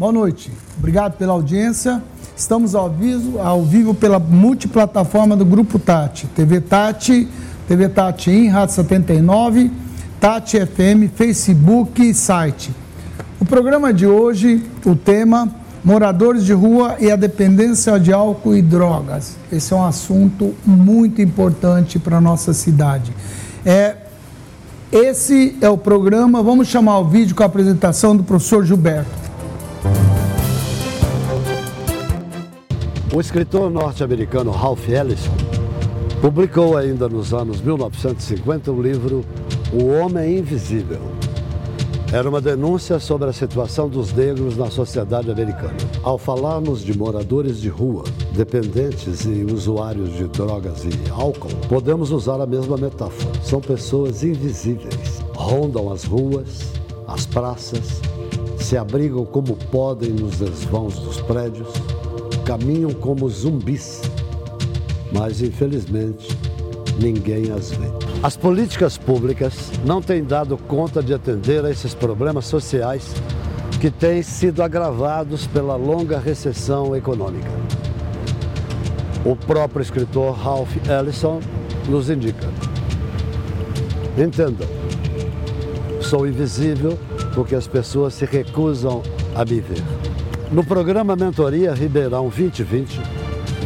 Boa 0.00 0.12
noite. 0.12 0.50
Obrigado 0.78 1.18
pela 1.18 1.34
audiência. 1.34 2.02
Estamos 2.34 2.74
ao 2.74 2.88
vivo, 2.88 3.38
ao 3.38 3.62
vivo 3.62 3.92
pela 3.92 4.18
multiplataforma 4.18 5.36
do 5.36 5.44
Grupo 5.44 5.78
Tati. 5.78 6.26
TV 6.28 6.58
Tati, 6.58 7.28
TV 7.68 7.86
Tati 7.86 8.30
em 8.30 8.48
Rádio 8.48 8.76
79, 8.76 9.70
Tati 10.18 10.56
FM, 10.58 11.12
Facebook 11.14 12.00
e 12.00 12.14
site. 12.14 12.74
O 13.38 13.44
programa 13.44 13.92
de 13.92 14.06
hoje, 14.06 14.64
o 14.86 14.96
tema 14.96 15.54
moradores 15.84 16.46
de 16.46 16.54
rua 16.54 16.96
e 16.98 17.10
a 17.10 17.16
dependência 17.16 18.00
de 18.00 18.10
álcool 18.10 18.56
e 18.56 18.62
drogas. 18.62 19.36
Esse 19.52 19.74
é 19.74 19.76
um 19.76 19.84
assunto 19.84 20.54
muito 20.64 21.20
importante 21.20 21.98
para 21.98 22.16
a 22.16 22.20
nossa 22.22 22.54
cidade. 22.54 23.12
É, 23.66 23.96
esse 24.90 25.58
é 25.60 25.68
o 25.68 25.76
programa, 25.76 26.42
vamos 26.42 26.68
chamar 26.68 27.00
o 27.00 27.04
vídeo 27.04 27.36
com 27.36 27.42
a 27.42 27.46
apresentação 27.46 28.16
do 28.16 28.24
professor 28.24 28.64
Gilberto. 28.64 29.29
O 33.12 33.20
escritor 33.20 33.68
norte-americano 33.68 34.52
Ralph 34.52 34.88
Ellison 34.88 35.32
publicou 36.20 36.76
ainda 36.76 37.08
nos 37.08 37.34
anos 37.34 37.60
1950 37.60 38.70
o 38.70 38.80
livro 38.80 39.24
O 39.72 39.86
Homem 39.86 40.38
Invisível. 40.38 41.00
Era 42.12 42.28
uma 42.28 42.40
denúncia 42.40 43.00
sobre 43.00 43.28
a 43.28 43.32
situação 43.32 43.88
dos 43.88 44.12
negros 44.12 44.56
na 44.56 44.70
sociedade 44.70 45.28
americana. 45.28 45.74
Ao 46.04 46.16
falarmos 46.18 46.84
de 46.84 46.96
moradores 46.96 47.60
de 47.60 47.68
rua, 47.68 48.04
dependentes 48.32 49.24
e 49.24 49.44
usuários 49.44 50.12
de 50.12 50.28
drogas 50.28 50.84
e 50.84 51.10
álcool, 51.10 51.50
podemos 51.68 52.12
usar 52.12 52.40
a 52.40 52.46
mesma 52.46 52.76
metáfora. 52.76 53.42
São 53.42 53.60
pessoas 53.60 54.22
invisíveis. 54.22 55.20
Rondam 55.34 55.92
as 55.92 56.04
ruas, 56.04 56.72
as 57.08 57.26
praças, 57.26 58.00
se 58.56 58.76
abrigam 58.76 59.24
como 59.24 59.56
podem 59.56 60.10
nos 60.10 60.38
desvãos 60.38 60.94
dos 61.00 61.20
prédios, 61.22 61.68
caminham 62.50 62.92
como 62.92 63.28
zumbis, 63.28 64.02
mas 65.12 65.40
infelizmente 65.40 66.36
ninguém 67.00 67.52
as 67.52 67.70
vê. 67.70 67.86
As 68.24 68.36
políticas 68.36 68.98
públicas 68.98 69.70
não 69.86 70.02
têm 70.02 70.24
dado 70.24 70.58
conta 70.58 71.00
de 71.00 71.14
atender 71.14 71.64
a 71.64 71.70
esses 71.70 71.94
problemas 71.94 72.46
sociais 72.46 73.14
que 73.80 73.88
têm 73.88 74.20
sido 74.20 74.64
agravados 74.64 75.46
pela 75.46 75.76
longa 75.76 76.18
recessão 76.18 76.96
econômica. 76.96 77.48
O 79.24 79.36
próprio 79.36 79.82
escritor 79.82 80.34
Ralph 80.34 80.76
Ellison 80.88 81.38
nos 81.88 82.10
indica. 82.10 82.48
Entendam, 84.18 84.66
sou 86.00 86.26
invisível 86.26 86.98
porque 87.32 87.54
as 87.54 87.68
pessoas 87.68 88.14
se 88.14 88.24
recusam 88.24 89.04
a 89.36 89.44
me 89.44 89.60
ver. 89.60 89.84
No 90.52 90.64
programa 90.64 91.14
Mentoria 91.14 91.72
Ribeirão 91.72 92.28
2020, 92.28 93.00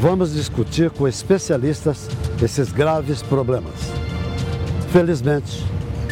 vamos 0.02 0.34
discutir 0.34 0.90
com 0.90 1.08
especialistas 1.08 2.10
esses 2.42 2.70
graves 2.70 3.22
problemas. 3.22 3.72
Felizmente, 4.92 5.64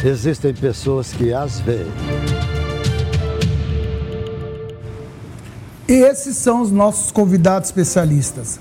existem 0.03 0.51
pessoas 0.51 1.13
que 1.13 1.31
as 1.31 1.59
veem. 1.59 1.85
E 5.87 5.93
esses 5.93 6.37
são 6.37 6.63
os 6.63 6.71
nossos 6.71 7.11
convidados 7.11 7.69
especialistas. 7.69 8.59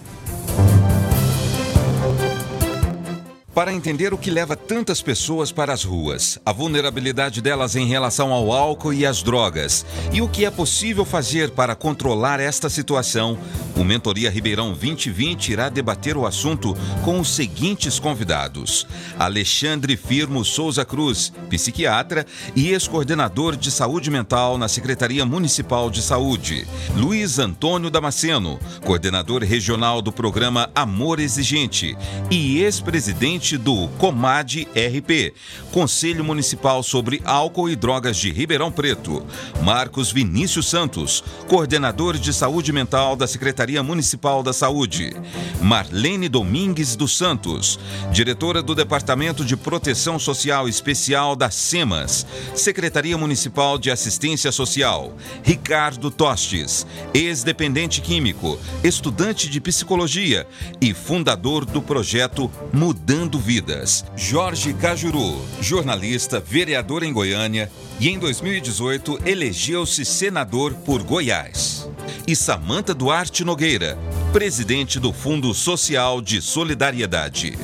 Para 3.55 3.71
entender 3.71 4.15
o 4.15 4.19
que 4.19 4.31
leva 4.31 4.57
tantas 4.57 5.03
pessoas 5.03 5.53
para 5.53 5.75
as 5.75 5.85
ruas, 5.85 6.39
a 6.43 6.53
vulnerabilidade 6.53 7.43
delas 7.43 7.77
em 7.77 7.87
relação 7.87 8.33
ao 8.33 8.51
álcool 8.51 8.95
e 8.95 9.05
às 9.05 9.23
drogas 9.23 9.85
e 10.11 10.23
o 10.23 10.29
que 10.29 10.47
é 10.47 10.51
possível 10.51 11.05
fazer 11.05 11.51
para 11.51 11.75
controlar 11.75 12.41
esta 12.41 12.71
situação, 12.71 13.39
o 13.77 13.85
Mentoria 13.85 14.31
Ribeirão 14.31 14.69
2020 14.69 15.51
irá 15.51 15.69
debater 15.69 16.17
o 16.17 16.25
assunto 16.25 16.75
com 17.05 17.21
os 17.21 17.29
seguintes 17.35 17.99
convidados: 17.99 18.87
Alexandre 19.19 19.99
Firmo 19.99 20.43
Souza 20.47 20.83
Cruz, 20.83 21.31
psiquiatra 21.51 22.25
e 22.57 22.71
ex-coordenador 22.71 23.55
de 23.55 23.71
saúde 23.71 24.11
mental 24.11 24.57
na 24.57 24.67
Secretaria 24.67 25.27
Municipal 25.27 25.91
de 25.91 26.01
Saúde, 26.01 26.67
Luiz 26.97 27.39
Antônio 27.39 27.91
Damasceno, 27.91 28.59
coordenador 28.83 29.43
regional 29.43 30.01
do 30.01 30.11
programa 30.11 30.71
Amor 30.75 31.21
Exigente 31.21 31.95
e 32.31 32.59
ex-presidente 32.59 33.42
presidente 33.43 33.59
do 33.59 33.89
Comad 33.99 34.69
RP, 34.73 35.35
Conselho 35.73 36.23
Municipal 36.23 36.83
sobre 36.83 37.21
Álcool 37.25 37.69
e 37.69 37.75
Drogas 37.75 38.17
de 38.17 38.31
Ribeirão 38.31 38.71
Preto, 38.71 39.27
Marcos 39.63 40.13
Vinícius 40.13 40.67
Santos, 40.67 41.25
coordenador 41.49 42.17
de 42.17 42.33
saúde 42.33 42.73
mental 42.73 43.17
da 43.17 43.27
Secretaria 43.27 43.83
Municipal 43.83 44.43
da 44.43 44.53
Saúde, 44.53 45.17
Marlene 45.61 46.29
Domingues 46.29 46.95
dos 46.95 47.17
Santos, 47.17 47.81
diretora 48.13 48.63
do 48.63 48.75
Departamento 48.75 49.45
de 49.45 49.57
Proteção 49.57 50.19
Social 50.19 50.69
Especial 50.69 51.35
da 51.35 51.51
SEMAS, 51.51 52.25
Secretaria 52.55 53.19
Municipal 53.19 53.77
de 53.77 53.91
Assistência 53.91 54.53
Social, 54.53 55.17
Ricardo 55.43 56.11
Tostes, 56.11 56.87
ex-dependente 57.13 58.01
químico, 58.01 58.59
estudante 58.85 59.51
de 59.51 59.61
psicologia 59.61 60.47
e 60.81 60.95
fundador 60.95 61.65
do 61.65 61.83
projeto 61.83 62.51
Mudando 62.73 63.32
Mudando 63.33 63.39
Vidas. 63.39 64.05
Jorge 64.15 64.75
Cajuru, 64.75 65.41
jornalista, 65.61 66.39
vereador 66.39 67.03
em 67.03 67.13
Goiânia 67.13 67.71
e 67.99 68.09
em 68.11 68.19
2018 68.19 69.21
elegeu-se 69.25 70.05
senador 70.05 70.75
por 70.75 71.03
Goiás. 71.03 71.89
E 72.27 72.37
Samanta 72.37 72.93
Duarte 72.93 73.45
Nogueira, 73.45 73.97
presidente 74.33 75.01
do 75.01 75.13
Fundo 75.13 75.55
Social 75.55 76.21
de 76.21 76.43
Solidariedade. 76.43 77.59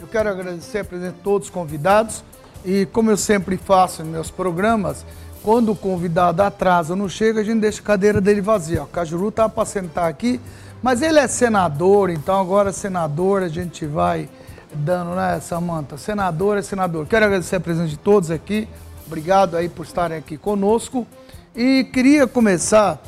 Eu 0.00 0.06
quero 0.06 0.30
agradecer 0.30 0.78
a 0.78 1.12
todos 1.22 1.48
os 1.48 1.52
convidados 1.52 2.24
e 2.64 2.86
como 2.86 3.10
eu 3.10 3.16
sempre 3.18 3.58
faço 3.58 4.02
em 4.02 4.06
meus 4.06 4.30
programas, 4.30 5.04
quando 5.42 5.72
o 5.72 5.76
convidado 5.76 6.42
atrasa, 6.42 6.96
não 6.96 7.08
chega, 7.08 7.40
a 7.40 7.44
gente 7.44 7.60
deixa 7.60 7.80
a 7.80 7.84
cadeira 7.84 8.20
dele 8.20 8.40
vazia. 8.40 8.82
O 8.82 8.86
Cajuru 8.86 9.28
está 9.28 9.48
para 9.48 9.64
sentar 9.64 10.08
aqui, 10.08 10.40
mas 10.82 11.02
ele 11.02 11.18
é 11.18 11.26
senador, 11.26 12.10
então 12.10 12.40
agora 12.40 12.72
senador 12.72 13.42
a 13.42 13.48
gente 13.48 13.86
vai 13.86 14.28
dando, 14.72 15.14
né, 15.14 15.40
Samanta? 15.40 15.96
Senador 15.96 16.58
é 16.58 16.62
senador. 16.62 17.06
Quero 17.06 17.24
agradecer 17.24 17.56
a 17.56 17.60
presença 17.60 17.88
de 17.88 17.96
todos 17.96 18.30
aqui. 18.30 18.68
Obrigado 19.06 19.56
aí 19.56 19.68
por 19.68 19.84
estarem 19.84 20.18
aqui 20.18 20.36
conosco. 20.36 21.06
E 21.54 21.84
queria 21.84 22.26
começar. 22.26 23.00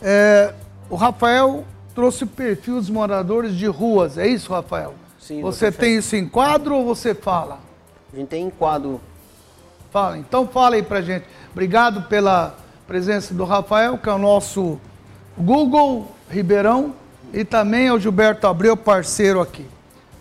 É, 0.00 0.54
o 0.88 0.94
Rafael 0.94 1.64
trouxe 1.94 2.24
o 2.24 2.26
perfil 2.26 2.76
dos 2.76 2.90
moradores 2.90 3.54
de 3.54 3.66
ruas. 3.66 4.18
É 4.18 4.26
isso, 4.26 4.52
Rafael? 4.52 4.94
Sim. 5.18 5.40
Você 5.42 5.72
tem 5.72 5.96
isso 5.96 6.14
em 6.14 6.28
quadro 6.28 6.76
ou 6.76 6.84
você 6.84 7.14
fala? 7.14 7.58
A 8.12 8.16
gente 8.16 8.28
tem 8.28 8.46
em 8.46 8.50
quadro. 8.50 9.00
Fala. 9.90 10.18
Então 10.18 10.46
fala 10.46 10.76
aí 10.76 10.82
pra 10.82 11.00
gente. 11.00 11.24
Obrigado 11.50 12.02
pela 12.02 12.54
presença 12.86 13.34
do 13.34 13.44
Rafael, 13.44 13.98
que 13.98 14.08
é 14.08 14.12
o 14.12 14.18
nosso 14.18 14.78
Google 15.36 16.12
Ribeirão 16.30 16.94
e 17.32 17.44
também 17.44 17.88
ao 17.88 17.98
Gilberto 17.98 18.46
Abreu, 18.46 18.76
parceiro 18.76 19.40
aqui. 19.40 19.64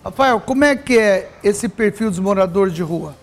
Rafael, 0.03 0.39
como 0.39 0.63
é 0.63 0.75
que 0.75 0.97
é 0.97 1.29
esse 1.43 1.67
perfil 1.67 2.09
dos 2.09 2.19
moradores 2.19 2.73
de 2.73 2.83
rua? 2.83 3.15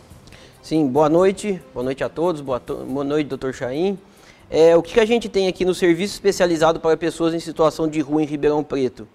Sim, 0.63 0.87
boa 0.87 1.09
noite, 1.09 1.61
boa 1.73 1.85
noite 1.85 2.03
a 2.05 2.09
todos, 2.09 2.41
boa, 2.41 2.59
to 2.61 2.77
boa 2.77 3.05
noite, 3.05 3.27
doutor 3.27 3.53
Chaim. 3.53 3.99
É, 4.51 4.77
o 4.77 4.83
que, 4.83 5.01
a 5.01 5.05
gente 5.05 5.29
tem 5.29 5.49
aqui 5.49 5.65
no 5.65 5.75
serviço 5.75 6.15
especializado 6.15 6.79
para 6.79 6.97
pessoas 6.97 7.35
em 7.35 7.41
situação 7.41 7.89
de 7.89 8.01
rua 8.01 8.23
em 8.23 8.27
Ribeirão 8.27 8.63
Preto? 8.63 9.09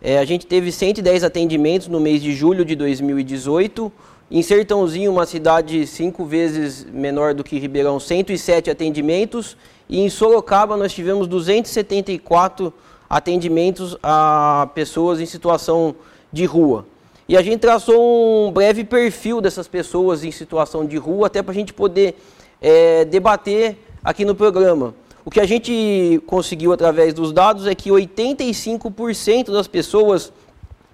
É, 0.00 0.18
a 0.18 0.24
gente 0.24 0.46
teve 0.46 0.72
110 0.72 1.24
atendimentos 1.24 1.88
no 1.88 2.00
mês 2.00 2.22
de 2.22 2.32
julho 2.32 2.64
de 2.64 2.74
2018. 2.74 3.92
Em 4.30 4.42
Sertãozinho, 4.42 5.12
uma 5.12 5.26
cidade 5.26 5.86
cinco 5.86 6.24
vezes 6.24 6.84
menor 6.84 7.34
do 7.34 7.44
que 7.44 7.58
Ribeirão, 7.58 7.98
107 7.98 8.70
atendimentos. 8.70 9.56
E 9.88 10.00
em 10.00 10.08
Sorocaba, 10.08 10.76
nós 10.76 10.92
tivemos 10.92 11.26
274 11.26 12.66
atendimentos 12.66 12.87
atendimentos 13.08 13.96
a 14.02 14.68
pessoas 14.74 15.20
em 15.20 15.26
situação 15.26 15.94
de 16.32 16.44
rua. 16.44 16.86
E 17.28 17.36
a 17.36 17.42
gente 17.42 17.60
traçou 17.60 18.48
um 18.48 18.52
breve 18.52 18.84
perfil 18.84 19.40
dessas 19.40 19.68
pessoas 19.68 20.24
em 20.24 20.30
situação 20.30 20.84
de 20.86 20.96
rua, 20.96 21.26
até 21.26 21.42
para 21.42 21.52
a 21.52 21.54
gente 21.54 21.72
poder 21.72 22.16
é, 22.60 23.04
debater 23.04 23.76
aqui 24.02 24.24
no 24.24 24.34
programa. 24.34 24.94
O 25.24 25.30
que 25.30 25.40
a 25.40 25.46
gente 25.46 26.22
conseguiu 26.26 26.72
através 26.72 27.12
dos 27.12 27.32
dados 27.32 27.66
é 27.66 27.74
que 27.74 27.90
85% 27.90 29.52
das 29.52 29.66
pessoas 29.66 30.32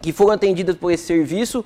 que 0.01 0.13
foram 0.13 0.33
atendidas 0.33 0.77
por 0.77 0.91
esse 0.91 1.05
serviço 1.05 1.65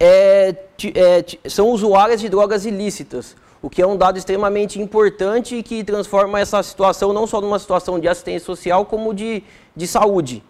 é, 0.00 0.54
é, 0.94 1.24
são 1.48 1.68
usuárias 1.70 2.20
de 2.20 2.28
drogas 2.28 2.64
ilícitas 2.64 3.36
o 3.66 3.70
que 3.70 3.82
é 3.82 3.86
um 3.86 3.96
dado 3.96 4.16
extremamente 4.16 4.80
importante 4.80 5.56
e 5.56 5.62
que 5.62 5.82
transforma 5.82 6.38
essa 6.38 6.62
situação 6.62 7.12
não 7.12 7.26
só 7.26 7.40
numa 7.40 7.58
situação 7.58 7.98
de 7.98 8.06
assistência 8.06 8.46
social, 8.46 8.84
como 8.84 9.12
de, 9.12 9.42
de 9.76 9.86
saúde. 9.86 10.42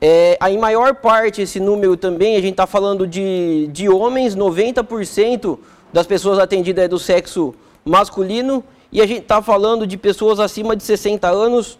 É, 0.00 0.38
em 0.48 0.58
maior 0.58 0.94
parte, 0.94 1.42
esse 1.42 1.58
número 1.60 1.96
também, 1.96 2.36
a 2.36 2.40
gente 2.40 2.52
está 2.52 2.66
falando 2.66 3.06
de, 3.06 3.68
de 3.72 3.88
homens, 3.88 4.36
90% 4.36 5.58
das 5.92 6.06
pessoas 6.06 6.38
atendidas 6.38 6.84
é 6.84 6.88
do 6.88 6.98
sexo 6.98 7.54
masculino 7.84 8.62
E 8.92 9.00
a 9.00 9.06
gente 9.06 9.22
está 9.22 9.42
falando 9.42 9.86
de 9.86 9.96
pessoas 9.96 10.38
acima 10.38 10.76
de 10.76 10.82
60 10.82 11.28
anos, 11.28 11.78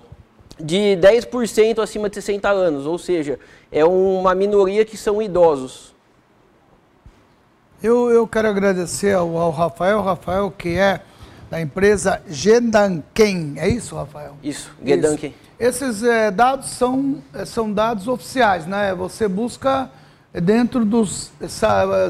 de 0.60 0.98
10% 1.00 1.78
acima 1.78 2.08
de 2.08 2.16
60 2.16 2.48
anos, 2.50 2.86
ou 2.86 2.98
seja, 2.98 3.38
é 3.70 3.84
uma 3.84 4.34
minoria 4.34 4.84
que 4.84 4.96
são 4.96 5.22
idosos. 5.22 5.94
Eu, 7.82 8.10
eu 8.10 8.26
quero 8.26 8.48
agradecer 8.48 9.14
ao, 9.14 9.36
ao 9.38 9.50
Rafael, 9.50 10.02
Rafael 10.02 10.50
que 10.50 10.76
é 10.76 11.00
da 11.48 11.60
empresa 11.60 12.20
Gedanken, 12.28 13.54
é 13.56 13.68
isso, 13.68 13.94
Rafael? 13.94 14.34
Isso, 14.42 14.70
Gedanken. 14.84 15.32
Esses 15.58 16.04
é, 16.04 16.30
dados 16.30 16.68
são, 16.70 17.16
eh, 17.34 17.44
são 17.44 17.72
dados 17.72 18.06
oficiais, 18.06 18.64
né? 18.64 18.94
Você 18.94 19.26
busca 19.26 19.90
dentro 20.32 20.84
dos 20.84 21.32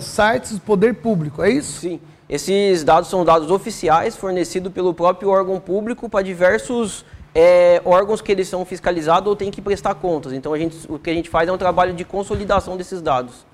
sites 0.03 0.53
do 0.53 0.61
poder 0.61 0.95
público, 0.97 1.43
é 1.43 1.51
isso? 1.51 1.81
Sim. 1.81 2.01
Esses 2.29 2.85
dados 2.85 3.09
são 3.09 3.25
dados 3.25 3.51
oficiais 3.51 4.17
fornecidos 4.17 4.71
pelo 4.71 4.93
próprio 4.93 5.31
órgão 5.31 5.59
público 5.59 6.11
para 6.11 6.23
diversos 6.23 7.07
é, 7.35 7.81
órgãos 7.87 8.21
que 8.21 8.31
eles 8.31 8.49
são 8.49 8.67
fiscalizados 8.67 9.27
ou 9.27 9.35
têm 9.35 9.51
que 9.51 9.63
prestar 9.63 9.95
contas. 9.95 10.35
Então 10.35 10.53
a 10.53 10.59
gente, 10.59 10.77
o 10.87 10.99
que 10.99 11.09
a 11.09 11.15
gente 11.15 11.31
faz 11.31 11.49
é 11.49 11.53
um 11.53 11.57
trabalho 11.57 11.95
de 11.95 12.05
consolidação 12.05 12.77
desses 12.77 13.01
dados. 13.01 13.47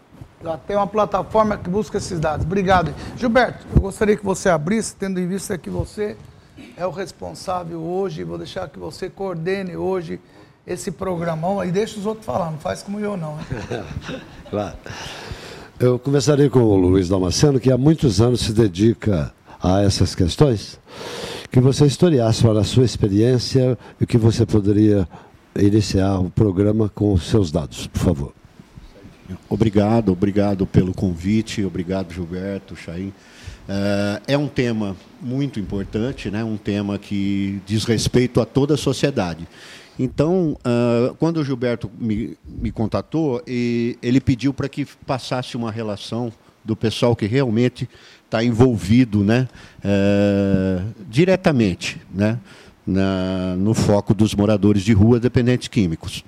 Já 0.43 0.59
tem 0.59 0.77
uma 0.77 0.89
plataforma 0.89 1.57
que 1.57 1.71
busca 1.71 1.99
esses 1.99 2.19
dados. 2.19 2.45
Obrigado. 2.45 2.93
Gilberto, 3.17 3.65
eu 3.75 3.81
gostaria 3.81 4.17
que 4.17 4.25
você 4.25 4.49
abrisse, 4.49 4.97
tendo 4.97 5.21
em 5.21 5.27
vista 5.29 5.57
que 5.57 5.71
você 5.71 6.17
é 6.77 6.87
o 6.87 6.91
responsável 6.91 7.81
hoje, 7.81 8.25
vou 8.25 8.39
deixar 8.39 8.69
que 8.69 8.79
você 8.79 9.09
coordene 9.09 9.77
hoje 9.77 10.21
esse 10.67 10.91
programão 10.91 11.63
e 11.65 11.71
deixa 11.71 11.99
os 11.99 12.07
outros 12.07 12.25
falar, 12.25 12.51
não 12.51 12.59
faz 12.59 12.83
como 12.83 12.99
eu 12.99 13.17
não. 13.17 13.39
claro. 14.51 14.77
Eu 15.79 15.99
começaria 15.99 16.49
com 16.49 16.61
o 16.61 16.77
Luiz 16.77 17.09
Damasceno, 17.09 17.61
que 17.61 17.71
há 17.71 17.77
muitos 17.77 18.21
anos 18.21 18.41
se 18.41 18.53
dedica 18.53 19.33
a 19.63 19.83
essas 19.83 20.15
questões. 20.15 20.79
Que 21.51 21.61
você 21.61 21.85
historiasse 21.87 22.43
para 22.43 22.61
a 22.61 22.65
sua 22.65 22.85
experiência 22.85 23.79
e 24.01 24.07
que 24.07 24.17
você 24.17 24.47
poderia 24.47 25.09
iniciar 25.57 26.19
o 26.19 26.31
programa 26.31 26.89
com 26.89 27.13
os 27.13 27.25
seus 27.25 27.51
dados, 27.51 27.87
por 27.87 27.99
favor. 28.01 28.33
Obrigado, 29.49 30.13
obrigado 30.13 30.67
pelo 30.67 30.93
convite, 30.93 31.65
obrigado 31.65 32.13
Gilberto, 32.13 32.77
Chaim. 32.77 33.13
É, 33.69 34.35
é 34.35 34.39
um 34.39 34.49
tema 34.49 34.97
muito 35.21 35.59
importante, 35.59 36.31
né? 36.31 36.45
um 36.45 36.57
tema 36.57 36.99
que 36.99 37.61
diz 37.67 37.85
respeito 37.85 38.41
a 38.41 38.47
toda 38.47 38.75
a 38.75 38.77
sociedade. 38.77 39.47
Então, 39.99 40.57
uh, 40.59 41.15
quando 41.15 41.37
o 41.39 41.45
Gilberto 41.45 41.91
me, 41.99 42.37
me 42.45 42.73
contatou, 42.73 43.41
ele 43.47 44.21
pediu 44.21 44.53
para 44.53 44.69
que 44.69 44.85
passasse 44.85 45.57
uma 45.57 45.71
relação 45.71 46.33
do 46.65 46.75
pessoal 46.75 47.15
que 47.15 47.27
realmente 47.27 47.89
está 48.25 48.43
envolvido 48.43 49.23
né, 49.23 49.47
uh, 49.85 50.85
diretamente 51.09 52.01
né, 52.13 52.39
na, 52.85 53.55
no 53.57 53.73
foco 53.73 54.13
dos 54.13 54.35
moradores 54.35 54.83
de 54.83 54.93
rua 54.93 55.21
dependentes 55.21 55.69
químicos. 55.69 56.25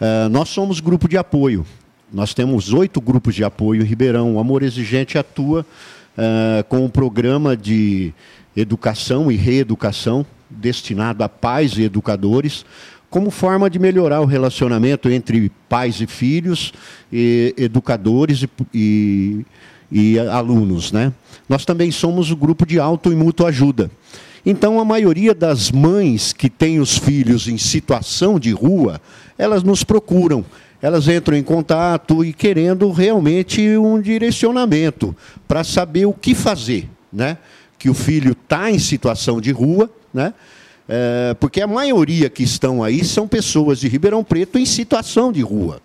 Uh, 0.00 0.28
nós 0.30 0.48
somos 0.50 0.78
grupo 0.78 1.08
de 1.08 1.18
apoio. 1.18 1.66
Nós 2.12 2.32
temos 2.32 2.72
oito 2.72 3.00
grupos 3.00 3.34
de 3.34 3.42
apoio 3.42 3.82
em 3.82 3.84
Ribeirão. 3.84 4.36
O 4.36 4.38
Amor 4.38 4.62
Exigente 4.62 5.18
atua 5.18 5.66
com 6.68 6.84
um 6.84 6.88
programa 6.88 7.56
de 7.56 8.12
educação 8.56 9.30
e 9.30 9.36
reeducação 9.36 10.26
destinado 10.50 11.22
a 11.22 11.28
pais 11.28 11.76
e 11.78 11.82
educadores 11.82 12.64
como 13.10 13.30
forma 13.30 13.70
de 13.70 13.78
melhorar 13.78 14.20
o 14.20 14.26
relacionamento 14.26 15.08
entre 15.08 15.50
pais 15.68 16.00
e 16.00 16.06
filhos, 16.06 16.72
e 17.12 17.54
educadores 17.56 18.42
e, 18.42 18.48
e, 18.74 19.46
e 19.90 20.18
alunos. 20.18 20.92
Né? 20.92 21.12
Nós 21.48 21.64
também 21.64 21.90
somos 21.90 22.30
o 22.30 22.36
grupo 22.36 22.66
de 22.66 22.78
auto 22.78 23.10
e 23.10 23.16
mútua 23.16 23.48
ajuda. 23.48 23.90
Então, 24.44 24.78
a 24.78 24.84
maioria 24.84 25.34
das 25.34 25.70
mães 25.70 26.32
que 26.32 26.48
têm 26.48 26.80
os 26.80 26.96
filhos 26.96 27.48
em 27.48 27.58
situação 27.58 28.38
de 28.38 28.52
rua, 28.52 29.00
elas 29.36 29.62
nos 29.62 29.82
procuram. 29.82 30.44
Elas 30.80 31.08
entram 31.08 31.36
em 31.36 31.42
contato 31.42 32.24
e 32.24 32.32
querendo 32.32 32.90
realmente 32.90 33.76
um 33.76 34.00
direcionamento 34.00 35.16
para 35.46 35.64
saber 35.64 36.06
o 36.06 36.12
que 36.12 36.34
fazer. 36.34 36.88
Né? 37.12 37.38
Que 37.78 37.90
o 37.90 37.94
filho 37.94 38.32
está 38.32 38.70
em 38.70 38.78
situação 38.78 39.40
de 39.40 39.50
rua, 39.50 39.90
né? 40.12 40.34
É, 40.90 41.36
porque 41.38 41.60
a 41.60 41.66
maioria 41.66 42.30
que 42.30 42.42
estão 42.42 42.82
aí 42.82 43.04
são 43.04 43.28
pessoas 43.28 43.78
de 43.78 43.88
Ribeirão 43.88 44.24
Preto 44.24 44.58
em 44.58 44.64
situação 44.64 45.30
de 45.30 45.42
rua. 45.42 45.82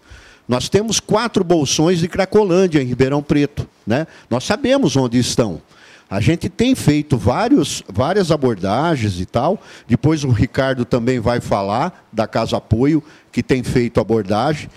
Nós 0.48 0.70
temos 0.70 1.00
quatro 1.00 1.44
bolsões 1.44 2.00
de 2.00 2.08
Cracolândia 2.08 2.82
em 2.82 2.86
Ribeirão 2.86 3.22
Preto. 3.22 3.68
Né? 3.86 4.08
Nós 4.30 4.46
sabemos 4.46 4.96
onde 4.96 5.18
estão. 5.18 5.62
A 6.10 6.20
gente 6.20 6.50
tem 6.50 6.76
feito 6.76 7.18
vários, 7.18 7.84
várias 7.88 8.32
abordagens 8.32 9.20
e 9.20 9.26
tal. 9.26 9.62
Depois 9.88 10.24
o 10.24 10.30
Ricardo 10.30 10.86
também 10.86 11.20
vai 11.20 11.42
falar 11.42 12.08
da 12.12 12.28
Casa 12.28 12.58
Apoio, 12.58 13.04
que 13.32 13.42
tem 13.42 13.64
feito 13.64 14.00
abordagem. 14.00 14.70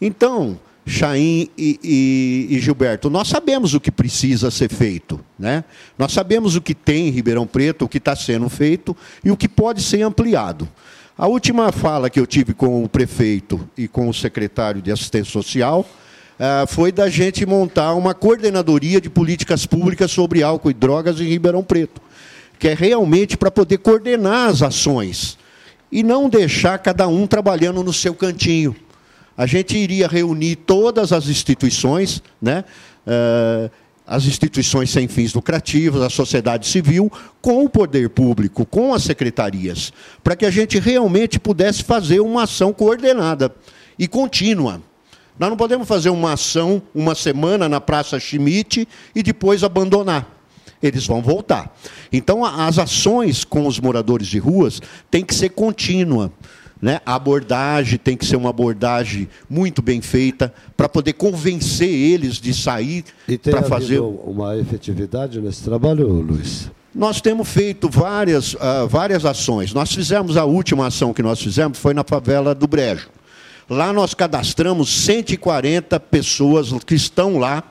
Então, 0.00 0.58
Chaim 0.86 1.48
e, 1.56 1.80
e, 1.82 2.56
e, 2.56 2.60
Gilberto, 2.60 3.08
nós 3.08 3.28
sabemos 3.28 3.72
o 3.72 3.80
que 3.80 3.90
precisa 3.90 4.50
ser 4.50 4.68
feito, 4.68 5.18
né? 5.38 5.64
Nós 5.98 6.12
sabemos 6.12 6.56
o 6.56 6.60
que 6.60 6.74
tem 6.74 7.08
em 7.08 7.10
Ribeirão 7.10 7.46
Preto, 7.46 7.86
o 7.86 7.88
que 7.88 7.96
está 7.96 8.14
sendo 8.14 8.50
feito 8.50 8.94
e 9.24 9.30
o 9.30 9.36
que 9.36 9.48
pode 9.48 9.82
ser 9.82 10.02
ampliado. 10.02 10.68
A 11.16 11.26
última 11.26 11.72
fala 11.72 12.10
que 12.10 12.20
eu 12.20 12.26
tive 12.26 12.52
com 12.52 12.84
o 12.84 12.88
prefeito 12.88 13.66
e 13.78 13.88
com 13.88 14.08
o 14.08 14.14
secretário 14.14 14.82
de 14.82 14.92
assistência 14.92 15.32
social 15.32 15.86
foi 16.68 16.90
da 16.90 17.08
gente 17.08 17.46
montar 17.46 17.94
uma 17.94 18.14
coordenadoria 18.14 19.00
de 19.00 19.08
políticas 19.08 19.66
públicas 19.66 20.10
sobre 20.10 20.42
álcool 20.42 20.70
e 20.70 20.74
drogas 20.74 21.20
em 21.20 21.24
Ribeirão 21.24 21.62
Preto, 21.62 22.00
que 22.58 22.68
é 22.68 22.74
realmente 22.74 23.36
para 23.36 23.50
poder 23.50 23.78
coordenar 23.78 24.48
as 24.48 24.62
ações 24.62 25.38
e 25.92 26.02
não 26.02 26.28
deixar 26.28 26.78
cada 26.78 27.06
um 27.06 27.26
trabalhando 27.26 27.82
no 27.82 27.92
seu 27.92 28.14
cantinho 28.14 28.74
a 29.36 29.46
gente 29.46 29.76
iria 29.76 30.06
reunir 30.06 30.56
todas 30.56 31.12
as 31.12 31.28
instituições, 31.28 32.22
né? 32.40 32.64
Uh, 33.06 33.70
as 34.06 34.26
instituições 34.26 34.90
sem 34.90 35.08
fins 35.08 35.32
lucrativos, 35.32 36.02
a 36.02 36.10
sociedade 36.10 36.66
civil, 36.66 37.10
com 37.40 37.64
o 37.64 37.70
poder 37.70 38.10
público, 38.10 38.66
com 38.66 38.92
as 38.92 39.02
secretarias, 39.02 39.94
para 40.22 40.36
que 40.36 40.44
a 40.44 40.50
gente 40.50 40.78
realmente 40.78 41.40
pudesse 41.40 41.82
fazer 41.82 42.20
uma 42.20 42.42
ação 42.42 42.70
coordenada 42.70 43.54
e 43.98 44.06
contínua. 44.06 44.82
Nós 45.38 45.50
não 45.50 45.56
podemos 45.56 45.88
fazer 45.88 46.10
uma 46.10 46.34
ação 46.34 46.80
uma 46.94 47.14
semana 47.14 47.68
na 47.68 47.80
Praça 47.80 48.18
Schmidt 48.20 48.86
e 49.14 49.22
depois 49.22 49.64
abandonar. 49.64 50.30
Eles 50.82 51.06
vão 51.06 51.22
voltar. 51.22 51.74
Então, 52.12 52.44
as 52.44 52.78
ações 52.78 53.42
com 53.42 53.66
os 53.66 53.80
moradores 53.80 54.26
de 54.26 54.38
ruas 54.38 54.80
têm 55.10 55.24
que 55.24 55.34
ser 55.34 55.50
contínua. 55.50 56.30
Né? 56.80 57.00
A 57.06 57.14
abordagem 57.14 57.98
tem 57.98 58.16
que 58.16 58.26
ser 58.26 58.36
uma 58.36 58.50
abordagem 58.50 59.28
muito 59.48 59.80
bem 59.80 60.02
feita 60.02 60.52
para 60.76 60.88
poder 60.88 61.14
convencer 61.14 61.88
eles 61.88 62.34
de 62.34 62.52
sair 62.52 63.04
para 63.42 63.62
fazer 63.62 64.00
uma 64.00 64.56
efetividade 64.58 65.40
nesse 65.40 65.62
trabalho, 65.64 66.06
Luiz. 66.06 66.70
Nós 66.94 67.20
temos 67.20 67.48
feito 67.48 67.88
várias, 67.88 68.54
uh, 68.54 68.86
várias 68.88 69.24
ações. 69.24 69.72
Nós 69.72 69.92
fizemos 69.92 70.36
a 70.36 70.44
última 70.44 70.86
ação 70.86 71.14
que 71.14 71.22
nós 71.22 71.40
fizemos 71.40 71.78
foi 71.78 71.94
na 71.94 72.04
favela 72.04 72.54
do 72.54 72.68
Brejo. 72.68 73.08
Lá 73.68 73.92
nós 73.92 74.14
cadastramos 74.14 74.90
140 75.04 75.98
pessoas 76.00 76.72
que 76.84 76.94
estão 76.94 77.38
lá 77.38 77.62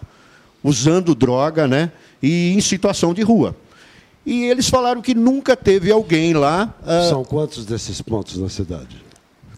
usando 0.63 1.13
droga, 1.13 1.67
né, 1.67 1.91
e 2.21 2.53
em 2.53 2.62
situação 2.62 3.13
de 3.13 3.21
rua. 3.21 3.55
E 4.25 4.45
eles 4.45 4.69
falaram 4.69 5.01
que 5.01 5.13
nunca 5.13 5.55
teve 5.55 5.91
alguém 5.91 6.33
lá. 6.33 6.73
Uh... 6.81 7.09
São 7.09 7.25
quantos 7.25 7.65
desses 7.65 8.01
pontos 8.01 8.38
na 8.38 8.47
cidade? 8.50 9.03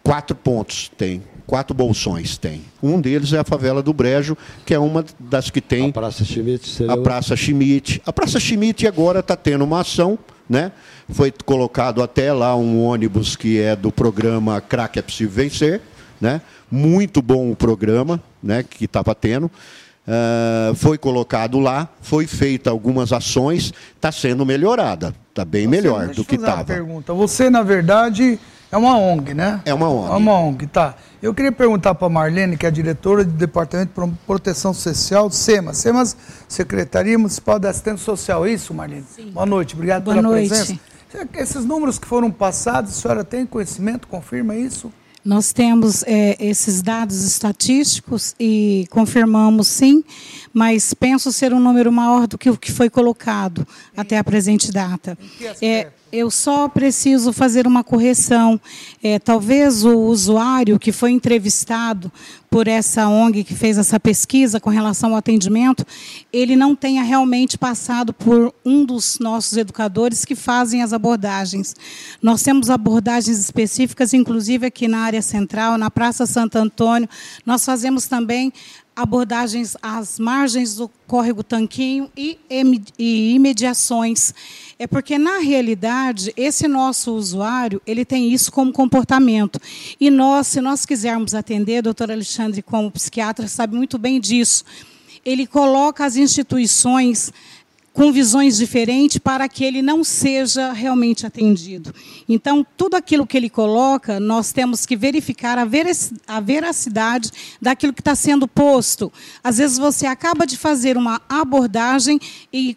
Quatro 0.01 0.36
pontos 0.36 0.92
tem. 0.98 1.24
Quatro 1.46 1.75
bolsões 1.75 2.38
tem. 2.38 2.63
Um 2.82 3.00
deles 3.00 3.32
é 3.34 3.39
a 3.39 3.44
favela 3.44 3.84
do 3.84 3.94
Brejo, 3.94 4.36
que 4.65 4.74
é 4.74 4.80
uma 4.80 5.06
das 5.20 5.51
que 5.51 5.62
tem. 5.62 5.89
A 5.89 5.94
Praça 5.94 6.25
Schmidt 6.25 6.68
seria. 6.68 6.94
A 6.94 6.98
Praça 6.98 7.36
Schmidt. 7.36 8.01
A 8.04 8.12
Praça 8.12 8.39
Schmidt 8.39 8.88
agora 8.88 9.20
está 9.20 9.36
tendo 9.36 9.63
uma 9.63 9.82
ação, 9.82 10.18
né? 10.50 10.72
Foi 11.10 11.32
colocado 11.46 12.01
até 12.01 12.34
lá 12.34 12.56
um 12.56 12.84
ônibus 12.84 13.36
que 13.36 13.60
é 13.60 13.75
do 13.75 13.92
programa 13.92 14.60
Crack 14.60 14.98
é 14.98 15.01
Possível 15.04 15.34
Vencer, 15.34 15.82
né? 16.25 16.41
Muito 16.72 17.22
bom 17.22 17.51
o 17.51 17.55
programa, 17.55 18.20
né? 18.41 18.63
Que 18.67 18.86
estava 18.86 19.13
tendo. 19.13 19.46
Uh, 19.46 20.75
foi 20.75 20.98
colocado 20.98 21.60
lá, 21.60 21.88
foi 22.01 22.27
feita 22.27 22.70
algumas 22.70 23.12
ações, 23.12 23.74
está 23.96 24.12
sendo 24.12 24.46
melhorada, 24.46 25.15
está 25.29 25.44
bem 25.44 25.63
Você, 25.63 25.70
melhor 25.70 26.08
do 26.10 26.25
que 26.25 26.36
estava. 26.36 26.63
pergunta. 26.63 27.13
Você, 27.13 27.50
na 27.50 27.63
verdade, 27.63 28.39
é 28.72 28.77
uma 28.77 28.98
ONG, 28.98 29.34
né? 29.34 29.62
É 29.65 29.74
uma 29.74 29.89
ONG. 29.89 30.12
É 30.12 30.15
uma 30.15 30.39
ONG, 30.39 30.67
tá. 30.67 30.96
Eu 31.22 31.34
queria 31.34 31.51
perguntar 31.51 31.96
para 31.96 32.05
a 32.08 32.10
Marlene, 32.10 32.55
que 32.58 32.65
é 32.65 32.70
a 32.70 32.72
diretora 32.72 33.24
do 33.24 33.32
Departamento 33.32 34.00
de 34.05 34.12
Proteção 34.27 34.74
Social 34.74 35.27
do 35.27 35.34
SEMA. 35.34 35.74
SEMAS, 35.74 36.15
Secretaria 36.48 37.17
Municipal 37.17 37.58
de 37.58 37.67
Assistência 37.67 38.03
Social, 38.05 38.46
é 38.46 38.51
isso, 38.51 38.74
Marlene? 38.74 39.05
Sim. 39.15 39.32
Boa 39.32 39.46
noite, 39.46 39.74
obrigado 39.75 40.03
Boa 40.03 40.15
pela 40.15 40.27
noite. 40.27 40.50
presença. 40.50 40.79
Esses 41.34 41.65
números 41.65 41.98
que 41.98 42.08
foram 42.08 42.29
passados, 42.29 42.91
a 42.91 43.01
senhora 43.01 43.24
tem 43.24 43.46
conhecimento, 43.46 44.08
confirma 44.08 44.55
isso? 44.55 44.91
Nós 45.25 45.51
temos 45.51 46.03
é, 46.03 46.38
esses 46.39 46.84
dados 46.84 47.24
estatísticos 47.24 48.36
e 48.39 48.86
confirmamos 48.91 49.67
sim, 49.67 50.03
mas 50.53 50.94
penso 50.94 51.32
ser 51.32 51.51
um 51.51 51.60
número 51.60 51.91
maior 51.91 52.27
do 52.27 52.38
que 52.38 52.48
o 52.48 52.55
que 52.55 52.72
foi 52.72 52.91
colocado 52.91 53.67
até 53.98 54.20
a 54.20 54.24
presente 54.24 54.72
data. 54.72 55.17
É, 55.60 55.88
eu 56.15 56.31
só 56.31 56.69
preciso 56.69 57.34
fazer 57.34 57.67
uma 57.67 57.84
correção. 57.84 58.60
É, 59.03 59.19
talvez 59.19 59.84
o 59.84 59.98
usuário 60.00 60.79
que 60.79 60.91
foi 60.91 61.12
entrevistado 61.12 62.12
por 62.50 62.69
essa 62.69 63.10
ONG 63.10 63.43
que 63.43 63.53
fez 63.53 63.77
essa 63.77 64.00
pesquisa 64.00 64.62
com 64.62 64.69
relação 64.69 65.12
ao 65.12 65.17
atendimento, 65.17 65.86
ele 66.31 66.55
não 66.55 66.74
tenha 66.74 67.03
realmente 67.03 67.57
passado 67.57 68.13
por 68.13 68.53
um 68.63 68.86
dos 68.86 69.19
nossos 69.19 69.57
educadores 69.57 70.24
que 70.24 70.36
fazem 70.36 70.81
as 70.81 70.93
abordagens. 70.93 71.75
Nós 72.22 72.41
temos 72.41 72.69
abordagens 72.69 73.38
específicas, 73.38 74.13
inclusive 74.13 74.67
aqui 74.67 74.88
na 74.88 75.00
área 75.00 75.22
central, 75.22 75.77
na 75.77 75.91
Praça 75.91 76.25
Santo 76.25 76.57
Antônio. 76.57 77.10
Nós 77.45 77.65
fazemos 77.65 78.07
também 78.07 78.53
abordagens 78.95 79.75
às 79.81 80.17
margens 80.17 80.75
do 80.75 80.89
córrego 81.05 81.43
Tanquinho 81.43 82.10
e, 82.15 82.39
imediações. 82.98 84.34
É 84.77 84.86
porque, 84.86 85.17
na 85.17 85.39
realidade, 85.39 86.34
esse 86.36 86.67
nosso 86.67 87.13
usuário, 87.13 87.82
ele 87.88 88.03
tem 88.03 88.34
isso 88.34 88.51
como 88.51 88.74
comportamento. 88.74 89.58
E 90.00 90.10
nós, 90.10 90.48
se 90.48 90.60
nós 90.60 90.86
quisermos 90.86 91.34
atender, 91.34 91.82
doutor 91.82 92.12
Alexandre, 92.12 92.62
como 92.62 92.91
psiquiatra, 92.91 93.48
sabe 93.48 93.74
muito 93.74 93.98
bem 93.98 94.20
disso, 94.20 94.65
ele 95.24 95.48
coloca 95.48 96.03
as 96.03 96.17
instituições 96.17 97.32
com 97.96 98.12
visões 98.12 98.58
diferentes 98.58 99.18
para 99.18 99.48
que 99.48 99.64
ele 99.64 99.82
não 99.82 100.04
seja 100.04 100.74
realmente 100.74 101.25
atendido. 101.25 101.96
Então, 102.28 102.68
tudo 102.75 102.96
aquilo 102.96 103.25
que 103.25 103.38
ele 103.38 103.50
coloca, 103.50 104.20
nós 104.20 104.52
temos 104.52 104.86
que 104.86 104.98
verificar 104.98 105.58
a 105.58 106.40
veracidade 106.42 107.32
daquilo 107.62 107.94
que 107.94 108.02
está 108.02 108.14
sendo 108.14 108.50
posto. 108.50 109.12
Às 109.42 109.60
vezes 109.60 109.78
você 109.78 110.06
acaba 110.06 110.46
de 110.46 110.58
fazer 110.58 110.98
uma 110.98 111.22
abordagem 111.30 112.20
e 112.52 112.75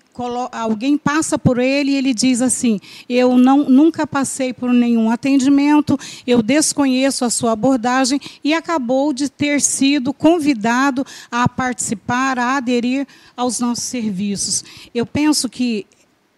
alguém 0.53 0.97
passa 0.97 1.37
por 1.37 1.59
ele 1.59 1.91
e 1.91 1.97
ele 1.97 2.15
diz 2.15 2.41
assim: 2.41 2.79
Eu 3.09 3.37
não, 3.37 3.69
nunca 3.69 4.07
passei 4.07 4.53
por 4.53 4.73
nenhum 4.73 5.11
atendimento, 5.11 5.99
eu 6.27 6.43
desconheço 6.43 7.25
a 7.25 7.31
sua 7.31 7.53
abordagem 7.53 8.21
e 8.45 8.55
acabou 8.55 9.13
de 9.13 9.29
ter 9.29 9.61
sido 9.61 10.13
convidado 10.13 11.05
a 11.29 11.49
participar, 11.49 12.39
a 12.39 12.57
aderir 12.57 13.05
aos 13.37 13.59
nossos 13.59 13.85
serviços. 13.85 14.65
Eu 14.95 15.08
penso 15.13 15.49
que 15.49 15.87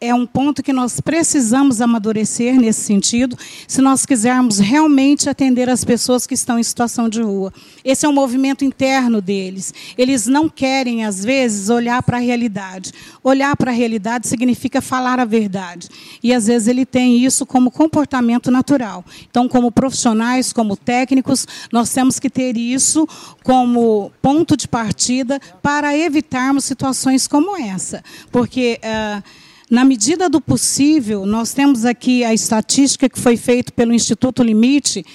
é 0.01 0.15
um 0.15 0.25
ponto 0.27 0.63
que 0.63 0.73
nós 0.73 0.99
precisamos 0.99 1.83
amadurecer 1.83 2.59
nesse 2.59 2.81
sentido, 2.81 3.37
se 3.69 3.83
nós 3.83 4.07
quisermos 4.07 4.59
realmente 4.59 5.29
atender 5.29 5.69
as 5.69 5.85
pessoas 5.85 6.27
que 6.27 6.33
estão 6.33 6.59
em 6.59 6.63
situação 6.63 7.07
de 7.07 7.21
rua. 7.21 7.53
Esse 7.85 8.07
é 8.07 8.09
um 8.09 8.13
movimento 8.13 8.65
interno 8.65 9.21
deles. 9.21 9.75
Eles 9.99 10.27
não 10.27 10.49
querem, 10.49 11.05
às 11.05 11.23
vezes, 11.23 11.69
olhar 11.69 12.03
para 12.03 12.17
a 12.17 12.21
realidade. 12.21 12.93
Olhar 13.23 13.55
para 13.55 13.73
a 13.73 13.75
realidade 13.75 14.27
significa 14.27 14.81
falar 14.81 15.21
a 15.21 15.27
verdade. 15.27 15.91
E, 16.23 16.33
às 16.33 16.47
vezes, 16.47 16.67
ele 16.67 16.87
tem 16.87 17.23
isso 17.23 17.45
como 17.45 17.71
comportamento 17.71 18.51
natural. 18.51 19.05
Então, 19.31 19.47
como 19.47 19.71
profissionais, 19.71 20.51
como 20.51 20.79
técnicos, 20.79 21.47
nós 21.71 21.93
temos 21.93 22.19
que 22.19 22.31
ter 22.31 22.57
isso 22.57 23.07
como 23.45 24.11
ponto 24.23 24.57
de 24.57 24.67
partida 24.67 25.39
para 25.61 25.95
evitarmos 25.95 26.65
situações 26.65 27.29
como 27.29 27.55
essa. 27.55 28.03
Porque. 28.33 28.81
Uh, 28.83 29.50
na 29.71 29.85
medida 29.85 30.29
do 30.29 30.41
possível, 30.41 31.25
nós 31.25 31.53
temos 31.53 31.85
aqui 31.85 32.25
a 32.25 32.35
estatística 32.35 33.09
que 33.09 33.21
foi 33.21 33.37
feita 33.37 33.71
pelo 33.71 33.95
Instituto 33.95 34.43
Limite, 34.43 35.07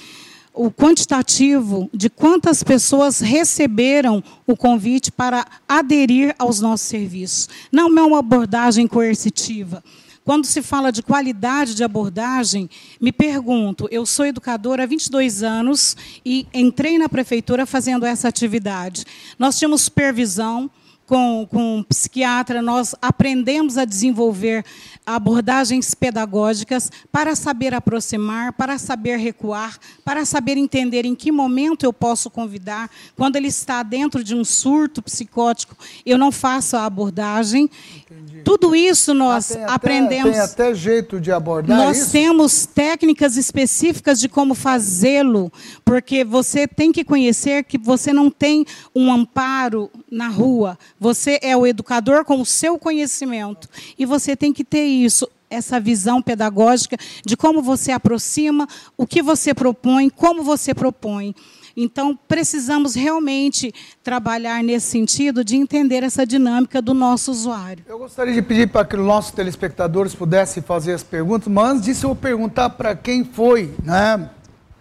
o 0.54 0.70
quantitativo 0.70 1.90
de 1.92 2.08
quantas 2.08 2.62
pessoas 2.62 3.20
receberam 3.20 4.24
o 4.46 4.56
convite 4.56 5.12
para 5.12 5.46
aderir 5.68 6.34
aos 6.38 6.60
nossos 6.60 6.86
serviços. 6.86 7.50
Não 7.70 7.98
é 7.98 8.02
uma 8.02 8.20
abordagem 8.20 8.86
coercitiva. 8.86 9.84
Quando 10.24 10.46
se 10.46 10.62
fala 10.62 10.90
de 10.90 11.02
qualidade 11.02 11.74
de 11.74 11.84
abordagem, 11.84 12.68
me 12.98 13.12
pergunto, 13.12 13.86
eu 13.90 14.06
sou 14.06 14.24
educadora 14.24 14.84
há 14.84 14.86
22 14.86 15.42
anos 15.42 15.94
e 16.24 16.46
entrei 16.54 16.96
na 16.98 17.10
prefeitura 17.10 17.66
fazendo 17.66 18.06
essa 18.06 18.26
atividade. 18.26 19.04
Nós 19.38 19.58
tínhamos 19.58 19.82
supervisão, 19.82 20.70
com, 21.06 21.46
com 21.48 21.78
um 21.78 21.82
psiquiatra, 21.82 22.60
nós 22.60 22.94
aprendemos 23.00 23.78
a 23.78 23.84
desenvolver 23.84 24.64
abordagens 25.06 25.94
pedagógicas 25.94 26.90
para 27.12 27.36
saber 27.36 27.72
aproximar, 27.72 28.52
para 28.52 28.76
saber 28.76 29.18
recuar, 29.18 29.78
para 30.04 30.24
saber 30.24 30.56
entender 30.56 31.04
em 31.04 31.14
que 31.14 31.30
momento 31.30 31.84
eu 31.84 31.92
posso 31.92 32.28
convidar. 32.28 32.90
Quando 33.14 33.36
ele 33.36 33.46
está 33.46 33.84
dentro 33.84 34.24
de 34.24 34.34
um 34.34 34.44
surto 34.44 35.00
psicótico, 35.00 35.76
eu 36.04 36.18
não 36.18 36.32
faço 36.32 36.76
a 36.76 36.84
abordagem. 36.84 37.70
Entendi. 37.96 38.25
Tudo 38.46 38.76
isso 38.76 39.12
nós 39.12 39.50
ah, 39.50 39.54
tem 39.56 39.64
aprendemos. 39.64 40.30
tem 40.30 40.40
até 40.40 40.72
jeito 40.72 41.20
de 41.20 41.32
abordar 41.32 41.76
Nós 41.76 41.98
isso? 41.98 42.12
temos 42.12 42.64
técnicas 42.64 43.36
específicas 43.36 44.20
de 44.20 44.28
como 44.28 44.54
fazê-lo, 44.54 45.52
porque 45.84 46.22
você 46.22 46.68
tem 46.68 46.92
que 46.92 47.02
conhecer 47.02 47.64
que 47.64 47.76
você 47.76 48.12
não 48.12 48.30
tem 48.30 48.64
um 48.94 49.10
amparo 49.10 49.90
na 50.08 50.28
rua. 50.28 50.78
Você 51.00 51.40
é 51.42 51.56
o 51.56 51.66
educador 51.66 52.24
com 52.24 52.40
o 52.40 52.46
seu 52.46 52.78
conhecimento. 52.78 53.68
E 53.98 54.06
você 54.06 54.36
tem 54.36 54.52
que 54.52 54.62
ter 54.62 54.84
isso, 54.84 55.28
essa 55.50 55.80
visão 55.80 56.22
pedagógica 56.22 56.96
de 57.24 57.36
como 57.36 57.60
você 57.60 57.90
aproxima, 57.90 58.68
o 58.96 59.08
que 59.08 59.22
você 59.22 59.52
propõe, 59.54 60.08
como 60.08 60.44
você 60.44 60.72
propõe. 60.72 61.34
Então, 61.76 62.18
precisamos 62.26 62.94
realmente 62.94 63.72
trabalhar 64.02 64.62
nesse 64.62 64.86
sentido 64.86 65.44
de 65.44 65.56
entender 65.56 66.02
essa 66.02 66.26
dinâmica 66.26 66.80
do 66.80 66.94
nosso 66.94 67.30
usuário. 67.30 67.84
Eu 67.86 67.98
gostaria 67.98 68.32
de 68.32 68.40
pedir 68.40 68.68
para 68.68 68.84
que 68.86 68.96
os 68.96 69.04
nossos 69.04 69.32
telespectadores 69.32 70.14
pudessem 70.14 70.62
fazer 70.62 70.94
as 70.94 71.02
perguntas, 71.02 71.52
mas 71.52 71.70
antes 71.72 71.84
disso 71.84 72.06
eu 72.06 72.10
vou 72.10 72.16
perguntar 72.16 72.70
para 72.70 72.96
quem 72.96 73.24
foi 73.24 73.74
né, 73.84 74.30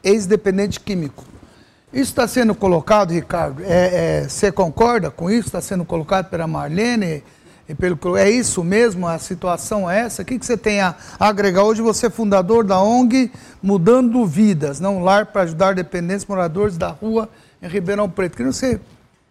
ex-dependente 0.02 0.80
químico. 0.80 1.26
Isso 1.92 2.12
está 2.12 2.28
sendo 2.28 2.56
colocado, 2.56 3.12
Ricardo, 3.12 3.62
é, 3.64 4.22
é, 4.24 4.30
você 4.30 4.52
concorda 4.52 5.12
com 5.12 5.30
isso? 5.30 5.48
Está 5.48 5.62
sendo 5.62 5.84
colocado 5.84 6.30
pela 6.30 6.48
Marlene? 6.48 7.24
Pelo 7.74 8.16
é 8.16 8.30
isso 8.30 8.64
mesmo? 8.64 9.08
A 9.08 9.18
situação 9.18 9.90
é 9.90 10.02
essa? 10.02 10.22
O 10.22 10.26
que, 10.26 10.38
que 10.38 10.46
você 10.46 10.56
tem 10.56 10.82
a 10.82 10.96
agregar? 11.20 11.64
Hoje 11.64 11.82
você 11.82 12.08
é 12.08 12.10
fundador 12.10 12.64
da 12.64 12.80
ONG 12.80 13.32
Mudando 13.62 14.24
Vidas, 14.26 14.80
não 14.80 15.04
lar 15.04 15.26
para 15.28 15.42
ajudar 15.42 15.74
dependentes 15.74 16.26
moradores 16.28 16.78
da 16.78 16.90
rua 16.90 17.28
em 17.62 17.68
Ribeirão 17.68 18.08
Preto. 18.08 18.38
Queria 18.38 18.52
que 18.52 18.58
você 18.58 18.80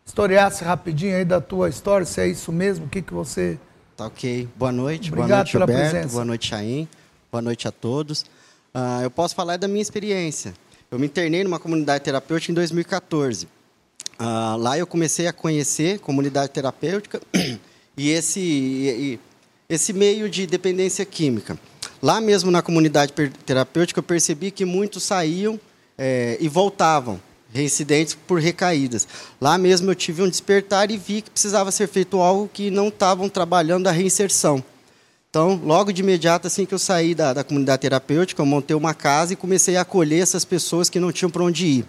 historiasse 0.04 0.64
rapidinho 0.64 1.16
aí 1.16 1.24
da 1.24 1.40
tua 1.40 1.68
história, 1.68 2.04
se 2.04 2.20
é 2.20 2.26
isso 2.26 2.50
mesmo, 2.50 2.86
o 2.86 2.88
que, 2.88 3.00
que 3.00 3.14
você... 3.14 3.58
Tá 3.96 4.06
ok. 4.06 4.48
Boa 4.56 4.72
noite, 4.72 5.12
Obrigado 5.12 5.28
boa 5.28 5.36
noite, 5.38 5.52
pela 5.52 5.66
Gilberto, 5.66 5.90
presença. 5.90 6.12
boa 6.12 6.24
noite, 6.24 6.48
Chaim, 6.48 6.88
boa 7.30 7.40
noite 7.40 7.68
a 7.68 7.70
todos. 7.70 8.22
Uh, 8.74 9.02
eu 9.04 9.10
posso 9.10 9.36
falar 9.36 9.56
da 9.56 9.68
minha 9.68 9.80
experiência. 9.80 10.52
Eu 10.90 10.98
me 10.98 11.06
internei 11.06 11.44
numa 11.44 11.60
comunidade 11.60 12.02
terapêutica 12.02 12.50
em 12.50 12.54
2014. 12.56 13.44
Uh, 13.44 13.48
ah, 14.18 14.56
lá 14.58 14.76
eu 14.76 14.86
comecei 14.86 15.28
a 15.28 15.32
conhecer 15.32 16.00
comunidade 16.00 16.50
terapêutica 16.50 17.20
e 17.96 18.10
esse, 18.10 18.40
e, 18.40 19.20
esse 19.68 19.92
meio 19.92 20.28
de 20.28 20.46
dependência 20.46 21.04
química. 21.04 21.58
Lá 22.02 22.20
mesmo 22.20 22.50
na 22.50 22.60
comunidade 22.60 23.12
terapêutica, 23.46 23.98
eu 23.98 24.02
percebi 24.02 24.50
que 24.50 24.64
muitos 24.64 25.02
saíam 25.02 25.58
é, 25.96 26.36
e 26.40 26.48
voltavam, 26.48 27.20
reincidentes 27.52 28.14
por 28.14 28.40
recaídas. 28.40 29.06
Lá 29.40 29.56
mesmo 29.56 29.90
eu 29.90 29.94
tive 29.94 30.22
um 30.22 30.28
despertar 30.28 30.90
e 30.90 30.96
vi 30.96 31.22
que 31.22 31.30
precisava 31.30 31.70
ser 31.70 31.88
feito 31.88 32.20
algo 32.20 32.50
que 32.52 32.70
não 32.70 32.88
estavam 32.88 33.28
trabalhando 33.28 33.86
a 33.86 33.92
reinserção. 33.92 34.62
Então, 35.30 35.60
logo 35.64 35.92
de 35.92 36.00
imediato, 36.00 36.46
assim 36.46 36.64
que 36.64 36.74
eu 36.74 36.78
saí 36.78 37.12
da, 37.14 37.32
da 37.32 37.42
comunidade 37.42 37.82
terapêutica, 37.82 38.40
eu 38.40 38.46
montei 38.46 38.76
uma 38.76 38.94
casa 38.94 39.32
e 39.32 39.36
comecei 39.36 39.76
a 39.76 39.80
acolher 39.80 40.22
essas 40.22 40.44
pessoas 40.44 40.88
que 40.88 41.00
não 41.00 41.10
tinham 41.10 41.30
para 41.30 41.42
onde 41.42 41.66
ir. 41.66 41.86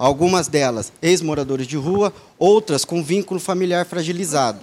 Algumas 0.00 0.48
delas 0.48 0.92
ex-moradores 1.02 1.66
de 1.66 1.76
rua, 1.76 2.12
outras 2.38 2.84
com 2.84 3.04
vínculo 3.04 3.38
familiar 3.38 3.84
fragilizado 3.84 4.60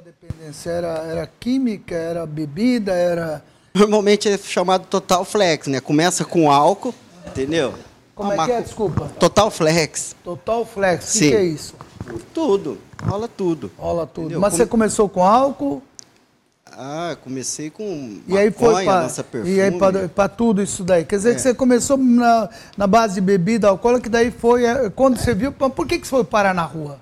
dependência? 0.00 0.70
Era, 0.70 0.88
era 1.04 1.26
química, 1.38 1.94
era 1.94 2.26
bebida, 2.26 2.92
era. 2.92 3.44
Normalmente 3.74 4.28
é 4.28 4.36
chamado 4.36 4.86
total 4.86 5.24
flex, 5.24 5.68
né? 5.68 5.80
Começa 5.80 6.24
com 6.24 6.50
álcool, 6.50 6.94
entendeu? 7.26 7.74
Como 8.14 8.32
é 8.32 8.44
que 8.44 8.52
é? 8.52 8.60
Desculpa. 8.60 9.10
Total 9.18 9.50
flex. 9.50 10.16
Total 10.24 10.66
flex. 10.66 11.14
O 11.14 11.18
que, 11.18 11.28
que, 11.30 11.36
é 11.36 11.44
isso? 11.44 11.74
Tudo. 12.34 12.78
Rola 13.02 13.28
tudo. 13.28 13.70
Rola 13.78 14.06
tudo. 14.06 14.24
Entendeu? 14.24 14.40
Mas 14.40 14.52
Como... 14.52 14.62
você 14.62 14.66
começou 14.66 15.08
com 15.08 15.24
álcool? 15.24 15.82
Ah, 16.82 17.14
comecei 17.22 17.68
com 17.68 18.20
e 18.26 18.38
aí 18.38 18.50
foi 18.50 18.84
pra, 18.84 19.06
E 19.44 19.60
aí 19.60 19.70
para 20.14 20.30
tudo 20.30 20.62
isso 20.62 20.82
daí. 20.82 21.04
Quer 21.04 21.16
dizer 21.16 21.32
é. 21.32 21.34
que 21.34 21.40
você 21.42 21.52
começou 21.52 21.98
na, 21.98 22.48
na 22.74 22.86
base 22.86 23.16
de 23.16 23.20
bebida 23.20 23.68
alcoólica, 23.68 24.04
que 24.04 24.08
daí 24.08 24.30
foi. 24.30 24.64
É, 24.64 24.88
quando 24.88 25.18
você 25.18 25.34
viu. 25.34 25.52
Por 25.52 25.86
que, 25.86 25.98
que 25.98 26.06
você 26.06 26.10
foi 26.10 26.24
parar 26.24 26.54
na 26.54 26.64
rua? 26.64 26.98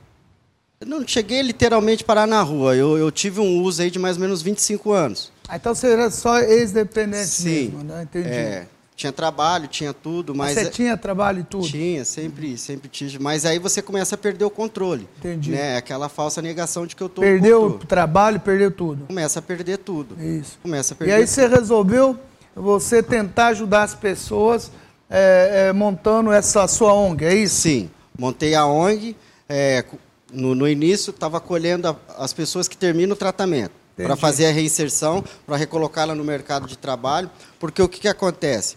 não 0.85 1.07
cheguei 1.07 1.43
literalmente 1.43 2.03
a 2.03 2.07
parar 2.07 2.27
na 2.27 2.43
rua. 2.43 2.75
Eu, 2.75 2.99
eu 2.99 3.09
tive 3.13 3.39
um 3.39 3.63
uso 3.63 3.81
aí 3.81 3.89
de 3.89 4.01
mais 4.01 4.17
ou 4.17 4.23
menos 4.23 4.43
25 4.43 4.91
anos. 4.91 5.31
Ah, 5.49 5.55
então 5.55 5.73
você 5.73 5.93
era 5.93 6.11
só 6.11 6.41
ex-dependente 6.41 7.45
mesmo, 7.45 7.85
né? 7.85 8.03
Entendi. 8.03 8.29
É, 8.29 8.67
tinha 8.99 9.13
trabalho, 9.13 9.69
tinha 9.69 9.95
tudo, 9.95 10.35
mas... 10.35 10.55
Você 10.55 10.67
é 10.67 10.71
tinha 10.71 10.97
trabalho 10.97 11.39
e 11.39 11.45
tudo? 11.45 11.69
Tinha, 11.69 12.05
sempre, 12.05 12.59
sempre 12.59 12.89
tive. 12.89 13.21
Mas 13.21 13.47
aí 13.47 13.61
você 13.61 13.81
começa 13.81 14.17
a 14.17 14.19
perder 14.19 14.45
o 14.45 14.51
controle. 14.51 15.09
Entendi. 15.19 15.53
Né? 15.53 15.77
Aquela 15.77 16.09
falsa 16.09 16.43
negação 16.43 16.85
de 16.85 16.97
que 16.97 17.03
eu 17.05 17.07
estou 17.07 17.23
Perdeu 17.23 17.67
o 17.67 17.79
trabalho, 17.79 18.41
perdeu 18.41 18.73
tudo. 18.73 19.07
Começa 19.07 19.39
a 19.39 19.43
perder 19.43 19.79
tudo. 19.79 20.21
Isso. 20.21 20.59
Começa 20.61 20.95
a 20.95 20.97
perder 20.97 21.13
E 21.13 21.15
aí 21.15 21.27
você 21.29 21.47
resolveu 21.47 22.19
você 22.57 23.01
tentar 23.01 23.49
ajudar 23.49 23.85
as 23.85 23.95
pessoas 23.95 24.73
é, 25.09 25.69
é, 25.69 25.73
montando 25.73 26.33
essa 26.33 26.67
sua 26.67 26.93
ONG, 26.93 27.25
é 27.25 27.35
isso? 27.35 27.55
Sim, 27.55 27.89
montei 28.19 28.57
a 28.57 28.67
ONG. 28.67 29.17
É, 29.49 29.85
no, 30.33 30.57
no, 30.57 30.69
início, 30.69 31.11
estava 31.11 31.37
acolhendo 31.37 31.87
a, 31.87 31.97
as 32.19 32.33
pessoas 32.33 32.67
que 32.67 32.77
terminam 32.77 33.13
o 33.13 33.17
tratamento 33.17 33.79
para 33.97 34.17
fazer 34.17 34.47
a 34.47 34.51
reinserção, 34.51 35.25
para 35.47 35.57
recolocá-la 35.57 36.15
no 36.15 36.25
mercado 36.25 36.67
de 36.67 36.77
trabalho, 36.77 37.31
porque 37.59 37.81
o 37.81 37.89
que, 37.89 38.01
que 38.01 38.09
acontece? 38.09 38.77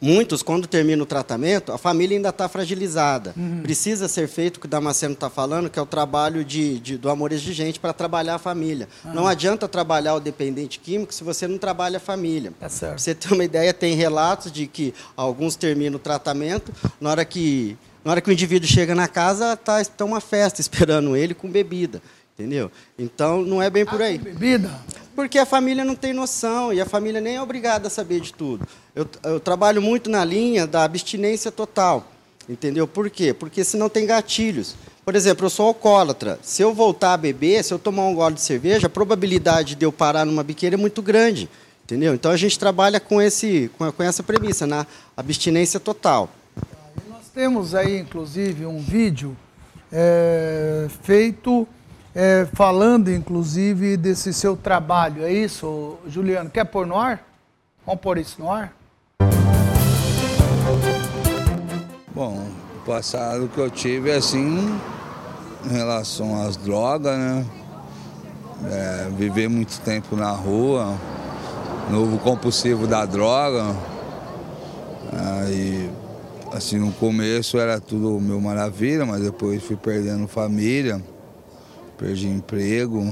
Muitos, 0.00 0.42
quando 0.42 0.66
termina 0.66 1.02
o 1.02 1.06
tratamento, 1.06 1.72
a 1.72 1.78
família 1.78 2.16
ainda 2.16 2.28
está 2.28 2.48
fragilizada. 2.48 3.32
Uhum. 3.36 3.62
Precisa 3.62 4.08
ser 4.08 4.28
feito 4.28 4.58
o 4.58 4.60
que 4.60 4.66
o 4.66 4.68
Damasceno 4.68 5.14
está 5.14 5.30
falando, 5.30 5.70
que 5.70 5.78
é 5.78 5.82
o 5.82 5.86
trabalho 5.86 6.44
de, 6.44 6.78
de 6.80 6.98
do 6.98 7.08
amor 7.08 7.32
exigente 7.32 7.80
para 7.80 7.92
trabalhar 7.92 8.34
a 8.34 8.38
família. 8.38 8.88
Uhum. 9.04 9.14
Não 9.14 9.26
adianta 9.26 9.66
trabalhar 9.66 10.14
o 10.14 10.20
dependente 10.20 10.78
químico 10.78 11.14
se 11.14 11.24
você 11.24 11.48
não 11.48 11.58
trabalha 11.58 11.96
a 11.96 12.00
família. 12.00 12.52
Tá 12.58 12.68
certo. 12.68 12.98
você 12.98 13.14
ter 13.14 13.32
uma 13.32 13.44
ideia, 13.44 13.72
tem 13.72 13.94
relatos 13.94 14.52
de 14.52 14.66
que 14.66 14.94
alguns 15.16 15.56
terminam 15.56 15.96
o 15.96 16.00
tratamento, 16.00 16.72
na 17.00 17.10
hora 17.10 17.24
que, 17.24 17.76
na 18.04 18.10
hora 18.12 18.20
que 18.20 18.28
o 18.28 18.32
indivíduo 18.32 18.68
chega 18.68 18.94
na 18.94 19.08
casa, 19.08 19.54
está 19.54 19.82
tá 19.84 20.04
uma 20.04 20.20
festa 20.20 20.60
esperando 20.60 21.16
ele 21.16 21.34
com 21.34 21.50
bebida. 21.50 22.02
Entendeu? 22.38 22.70
Então, 22.98 23.40
não 23.42 23.62
é 23.62 23.70
bem 23.70 23.86
por 23.86 24.02
aí. 24.02 24.18
bebida? 24.18 24.70
Porque 25.14 25.38
a 25.38 25.46
família 25.46 25.82
não 25.82 25.94
tem 25.94 26.12
noção 26.12 26.70
e 26.70 26.78
a 26.78 26.84
família 26.84 27.18
nem 27.18 27.36
é 27.36 27.42
obrigada 27.42 27.86
a 27.86 27.90
saber 27.90 28.20
de 28.20 28.34
tudo. 28.34 28.68
Eu, 28.94 29.08
eu 29.24 29.40
trabalho 29.40 29.80
muito 29.80 30.10
na 30.10 30.22
linha 30.22 30.66
da 30.66 30.84
abstinência 30.84 31.50
total. 31.50 32.06
Entendeu? 32.46 32.86
Por 32.86 33.08
quê? 33.08 33.32
Porque 33.32 33.64
senão 33.64 33.88
tem 33.88 34.06
gatilhos. 34.06 34.76
Por 35.02 35.16
exemplo, 35.16 35.46
eu 35.46 35.50
sou 35.50 35.68
alcoólatra. 35.68 36.38
Se 36.42 36.60
eu 36.60 36.74
voltar 36.74 37.14
a 37.14 37.16
beber, 37.16 37.64
se 37.64 37.72
eu 37.72 37.78
tomar 37.78 38.04
um 38.04 38.14
gole 38.14 38.34
de 38.34 38.42
cerveja, 38.42 38.86
a 38.86 38.90
probabilidade 38.90 39.74
de 39.74 39.86
eu 39.86 39.90
parar 39.90 40.26
numa 40.26 40.42
biqueira 40.42 40.76
é 40.76 40.78
muito 40.78 41.00
grande. 41.00 41.48
Entendeu? 41.84 42.14
Então 42.14 42.30
a 42.30 42.36
gente 42.36 42.58
trabalha 42.58 43.00
com, 43.00 43.22
esse, 43.22 43.70
com, 43.78 44.02
essa 44.02 44.22
premissa, 44.22 44.66
na 44.66 44.86
abstinência 45.16 45.80
total. 45.80 46.28
Nós 47.08 47.28
temos 47.32 47.74
aí, 47.74 47.98
inclusive, 47.98 48.66
um 48.66 48.80
vídeo 48.80 49.36
é, 49.90 50.88
feito 51.02 51.66
é, 52.16 52.46
falando 52.54 53.12
inclusive 53.12 53.94
desse 53.94 54.32
seu 54.32 54.56
trabalho. 54.56 55.22
É 55.22 55.30
isso, 55.30 55.98
Juliano? 56.08 56.48
Quer 56.48 56.64
pôr 56.64 56.86
no 56.86 56.96
ar? 56.96 57.22
Vamos 57.84 58.00
pôr 58.00 58.16
isso 58.16 58.40
no 58.40 58.50
ar? 58.50 58.74
Bom, 62.14 62.48
o 62.74 62.86
passado 62.86 63.48
que 63.48 63.58
eu 63.58 63.68
tive 63.68 64.10
assim, 64.10 64.80
em 65.66 65.68
relação 65.68 66.40
às 66.40 66.56
drogas, 66.56 67.18
né? 67.18 67.44
É, 68.64 69.10
viver 69.14 69.48
muito 69.48 69.78
tempo 69.82 70.16
na 70.16 70.30
rua, 70.30 70.96
novo 71.90 72.18
compulsivo 72.18 72.86
da 72.86 73.04
droga. 73.04 73.76
Aí, 75.12 75.90
assim, 76.50 76.78
no 76.78 76.90
começo 76.92 77.58
era 77.58 77.78
tudo 77.78 78.18
mil 78.18 78.40
maravilha, 78.40 79.04
mas 79.04 79.20
depois 79.20 79.62
fui 79.62 79.76
perdendo 79.76 80.26
família 80.26 81.02
perdi 81.98 82.28
emprego. 82.28 83.04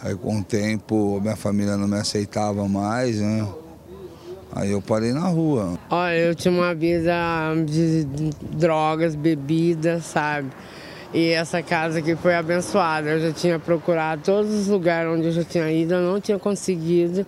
Aí 0.00 0.14
com 0.14 0.40
o 0.40 0.44
tempo 0.44 1.20
minha 1.20 1.36
família 1.36 1.76
não 1.76 1.88
me 1.88 1.98
aceitava 1.98 2.68
mais, 2.68 3.20
né? 3.20 3.46
Aí 4.52 4.70
eu 4.70 4.80
parei 4.80 5.12
na 5.12 5.26
rua. 5.26 5.78
Olha, 5.90 6.16
eu 6.16 6.34
tinha 6.34 6.52
uma 6.52 6.74
vida 6.74 7.12
de 7.66 8.04
drogas, 8.52 9.14
bebidas, 9.14 10.04
sabe? 10.04 10.48
E 11.12 11.30
essa 11.30 11.62
casa 11.62 12.00
aqui 12.00 12.14
foi 12.14 12.34
abençoada. 12.34 13.08
Eu 13.10 13.20
já 13.20 13.32
tinha 13.32 13.58
procurado 13.58 14.22
todos 14.22 14.52
os 14.52 14.68
lugares 14.68 15.10
onde 15.10 15.26
eu 15.26 15.32
já 15.32 15.44
tinha 15.44 15.70
ido, 15.72 15.94
eu 15.94 16.02
não 16.02 16.20
tinha 16.20 16.38
conseguido 16.38 17.26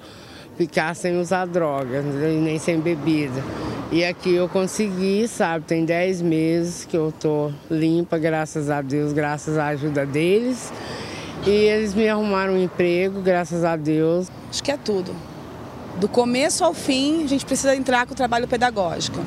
ficar 0.57 0.95
sem 0.95 1.19
usar 1.19 1.47
drogas, 1.47 2.05
nem 2.05 2.59
sem 2.59 2.81
bebida. 2.81 3.43
E 3.91 4.05
aqui 4.05 4.35
eu 4.35 4.49
consegui, 4.49 5.29
sabe? 5.29 5.65
Tem 5.65 5.85
10 5.85 6.23
meses 6.23 6.85
que 6.85 6.97
eu 6.97 7.13
tô 7.13 7.53
limpa, 7.71 8.19
graças 8.19 8.69
a 8.69 8.83
Deus, 8.83 9.13
graças 9.13 9.57
à 9.57 9.67
ajuda 9.69 10.05
deles. 10.05 10.73
E 11.47 11.51
eles 11.51 11.95
me 11.95 12.09
arrumaram 12.09 12.55
um 12.55 12.63
emprego, 12.63 13.21
graças 13.21 13.65
a 13.65 13.77
Deus. 13.77 14.29
Acho 14.51 14.63
que 14.63 14.73
é 14.73 14.77
tudo. 14.77 15.15
Do 16.01 16.09
começo 16.09 16.65
ao 16.65 16.75
fim, 16.75 17.23
a 17.25 17.27
gente 17.29 17.47
precisa 17.47 17.77
entrar 17.77 18.07
com 18.07 18.13
o 18.13 18.17
trabalho 18.17 18.49
pedagógico. 18.49 19.21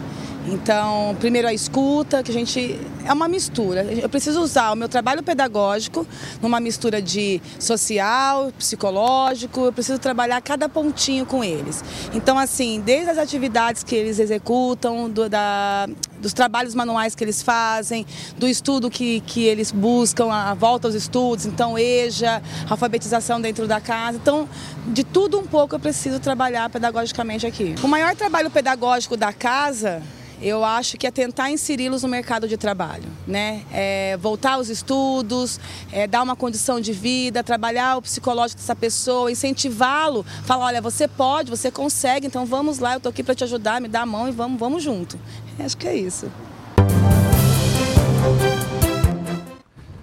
Então, 0.51 1.15
primeiro 1.19 1.47
a 1.47 1.53
escuta, 1.53 2.23
que 2.23 2.31
a 2.31 2.33
gente. 2.33 2.79
É 3.05 3.13
uma 3.13 3.27
mistura. 3.27 3.83
Eu 3.83 4.09
preciso 4.09 4.41
usar 4.41 4.71
o 4.71 4.75
meu 4.75 4.89
trabalho 4.89 5.23
pedagógico 5.23 6.05
numa 6.41 6.59
mistura 6.59 7.01
de 7.01 7.41
social, 7.59 8.51
psicológico, 8.57 9.61
eu 9.61 9.73
preciso 9.73 9.99
trabalhar 9.99 10.41
cada 10.41 10.67
pontinho 10.67 11.25
com 11.25 11.43
eles. 11.43 11.83
Então, 12.13 12.37
assim, 12.37 12.81
desde 12.83 13.09
as 13.09 13.17
atividades 13.17 13.83
que 13.83 13.95
eles 13.95 14.19
executam, 14.19 15.09
do, 15.09 15.29
da, 15.29 15.87
dos 16.19 16.33
trabalhos 16.33 16.75
manuais 16.75 17.15
que 17.15 17.23
eles 17.23 17.41
fazem, 17.41 18.05
do 18.37 18.47
estudo 18.47 18.89
que, 18.89 19.21
que 19.21 19.43
eles 19.45 19.71
buscam, 19.71 20.31
a 20.31 20.53
volta 20.53 20.87
aos 20.87 20.95
estudos, 20.95 21.45
então 21.45 21.77
EJA, 21.77 22.41
alfabetização 22.69 23.39
dentro 23.39 23.67
da 23.67 23.79
casa. 23.79 24.17
Então, 24.17 24.47
de 24.87 25.03
tudo 25.03 25.39
um 25.39 25.45
pouco 25.45 25.75
eu 25.75 25.79
preciso 25.79 26.19
trabalhar 26.19 26.69
pedagogicamente 26.69 27.45
aqui. 27.45 27.75
O 27.83 27.87
maior 27.87 28.15
trabalho 28.15 28.49
pedagógico 28.49 29.15
da 29.15 29.31
casa 29.31 30.01
eu 30.41 30.63
acho 30.63 30.97
que 30.97 31.05
é 31.05 31.11
tentar 31.11 31.51
inseri-los 31.51 32.03
no 32.03 32.09
mercado 32.09 32.47
de 32.47 32.57
trabalho, 32.57 33.05
né? 33.27 33.63
É 33.71 34.17
voltar 34.17 34.53
aos 34.53 34.69
estudos, 34.69 35.59
é 35.91 36.07
dar 36.07 36.21
uma 36.23 36.35
condição 36.35 36.79
de 36.79 36.93
vida, 36.93 37.43
trabalhar 37.43 37.97
o 37.97 38.01
psicológico 38.01 38.61
dessa 38.61 38.75
pessoa, 38.75 39.31
incentivá-lo, 39.31 40.25
falar, 40.43 40.65
olha, 40.65 40.81
você 40.81 41.07
pode, 41.07 41.49
você 41.49 41.69
consegue, 41.69 42.27
então 42.27 42.45
vamos 42.45 42.79
lá, 42.79 42.93
eu 42.93 42.97
estou 42.97 43.09
aqui 43.09 43.23
para 43.23 43.35
te 43.35 43.43
ajudar, 43.43 43.81
me 43.81 43.87
dá 43.87 44.01
a 44.01 44.05
mão 44.05 44.27
e 44.27 44.31
vamos, 44.31 44.59
vamos 44.59 44.83
junto. 44.83 45.19
Acho 45.59 45.77
que 45.77 45.87
é 45.87 45.95
isso. 45.95 46.31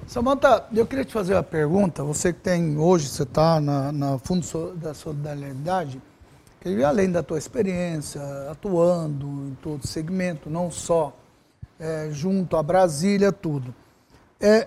Samanta, 0.06 0.64
eu 0.72 0.86
queria 0.86 1.04
te 1.04 1.12
fazer 1.12 1.34
uma 1.34 1.42
pergunta. 1.42 2.02
Você 2.02 2.32
que 2.32 2.40
tem 2.40 2.78
hoje, 2.78 3.06
você 3.06 3.22
está 3.22 3.60
na, 3.60 3.92
na 3.92 4.18
Fundo 4.18 4.72
da 4.74 4.94
Solidariedade, 4.94 6.00
e 6.66 6.84
além 6.84 7.10
da 7.10 7.22
tua 7.22 7.38
experiência 7.38 8.20
atuando 8.50 9.26
em 9.26 9.56
todo 9.62 9.86
segmento, 9.86 10.50
não 10.50 10.70
só 10.70 11.16
é, 11.78 12.08
junto 12.10 12.56
a 12.56 12.62
Brasília, 12.62 13.30
tudo. 13.30 13.74
É, 14.40 14.66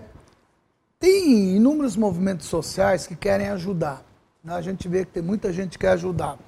tem 0.98 1.56
inúmeros 1.56 1.96
movimentos 1.96 2.46
sociais 2.46 3.06
que 3.06 3.14
querem 3.14 3.48
ajudar. 3.48 4.02
Né? 4.42 4.54
A 4.54 4.60
gente 4.60 4.88
vê 4.88 5.04
que 5.04 5.12
tem 5.12 5.22
muita 5.22 5.52
gente 5.52 5.72
que 5.72 5.78
quer 5.78 5.92
ajudar. 5.92 6.38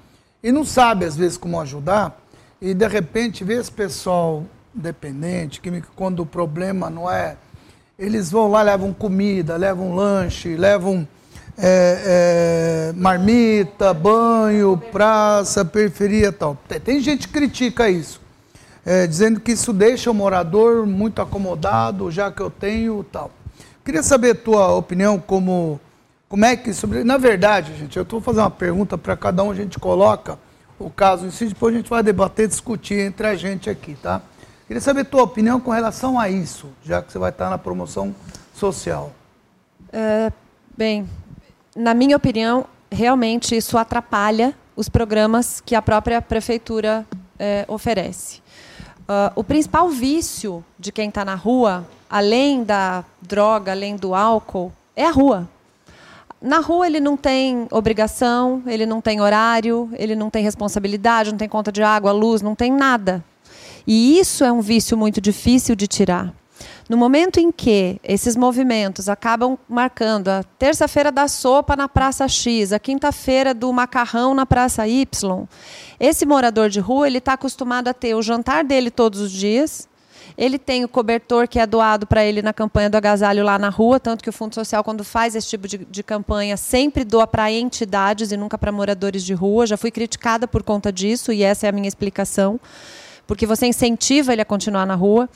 E 0.41 0.51
não 0.51 0.65
sabe, 0.65 1.05
às 1.05 1.15
vezes, 1.15 1.37
como 1.37 1.59
ajudar, 1.61 2.19
e 2.59 2.73
de 2.73 2.87
repente 2.87 3.43
vê 3.43 3.55
esse 3.55 3.71
pessoal 3.71 4.43
dependente, 4.73 5.61
que 5.61 5.81
quando 5.95 6.21
o 6.21 6.25
problema 6.25 6.89
não 6.89 7.09
é. 7.09 7.37
Eles 7.97 8.31
vão 8.31 8.49
lá, 8.49 8.61
levam 8.61 8.91
comida, 8.91 9.55
levam 9.55 9.93
lanche, 9.93 10.55
levam 10.55 11.07
é, 11.57 12.91
é, 12.91 12.93
marmita, 12.95 13.93
banho, 13.93 14.77
praça, 14.91 15.63
periferia 15.63 16.31
tal. 16.31 16.57
Tem 16.83 16.99
gente 16.99 17.27
que 17.27 17.33
critica 17.33 17.89
isso, 17.89 18.21
é, 18.85 19.07
dizendo 19.07 19.39
que 19.39 19.51
isso 19.51 19.71
deixa 19.71 20.09
o 20.09 20.13
morador 20.13 20.85
muito 20.85 21.21
acomodado, 21.21 22.11
já 22.11 22.31
que 22.31 22.41
eu 22.41 22.49
tenho 22.49 23.03
tal. 23.03 23.31
Queria 23.85 24.03
saber 24.03 24.31
a 24.31 24.35
tua 24.35 24.73
opinião 24.73 25.19
como, 25.19 25.79
como 26.29 26.45
é 26.45 26.55
que 26.55 26.69
isso... 26.69 26.87
Na 26.87 27.17
verdade, 27.17 27.75
gente, 27.77 27.97
eu 27.97 28.03
estou 28.03 28.21
fazendo 28.21 28.43
uma 28.43 28.51
pergunta 28.51 28.97
para 28.97 29.15
cada 29.17 29.43
um, 29.43 29.51
a 29.51 29.55
gente 29.55 29.77
coloca 29.77 30.39
o 30.79 30.89
caso 30.89 31.25
em 31.25 31.31
si, 31.31 31.47
depois 31.47 31.73
a 31.73 31.77
gente 31.77 31.89
vai 31.89 32.01
debater, 32.01 32.47
discutir 32.47 32.99
entre 32.99 33.27
a 33.27 33.35
gente 33.35 33.69
aqui, 33.69 33.95
tá? 34.01 34.21
Queria 34.67 34.81
saber 34.81 35.01
a 35.01 35.05
tua 35.05 35.23
opinião 35.23 35.59
com 35.59 35.71
relação 35.71 36.19
a 36.19 36.29
isso, 36.29 36.67
já 36.83 37.01
que 37.01 37.11
você 37.11 37.19
vai 37.19 37.29
estar 37.29 37.49
na 37.49 37.57
promoção 37.57 38.15
social. 38.53 39.11
É, 39.91 40.31
bem, 40.75 41.07
na 41.75 41.93
minha 41.93 42.15
opinião, 42.15 42.65
realmente 42.91 43.55
isso 43.55 43.77
atrapalha 43.77 44.53
os 44.75 44.89
programas 44.89 45.61
que 45.61 45.75
a 45.75 45.81
própria 45.81 46.21
prefeitura 46.21 47.05
é, 47.37 47.65
oferece. 47.67 48.41
Uh, 49.03 49.33
o 49.35 49.43
principal 49.43 49.89
vício 49.89 50.63
de 50.79 50.91
quem 50.91 51.09
está 51.09 51.25
na 51.25 51.35
rua, 51.35 51.85
além 52.09 52.63
da 52.63 53.03
droga, 53.21 53.71
além 53.71 53.95
do 53.97 54.15
álcool, 54.15 54.71
é 54.95 55.05
a 55.05 55.11
rua. 55.11 55.49
Na 56.41 56.59
rua 56.59 56.87
ele 56.87 56.99
não 56.99 57.17
tem 57.17 57.67
obrigação, 57.69 58.63
ele 58.65 58.85
não 58.85 59.01
tem 59.01 59.19
horário, 59.19 59.89
ele 59.93 60.15
não 60.15 60.29
tem 60.29 60.43
responsabilidade, 60.43 61.31
não 61.31 61.37
tem 61.37 61.49
conta 61.49 61.71
de 61.71 61.83
água, 61.83 62.11
luz, 62.11 62.41
não 62.41 62.55
tem 62.55 62.71
nada. 62.71 63.23
E 63.85 64.17
isso 64.19 64.43
é 64.43 64.51
um 64.51 64.61
vício 64.61 64.97
muito 64.97 65.19
difícil 65.19 65.75
de 65.75 65.87
tirar. 65.87 66.33
No 66.89 66.97
momento 66.97 67.39
em 67.39 67.51
que 67.51 67.99
esses 68.03 68.35
movimentos 68.35 69.07
acabam 69.07 69.57
marcando 69.69 70.27
a 70.27 70.43
terça-feira 70.43 71.11
da 71.11 71.27
sopa 71.27 71.75
na 71.75 71.87
Praça 71.87 72.27
X, 72.27 72.73
a 72.73 72.79
quinta-feira 72.79 73.53
do 73.53 73.71
macarrão 73.71 74.35
na 74.35 74.45
Praça 74.45 74.85
Y, 74.87 75.47
esse 75.99 76.25
morador 76.25 76.69
de 76.69 76.81
rua 76.81 77.07
ele 77.07 77.19
está 77.19 77.33
acostumado 77.33 77.87
a 77.87 77.93
ter 77.93 78.15
o 78.15 78.21
jantar 78.21 78.63
dele 78.65 78.91
todos 78.91 79.21
os 79.21 79.31
dias, 79.31 79.87
Ele 80.37 80.57
tem 80.57 80.83
o 80.83 80.87
cobertor 80.87 81.47
que 81.47 81.59
é 81.59 81.65
doado 81.65 82.07
para 82.07 82.23
ele 82.23 82.41
na 82.41 82.53
campanha 82.53 82.89
do 82.89 82.95
agasalho 82.95 83.43
lá 83.43 83.59
na 83.59 83.69
rua, 83.69 83.99
tanto 83.99 84.23
que 84.23 84.29
o 84.29 84.33
Fundo 84.33 84.55
Social, 84.55 84.83
quando 84.83 85.03
faz 85.03 85.35
esse 85.35 85.47
tipo 85.47 85.67
de, 85.67 85.77
de 85.79 86.03
campanha, 86.03 86.57
sempre 86.57 87.03
doa 87.03 87.27
para 87.27 87.51
entidades 87.51 88.31
e 88.31 88.37
nunca 88.37 88.57
para 88.57 88.71
moradores 88.71 89.23
de 89.23 89.33
rua. 89.33 89.67
Já 89.67 89.77
fui 89.77 89.91
criticada 89.91 90.47
por 90.47 90.63
conta 90.63 90.91
disso 90.91 91.31
e 91.31 91.43
essa 91.43 91.67
é 91.67 91.69
a 91.69 91.71
minha 91.71 91.87
explicação, 91.87 92.59
porque 93.27 93.45
você 93.45 93.67
incentiva 93.67 94.33
ele 94.33 94.41
a 94.41 94.45
continuar 94.45 94.85
na 94.85 94.95
rua. 94.95 95.29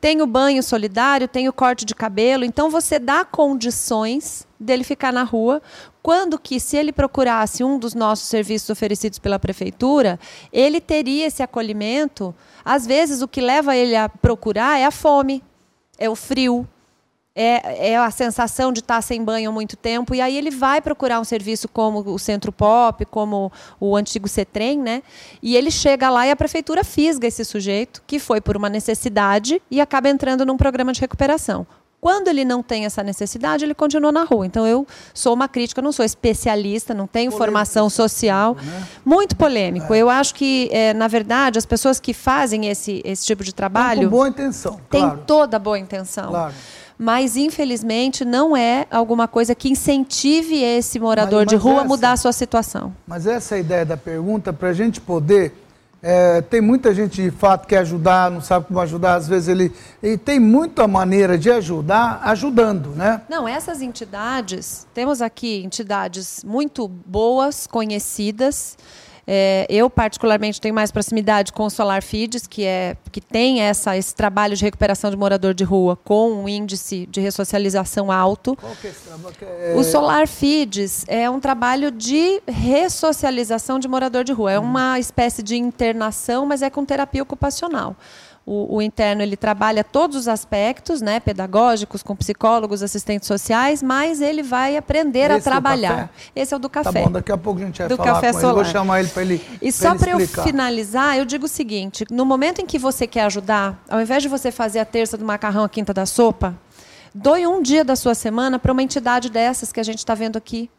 Tem 0.00 0.22
o 0.22 0.26
banho 0.26 0.62
solidário, 0.62 1.26
tem 1.26 1.48
o 1.48 1.52
corte 1.52 1.84
de 1.84 1.94
cabelo, 1.94 2.44
então 2.44 2.70
você 2.70 2.98
dá 2.98 3.24
condições 3.24 4.46
dele 4.58 4.84
ficar 4.84 5.12
na 5.12 5.24
rua, 5.24 5.60
quando 6.02 6.38
que 6.38 6.60
se 6.60 6.76
ele 6.76 6.92
procurasse 6.92 7.64
um 7.64 7.78
dos 7.78 7.94
nossos 7.94 8.28
serviços 8.28 8.70
oferecidos 8.70 9.18
pela 9.18 9.38
prefeitura, 9.38 10.18
ele 10.52 10.80
teria 10.80 11.26
esse 11.26 11.42
acolhimento. 11.42 12.34
Às 12.64 12.86
vezes 12.86 13.22
o 13.22 13.28
que 13.28 13.40
leva 13.40 13.76
ele 13.76 13.96
a 13.96 14.08
procurar 14.08 14.78
é 14.78 14.84
a 14.84 14.90
fome, 14.90 15.42
é 15.98 16.08
o 16.08 16.14
frio, 16.14 16.66
é, 17.40 17.92
é, 17.92 17.96
a 17.96 18.10
sensação 18.10 18.72
de 18.72 18.80
estar 18.80 19.00
sem 19.00 19.22
banho 19.22 19.48
há 19.48 19.52
muito 19.52 19.76
tempo, 19.76 20.12
e 20.12 20.20
aí 20.20 20.36
ele 20.36 20.50
vai 20.50 20.80
procurar 20.80 21.20
um 21.20 21.24
serviço 21.24 21.68
como 21.68 22.00
o 22.00 22.18
Centro 22.18 22.50
Pop, 22.50 23.04
como 23.04 23.52
o 23.78 23.94
antigo 23.94 24.26
CETREM, 24.26 24.80
né? 24.80 25.02
E 25.40 25.56
ele 25.56 25.70
chega 25.70 26.10
lá 26.10 26.26
e 26.26 26.32
a 26.32 26.36
prefeitura 26.36 26.82
fisga 26.82 27.28
esse 27.28 27.44
sujeito, 27.44 28.02
que 28.08 28.18
foi 28.18 28.40
por 28.40 28.56
uma 28.56 28.68
necessidade, 28.68 29.62
e 29.70 29.80
acaba 29.80 30.08
entrando 30.08 30.44
num 30.44 30.56
programa 30.56 30.92
de 30.92 31.00
recuperação. 31.00 31.64
Quando 32.00 32.28
ele 32.28 32.44
não 32.44 32.60
tem 32.62 32.84
essa 32.84 33.02
necessidade, 33.02 33.64
ele 33.64 33.74
continua 33.74 34.10
na 34.10 34.22
rua. 34.24 34.46
Então, 34.46 34.66
eu 34.66 34.86
sou 35.12 35.34
uma 35.34 35.48
crítica, 35.48 35.82
não 35.82 35.90
sou 35.90 36.04
especialista, 36.04 36.94
não 36.94 37.06
tenho 37.08 37.30
polêmico, 37.30 37.38
formação 37.38 37.90
social. 37.90 38.54
Né? 38.54 38.86
Muito 39.04 39.34
polêmico. 39.34 39.92
É. 39.92 39.98
Eu 39.98 40.08
acho 40.08 40.32
que, 40.34 40.68
é, 40.72 40.94
na 40.94 41.08
verdade, 41.08 41.58
as 41.58 41.66
pessoas 41.66 41.98
que 41.98 42.14
fazem 42.14 42.68
esse, 42.68 43.02
esse 43.04 43.26
tipo 43.26 43.42
de 43.42 43.52
trabalho. 43.52 44.04
Com 44.04 44.10
boa 44.10 44.28
intenção. 44.28 44.80
Tem 44.88 45.02
claro. 45.02 45.22
toda 45.26 45.58
boa 45.58 45.78
intenção. 45.78 46.30
Claro 46.30 46.54
mas 46.98 47.36
infelizmente 47.36 48.24
não 48.24 48.56
é 48.56 48.86
alguma 48.90 49.28
coisa 49.28 49.54
que 49.54 49.68
incentive 49.68 50.62
esse 50.62 50.98
morador 50.98 51.44
mas, 51.44 51.52
mas 51.52 51.62
de 51.62 51.62
rua 51.62 51.74
essa, 51.74 51.82
a 51.82 51.88
mudar 51.88 52.12
a 52.12 52.16
sua 52.16 52.32
situação. 52.32 52.92
Mas 53.06 53.26
essa 53.26 53.54
é 53.54 53.58
a 53.58 53.60
ideia 53.60 53.86
da 53.86 53.96
pergunta, 53.96 54.52
para 54.52 54.70
a 54.70 54.72
gente 54.72 55.00
poder. 55.00 55.54
É, 56.00 56.40
tem 56.42 56.60
muita 56.60 56.94
gente 56.94 57.20
de 57.20 57.30
fato 57.30 57.62
que 57.62 57.68
quer 57.68 57.78
ajudar, 57.78 58.30
não 58.30 58.40
sabe 58.40 58.66
como 58.66 58.78
ajudar, 58.80 59.14
às 59.14 59.26
vezes 59.26 59.48
ele. 59.48 59.72
E 60.00 60.16
tem 60.16 60.38
muita 60.38 60.86
maneira 60.86 61.36
de 61.36 61.50
ajudar 61.50 62.20
ajudando, 62.24 62.90
né? 62.90 63.22
Não, 63.28 63.48
essas 63.48 63.80
entidades, 63.82 64.86
temos 64.94 65.20
aqui 65.20 65.62
entidades 65.64 66.44
muito 66.44 66.86
boas, 66.86 67.66
conhecidas 67.66 68.76
é, 69.30 69.66
eu, 69.68 69.90
particularmente, 69.90 70.58
tenho 70.58 70.74
mais 70.74 70.90
proximidade 70.90 71.52
com 71.52 71.66
o 71.66 71.70
Solar 71.70 72.02
Feeds, 72.02 72.46
que, 72.46 72.64
é, 72.64 72.96
que 73.12 73.20
tem 73.20 73.60
essa, 73.60 73.94
esse 73.94 74.14
trabalho 74.14 74.56
de 74.56 74.64
recuperação 74.64 75.10
de 75.10 75.18
morador 75.18 75.52
de 75.52 75.64
rua 75.64 75.96
com 75.96 76.32
um 76.32 76.48
índice 76.48 77.04
de 77.04 77.20
ressocialização 77.20 78.10
alto. 78.10 78.56
Qual 78.56 78.74
que 78.76 78.86
é? 78.86 78.92
É... 79.44 79.74
O 79.76 79.84
Solar 79.84 80.26
Feeds 80.26 81.04
é 81.06 81.28
um 81.28 81.38
trabalho 81.38 81.90
de 81.90 82.40
ressocialização 82.48 83.78
de 83.78 83.86
morador 83.86 84.24
de 84.24 84.32
rua. 84.32 84.52
É 84.52 84.58
uma 84.58 84.98
espécie 84.98 85.42
de 85.42 85.58
internação, 85.58 86.46
mas 86.46 86.62
é 86.62 86.70
com 86.70 86.82
terapia 86.82 87.22
ocupacional. 87.22 87.96
O, 88.50 88.76
o, 88.76 88.80
interno 88.80 89.20
ele 89.20 89.36
trabalha 89.36 89.84
todos 89.84 90.16
os 90.16 90.26
aspectos, 90.26 91.02
né, 91.02 91.20
pedagógicos, 91.20 92.02
com 92.02 92.16
psicólogos, 92.16 92.82
assistentes 92.82 93.28
sociais, 93.28 93.82
mas 93.82 94.22
ele 94.22 94.42
vai 94.42 94.74
aprender 94.74 95.30
Esse 95.30 95.32
a 95.32 95.52
trabalhar. 95.52 96.10
Esse 96.34 96.54
é 96.54 96.56
o 96.56 96.58
do 96.58 96.70
café. 96.70 96.92
Tá 96.92 97.04
bom, 97.04 97.12
daqui 97.12 97.30
a 97.30 97.36
pouco 97.36 97.60
a 97.60 97.66
gente 97.66 97.78
vai 97.78 97.88
do 97.88 97.98
falar 97.98 98.14
café 98.14 98.32
com 98.32 98.40
solar. 98.40 98.54
ele. 98.54 98.64
Vou 98.64 98.72
chamar 98.72 99.00
ele 99.00 99.08
para 99.10 99.22
ele. 99.22 99.44
E 99.60 99.70
só 99.70 99.94
para 99.94 100.12
eu 100.12 100.26
finalizar, 100.26 101.18
eu 101.18 101.26
digo 101.26 101.44
o 101.44 101.48
seguinte: 101.48 102.06
no 102.10 102.24
momento 102.24 102.62
em 102.62 102.64
que 102.64 102.78
você 102.78 103.06
quer 103.06 103.24
ajudar, 103.24 103.84
ao 103.86 104.00
invés 104.00 104.22
de 104.22 104.30
você 104.30 104.50
fazer 104.50 104.78
a 104.78 104.84
terça 104.86 105.18
do 105.18 105.26
macarrão, 105.26 105.64
a 105.64 105.68
quinta 105.68 105.92
da 105.92 106.06
sopa, 106.06 106.58
doe 107.14 107.46
um 107.46 107.60
dia 107.60 107.84
da 107.84 107.96
sua 107.96 108.14
semana 108.14 108.58
para 108.58 108.72
uma 108.72 108.82
entidade 108.82 109.28
dessas 109.28 109.70
que 109.72 109.78
a 109.78 109.82
gente 109.82 109.98
está 109.98 110.14
vendo 110.14 110.38
aqui. 110.38 110.70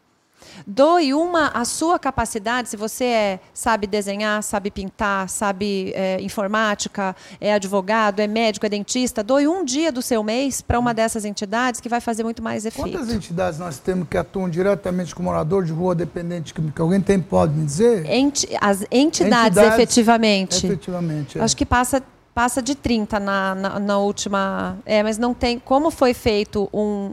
Doe 0.66 1.14
uma 1.14 1.48
a 1.48 1.64
sua 1.64 1.98
capacidade, 1.98 2.68
se 2.68 2.76
você 2.76 3.04
é, 3.04 3.40
sabe 3.52 3.86
desenhar, 3.86 4.42
sabe 4.42 4.70
pintar, 4.70 5.28
sabe 5.28 5.92
é, 5.94 6.20
informática, 6.20 7.14
é 7.40 7.52
advogado, 7.52 8.20
é 8.20 8.26
médico, 8.26 8.66
é 8.66 8.68
dentista, 8.68 9.22
doe 9.22 9.46
um 9.46 9.64
dia 9.64 9.90
do 9.90 10.02
seu 10.02 10.22
mês 10.22 10.60
para 10.60 10.78
uma 10.78 10.94
dessas 10.94 11.24
entidades 11.24 11.80
que 11.80 11.88
vai 11.88 12.00
fazer 12.00 12.22
muito 12.22 12.42
mais 12.42 12.64
efeito. 12.64 12.90
Quantas 12.90 13.12
entidades 13.12 13.58
nós 13.58 13.78
temos 13.78 14.08
que 14.08 14.16
atuam 14.16 14.48
diretamente 14.48 15.14
com 15.14 15.22
morador 15.22 15.64
de 15.64 15.72
rua 15.72 15.94
dependente 15.94 16.54
que 16.54 16.82
alguém 16.82 17.00
tem 17.00 17.20
pode 17.20 17.52
me 17.52 17.64
dizer? 17.64 18.04
Enti 18.10 18.48
as 18.60 18.82
entidades, 18.90 19.56
entidades, 19.56 19.74
efetivamente. 19.74 20.66
Efetivamente. 20.66 21.38
É. 21.38 21.42
Acho 21.42 21.56
que 21.56 21.66
passa 21.66 22.02
passa 22.34 22.62
de 22.62 22.74
30 22.74 23.20
na, 23.20 23.54
na, 23.54 23.80
na, 23.80 23.98
última. 23.98 24.78
É, 24.86 25.02
mas 25.02 25.18
não 25.18 25.34
tem. 25.34 25.58
Como 25.58 25.90
foi 25.90 26.14
feito 26.14 26.68
um. 26.72 27.12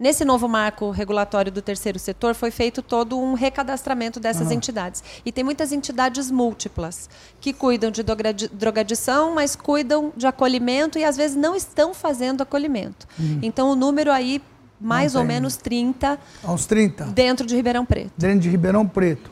Nesse 0.00 0.24
novo 0.24 0.48
marco 0.48 0.90
regulatório 0.90 1.52
do 1.52 1.60
terceiro 1.60 1.98
setor, 1.98 2.34
foi 2.34 2.50
feito 2.50 2.80
todo 2.80 3.18
um 3.18 3.34
recadastramento 3.34 4.18
dessas 4.18 4.46
uhum. 4.46 4.54
entidades. 4.54 5.04
E 5.26 5.30
tem 5.30 5.44
muitas 5.44 5.72
entidades 5.72 6.30
múltiplas, 6.30 7.10
que 7.38 7.52
cuidam 7.52 7.90
de 7.90 8.02
drogadição, 8.02 9.34
mas 9.34 9.54
cuidam 9.54 10.10
de 10.16 10.26
acolhimento 10.26 10.98
e 10.98 11.04
às 11.04 11.18
vezes 11.18 11.36
não 11.36 11.54
estão 11.54 11.92
fazendo 11.92 12.42
acolhimento. 12.42 13.06
Uhum. 13.18 13.40
Então, 13.42 13.70
o 13.70 13.76
número 13.76 14.10
aí, 14.10 14.40
mais 14.80 15.14
ou 15.14 15.22
menos 15.22 15.58
30. 15.58 16.18
Uns 16.48 16.64
30. 16.64 17.04
Dentro 17.04 17.46
de 17.46 17.54
Ribeirão 17.54 17.84
Preto. 17.84 18.12
Dentro 18.16 18.40
de 18.40 18.48
Ribeirão 18.48 18.88
Preto. 18.88 19.30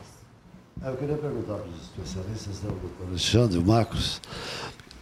Eu 0.85 0.95
queria 0.97 1.17
perguntar 1.17 1.55
para 1.55 1.67
os 1.67 1.81
especialistas, 1.81 2.61
né, 2.61 2.69
o 2.69 3.07
Alexandre, 3.07 3.57
o 3.57 3.65
Marcos, 3.65 4.21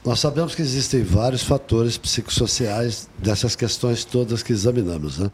nós 0.08 0.22
sabemos 0.22 0.56
que 0.56 0.62
existem 0.62 1.04
vários 1.04 1.44
fatores 1.44 1.98
psicossociais 1.98 3.10
dessas 3.20 3.58
questões 3.58 4.06
todas 4.06 4.42
que 4.42 4.54
examinamos. 4.54 5.18
Né? 5.18 5.30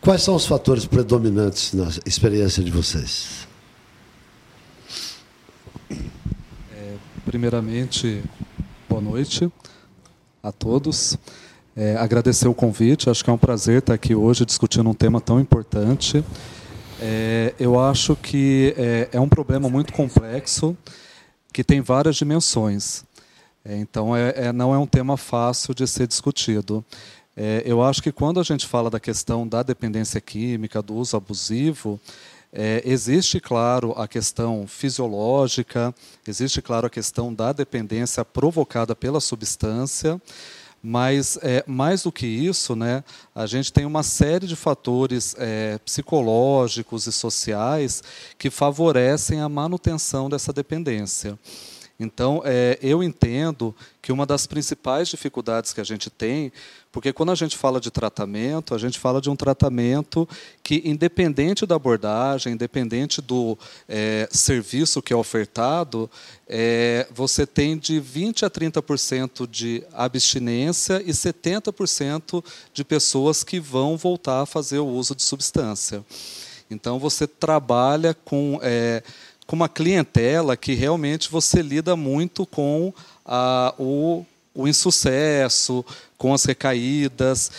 Quais 0.00 0.22
são 0.22 0.34
os 0.34 0.46
fatores 0.46 0.86
predominantes 0.86 1.74
na 1.74 1.86
experiência 2.06 2.64
de 2.64 2.70
vocês? 2.70 3.46
É, 5.90 6.94
primeiramente, 7.26 8.24
boa 8.88 9.02
noite 9.02 9.52
a 10.42 10.50
todos. 10.50 11.18
É, 11.76 11.96
agradecer 11.96 12.48
o 12.48 12.54
convite, 12.54 13.10
acho 13.10 13.22
que 13.22 13.28
é 13.28 13.32
um 13.34 13.38
prazer 13.38 13.80
estar 13.80 13.92
aqui 13.92 14.14
hoje 14.14 14.46
discutindo 14.46 14.88
um 14.88 14.94
tema 14.94 15.20
tão 15.20 15.38
importante. 15.38 16.24
É, 17.02 17.52
eu 17.60 17.78
acho 17.78 18.16
que 18.16 18.74
é, 18.78 19.10
é 19.12 19.20
um 19.20 19.28
problema 19.28 19.68
muito 19.68 19.92
complexo, 19.92 20.74
que 21.52 21.62
tem 21.62 21.82
várias 21.82 22.16
dimensões. 22.16 23.04
É, 23.68 23.76
então, 23.78 24.16
é, 24.16 24.32
é, 24.36 24.52
não 24.52 24.72
é 24.72 24.78
um 24.78 24.86
tema 24.86 25.16
fácil 25.16 25.74
de 25.74 25.88
ser 25.88 26.06
discutido. 26.06 26.84
É, 27.36 27.64
eu 27.66 27.82
acho 27.82 28.00
que 28.00 28.12
quando 28.12 28.38
a 28.38 28.44
gente 28.44 28.64
fala 28.64 28.88
da 28.88 29.00
questão 29.00 29.46
da 29.46 29.60
dependência 29.60 30.20
química, 30.20 30.80
do 30.80 30.94
uso 30.94 31.16
abusivo, 31.16 32.00
é, 32.52 32.80
existe, 32.84 33.40
claro, 33.40 33.92
a 33.96 34.06
questão 34.06 34.68
fisiológica, 34.68 35.92
existe, 36.28 36.62
claro, 36.62 36.86
a 36.86 36.90
questão 36.90 37.34
da 37.34 37.52
dependência 37.52 38.24
provocada 38.24 38.94
pela 38.94 39.20
substância, 39.20 40.22
mas 40.80 41.36
é, 41.42 41.64
mais 41.66 42.04
do 42.04 42.12
que 42.12 42.26
isso, 42.26 42.76
né, 42.76 43.02
a 43.34 43.46
gente 43.46 43.72
tem 43.72 43.84
uma 43.84 44.04
série 44.04 44.46
de 44.46 44.54
fatores 44.54 45.34
é, 45.38 45.76
psicológicos 45.84 47.08
e 47.08 47.12
sociais 47.12 48.00
que 48.38 48.48
favorecem 48.48 49.40
a 49.40 49.48
manutenção 49.48 50.30
dessa 50.30 50.52
dependência. 50.52 51.36
Então, 51.98 52.42
é, 52.44 52.78
eu 52.82 53.02
entendo 53.02 53.74
que 54.02 54.12
uma 54.12 54.26
das 54.26 54.46
principais 54.46 55.08
dificuldades 55.08 55.72
que 55.72 55.80
a 55.80 55.84
gente 55.84 56.10
tem, 56.10 56.52
porque 56.92 57.12
quando 57.12 57.32
a 57.32 57.34
gente 57.34 57.56
fala 57.56 57.80
de 57.80 57.90
tratamento, 57.90 58.74
a 58.74 58.78
gente 58.78 58.98
fala 58.98 59.20
de 59.20 59.30
um 59.30 59.36
tratamento 59.36 60.28
que, 60.62 60.82
independente 60.84 61.64
da 61.64 61.74
abordagem, 61.74 62.52
independente 62.52 63.22
do 63.22 63.58
é, 63.88 64.28
serviço 64.30 65.00
que 65.00 65.12
é 65.12 65.16
ofertado, 65.16 66.10
é, 66.46 67.06
você 67.10 67.46
tem 67.46 67.78
de 67.78 68.00
20% 68.00 68.42
a 68.44 68.50
30% 68.50 69.48
de 69.48 69.82
abstinência 69.92 71.02
e 71.04 71.12
70% 71.12 72.44
de 72.74 72.84
pessoas 72.84 73.42
que 73.42 73.58
vão 73.58 73.96
voltar 73.96 74.42
a 74.42 74.46
fazer 74.46 74.78
o 74.78 74.86
uso 74.86 75.14
de 75.14 75.22
substância. 75.22 76.04
Então, 76.70 76.98
você 76.98 77.26
trabalha 77.26 78.12
com 78.12 78.58
é, 78.62 79.02
com 79.46 79.54
uma 79.54 79.68
clientela 79.68 80.56
que 80.56 80.74
realmente 80.74 81.30
você 81.30 81.62
lida 81.62 81.94
muito 81.94 82.44
com 82.44 82.92
a, 83.24 83.74
o, 83.78 84.24
o 84.54 84.66
insucesso, 84.66 85.84
com 86.18 86.34
as 86.34 86.44
recaídas. 86.44 87.50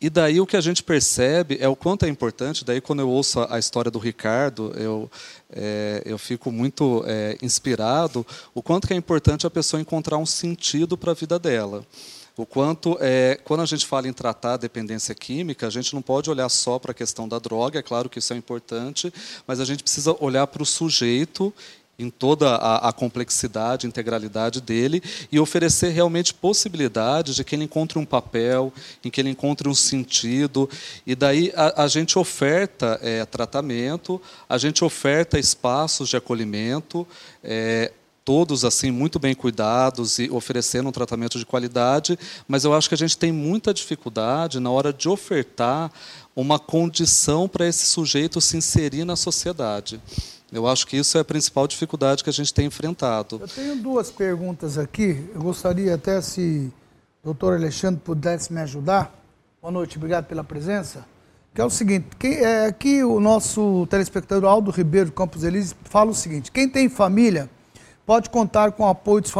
E 0.00 0.10
daí 0.10 0.40
o 0.40 0.46
que 0.46 0.56
a 0.56 0.60
gente 0.60 0.82
percebe 0.82 1.56
é 1.60 1.68
o 1.68 1.76
quanto 1.76 2.04
é 2.04 2.08
importante. 2.08 2.64
Daí 2.64 2.80
quando 2.80 3.00
eu 3.00 3.08
ouço 3.08 3.46
a 3.48 3.58
história 3.58 3.90
do 3.90 3.98
Ricardo, 3.98 4.72
eu, 4.76 5.10
é, 5.50 6.02
eu 6.04 6.18
fico 6.18 6.50
muito 6.50 7.02
é, 7.06 7.36
inspirado. 7.42 8.26
O 8.54 8.62
quanto 8.62 8.86
que 8.86 8.94
é 8.94 8.96
importante 8.96 9.46
a 9.46 9.50
pessoa 9.50 9.80
encontrar 9.80 10.18
um 10.18 10.26
sentido 10.26 10.96
para 10.96 11.12
a 11.12 11.14
vida 11.14 11.38
dela. 11.38 11.84
O 12.36 12.44
quanto, 12.44 12.98
é, 13.00 13.38
quando 13.44 13.60
a 13.60 13.66
gente 13.66 13.86
fala 13.86 14.08
em 14.08 14.12
tratar 14.12 14.54
a 14.54 14.56
dependência 14.56 15.14
química, 15.14 15.68
a 15.68 15.70
gente 15.70 15.94
não 15.94 16.02
pode 16.02 16.28
olhar 16.28 16.48
só 16.48 16.80
para 16.80 16.90
a 16.90 16.94
questão 16.94 17.28
da 17.28 17.38
droga, 17.38 17.78
é 17.78 17.82
claro 17.82 18.08
que 18.08 18.18
isso 18.18 18.32
é 18.32 18.36
importante, 18.36 19.12
mas 19.46 19.60
a 19.60 19.64
gente 19.64 19.84
precisa 19.84 20.16
olhar 20.18 20.46
para 20.48 20.62
o 20.62 20.66
sujeito 20.66 21.54
em 21.96 22.10
toda 22.10 22.56
a, 22.56 22.88
a, 22.88 22.92
complexidade, 22.92 23.86
integralidade 23.86 24.60
dele 24.60 25.02
e 25.30 25.38
oferecer 25.38 25.90
realmente 25.90 26.34
possibilidades 26.34 27.36
de 27.36 27.44
que 27.44 27.54
ele 27.54 27.64
encontre 27.64 27.98
um 27.98 28.04
papel, 28.04 28.72
em 29.04 29.10
que 29.10 29.20
ele 29.20 29.30
encontre 29.30 29.68
um 29.68 29.74
sentido. 29.74 30.68
E 31.06 31.14
daí 31.14 31.52
a, 31.54 31.84
a 31.84 31.88
gente 31.88 32.18
oferta 32.18 32.98
é, 33.02 33.24
tratamento, 33.24 34.20
a 34.48 34.58
gente 34.58 34.84
oferta 34.84 35.38
espaços 35.38 36.08
de 36.08 36.16
acolhimento. 36.16 37.06
É, 37.42 37.92
todos 38.24 38.64
assim 38.64 38.90
muito 38.90 39.18
bem 39.18 39.34
cuidados 39.34 40.18
e 40.18 40.30
oferecendo 40.30 40.88
um 40.88 40.92
tratamento 40.92 41.38
de 41.38 41.44
qualidade, 41.44 42.18
mas 42.48 42.64
eu 42.64 42.72
acho 42.72 42.88
que 42.88 42.94
a 42.94 42.98
gente 42.98 43.18
tem 43.18 43.30
muita 43.30 43.74
dificuldade 43.74 44.58
na 44.58 44.70
hora 44.70 44.92
de 44.92 45.08
ofertar 45.08 45.92
uma 46.34 46.58
condição 46.58 47.48
para 47.48 47.68
esse 47.68 47.86
sujeito 47.86 48.40
se 48.40 48.56
inserir 48.56 49.04
na 49.04 49.14
sociedade. 49.14 50.00
Eu 50.50 50.66
acho 50.66 50.86
que 50.86 50.96
isso 50.96 51.18
é 51.18 51.20
a 51.20 51.24
principal 51.24 51.66
dificuldade 51.66 52.22
que 52.22 52.30
a 52.30 52.32
gente 52.32 52.54
tem 52.54 52.66
enfrentado. 52.66 53.38
Eu 53.40 53.48
tenho 53.48 53.76
duas 53.76 54.10
perguntas 54.10 54.78
aqui. 54.78 55.28
Eu 55.34 55.42
gostaria 55.42 55.94
até 55.94 56.20
se 56.20 56.72
o 57.22 57.26
doutor 57.26 57.54
Alexandre 57.54 58.00
pudesse 58.04 58.52
me 58.52 58.60
ajudar. 58.60 59.12
Boa 59.60 59.72
noite, 59.72 59.96
obrigado 59.96 60.26
pela 60.26 60.44
presença. 60.44 61.04
Que 61.52 61.60
é 61.60 61.64
o 61.64 61.70
seguinte, 61.70 62.06
quem, 62.18 62.34
é, 62.34 62.66
aqui 62.66 63.02
o 63.02 63.20
nosso 63.20 63.86
telespectador 63.88 64.48
Aldo 64.48 64.70
Ribeiro 64.70 65.10
Campos 65.12 65.44
Elíseos 65.44 65.76
fala 65.84 66.10
o 66.10 66.14
seguinte, 66.14 66.50
quem 66.50 66.68
tem 66.68 66.88
família 66.88 67.48
pode 68.06 68.30
contar 68.30 68.72
com 68.72 68.86
apoio 68.86 69.22
dos 69.22 69.32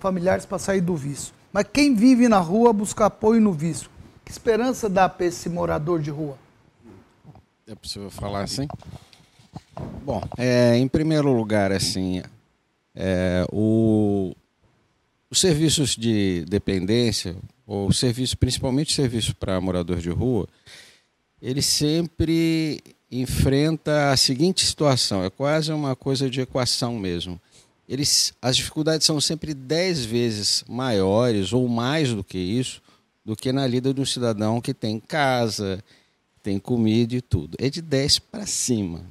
familiares 0.00 0.44
para 0.44 0.58
sair 0.58 0.80
do 0.80 0.96
vício. 0.96 1.32
Mas 1.52 1.66
quem 1.72 1.94
vive 1.94 2.28
na 2.28 2.38
rua 2.38 2.72
busca 2.72 3.06
apoio 3.06 3.40
no 3.40 3.52
vício. 3.52 3.90
Que 4.24 4.30
esperança 4.30 4.88
dá 4.88 5.08
para 5.08 5.26
esse 5.26 5.48
morador 5.48 6.00
de 6.00 6.10
rua? 6.10 6.36
É 7.66 7.74
possível 7.74 8.10
falar 8.10 8.42
assim? 8.42 8.66
Bom, 10.04 10.22
é, 10.36 10.76
em 10.76 10.88
primeiro 10.88 11.32
lugar, 11.32 11.72
assim, 11.72 12.22
é, 12.94 13.46
o, 13.52 14.34
os 15.30 15.40
serviços 15.40 15.94
de 15.94 16.44
dependência, 16.48 17.36
ou 17.66 17.92
serviço, 17.92 18.36
principalmente 18.36 18.92
serviço 18.92 19.34
para 19.36 19.60
morador 19.60 19.98
de 19.98 20.10
rua, 20.10 20.48
ele 21.40 21.62
sempre 21.62 22.82
enfrenta 23.10 24.10
a 24.10 24.16
seguinte 24.16 24.64
situação, 24.64 25.24
é 25.24 25.30
quase 25.30 25.72
uma 25.72 25.94
coisa 25.94 26.28
de 26.28 26.40
equação 26.40 26.98
mesmo. 26.98 27.40
Eles, 27.88 28.34
as 28.42 28.56
dificuldades 28.56 29.06
são 29.06 29.20
sempre 29.20 29.54
dez 29.54 30.04
vezes 30.04 30.62
maiores 30.68 31.52
ou 31.52 31.66
mais 31.66 32.12
do 32.12 32.22
que 32.22 32.38
isso, 32.38 32.82
do 33.24 33.34
que 33.34 33.52
na 33.52 33.66
lida 33.66 33.94
de 33.94 34.00
um 34.00 34.06
cidadão 34.06 34.60
que 34.60 34.74
tem 34.74 35.00
casa, 35.00 35.82
tem 36.42 36.58
comida 36.58 37.14
e 37.14 37.20
tudo. 37.20 37.56
É 37.58 37.70
de 37.70 37.80
10 37.80 38.18
para 38.18 38.46
cima. 38.46 39.04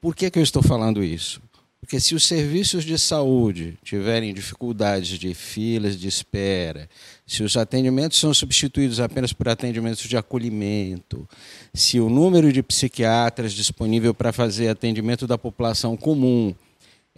Por 0.00 0.14
que, 0.14 0.30
que 0.30 0.38
eu 0.38 0.42
estou 0.42 0.62
falando 0.62 1.02
isso? 1.02 1.40
Porque 1.80 2.00
se 2.00 2.14
os 2.14 2.26
serviços 2.26 2.84
de 2.84 2.98
saúde 2.98 3.78
tiverem 3.82 4.34
dificuldades 4.34 5.18
de 5.18 5.32
filas 5.34 5.98
de 5.98 6.06
espera, 6.06 6.88
se 7.26 7.42
os 7.42 7.56
atendimentos 7.56 8.18
são 8.18 8.34
substituídos 8.34 9.00
apenas 9.00 9.32
por 9.32 9.48
atendimentos 9.48 10.02
de 10.02 10.16
acolhimento, 10.16 11.28
se 11.72 11.98
o 11.98 12.10
número 12.10 12.52
de 12.52 12.62
psiquiatras 12.62 13.52
disponível 13.52 14.12
para 14.12 14.32
fazer 14.32 14.68
atendimento 14.68 15.26
da 15.26 15.38
população 15.38 15.96
comum 15.96 16.54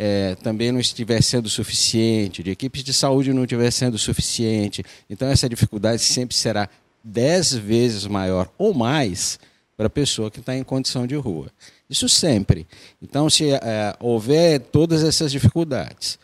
é, 0.02 0.34
também 0.36 0.72
não 0.72 0.80
estiver 0.80 1.22
sendo 1.22 1.46
suficiente, 1.50 2.42
de 2.42 2.50
equipes 2.50 2.82
de 2.82 2.94
saúde 2.94 3.34
não 3.34 3.42
estiver 3.42 3.70
sendo 3.70 3.98
suficiente, 3.98 4.82
então 5.10 5.28
essa 5.28 5.46
dificuldade 5.46 6.00
sempre 6.00 6.34
será 6.34 6.70
dez 7.04 7.52
vezes 7.52 8.06
maior 8.06 8.50
ou 8.56 8.72
mais 8.72 9.38
para 9.76 9.88
a 9.88 9.90
pessoa 9.90 10.30
que 10.30 10.40
está 10.40 10.56
em 10.56 10.64
condição 10.64 11.06
de 11.06 11.16
rua. 11.16 11.50
Isso 11.88 12.08
sempre. 12.08 12.66
Então, 13.02 13.28
se 13.28 13.50
é, 13.50 13.94
houver 14.00 14.60
todas 14.60 15.04
essas 15.04 15.30
dificuldades 15.30 16.18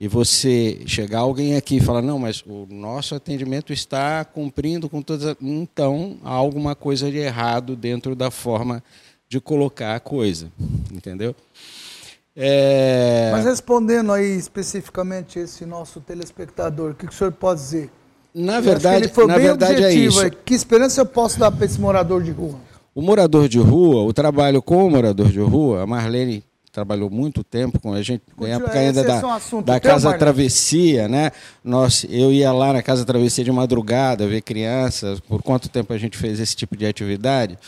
e 0.00 0.08
você 0.08 0.80
chegar 0.86 1.18
alguém 1.18 1.54
aqui 1.54 1.76
e 1.76 1.80
falar, 1.80 2.00
não, 2.00 2.18
mas 2.18 2.42
o 2.46 2.66
nosso 2.70 3.14
atendimento 3.14 3.74
está 3.74 4.24
cumprindo 4.24 4.88
com 4.88 5.02
todas. 5.02 5.26
As... 5.26 5.36
Então, 5.42 6.16
há 6.24 6.32
alguma 6.32 6.74
coisa 6.74 7.10
de 7.10 7.18
errado 7.18 7.76
dentro 7.76 8.16
da 8.16 8.30
forma 8.30 8.82
de 9.28 9.38
colocar 9.38 9.96
a 9.96 10.00
coisa. 10.00 10.50
Entendeu? 10.90 11.36
É... 12.36 13.30
Mas 13.32 13.46
respondendo 13.46 14.12
aí 14.12 14.36
especificamente 14.36 15.38
esse 15.38 15.64
nosso 15.64 16.00
telespectador, 16.00 16.90
o 16.90 16.94
que 16.94 17.06
o 17.06 17.12
senhor 17.12 17.32
pode 17.32 17.60
dizer? 17.60 17.90
Na 18.34 18.60
verdade, 18.60 19.10
na 19.26 19.38
verdade 19.38 19.82
é 19.82 19.94
isso. 19.94 20.30
Que 20.44 20.54
esperança 20.54 21.00
eu 21.00 21.06
posso 21.06 21.38
dar 21.38 21.50
para 21.50 21.64
esse 21.64 21.80
morador 21.80 22.22
de 22.22 22.30
rua? 22.30 22.56
O 22.94 23.00
morador 23.00 23.48
de 23.48 23.58
rua, 23.58 24.02
o 24.02 24.12
trabalho 24.12 24.60
com 24.60 24.86
o 24.86 24.90
morador 24.90 25.28
de 25.28 25.40
rua, 25.40 25.82
a 25.82 25.86
Marlene 25.86 26.44
trabalhou 26.70 27.08
muito 27.08 27.42
tempo 27.42 27.80
com 27.80 27.94
a 27.94 28.02
gente, 28.02 28.22
na 28.38 28.48
época 28.48 28.78
ainda 28.78 29.02
da, 29.02 29.16
é 29.16 29.62
da 29.62 29.80
Casa 29.80 30.10
Marlene. 30.10 30.18
Travessia, 30.18 31.08
né? 31.08 31.30
Nós, 31.64 32.04
eu 32.10 32.30
ia 32.30 32.52
lá 32.52 32.74
na 32.74 32.82
Casa 32.82 33.02
Travessia 33.06 33.42
de 33.42 33.50
madrugada 33.50 34.28
ver 34.28 34.42
crianças. 34.42 35.18
Por 35.18 35.42
quanto 35.42 35.70
tempo 35.70 35.94
a 35.94 35.98
gente 35.98 36.18
fez 36.18 36.38
esse 36.38 36.54
tipo 36.54 36.76
de 36.76 36.84
atividade? 36.84 37.58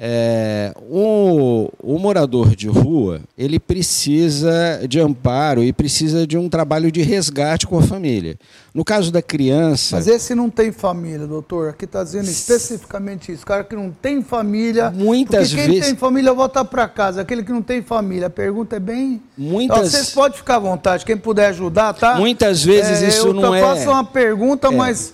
É, 0.00 0.72
o, 0.88 1.68
o, 1.82 1.98
morador 1.98 2.54
de 2.54 2.68
rua 2.68 3.20
ele 3.36 3.58
precisa 3.58 4.86
de 4.88 5.00
amparo 5.00 5.64
e 5.64 5.72
precisa 5.72 6.24
de 6.24 6.38
um 6.38 6.48
trabalho 6.48 6.92
de 6.92 7.02
resgate 7.02 7.66
com 7.66 7.76
a 7.76 7.82
família. 7.82 8.38
No 8.72 8.84
caso 8.84 9.10
da 9.10 9.20
criança. 9.20 9.96
Mas 9.96 10.06
esse 10.06 10.36
não 10.36 10.48
tem 10.48 10.70
família, 10.70 11.26
doutor. 11.26 11.70
Aqui 11.70 11.84
está 11.84 12.04
dizendo 12.04 12.28
especificamente 12.28 13.32
isso. 13.32 13.42
O 13.42 13.46
cara 13.46 13.64
que 13.64 13.74
não 13.74 13.90
tem 13.90 14.22
família. 14.22 14.88
Muitas 14.88 15.48
quem 15.48 15.56
vezes. 15.56 15.80
Quem 15.80 15.90
tem 15.90 15.96
família 15.96 16.32
volta 16.32 16.64
para 16.64 16.86
casa. 16.86 17.22
Aquele 17.22 17.42
que 17.42 17.50
não 17.50 17.62
tem 17.62 17.82
família. 17.82 18.28
A 18.28 18.30
pergunta 18.30 18.76
é 18.76 18.80
bem. 18.80 19.20
Muitas. 19.36 19.78
Então, 19.78 19.90
vocês 19.90 20.10
podem 20.10 20.38
ficar 20.38 20.56
à 20.56 20.60
vontade. 20.60 21.04
Quem 21.04 21.16
puder 21.16 21.48
ajudar, 21.48 21.92
tá? 21.94 22.14
Muitas 22.14 22.62
vezes 22.62 23.02
é, 23.02 23.08
isso 23.08 23.34
não 23.34 23.52
é. 23.52 23.60
Eu 23.60 23.66
faço 23.66 23.90
uma 23.90 24.04
pergunta, 24.04 24.68
é. 24.68 24.70
mas 24.70 25.12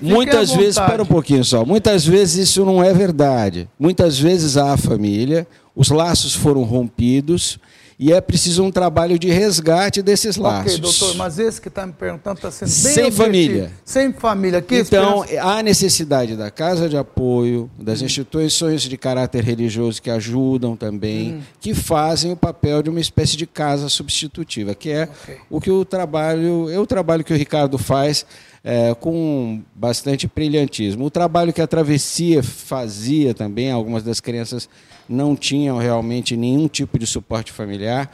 Muitas 0.00 0.52
vezes, 0.52 0.76
espera 0.76 1.02
um 1.02 1.06
pouquinho 1.06 1.44
só, 1.44 1.64
muitas 1.64 2.04
vezes 2.06 2.48
isso 2.48 2.64
não 2.64 2.82
é 2.82 2.92
verdade. 2.92 3.68
Muitas 3.78 4.18
vezes 4.18 4.56
há 4.56 4.72
a 4.72 4.76
família, 4.76 5.46
os 5.74 5.90
laços 5.90 6.34
foram 6.34 6.62
rompidos 6.62 7.58
e 7.98 8.12
é 8.12 8.20
preciso 8.20 8.62
um 8.62 8.70
trabalho 8.70 9.18
de 9.18 9.30
resgate 9.30 10.02
desses 10.02 10.36
laços. 10.36 10.74
Ok, 10.74 10.78
doutor, 10.82 11.16
mas 11.16 11.38
esse 11.38 11.60
que 11.60 11.68
está 11.68 11.86
me 11.86 11.94
perguntando 11.94 12.36
está 12.36 12.50
sendo 12.50 12.68
bem 12.68 12.92
Sem 12.92 13.10
família. 13.10 13.72
Sem 13.84 14.12
família. 14.12 14.60
Que 14.60 14.80
então, 14.80 15.24
esperança... 15.24 15.48
há 15.48 15.62
necessidade 15.62 16.36
da 16.36 16.50
casa 16.50 16.90
de 16.90 16.96
apoio, 16.96 17.70
das 17.78 18.02
hum. 18.02 18.04
instituições 18.04 18.82
de 18.82 18.96
caráter 18.98 19.42
religioso 19.42 20.02
que 20.02 20.10
ajudam 20.10 20.76
também, 20.76 21.36
hum. 21.36 21.40
que 21.58 21.72
fazem 21.72 22.32
o 22.32 22.36
papel 22.36 22.82
de 22.82 22.90
uma 22.90 23.00
espécie 23.00 23.36
de 23.36 23.46
casa 23.46 23.88
substitutiva, 23.88 24.74
que 24.74 24.90
é 24.90 25.04
okay. 25.04 25.36
o 25.48 25.60
que 25.60 25.70
o 25.70 25.84
trabalho, 25.84 26.68
é 26.68 26.78
o 26.78 26.86
trabalho 26.86 27.24
que 27.24 27.32
o 27.32 27.36
Ricardo 27.36 27.78
faz 27.78 28.26
é, 28.62 28.94
com 28.94 29.62
bastante 29.74 30.28
brilhantismo. 30.32 31.04
O 31.04 31.10
trabalho 31.10 31.52
que 31.52 31.62
a 31.62 31.66
Travessia 31.66 32.42
fazia 32.42 33.32
também, 33.32 33.70
algumas 33.70 34.02
das 34.02 34.20
crianças 34.20 34.68
não 35.08 35.36
tinham 35.36 35.78
realmente 35.78 36.36
nenhum 36.36 36.68
tipo 36.68 36.98
de 36.98 37.06
suporte 37.06 37.52
familiar. 37.52 38.10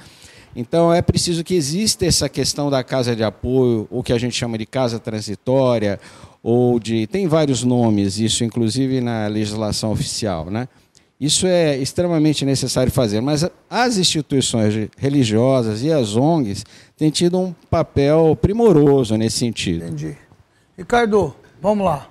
Então 0.54 0.92
é 0.92 1.00
preciso 1.00 1.42
que 1.42 1.54
exista 1.54 2.04
essa 2.04 2.28
questão 2.28 2.70
da 2.70 2.84
casa 2.84 3.16
de 3.16 3.24
apoio, 3.24 3.86
o 3.90 4.02
que 4.02 4.12
a 4.12 4.18
gente 4.18 4.36
chama 4.36 4.58
de 4.58 4.66
casa 4.66 4.98
transitória, 4.98 5.98
ou 6.42 6.78
de. 6.78 7.06
tem 7.06 7.26
vários 7.26 7.62
nomes, 7.62 8.18
isso 8.18 8.44
inclusive 8.44 9.00
na 9.00 9.26
legislação 9.26 9.92
oficial. 9.92 10.50
Né? 10.50 10.68
Isso 11.18 11.46
é 11.46 11.78
extremamente 11.78 12.44
necessário 12.44 12.90
fazer, 12.90 13.20
mas 13.20 13.48
as 13.70 13.96
instituições 13.96 14.90
religiosas 14.96 15.82
e 15.82 15.92
as 15.92 16.16
ONGs 16.16 16.66
têm 16.96 17.10
tido 17.10 17.38
um 17.38 17.54
papel 17.70 18.36
primoroso 18.40 19.16
nesse 19.16 19.38
sentido. 19.38 19.84
Entendi. 19.84 20.16
Ricardo, 20.76 21.32
vamos 21.60 21.86
lá. 21.86 22.08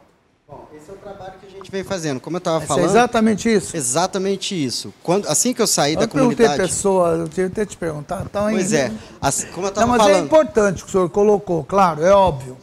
Bom, 0.47 0.65
esse 0.73 0.89
é 0.89 0.93
o 0.93 0.97
trabalho 0.97 1.33
gente 1.61 1.71
vem 1.71 1.83
fazendo. 1.83 2.19
Como 2.19 2.35
eu 2.35 2.39
estava 2.39 2.61
falando. 2.61 2.85
É 2.85 2.89
exatamente 2.89 3.53
isso? 3.53 3.77
Exatamente 3.77 4.65
isso. 4.65 4.93
Quando, 5.01 5.27
assim 5.27 5.53
que 5.53 5.61
eu 5.61 5.67
saí 5.67 5.93
eu 5.93 5.99
da 5.99 6.07
comunidade. 6.07 6.59
Eu 6.59 6.67
pessoa, 6.67 7.09
eu 7.11 7.29
tinha 7.29 7.47
até 7.47 7.65
te 7.65 7.77
perguntar. 7.77 8.27
Tá 8.29 8.43
pois 8.49 8.73
é. 8.73 8.91
Assim, 9.21 9.47
como 9.47 9.67
eu 9.67 9.69
estava 9.69 9.97
falando. 9.97 10.07
Mas 10.07 10.17
é 10.17 10.19
importante 10.19 10.83
que 10.83 10.89
o 10.89 10.91
senhor 10.91 11.09
colocou, 11.09 11.63
claro, 11.63 12.03
é 12.03 12.11
óbvio. 12.11 12.57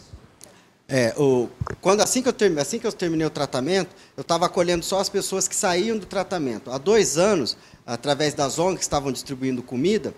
É, 0.91 1.13
o, 1.19 1.49
quando, 1.83 2.01
assim, 2.01 2.23
que 2.23 2.29
eu 2.29 2.33
term, 2.33 2.59
assim 2.59 2.79
que 2.79 2.87
eu 2.87 2.93
terminei 2.93 3.27
o 3.27 3.31
tratamento, 3.31 3.95
eu 4.17 4.23
estava 4.23 4.47
acolhendo 4.47 4.83
só 4.85 4.99
as 4.99 5.09
pessoas 5.09 5.47
que 5.47 5.55
saíam 5.55 5.99
do 5.99 6.07
tratamento. 6.07 6.71
Há 6.71 6.79
dois 6.79 7.19
anos, 7.19 7.57
através 7.87 8.33
das 8.33 8.59
ONGs 8.59 8.79
que 8.79 8.85
estavam 8.85 9.13
distribuindo 9.13 9.63
comida, 9.63 10.15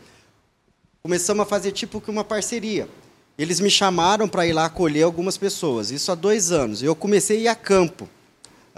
começamos 1.02 1.42
a 1.42 1.46
fazer 1.46 1.72
tipo 1.72 2.00
que 2.00 2.10
uma 2.10 2.22
parceria. 2.22 2.88
Eles 3.36 3.58
me 3.58 3.70
chamaram 3.70 4.28
para 4.28 4.46
ir 4.46 4.52
lá 4.52 4.66
acolher 4.66 5.02
algumas 5.02 5.36
pessoas, 5.36 5.90
isso 5.90 6.12
há 6.12 6.14
dois 6.14 6.52
anos. 6.52 6.82
Eu 6.82 6.94
comecei 6.94 7.38
a 7.38 7.40
ir 7.40 7.48
a 7.48 7.54
campo. 7.56 8.08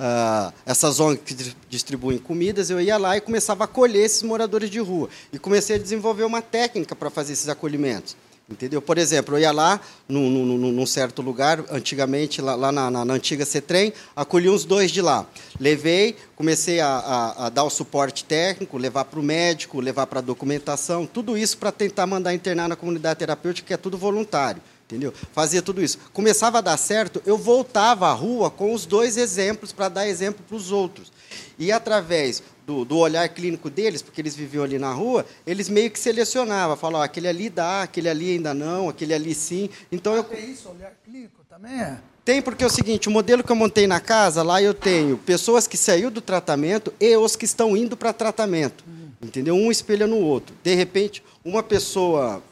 Uh, 0.02 0.52
essas 0.66 0.98
ONGs 0.98 1.22
que 1.24 1.54
distribuem 1.70 2.18
comidas, 2.18 2.70
eu 2.70 2.80
ia 2.80 2.98
lá 2.98 3.16
e 3.16 3.20
começava 3.20 3.62
a 3.62 3.66
acolher 3.66 4.04
esses 4.04 4.24
moradores 4.24 4.68
de 4.68 4.80
rua. 4.80 5.08
E 5.32 5.38
comecei 5.38 5.76
a 5.76 5.78
desenvolver 5.78 6.24
uma 6.24 6.42
técnica 6.42 6.96
para 6.96 7.08
fazer 7.08 7.34
esses 7.34 7.48
acolhimentos. 7.48 8.16
Entendeu? 8.50 8.82
Por 8.82 8.98
exemplo, 8.98 9.36
eu 9.36 9.40
ia 9.40 9.52
lá 9.52 9.80
num, 10.08 10.28
num, 10.28 10.72
num 10.72 10.86
certo 10.86 11.22
lugar, 11.22 11.64
antigamente, 11.70 12.42
lá, 12.42 12.56
lá 12.56 12.72
na, 12.72 12.90
na, 12.90 13.04
na, 13.04 13.14
antiga 13.14 13.44
CETREM, 13.44 13.92
acolhi 14.16 14.50
uns 14.50 14.64
dois 14.64 14.90
de 14.90 15.00
lá. 15.00 15.24
Levei, 15.60 16.16
comecei 16.34 16.80
a, 16.80 16.88
a, 16.88 17.46
a 17.46 17.48
dar 17.48 17.62
o 17.62 17.70
suporte 17.70 18.24
técnico, 18.24 18.76
levar 18.76 19.04
para 19.04 19.20
o 19.20 19.22
médico, 19.22 19.80
levar 19.80 20.08
para 20.08 20.18
a 20.18 20.22
documentação, 20.22 21.06
tudo 21.06 21.38
isso 21.38 21.56
para 21.58 21.70
tentar 21.70 22.08
mandar 22.08 22.34
internar 22.34 22.68
na 22.68 22.74
comunidade 22.74 23.20
terapêutica, 23.20 23.68
que 23.68 23.74
é 23.74 23.76
tudo 23.76 23.96
voluntário. 23.96 24.60
Entendeu? 24.92 25.14
Fazia 25.33 25.62
tudo 25.62 25.83
isso. 25.83 25.96
Começava 26.12 26.59
a 26.59 26.61
dar 26.61 26.76
certo, 26.76 27.22
eu 27.24 27.38
voltava 27.38 28.09
à 28.09 28.12
rua 28.12 28.50
com 28.50 28.74
os 28.74 28.85
dois 28.85 29.16
exemplos 29.16 29.72
para 29.72 29.88
dar 29.88 30.07
exemplo 30.07 30.44
para 30.46 30.55
os 30.55 30.70
outros. 30.70 31.11
E 31.59 31.72
através 31.72 32.42
do, 32.66 32.85
do, 32.85 32.98
olhar 32.98 33.26
clínico 33.31 33.70
deles, 33.70 34.02
porque 34.02 34.20
eles 34.20 34.37
viviam 34.37 34.62
ali 34.62 34.78
na 34.78 34.92
rua, 34.92 35.24
eles 35.46 35.70
meio 35.70 35.90
que 35.90 35.98
selecionavam, 35.98 36.76
falavam, 36.76 37.02
aquele 37.02 37.26
ali 37.26 37.48
dá, 37.48 37.83
aquele 37.83 38.11
ali 38.11 38.33
ainda 38.33 38.52
não, 38.52 38.90
aquele 38.90 39.14
ali 39.14 39.35
sim. 39.35 39.70
Então 39.90 40.14
eu... 40.14 40.24
Tem 40.24 40.50
isso, 40.50 40.68
olhar 40.68 40.92
clínico 41.02 41.42
também 41.48 41.72
é? 41.72 41.98
Tem, 42.22 42.42
porque 42.42 42.62
é 42.62 42.66
o 42.66 42.70
seguinte, 42.70 43.09
o 43.09 43.11
modelo 43.11 43.42
que 43.42 43.50
eu 43.50 43.57
montei 43.57 43.87
na 43.87 43.98
casa, 43.98 44.42
lá 44.42 44.62
eu 44.62 44.74
tenho 44.74 45.16
pessoas 45.16 45.66
que 45.66 45.78
saíram 45.78 46.11
do 46.11 46.20
tratamento 46.20 46.92
e 47.00 47.16
os 47.16 47.35
que 47.35 47.46
estão 47.46 47.74
indo 47.74 47.96
para 47.96 48.12
tratamento. 48.12 48.85
Uhum. 48.87 49.09
Entendeu? 49.22 49.55
Um 49.55 49.72
espelha 49.72 50.07
no 50.07 50.18
outro. 50.18 50.55
De 50.62 50.74
repente, 50.74 51.22
uma 51.42 51.62
pessoa, 51.62 52.42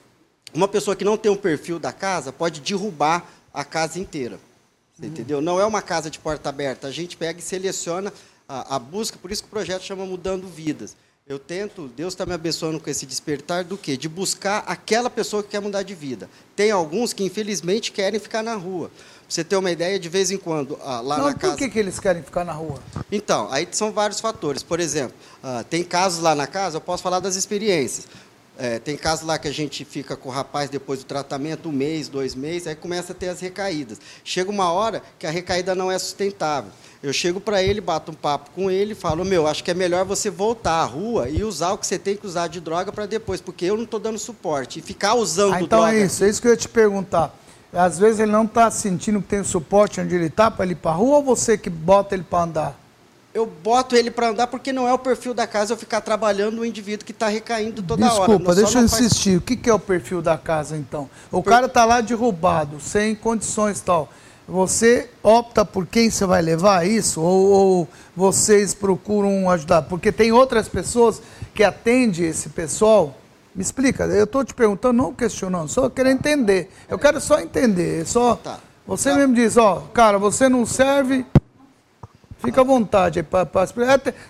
uma 0.53 0.69
pessoa 0.69 0.97
que 0.97 1.05
não 1.05 1.17
tem 1.17 1.31
um 1.31 1.37
perfil 1.37 1.79
da 1.79 1.93
casa 1.93 2.33
pode 2.33 2.61
derrubar 2.61 3.25
a 3.53 3.65
casa 3.65 3.99
inteira. 3.99 4.39
Uhum. 4.99 5.09
Entendeu? 5.09 5.41
Não 5.41 5.61
é 5.61 5.65
uma 5.65 5.83
casa 5.83 6.11
de 6.11 6.19
porta 6.19 6.49
aberta. 6.49 6.87
A 6.87 6.91
gente 6.91 7.17
pega 7.17 7.39
e 7.39 7.43
seleciona 7.43 8.13
a, 8.49 8.77
a 8.77 8.79
busca, 8.79 9.19
por 9.21 9.31
isso 9.31 9.43
que 9.43 9.49
o 9.49 9.51
projeto 9.51 9.83
chama 9.83 10.05
Mudando 10.05 10.47
Vidas. 10.49 10.97
Eu 11.31 11.39
tento, 11.39 11.87
Deus 11.87 12.13
está 12.13 12.27
me 12.27 12.33
abençoando 12.33 12.81
com 12.81 12.91
esse 12.91 13.07
despertar 13.07 13.63
do 13.63 13.79
quê? 13.79 13.97
De 13.97 14.09
buscar 14.09 14.65
aquela 14.67 15.09
pessoa 15.09 15.45
que 15.45 15.51
quer 15.51 15.61
mudar 15.61 15.85
de 15.85 15.95
vida. 15.95 16.29
Tem 16.57 16.73
alguns 16.73 17.13
que, 17.13 17.23
infelizmente, 17.23 17.93
querem 17.93 18.19
ficar 18.19 18.43
na 18.43 18.57
rua. 18.57 18.89
Pra 18.89 19.05
você 19.29 19.45
ter 19.45 19.55
uma 19.55 19.71
ideia, 19.71 19.97
de 19.97 20.09
vez 20.09 20.33
em 20.33 20.37
quando, 20.37 20.77
ah, 20.83 21.01
lá 21.01 21.19
Não, 21.19 21.27
na 21.27 21.35
casa... 21.35 21.53
por 21.53 21.59
que, 21.61 21.69
que 21.69 21.79
eles 21.79 22.01
querem 22.01 22.21
ficar 22.21 22.45
na 22.45 22.53
rua? 22.53 22.83
Então, 23.13 23.47
aí 23.53 23.69
são 23.71 23.93
vários 23.93 24.19
fatores. 24.19 24.65
Por 24.65 24.81
exemplo, 24.81 25.15
ah, 25.41 25.65
tem 25.71 25.85
casos 25.85 26.21
lá 26.21 26.35
na 26.35 26.49
casa, 26.49 26.79
eu 26.79 26.81
posso 26.81 27.01
falar 27.01 27.21
das 27.21 27.37
experiências. 27.37 28.09
É, 28.63 28.79
tem 28.79 28.95
casos 28.95 29.27
lá 29.27 29.39
que 29.39 29.49
a 29.49 29.53
gente 29.53 29.87
fica 29.87 30.15
com 30.15 30.29
o 30.29 30.33
rapaz 30.33 30.69
depois 30.69 30.99
do 30.99 31.07
tratamento, 31.07 31.71
um 31.71 31.73
mês, 31.73 32.09
dois 32.09 32.35
meses, 32.35 32.67
aí 32.67 32.75
começa 32.75 33.13
a 33.13 33.15
ter 33.15 33.31
as 33.31 33.41
recaídas. 33.41 33.99
Chega 34.23 34.51
uma 34.51 34.71
hora 34.71 35.03
que 35.19 35.27
a 35.27 35.31
recaída 35.31 35.75
não 35.75 35.91
é 35.91 35.99
sustentável. 35.99 36.71
Eu 37.03 37.11
chego 37.11 37.41
para 37.41 37.63
ele, 37.63 37.81
bato 37.81 38.11
um 38.13 38.15
papo 38.15 38.51
com 38.51 38.71
ele, 38.71 38.95
falo: 38.95 39.25
Meu, 39.25 39.47
acho 39.47 39.65
que 39.65 39.71
é 39.71 39.75
melhor 39.75 40.05
você 40.05 40.29
voltar 40.29 40.83
à 40.83 40.85
rua 40.85 41.31
e 41.31 41.43
usar 41.43 41.73
o 41.73 41.79
que 41.79 41.87
você 41.87 41.99
tem 41.99 42.15
que 42.15 42.27
usar 42.27 42.49
de 42.49 42.61
droga 42.61 42.93
para 42.93 43.07
depois, 43.07 43.41
porque 43.41 43.65
eu 43.65 43.79
não 43.79 43.85
estou 43.85 43.99
dando 43.99 44.19
suporte. 44.19 44.81
E 44.81 44.83
ficar 44.83 45.15
usando 45.15 45.55
ah, 45.55 45.63
então 45.63 45.79
droga. 45.79 45.95
Então 45.95 46.03
é 46.03 46.05
isso, 46.05 46.23
é 46.23 46.29
isso 46.29 46.43
que 46.43 46.47
eu 46.47 46.53
ia 46.53 46.57
te 46.59 46.69
perguntar. 46.69 47.35
Às 47.73 47.99
vezes 47.99 48.21
ele 48.21 48.33
não 48.33 48.45
está 48.45 48.71
sentindo 48.71 49.23
que 49.23 49.29
tem 49.29 49.43
suporte 49.43 50.03
onde 50.03 50.15
ele 50.15 50.27
está 50.27 50.51
para 50.51 50.67
ir 50.67 50.75
para 50.75 50.91
a 50.91 50.95
rua 50.95 51.17
ou 51.17 51.23
você 51.23 51.57
que 51.57 51.71
bota 51.71 52.15
ele 52.15 52.25
para 52.25 52.45
andar? 52.45 52.81
Eu 53.33 53.47
boto 53.47 53.95
ele 53.95 54.11
para 54.11 54.31
andar 54.31 54.49
porque 54.49 54.73
não 54.73 54.89
é 54.89 54.93
o 54.93 54.99
perfil 54.99 55.33
da 55.33 55.47
casa 55.47 55.73
eu 55.73 55.77
ficar 55.77 56.01
trabalhando 56.01 56.61
o 56.61 56.65
indivíduo 56.65 57.07
que 57.07 57.13
está 57.13 57.29
recaindo 57.29 57.81
toda 57.83 58.03
Desculpa, 58.03 58.23
hora. 58.23 58.39
Desculpa, 58.39 58.55
deixa 58.57 58.79
eu 58.79 58.85
insistir. 58.85 59.31
Faz... 59.31 59.39
O 59.39 59.41
que, 59.43 59.57
que 59.57 59.71
é 59.71 59.75
o 59.75 59.79
perfil 59.79 60.21
da 60.21 60.37
casa, 60.37 60.77
então? 60.77 61.09
O 61.31 61.43
per... 61.43 61.53
cara 61.53 61.67
está 61.67 61.85
lá 61.85 62.01
derrubado, 62.01 62.81
sem 62.81 63.15
condições 63.15 63.79
e 63.79 63.83
tal 63.83 64.09
você 64.51 65.09
opta 65.23 65.65
por 65.65 65.87
quem 65.87 66.11
você 66.11 66.27
vai 66.27 66.43
levar 66.43 66.87
isso 66.87 67.21
ou, 67.23 67.47
ou, 67.47 67.89
vocês 68.17 68.75
procuram 68.75 69.49
ajudar? 69.49 69.83
Porque 69.83 70.11
tem 70.11 70.33
outras 70.33 70.69
pessoas 70.69 71.23
que 71.55 71.63
atendem 71.63 72.27
esse 72.27 72.49
pessoal. 72.49 73.17
Me 73.55 73.63
explica, 73.63 74.05
eu 74.07 74.25
estou 74.25 74.45
te 74.45 74.53
perguntando, 74.53 74.95
não 74.95 75.15
questionando, 75.15 75.69
só 75.69 75.89
quero 75.89 76.09
entender. 76.09 76.71
Eu 76.89 76.99
quero 76.99 77.21
só 77.21 77.41
entender. 77.41 78.05
Só 78.07 78.37
tá. 78.37 78.59
Você 78.87 79.11
tá. 79.11 79.17
mesmo 79.17 79.35
diz, 79.35 79.57
ó, 79.57 79.87
cara, 79.95 80.19
você 80.19 80.49
não 80.49 80.67
serve, 80.67 81.25
fica 82.41 82.61
à 82.61 82.65
vontade. 82.65 83.23
Pra, 83.23 83.47
pra, 83.47 83.67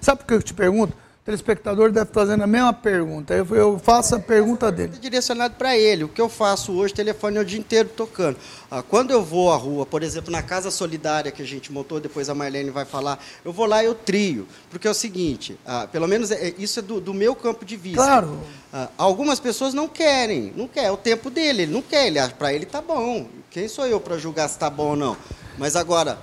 sabe 0.01 0.21
por 0.21 0.27
que 0.27 0.35
eu 0.35 0.43
te 0.43 0.55
pergunto? 0.55 0.95
telespectador 1.31 1.93
deve 1.93 2.09
estar 2.09 2.21
fazendo 2.21 2.43
a 2.43 2.47
mesma 2.47 2.73
pergunta. 2.73 3.35
Eu, 3.35 3.47
eu 3.55 3.79
faço 3.79 4.17
a 4.17 4.19
pergunta 4.19 4.71
dele. 4.73 4.97
Direcionado 4.99 5.55
para 5.55 5.77
ele. 5.77 6.05
O 6.05 6.09
que 6.09 6.21
eu 6.21 6.29
faço 6.29 6.73
hoje, 6.73 6.93
telefone 6.95 7.37
é 7.37 7.41
o 7.41 7.45
dia 7.45 7.59
inteiro 7.59 7.89
tocando. 7.89 8.37
Ah, 8.71 8.83
quando 8.83 9.11
eu 9.11 9.23
vou 9.23 9.53
à 9.53 9.57
rua, 9.57 9.87
por 9.87 10.03
exemplo, 10.03 10.31
na 10.31 10.43
Casa 10.43 10.71
Solidária 10.71 11.31
que 11.31 11.43
a 11.43 11.47
gente 11.47 11.73
montou, 11.73 12.01
depois 12.01 12.29
a 12.29 12.35
Marlene 12.35 12.71
vai 12.71 12.85
falar, 12.85 13.23
eu 13.45 13.53
vou 13.53 13.67
lá 13.67 13.83
e 13.83 13.87
eu 13.87 13.95
trio. 13.95 14.47
Porque 14.71 14.89
é 14.89 14.91
o 14.91 14.95
seguinte, 14.95 15.59
ah, 15.65 15.87
pelo 15.91 16.09
menos 16.09 16.31
é, 16.31 16.55
isso 16.59 16.81
é 16.81 16.83
do, 16.83 17.01
do, 17.01 17.15
meu 17.15 17.35
campo 17.35 17.65
de 17.65 17.77
vista. 17.77 18.03
Claro. 18.03 18.41
Ah, 18.73 18.89
algumas 18.97 19.39
pessoas 19.39 19.75
não 19.75 19.89
querem, 19.89 20.53
não 20.57 20.67
quer, 20.67 20.85
é 20.85 20.91
o 20.91 20.97
tempo 20.97 21.31
dele, 21.31 21.63
ele 21.63 21.73
não 21.73 21.83
quer, 21.83 22.07
ele 22.07 22.21
para 22.39 22.53
ele 22.53 22.67
tá 22.67 22.81
bom. 22.81 23.27
Quem 23.51 23.69
sou 23.69 23.87
eu 23.87 24.01
para 24.01 24.17
julgar 24.17 24.49
se 24.49 24.55
está 24.55 24.71
bom 24.71 24.91
ou 24.91 24.97
não? 24.97 25.17
Mas 25.59 25.77
agora, 25.77 26.19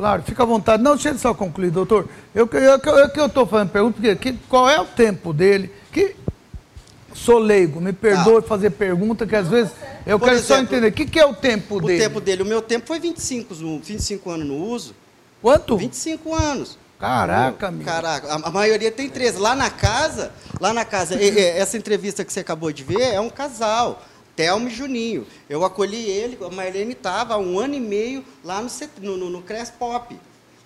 Claro, 0.00 0.22
fica 0.22 0.42
à 0.44 0.46
vontade. 0.46 0.82
Não, 0.82 0.94
deixa 0.94 1.10
ele 1.10 1.18
só 1.18 1.34
concluir, 1.34 1.70
doutor. 1.70 2.08
Eu 2.34 2.48
que 2.48 2.56
eu, 2.56 2.62
eu, 2.62 3.10
eu, 3.14 3.26
estou 3.26 3.44
fazendo 3.44 3.68
pergunta, 3.68 4.00
porque 4.00 4.16
que, 4.16 4.38
qual 4.48 4.66
é 4.66 4.80
o 4.80 4.86
tempo 4.86 5.30
dele? 5.30 5.70
Que 5.92 6.16
sou 7.12 7.38
leigo, 7.38 7.82
me 7.82 7.92
perdoe 7.92 8.38
ah. 8.38 8.42
fazer 8.42 8.70
pergunta, 8.70 9.26
que 9.26 9.36
às 9.36 9.46
vezes 9.46 9.72
eu 10.06 10.18
Por 10.18 10.24
quero 10.24 10.38
exemplo, 10.38 10.56
só 10.56 10.62
entender. 10.62 10.86
O 10.86 10.92
que, 10.92 11.04
que 11.04 11.20
é 11.20 11.26
o 11.26 11.34
tempo 11.34 11.76
o 11.76 11.80
dele? 11.82 11.98
O 11.98 12.02
tempo 12.08 12.18
dele, 12.18 12.42
o 12.42 12.46
meu 12.46 12.62
tempo 12.62 12.86
foi 12.86 12.98
25, 12.98 13.54
25 13.82 14.30
anos 14.30 14.46
no 14.46 14.56
uso. 14.56 14.94
Quanto? 15.42 15.76
25 15.76 16.34
anos. 16.34 16.78
Caraca, 16.98 17.68
amigo. 17.68 17.84
Caraca, 17.84 18.26
a, 18.26 18.36
a, 18.36 18.50
maioria 18.50 18.90
tem 18.90 19.06
13. 19.06 19.38
Lá 19.38 19.54
na 19.54 19.68
casa, 19.68 20.32
lá 20.58 20.72
na 20.72 20.86
casa, 20.86 21.14
essa 21.22 21.76
entrevista 21.76 22.24
que 22.24 22.32
você 22.32 22.40
acabou 22.40 22.72
de 22.72 22.84
ver 22.84 23.02
é 23.02 23.20
um 23.20 23.28
casal. 23.28 24.02
Thelma 24.40 24.70
e 24.70 24.72
Juninho. 24.74 25.26
Eu 25.50 25.66
acolhi 25.66 26.08
ele, 26.08 26.38
a 26.42 26.48
Marlene 26.48 26.92
estava 26.92 27.34
há 27.34 27.38
um 27.38 27.58
ano 27.58 27.74
e 27.74 27.80
meio 27.80 28.24
lá 28.42 28.62
no, 28.62 29.18
no, 29.18 29.28
no 29.28 29.42
Cres 29.42 29.68
Pop. 29.68 30.18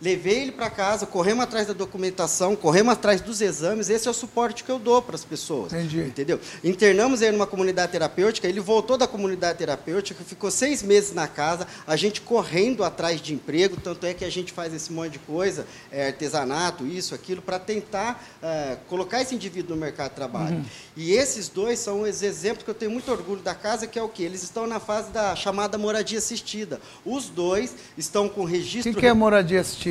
Levei 0.02 0.42
ele 0.42 0.52
para 0.52 0.68
casa, 0.68 1.06
corremos 1.06 1.44
atrás 1.44 1.66
da 1.66 1.72
documentação, 1.72 2.54
corremos 2.56 2.92
atrás 2.92 3.20
dos 3.20 3.40
exames. 3.40 3.88
Esse 3.88 4.08
é 4.08 4.10
o 4.10 4.14
suporte 4.14 4.64
que 4.64 4.70
eu 4.70 4.78
dou 4.78 5.00
para 5.00 5.14
as 5.14 5.24
pessoas. 5.24 5.72
Entendi. 5.72 6.00
Entendeu? 6.00 6.40
Internamos 6.62 7.22
ele 7.22 7.32
numa 7.32 7.46
comunidade 7.46 7.92
terapêutica, 7.92 8.48
ele 8.48 8.60
voltou 8.60 8.98
da 8.98 9.06
comunidade 9.06 9.58
terapêutica, 9.58 10.22
ficou 10.24 10.50
seis 10.50 10.82
meses 10.82 11.12
na 11.14 11.28
casa, 11.28 11.66
a 11.86 11.96
gente 11.96 12.20
correndo 12.20 12.82
atrás 12.82 13.20
de 13.20 13.32
emprego, 13.32 13.76
tanto 13.80 14.04
é 14.04 14.12
que 14.12 14.24
a 14.24 14.30
gente 14.30 14.52
faz 14.52 14.74
esse 14.74 14.92
monte 14.92 15.12
de 15.12 15.18
coisa, 15.20 15.66
é, 15.90 16.08
artesanato, 16.08 16.86
isso, 16.86 17.14
aquilo, 17.14 17.40
para 17.40 17.58
tentar 17.58 18.22
é, 18.42 18.76
colocar 18.88 19.22
esse 19.22 19.34
indivíduo 19.34 19.74
no 19.74 19.80
mercado 19.80 20.10
de 20.10 20.16
trabalho. 20.16 20.56
Uhum. 20.56 20.64
E 20.96 21.12
esses 21.12 21.48
dois 21.48 21.78
são 21.78 22.02
os 22.02 22.22
exemplos 22.22 22.64
que 22.64 22.70
eu 22.70 22.74
tenho 22.74 22.90
muito 22.90 23.10
orgulho 23.10 23.40
da 23.40 23.54
casa, 23.54 23.86
que 23.86 23.98
é 23.98 24.02
o 24.02 24.08
quê? 24.08 24.24
Eles 24.24 24.42
estão 24.42 24.66
na 24.66 24.80
fase 24.80 25.10
da 25.10 25.34
chamada 25.36 25.78
moradia 25.78 26.18
assistida. 26.18 26.80
Os 27.04 27.28
dois 27.28 27.74
estão 27.96 28.28
com 28.28 28.44
registro... 28.44 28.90
O 28.90 28.94
que, 28.94 29.00
que 29.00 29.06
é 29.06 29.12
moradia 29.12 29.60
assistida? 29.60 29.83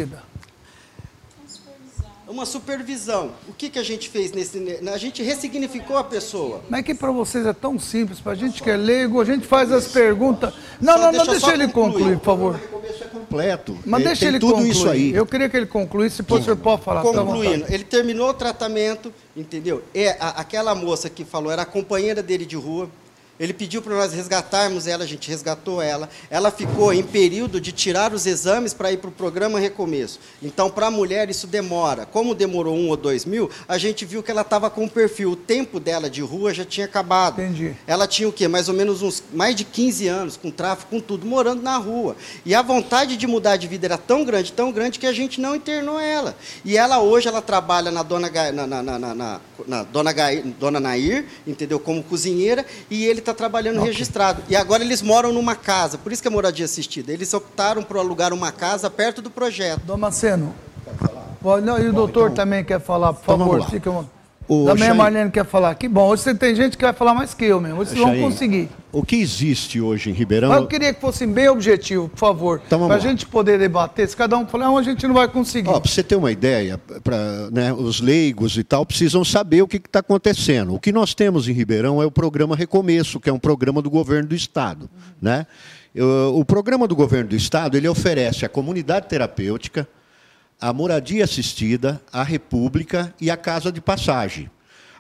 Uma 2.28 2.46
supervisão. 2.46 3.32
O 3.48 3.54
que, 3.54 3.70
que 3.70 3.78
a 3.78 3.84
gente 3.84 4.10
fez 4.10 4.32
nesse. 4.32 4.80
A 4.92 4.98
gente 4.98 5.22
ressignificou 5.22 5.98
a 5.98 6.04
pessoa. 6.04 6.62
Mas 6.70 6.80
é 6.80 6.84
que 6.84 6.96
para 6.96 7.12
vocês 7.12 7.46
é 7.46 7.54
tão 7.54 7.78
simples, 7.78 8.20
para 8.20 8.32
a 8.32 8.36
gente 8.36 8.64
que 8.64 8.70
é 8.70 8.78
leigo, 8.78 9.22
a 9.22 9.26
gente 9.26 9.46
faz 9.46 9.72
as 9.72 9.88
perguntas. 9.88 10.54
Não, 10.82 10.98
não, 10.98 11.12
não, 11.12 11.26
deixa 11.28 11.54
ele 11.54 11.68
concluir, 11.68 12.18
por 12.18 12.26
favor. 12.26 12.60
O 12.72 12.78
é 12.78 13.08
completo. 13.08 13.78
Mas 13.86 14.04
deixa 14.04 14.26
ele 14.26 14.40
tudo 14.40 14.54
concluir. 14.54 14.72
isso 14.72 14.90
aí. 14.90 15.14
Eu 15.14 15.26
queria 15.26 15.48
que 15.48 15.58
ele 15.58 15.68
concluísse, 15.68 16.24
depois 16.24 16.42
o 16.42 16.44
senhor 16.46 16.58
pode 16.58 16.82
falar. 16.82 17.02
Concluindo, 17.02 17.66
ele 17.70 17.84
terminou 17.84 18.30
o 18.30 18.34
tratamento, 18.34 19.14
entendeu? 19.36 19.84
É, 19.94 20.18
a, 20.20 20.30
aquela 20.30 20.74
moça 20.74 21.10
que 21.10 21.24
falou 21.24 21.52
era 21.52 21.62
a 21.62 21.66
companheira 21.66 22.24
dele 22.24 22.46
de 22.46 22.56
rua 22.56 22.90
ele 23.44 23.54
pediu 23.54 23.82
para 23.82 23.94
nós 23.94 24.14
resgatarmos 24.14 24.88
ela, 24.88 25.04
a 25.04 25.08
gente 25.08 25.30
resgatou 25.30 25.82
ela. 25.82 26.10
Ela 26.30 26.50
ficou 26.50 26.94
em 26.94 27.04
período 27.04 27.60
de 27.60 27.74
tirar 27.74 28.14
os 28.14 28.26
exames 28.26 28.74
para 28.74 28.90
ir 28.90 28.98
para 28.98 29.10
o 29.10 29.12
programa 29.12 29.60
Recomeço. 29.60 30.18
Então, 30.42 30.70
para 30.70 30.88
a 30.88 30.92
mulher, 30.92 31.30
isso 31.30 31.46
demora. 31.46 32.06
Como 32.06 32.34
demorou 32.34 32.74
um 32.74 32.88
ou 32.88 32.96
dois 32.96 33.26
mil, 33.26 33.50
a 33.68 33.78
gente 33.78 34.06
viu 34.06 34.24
que 34.24 34.32
ela 34.32 34.44
estava 34.44 34.70
com 34.70 34.86
o 34.86 34.90
perfil. 34.90 35.32
O 35.32 35.36
tempo 35.36 35.78
dela 35.78 36.10
de 36.10 36.22
rua 36.22 36.54
já 36.54 36.64
tinha 36.64 36.86
acabado. 36.86 37.42
Entendi. 37.42 37.76
Ela 37.86 38.08
tinha 38.08 38.30
o 38.30 38.32
quê? 38.32 38.48
Mais 38.48 38.70
ou 38.70 38.76
menos 38.76 39.02
uns 39.02 39.22
mais 39.34 39.56
de 39.56 39.66
15 39.66 40.08
anos, 40.08 40.38
com 40.38 40.50
tráfico, 40.50 40.92
com 40.92 41.02
tudo, 41.02 41.26
morando 41.26 41.62
na 41.62 41.76
rua. 41.76 42.16
E 42.46 42.56
a 42.56 42.62
vontade 42.62 43.18
de 43.18 43.28
mudar 43.28 43.58
de 43.58 43.68
vida 43.68 43.88
era 43.88 43.98
tão 43.98 44.24
grande, 44.24 44.54
tão 44.54 44.72
grande, 44.72 45.00
que 45.00 45.06
a 45.06 45.12
gente 45.12 45.42
não 45.42 45.54
internou 45.54 46.00
ela. 46.00 46.34
E 46.64 46.78
ela 46.78 47.00
hoje 47.00 47.28
ela 47.28 47.42
trabalha 47.42 47.92
na 47.92 48.04
Dona, 48.04 48.30
na, 48.54 48.68
na, 48.68 48.84
na, 48.84 49.00
na, 49.00 49.42
na 49.68 49.84
Dona, 49.84 50.14
Dona 50.58 50.80
Nair, 50.80 51.26
entendeu? 51.46 51.78
Como 51.78 52.02
cozinheira, 52.02 52.66
e 52.90 53.06
ele 53.06 53.20
está 53.34 53.44
trabalhando 53.44 53.78
okay. 53.78 53.92
registrado. 53.92 54.42
E 54.48 54.56
agora 54.56 54.84
eles 54.84 55.02
moram 55.02 55.34
numa 55.34 55.56
casa, 55.56 55.98
por 55.98 56.12
isso 56.12 56.22
que 56.22 56.28
é 56.28 56.32
moradia 56.32 56.66
assistida. 56.66 57.12
Eles 57.12 57.34
optaram 57.34 57.84
por 57.84 57.98
alugar 57.98 58.34
uma 58.34 58.52
casa 58.52 58.90
perto 58.90 59.22
do 59.22 59.30
projeto. 59.30 59.82
Dom 59.86 59.98
Maceno, 59.98 60.54
não, 61.62 61.78
e 61.78 61.90
o 61.90 61.94
doutor 61.94 62.32
então, 62.32 62.36
também 62.36 62.64
quer 62.64 62.80
falar, 62.80 63.14
por 63.14 63.22
então 63.22 63.38
favor. 63.40 63.70
Fica 63.70 63.92
O 64.48 64.66
Também 64.66 64.90
a 64.90 64.94
Marlene 64.94 65.32
quer 65.32 65.46
falar. 65.46 65.74
Que 65.76 65.88
bom, 65.88 66.08
hoje 66.10 66.34
tem 66.36 66.54
gente 66.54 66.78
que 66.78 66.84
vai 66.84 66.94
falar 66.94 67.14
mais 67.14 67.34
que 67.34 67.46
eu 67.46 67.62
mesmo. 67.62 67.80
Hoje 67.80 67.92
vocês 67.92 68.02
vão 68.02 68.20
conseguir. 68.20 68.70
O 68.92 69.02
que 69.02 69.16
existe 69.16 69.80
hoje 69.80 70.10
em 70.10 70.14
Ribeirão. 70.14 70.50
Mas 70.50 70.60
eu 70.60 70.68
queria 70.68 70.94
que 70.94 71.00
fosse 71.00 71.26
bem 71.26 71.48
objetivo, 71.48 72.10
por 72.10 72.18
favor. 72.18 72.62
Então, 72.68 72.86
para 72.86 72.96
a 72.96 73.00
gente 73.00 73.26
poder 73.26 73.58
debater. 73.58 74.08
Se 74.08 74.16
cada 74.16 74.38
um 74.38 74.46
falar, 74.46 74.66
não, 74.66 74.78
a 74.78 74.84
gente 74.84 75.08
não 75.08 75.14
vai 75.14 75.28
conseguir. 75.28 75.70
Para 75.70 75.80
você 75.80 76.04
ter 76.04 76.16
uma 76.16 76.32
ideia, 76.32 76.78
pra, 77.04 77.50
né, 77.52 77.74
os 77.74 78.02
leigos 78.02 78.58
e 78.58 78.64
tal 78.64 78.86
precisam 78.86 79.24
saber 79.24 79.62
o 79.62 79.68
que 79.68 79.78
está 79.78 80.00
acontecendo. 80.00 80.74
O 80.74 80.80
que 80.80 80.92
nós 80.92 81.14
temos 81.14 81.48
em 81.48 81.54
Ribeirão 81.54 82.02
é 82.02 82.06
o 82.06 82.12
programa 82.12 82.56
Recomeço, 82.56 83.20
que 83.20 83.30
é 83.30 83.34
um 83.34 83.40
programa 83.40 83.82
do 83.82 83.90
governo 83.90 84.30
do 84.30 84.36
Estado. 84.36 84.90
Né? 85.22 85.48
O 86.34 86.44
programa 86.44 86.88
do 86.88 86.96
governo 86.96 87.30
do 87.30 87.36
Estado 87.36 87.78
ele 87.78 87.88
oferece 87.88 88.46
a 88.46 88.50
comunidade 88.50 89.08
terapêutica 89.08 89.88
a 90.64 90.72
moradia 90.72 91.26
assistida, 91.26 92.02
a 92.10 92.24
república 92.24 93.14
e 93.20 93.30
a 93.30 93.36
casa 93.36 93.70
de 93.70 93.82
passagem. 93.82 94.50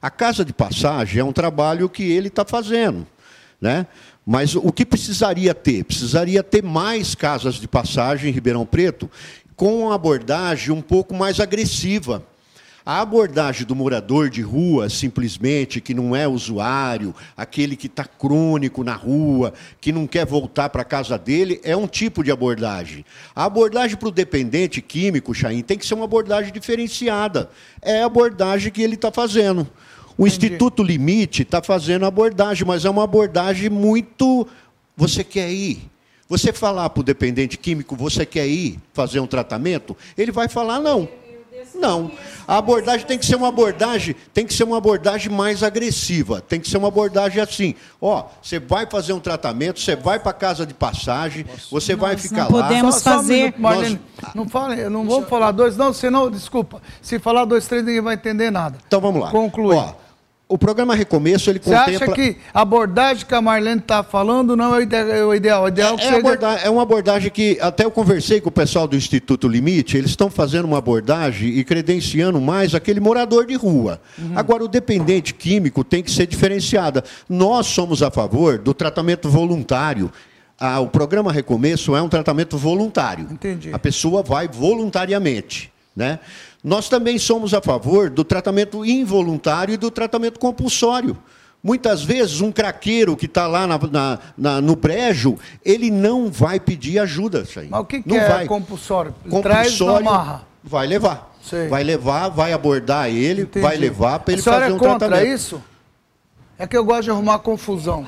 A 0.01 0.09
casa 0.09 0.43
de 0.43 0.51
passagem 0.51 1.22
é 1.22 1.24
um 1.24 1.32
trabalho 1.32 1.88
que 1.88 2.03
ele 2.03 2.28
está 2.28 2.43
fazendo. 2.43 3.07
Né? 3.61 3.88
Mas 4.26 4.55
o 4.55 4.74
que 4.74 4.86
precisaria 4.86 5.53
ter? 5.53 5.86
Precisaria 5.86 6.43
ter 6.43 6.61
mais 6.61 7.16
casas 7.16 7.55
de 7.55 7.66
passagem 7.66 8.30
em 8.30 8.34
Ribeirão 8.34 8.66
Preto 8.66 9.09
com 9.55 9.86
uma 9.86 9.95
abordagem 9.95 10.72
um 10.72 10.82
pouco 10.82 11.16
mais 11.16 11.39
agressiva 11.39 12.22
a 12.86 13.00
abordagem 13.00 13.66
do 13.66 13.76
morador 13.76 14.30
de 14.30 14.42
rua, 14.42 14.90
simplesmente, 14.90 15.80
que 15.80 15.94
não 15.94 16.14
é 16.16 16.28
usuário, 16.28 17.16
aquele 17.36 17.78
que 17.78 17.88
está 17.88 18.04
crônico 18.04 18.84
na 18.84 18.94
rua, 18.94 19.54
que 19.80 19.92
não 19.92 20.06
quer 20.06 20.26
voltar 20.26 20.70
para 20.70 20.82
a 20.82 20.86
casa 20.86 21.18
dele, 21.18 21.62
é 21.64 21.78
um 21.78 21.88
tipo 21.88 22.24
de 22.24 22.32
abordagem. 22.32 23.06
A 23.34 23.46
abordagem 23.46 23.96
para 23.96 24.10
o 24.10 24.12
dependente 24.12 24.82
químico, 24.82 25.34
Chain, 25.34 25.62
tem 25.62 25.78
que 25.78 25.86
ser 25.86 25.94
uma 25.94 26.04
abordagem 26.04 26.52
diferenciada. 26.52 27.50
É 27.82 28.02
a 28.02 28.06
abordagem 28.06 28.72
que 28.72 28.82
ele 28.82 28.96
está 28.96 29.12
fazendo. 29.12 29.62
O 30.18 30.28
Entendi. 30.28 30.48
Instituto 30.48 30.84
Limite 30.84 31.44
está 31.44 31.62
fazendo 31.62 32.04
a 32.04 32.10
abordagem, 32.10 32.68
mas 32.68 32.84
é 32.84 32.90
uma 32.90 33.06
abordagem 33.06 33.70
muito. 33.70 34.46
Você 34.96 35.24
quer 35.24 35.50
ir? 35.50 35.90
Você 36.28 36.52
falar 36.52 36.90
para 36.90 37.02
o 37.02 37.04
dependente 37.04 37.58
químico, 37.58 37.96
você 37.96 38.26
quer 38.26 38.48
ir 38.48 38.80
fazer 38.94 39.20
um 39.20 39.28
tratamento? 39.28 39.96
Ele 40.18 40.32
vai 40.32 40.48
falar 40.48 40.80
não. 40.80 41.08
Não. 41.76 42.11
A 42.47 42.57
abordagem 42.57 43.05
tem 43.05 43.17
que 43.17 43.26
ser 43.26 43.36
uma 43.36 43.47
abordagem, 43.47 44.15
tem 44.34 44.45
que 44.45 44.53
ser 44.53 44.63
uma 44.63 44.78
abordagem 44.78 45.32
mais 45.32 45.63
agressiva. 45.63 46.41
Tem 46.41 46.59
que 46.59 46.69
ser 46.69 46.78
uma 46.78 46.88
abordagem 46.88 47.41
assim. 47.41 47.76
Ó, 48.01 48.26
você 48.41 48.59
vai 48.59 48.86
fazer 48.86 49.13
um 49.13 49.19
tratamento, 49.19 49.80
você 49.80 49.95
vai 49.95 50.19
para 50.19 50.34
casa 50.34 50.65
de 50.65 50.74
passagem, 50.74 51.45
você 51.71 51.95
vai 51.95 52.17
ficar 52.17 52.49
não 52.49 52.57
lá. 52.57 52.67
Podemos 52.67 52.95
só, 52.95 53.13
fazer. 53.15 53.51
Só 53.51 53.57
um 53.57 53.61
Marlene, 53.61 53.99
Nós... 54.21 54.36
Não 54.36 54.47
fale, 54.47 54.82
eu 54.82 54.89
não 54.89 55.05
vou 55.05 55.24
falar 55.26 55.51
dois, 55.51 55.78
não, 55.78 55.93
senão, 55.93 56.30
desculpa. 56.30 56.82
Se 57.01 57.19
falar 57.19 57.45
dois, 57.45 57.67
três, 57.67 57.84
ninguém 57.84 58.01
vai 58.01 58.15
entender 58.15 58.51
nada. 58.51 58.78
Então 58.86 58.99
vamos 58.99 59.21
lá. 59.21 59.32
Conclui. 59.32 59.76
Ó, 59.76 59.93
o 60.48 60.58
programa 60.58 60.94
Recomeço, 60.94 61.50
ele 61.50 61.60
Você 61.60 61.72
contempla... 61.72 61.98
Você 61.98 62.04
acha 62.04 62.14
que 62.14 62.38
a 62.54 62.62
abordagem 62.62 63.26
que 63.26 63.34
a 63.34 63.41
Marlene 63.41 63.80
está 63.80 64.04
falando 64.04 64.56
não 64.56 64.76
é 64.76 64.78
o 64.78 64.82
ideal? 65.34 65.64
O 65.64 65.68
ideal 65.68 65.98
é, 65.98 66.06
é, 66.06 66.16
abordagem, 66.16 66.66
é, 66.66 66.70
uma 66.70 66.82
abordagem 66.84 67.32
que, 67.32 67.58
até 67.62 67.86
eu 67.86 67.91
conversei 67.91 68.39
com 68.39 68.50
o 68.50 68.52
pessoal 68.52 68.88
do 68.88 68.96
Instituto 68.96 69.48
Limite, 69.48 69.98
eles 69.98 70.12
estão 70.12 70.30
fazendo 70.30 70.66
uma 70.66 70.78
abordagem 70.78 71.50
e 71.50 71.64
credenciando 71.64 72.39
mais 72.39 72.76
aquele 72.76 73.00
morador 73.00 73.46
de 73.46 73.56
rua. 73.56 74.02
Uhum. 74.20 74.34
Agora, 74.36 74.64
o 74.64 74.68
dependente 74.68 75.34
químico 75.34 75.84
tem 75.84 76.04
que 76.04 76.12
ser 76.12 76.28
diferenciada. 76.28 77.04
Nós 77.28 77.68
somos 77.68 78.04
a 78.04 78.12
favor 78.12 78.60
do 78.60 78.74
tratamento 78.74 79.30
voluntário. 79.30 80.12
Ah, 80.60 80.80
o 80.80 80.88
programa 80.88 81.32
Recomeço 81.32 81.96
é 81.96 82.02
um 82.02 82.10
tratamento 82.10 82.58
voluntário. 82.58 83.28
Entendi. 83.32 83.72
A 83.74 83.80
pessoa 83.80 84.22
vai 84.22 84.48
voluntariamente. 84.48 85.72
Né? 85.96 86.20
Nós 86.64 86.88
também 86.88 87.20
somos 87.20 87.53
a 87.53 87.61
favor 87.61 88.09
do 88.09 88.24
tratamento 88.24 88.86
involuntário 88.86 89.74
e 89.74 89.78
do 89.78 89.91
tratamento 89.91 90.39
compulsório. 90.39 91.18
Muitas 91.61 92.03
vezes, 92.03 92.41
um 92.41 92.51
craqueiro 92.51 93.16
que 93.16 93.26
está 93.26 93.47
lá 93.47 93.66
na, 93.66 93.78
na, 93.78 94.20
na, 94.38 94.61
no 94.61 94.76
brejo, 94.76 95.38
ele 95.64 95.89
não 95.89 96.30
vai 96.30 96.59
pedir 96.59 96.99
ajuda. 96.99 97.45
Mas 97.70 97.82
o 97.82 97.86
que, 97.86 98.01
que 98.01 98.09
não 98.09 98.18
é 98.18 98.28
vai. 98.28 98.45
compulsório? 98.45 99.14
Compulsório 99.30 100.05
vai 100.64 100.88
levar. 100.88 101.34
Sei. 101.41 101.68
Vai 101.68 101.84
levar, 101.84 102.30
vai 102.30 102.53
abordar 102.53 103.09
ele, 103.09 103.41
Entendi. 103.41 103.64
vai 103.66 103.76
levar 103.76 104.20
para 104.20 104.34
ele 104.34 104.41
fazer 104.41 104.72
um 104.72 104.78
é 104.78 104.80
contra 104.80 105.09
tratamento. 105.09 105.28
isso? 105.28 105.61
É 106.64 106.68
que 106.68 106.78
eu 106.78 106.86
gosto 106.86 107.03
de 107.03 107.11
arrumar 107.11 107.39
confusão. 107.39 108.07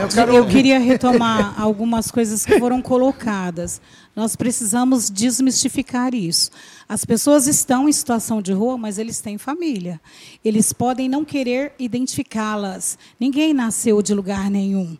Eu, 0.00 0.08
quero... 0.08 0.34
eu 0.34 0.46
queria 0.46 0.78
retomar 0.78 1.52
algumas 1.60 2.10
coisas 2.10 2.42
que 2.42 2.58
foram 2.58 2.80
colocadas. 2.80 3.82
Nós 4.16 4.34
precisamos 4.34 5.10
desmistificar 5.10 6.14
isso. 6.14 6.50
As 6.88 7.04
pessoas 7.04 7.46
estão 7.46 7.86
em 7.86 7.92
situação 7.92 8.40
de 8.40 8.50
rua, 8.50 8.78
mas 8.78 8.96
eles 8.96 9.20
têm 9.20 9.36
família. 9.36 10.00
Eles 10.42 10.72
podem 10.72 11.06
não 11.06 11.22
querer 11.22 11.74
identificá-las. 11.78 12.96
Ninguém 13.20 13.52
nasceu 13.52 14.00
de 14.00 14.14
lugar 14.14 14.50
nenhum. 14.50 14.96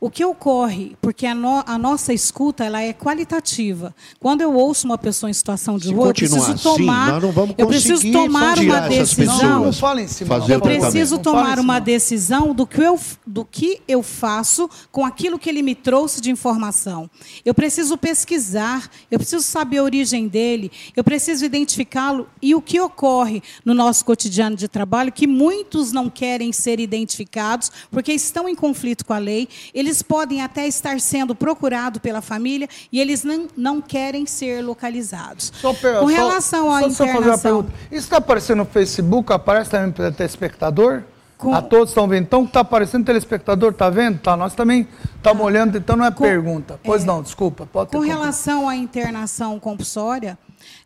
O 0.00 0.10
que 0.10 0.24
ocorre, 0.24 0.96
porque 1.00 1.26
a, 1.26 1.34
no, 1.34 1.62
a, 1.66 1.78
nossa 1.78 2.12
escuta 2.12 2.64
ela 2.64 2.82
é 2.82 2.92
qualitativa. 2.92 3.94
Quando 4.20 4.40
eu 4.40 4.54
ouço 4.54 4.86
uma 4.86 4.98
pessoa 4.98 5.30
em 5.30 5.32
situação 5.32 5.78
de 5.78 5.92
rua, 5.92 6.08
eu 6.08 6.14
preciso 6.14 6.52
assim, 6.52 6.62
tomar, 6.62 7.22
eu 7.56 7.66
preciso 7.66 8.12
tomar 8.12 8.58
uma 8.58 8.80
decisão. 8.88 9.64
Não, 9.64 9.72
fala 9.72 10.02
em 10.02 10.08
cima, 10.08 10.36
eu 10.48 10.60
preciso 10.60 11.18
tomar 11.18 11.58
uma 11.58 11.78
decisão 11.78 12.54
do 12.54 12.66
que, 12.66 12.80
eu, 12.80 12.98
do 13.26 13.44
que 13.44 13.80
eu 13.88 14.02
faço 14.02 14.68
com 14.92 15.04
aquilo 15.04 15.38
que 15.38 15.48
ele 15.48 15.62
me 15.62 15.74
trouxe 15.74 16.20
de 16.20 16.30
informação. 16.30 17.08
Eu 17.44 17.54
preciso 17.54 17.96
pesquisar, 17.96 18.90
eu 19.10 19.18
preciso 19.18 19.42
saber 19.42 19.78
a 19.78 19.82
origem 19.82 20.28
dele, 20.28 20.70
eu 20.94 21.02
preciso 21.02 21.44
identificá-lo 21.44 22.28
e 22.42 22.54
o 22.54 22.60
que 22.60 22.80
ocorre 22.80 23.42
no 23.64 23.74
nosso 23.74 24.04
cotidiano 24.04 24.56
de 24.56 24.68
trabalho 24.68 25.12
que 25.12 25.26
muitos 25.26 25.92
não 25.92 26.10
querem 26.10 26.52
ser 26.52 26.80
identificados 26.80 27.70
porque 27.90 28.12
estão 28.12 28.48
em 28.48 28.54
conflito 28.54 29.04
com 29.04 29.12
a 29.12 29.18
lei. 29.18 29.48
Eles 29.86 30.02
podem 30.02 30.42
até 30.42 30.66
estar 30.66 30.98
sendo 30.98 31.32
procurados 31.32 32.00
pela 32.00 32.20
família 32.20 32.68
e 32.90 33.00
eles 33.00 33.22
não, 33.22 33.46
não 33.56 33.80
querem 33.80 34.26
ser 34.26 34.60
localizados. 34.60 35.52
Só, 35.54 35.72
Com 35.72 36.06
relação 36.06 36.74
à 36.74 36.82
internação... 36.82 37.64
Isso 37.88 38.06
está 38.06 38.16
aparecendo 38.16 38.58
no 38.58 38.64
Facebook, 38.64 39.32
aparece 39.32 39.70
também 39.70 39.92
para 39.92 40.08
o 40.08 40.12
telespectador? 40.12 41.04
Com... 41.38 41.54
A 41.54 41.62
todos 41.62 41.90
estão 41.90 42.08
vendo. 42.08 42.24
Então, 42.24 42.44
está 42.44 42.60
aparecendo 42.60 43.04
telespectador, 43.04 43.70
está 43.70 43.88
vendo? 43.88 44.18
Tá, 44.18 44.36
nós 44.36 44.54
também 44.54 44.88
estamos 45.14 45.42
ah, 45.42 45.46
olhando, 45.46 45.78
então 45.78 45.94
não 45.94 46.06
é 46.06 46.10
com... 46.10 46.24
pergunta. 46.24 46.80
Pois 46.82 47.04
é... 47.04 47.06
não, 47.06 47.22
desculpa. 47.22 47.64
Pode 47.64 47.90
Com 47.92 48.00
relação 48.00 48.68
à 48.68 48.74
internação 48.74 49.60
compulsória, 49.60 50.36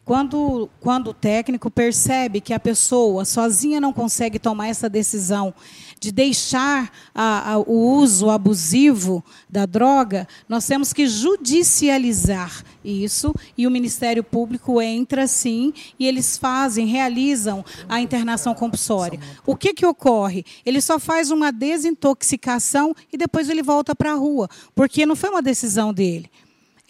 quando, 0.04 0.68
quando 0.80 1.10
o 1.10 1.14
técnico 1.14 1.70
percebe 1.70 2.40
que 2.40 2.52
a 2.52 2.60
pessoa 2.60 3.24
sozinha 3.24 3.80
não 3.80 3.92
consegue 3.92 4.38
tomar 4.38 4.68
essa 4.68 4.90
decisão 4.90 5.54
de 6.00 6.10
deixar 6.10 6.90
a, 7.14 7.52
a, 7.52 7.58
o 7.58 7.98
uso 7.98 8.30
abusivo 8.30 9.22
da 9.48 9.66
droga, 9.66 10.26
nós 10.48 10.66
temos 10.66 10.94
que 10.94 11.06
judicializar 11.06 12.64
isso 12.82 13.34
e 13.56 13.66
o 13.66 13.70
Ministério 13.70 14.24
Público 14.24 14.80
entra 14.80 15.26
sim 15.26 15.74
e 15.98 16.06
eles 16.08 16.38
fazem, 16.38 16.86
realizam 16.86 17.62
a 17.86 18.00
internação 18.00 18.54
compulsória. 18.54 19.20
O 19.44 19.54
que, 19.54 19.74
que 19.74 19.84
ocorre? 19.84 20.44
Ele 20.64 20.80
só 20.80 20.98
faz 20.98 21.30
uma 21.30 21.52
desintoxicação 21.52 22.96
e 23.12 23.18
depois 23.18 23.50
ele 23.50 23.62
volta 23.62 23.94
para 23.94 24.12
a 24.12 24.16
rua, 24.16 24.48
porque 24.74 25.04
não 25.04 25.14
foi 25.14 25.28
uma 25.28 25.42
decisão 25.42 25.92
dele. 25.92 26.30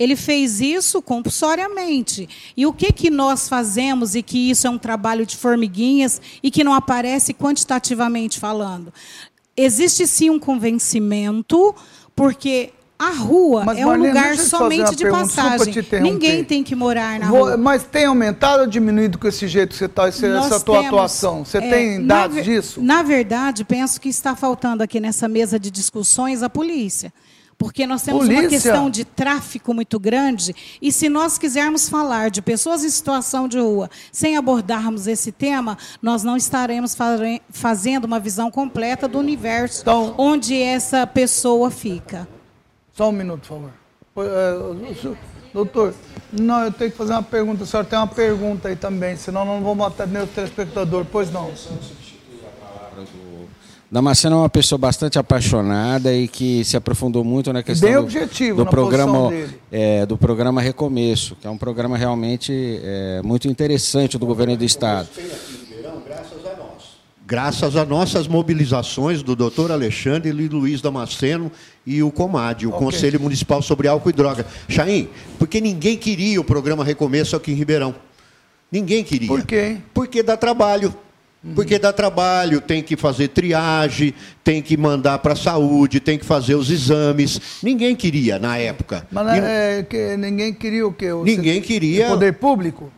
Ele 0.01 0.16
fez 0.16 0.62
isso 0.62 1.03
compulsoriamente. 1.03 2.26
E 2.57 2.64
o 2.64 2.72
que, 2.72 2.90
que 2.90 3.11
nós 3.11 3.51
fazemos, 3.51 4.14
e 4.14 4.22
que 4.22 4.51
isso 4.51 4.66
é 4.66 4.70
um 4.70 4.78
trabalho 4.78 5.26
de 5.26 5.36
formiguinhas 5.36 6.22
e 6.42 6.51
que 6.51 6.64
não 6.64 6.72
aparece 6.72 7.34
quantitativamente 7.34 8.40
falando? 8.40 8.94
Existe 9.55 10.07
sim 10.07 10.30
um 10.30 10.38
convencimento, 10.38 11.74
porque 12.16 12.70
a 12.98 13.11
rua 13.11 13.64
mas, 13.66 13.78
é 13.78 13.86
um 13.86 13.94
lugar 13.94 14.38
somente 14.38 14.96
de 14.96 15.05
pergunta, 15.05 15.34
passagem. 15.34 15.74
Ninguém 16.01 16.44
tem 16.44 16.64
que 16.64 16.74
morar 16.74 17.20
na 17.20 17.26
Vou, 17.26 17.40
rua. 17.40 17.57
Mas 17.59 17.84
tem 17.84 18.07
aumentado 18.07 18.61
ou 18.61 18.66
diminuído 18.66 19.18
com 19.18 19.28
esse 19.28 19.46
jeito 19.46 19.72
que 19.72 19.76
você 19.76 19.84
está, 19.84 20.09
essa 20.09 20.28
Nós 20.28 20.62
tua 20.62 20.76
temos, 20.76 20.86
atuação? 20.86 21.44
Você 21.44 21.59
é, 21.59 21.70
tem 21.70 22.07
dados 22.07 22.36
na, 22.36 22.42
disso? 22.42 22.82
Na 22.82 23.03
verdade, 23.03 23.64
penso 23.64 24.01
que 24.01 24.09
está 24.09 24.34
faltando 24.34 24.82
aqui 24.82 24.98
nessa 24.98 25.28
mesa 25.28 25.59
de 25.59 25.70
discussões 25.70 26.42
a 26.42 26.48
polícia 26.48 27.12
porque 27.61 27.86
nós 27.86 28.00
temos 28.00 28.22
Polícia. 28.22 28.42
uma 28.42 28.48
questão 28.48 28.88
de 28.88 29.04
tráfico 29.04 29.74
muito 29.74 30.00
grande, 30.00 30.56
e 30.80 30.90
se 30.90 31.11
nós 31.11 31.36
quisermos 31.36 31.90
falar 31.90 32.30
de 32.30 32.40
pessoas 32.40 32.82
em 32.82 32.88
situação 32.88 33.46
de 33.46 33.58
rua 33.58 33.90
sem 34.11 34.34
abordarmos 34.38 35.06
esse 35.06 35.30
tema, 35.30 35.76
nós 36.00 36.24
não 36.24 36.38
estaremos 36.38 36.96
fazendo 37.50 38.06
uma 38.06 38.18
visão 38.18 38.50
completa 38.50 39.06
do 39.06 39.18
universo 39.18 39.82
então, 39.82 40.14
onde 40.16 40.58
essa 40.58 41.06
pessoa 41.06 41.70
fica. 41.70 42.26
Só 42.96 43.11
um 43.11 43.12
minuto, 43.12 43.46
por 43.46 44.24
favor. 44.24 44.26
É, 44.26 45.14
doutor, 45.52 45.94
não, 46.32 46.64
eu 46.64 46.72
tenho 46.72 46.90
que 46.90 46.96
fazer 46.96 47.12
uma 47.12 47.22
pergunta. 47.22 47.64
A 47.64 47.66
senhora 47.66 47.86
tem 47.86 47.98
uma 47.98 48.06
pergunta 48.06 48.68
aí 48.68 48.76
também, 48.76 49.18
senão 49.18 49.44
não 49.44 49.61
vou 49.61 49.74
matar 49.74 50.06
nem 50.06 50.22
o 50.22 50.26
telespectador. 50.26 51.04
Pois 51.04 51.30
não. 51.30 51.52
Damasceno 53.91 54.36
é 54.36 54.38
uma 54.38 54.49
pessoa 54.49 54.78
bastante 54.78 55.18
apaixonada 55.18 56.14
e 56.14 56.28
que 56.28 56.64
se 56.64 56.76
aprofundou 56.76 57.24
muito 57.24 57.53
na 57.53 57.61
questão 57.61 57.88
Bem 57.88 57.99
objetivo 57.99 58.59
do, 58.59 58.64
do 58.64 58.70
programa 58.70 59.32
é, 59.72 60.07
do 60.07 60.16
programa 60.16 60.62
Recomeço, 60.62 61.34
que 61.41 61.47
é 61.47 61.51
um 61.51 61.59
programa 61.59 61.97
realmente 61.97 62.80
é, 62.84 63.20
muito 63.24 63.49
interessante 63.49 64.16
do 64.16 64.24
governo 64.24 64.57
do 64.57 64.64
estado. 64.64 65.09
graças 67.26 67.76
às 67.76 67.88
nossas 67.88 68.26
mobilizações 68.26 69.22
do 69.22 69.36
doutor 69.36 69.70
Alexandre 69.70 70.30
e 70.30 70.49
Luiz 70.49 70.80
Damasceno 70.80 71.51
e 71.86 72.03
o 72.03 72.11
COMAD, 72.11 72.66
o 72.66 72.70
okay. 72.70 72.80
Conselho 72.80 73.20
Municipal 73.20 73.62
sobre 73.62 73.86
Álcool 73.86 74.11
e 74.11 74.12
Droga. 74.12 74.45
Chaim, 74.68 75.09
porque 75.38 75.61
ninguém 75.61 75.97
queria 75.97 76.41
o 76.41 76.45
programa 76.45 76.84
Recomeço 76.84 77.36
aqui 77.36 77.53
em 77.53 77.55
Ribeirão. 77.55 77.95
Ninguém 78.70 79.03
queria. 79.03 79.28
Por 79.28 79.45
quê? 79.45 79.78
Porque 79.95 80.22
dá 80.24 80.36
trabalho. 80.36 80.95
Uhum. 81.43 81.55
Porque 81.55 81.78
dá 81.78 81.91
trabalho, 81.91 82.61
tem 82.61 82.82
que 82.82 82.97
fazer 82.97 83.28
triagem, 83.28 84.14
tem 84.45 84.61
que 84.61 84.76
mandar 84.76 85.18
para 85.20 85.32
a 85.32 85.36
saúde, 85.36 85.99
tem 85.99 86.18
que 86.18 86.24
fazer 86.24 86.55
os 86.55 86.70
exames. 86.70 87.41
Ninguém 87.62 87.97
queria 87.97 88.38
na 88.38 88.59
época. 88.59 89.07
Mas 89.11 89.38
é, 89.38 89.82
que 89.82 90.16
ninguém 90.18 90.53
queria 90.53 90.86
o 90.86 90.93
quê? 90.93 91.11
O 91.12 91.24
ninguém 91.24 91.62
queria. 91.62 92.09
O 92.09 92.11
poder 92.11 92.34
público? 92.34 92.93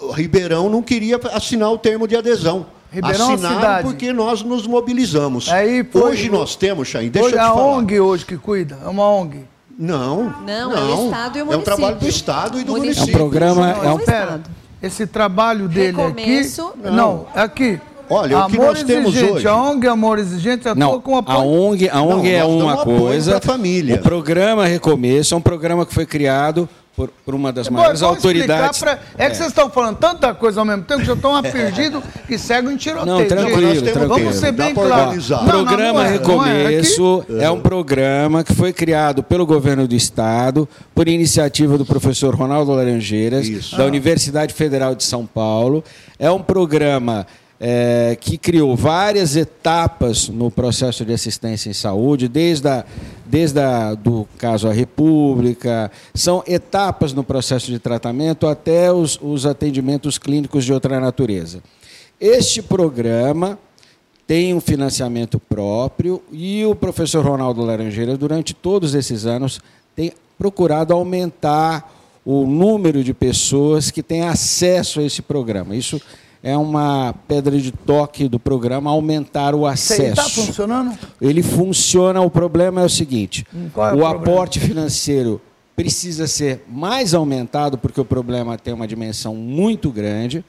O 0.00 0.12
Ribeirão 0.12 0.70
não 0.70 0.82
queria 0.82 1.18
assinar 1.32 1.72
o 1.72 1.78
termo 1.78 2.06
de 2.06 2.16
adesão. 2.16 2.66
Ribeirão 2.92 3.32
é 3.32 3.34
Assinaram 3.34 3.90
porque 3.90 4.12
nós 4.12 4.42
nos 4.42 4.68
mobilizamos. 4.68 5.48
Aí 5.48 5.82
foi, 5.82 6.02
hoje 6.02 6.30
nós 6.30 6.54
temos, 6.54 6.86
Chain, 6.86 7.08
deixa 7.08 7.28
eu 7.28 7.32
te 7.32 7.36
falar. 7.38 7.48
É 7.48 7.60
a 7.60 7.66
ONG 7.76 8.00
hoje 8.00 8.24
que 8.24 8.36
cuida, 8.36 8.78
é 8.84 8.88
uma 8.88 9.08
ONG. 9.08 9.44
Não, 9.76 10.32
não, 10.46 10.70
não. 10.70 10.76
é 10.76 10.94
o 10.94 11.04
Estado 11.06 11.38
e 11.38 11.42
o 11.42 11.46
município. 11.46 11.52
É 11.52 11.56
um 11.56 11.62
trabalho 11.62 11.96
do 11.96 12.08
Estado 12.08 12.60
e 12.60 12.64
do 12.64 12.72
município. 12.76 13.10
É 13.10 13.14
um 13.14 13.18
programa... 13.18 13.70
É 13.70 13.90
um... 13.90 13.98
Pera, 13.98 14.40
esse 14.84 15.06
trabalho 15.06 15.68
dele 15.68 15.96
Recomeço, 15.96 16.68
aqui... 16.68 16.78
Não, 16.82 16.92
não 16.92 17.26
aqui. 17.34 17.80
Olha, 18.08 18.36
Amor 18.36 18.48
o 18.48 18.50
que 18.50 18.58
nós 18.58 18.82
temos 18.82 19.16
hoje. 19.16 19.48
A 19.48 19.56
ONG 19.56 19.88
Amor 19.88 20.18
Exigente 20.18 20.68
atua 20.68 20.74
não, 20.74 21.00
com 21.00 21.16
apoio. 21.16 21.38
A 21.38 21.42
ONG, 21.42 21.88
a 21.88 22.02
ONG 22.02 22.30
não, 22.30 22.38
é 22.38 22.44
uma 22.44 22.76
coisa. 22.84 23.40
Família. 23.40 23.96
O 23.96 24.02
programa 24.02 24.66
Recomeço 24.66 25.34
é 25.34 25.38
um 25.38 25.40
programa 25.40 25.86
que 25.86 25.94
foi 25.94 26.04
criado 26.04 26.68
por, 26.96 27.10
por 27.24 27.34
uma 27.34 27.52
das 27.52 27.68
maiores 27.68 28.00
Bom, 28.00 28.08
autoridades. 28.08 28.78
Pra... 28.78 28.98
É, 29.18 29.26
é 29.26 29.30
que 29.30 29.36
vocês 29.36 29.48
estão 29.48 29.68
falando 29.68 29.96
tanta 29.98 30.32
coisa 30.32 30.60
ao 30.60 30.66
mesmo 30.66 30.84
tempo 30.84 31.00
que 31.00 31.06
já 31.06 31.14
estão 31.14 31.42
perdidos 31.42 32.02
que 32.26 32.38
seguem 32.38 32.74
em 32.74 32.76
tiroteio. 32.76 33.18
Não, 33.18 33.26
tranquilo, 33.26 33.82
tranquilo. 33.82 34.08
Vamos 34.08 34.36
ser 34.36 34.52
bem 34.52 34.74
claros. 34.74 35.30
O 35.30 35.44
programa 35.44 35.86
não, 35.86 35.92
não 35.92 36.02
é, 36.02 36.08
Recomeço 36.12 37.24
é, 37.28 37.44
é, 37.44 37.50
um 37.50 37.60
programa 37.60 38.44
que 38.44 38.54
foi 38.54 38.72
criado 38.72 39.22
pelo 39.22 39.44
governo 39.44 39.88
do 39.88 39.94
Estado 39.94 40.68
por 40.94 41.08
iniciativa 41.08 41.76
do 41.76 41.84
professor 41.84 42.34
Ronaldo 42.34 42.72
Laranjeiras, 42.72 43.46
Isso. 43.48 43.76
da 43.76 43.84
Universidade 43.84 44.54
Federal 44.54 44.94
de 44.94 45.04
São 45.04 45.26
Paulo. 45.26 45.82
É 46.18 46.30
um 46.30 46.40
programa 46.40 47.26
é, 47.60 48.16
que 48.20 48.36
criou 48.36 48.76
várias 48.76 49.36
etapas 49.36 50.28
no 50.28 50.50
processo 50.50 51.04
de 51.04 51.12
assistência 51.12 51.70
em 51.70 51.72
saúde, 51.72 52.28
desde, 52.28 52.68
a, 52.68 52.84
desde 53.24 53.60
a, 53.60 53.94
do 53.94 54.26
caso 54.38 54.68
à 54.68 54.72
República, 54.72 55.90
são 56.14 56.42
etapas 56.46 57.12
no 57.12 57.22
processo 57.22 57.70
de 57.70 57.78
tratamento 57.78 58.46
até 58.46 58.92
os, 58.92 59.18
os 59.22 59.46
atendimentos 59.46 60.18
clínicos 60.18 60.64
de 60.64 60.72
outra 60.72 61.00
natureza. 61.00 61.62
Este 62.20 62.60
programa 62.60 63.58
tem 64.26 64.54
um 64.54 64.60
financiamento 64.60 65.38
próprio 65.38 66.22
e 66.32 66.64
o 66.64 66.74
professor 66.74 67.24
Ronaldo 67.24 67.62
Laranjeira, 67.62 68.16
durante 68.16 68.54
todos 68.54 68.94
esses 68.94 69.26
anos, 69.26 69.60
tem 69.94 70.12
procurado 70.38 70.92
aumentar 70.92 71.92
o 72.24 72.46
número 72.46 73.04
de 73.04 73.12
pessoas 73.12 73.90
que 73.90 74.02
têm 74.02 74.22
acesso 74.22 75.00
a 75.00 75.02
esse 75.02 75.20
programa. 75.20 75.76
Isso 75.76 76.00
é 76.44 76.54
uma 76.58 77.14
pedra 77.26 77.58
de 77.58 77.72
toque 77.72 78.28
do 78.28 78.38
programa 78.38 78.90
aumentar 78.90 79.54
o 79.54 79.66
acesso. 79.66 80.02
Ele 80.02 80.10
está 80.10 80.28
funcionando? 80.28 80.98
Ele 81.18 81.42
funciona, 81.42 82.20
o 82.20 82.28
problema 82.28 82.82
é 82.82 82.84
o 82.84 82.88
seguinte: 82.88 83.46
hum, 83.52 83.70
é 83.74 83.94
o, 83.94 84.00
o 84.00 84.06
aporte 84.06 84.60
financeiro 84.60 85.40
precisa 85.74 86.26
ser 86.26 86.62
mais 86.68 87.14
aumentado, 87.14 87.78
porque 87.78 87.98
o 87.98 88.04
problema 88.04 88.58
tem 88.58 88.74
uma 88.74 88.86
dimensão 88.86 89.34
muito 89.34 89.90
grande. 89.90 90.44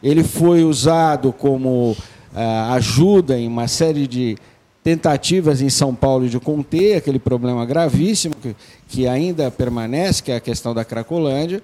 Ele 0.00 0.22
foi 0.22 0.62
usado 0.62 1.32
como 1.32 1.90
uh, 1.90 2.72
ajuda 2.74 3.36
em 3.36 3.48
uma 3.48 3.66
série 3.66 4.06
de 4.06 4.38
tentativas 4.84 5.60
em 5.60 5.68
São 5.68 5.96
Paulo 5.96 6.28
de 6.28 6.38
conter 6.38 6.96
aquele 6.96 7.18
problema 7.18 7.66
gravíssimo 7.66 8.36
que, 8.36 8.54
que 8.88 9.08
ainda 9.08 9.50
permanece, 9.50 10.22
que 10.22 10.30
é 10.30 10.36
a 10.36 10.40
questão 10.40 10.72
da 10.72 10.84
Cracolândia 10.84 11.60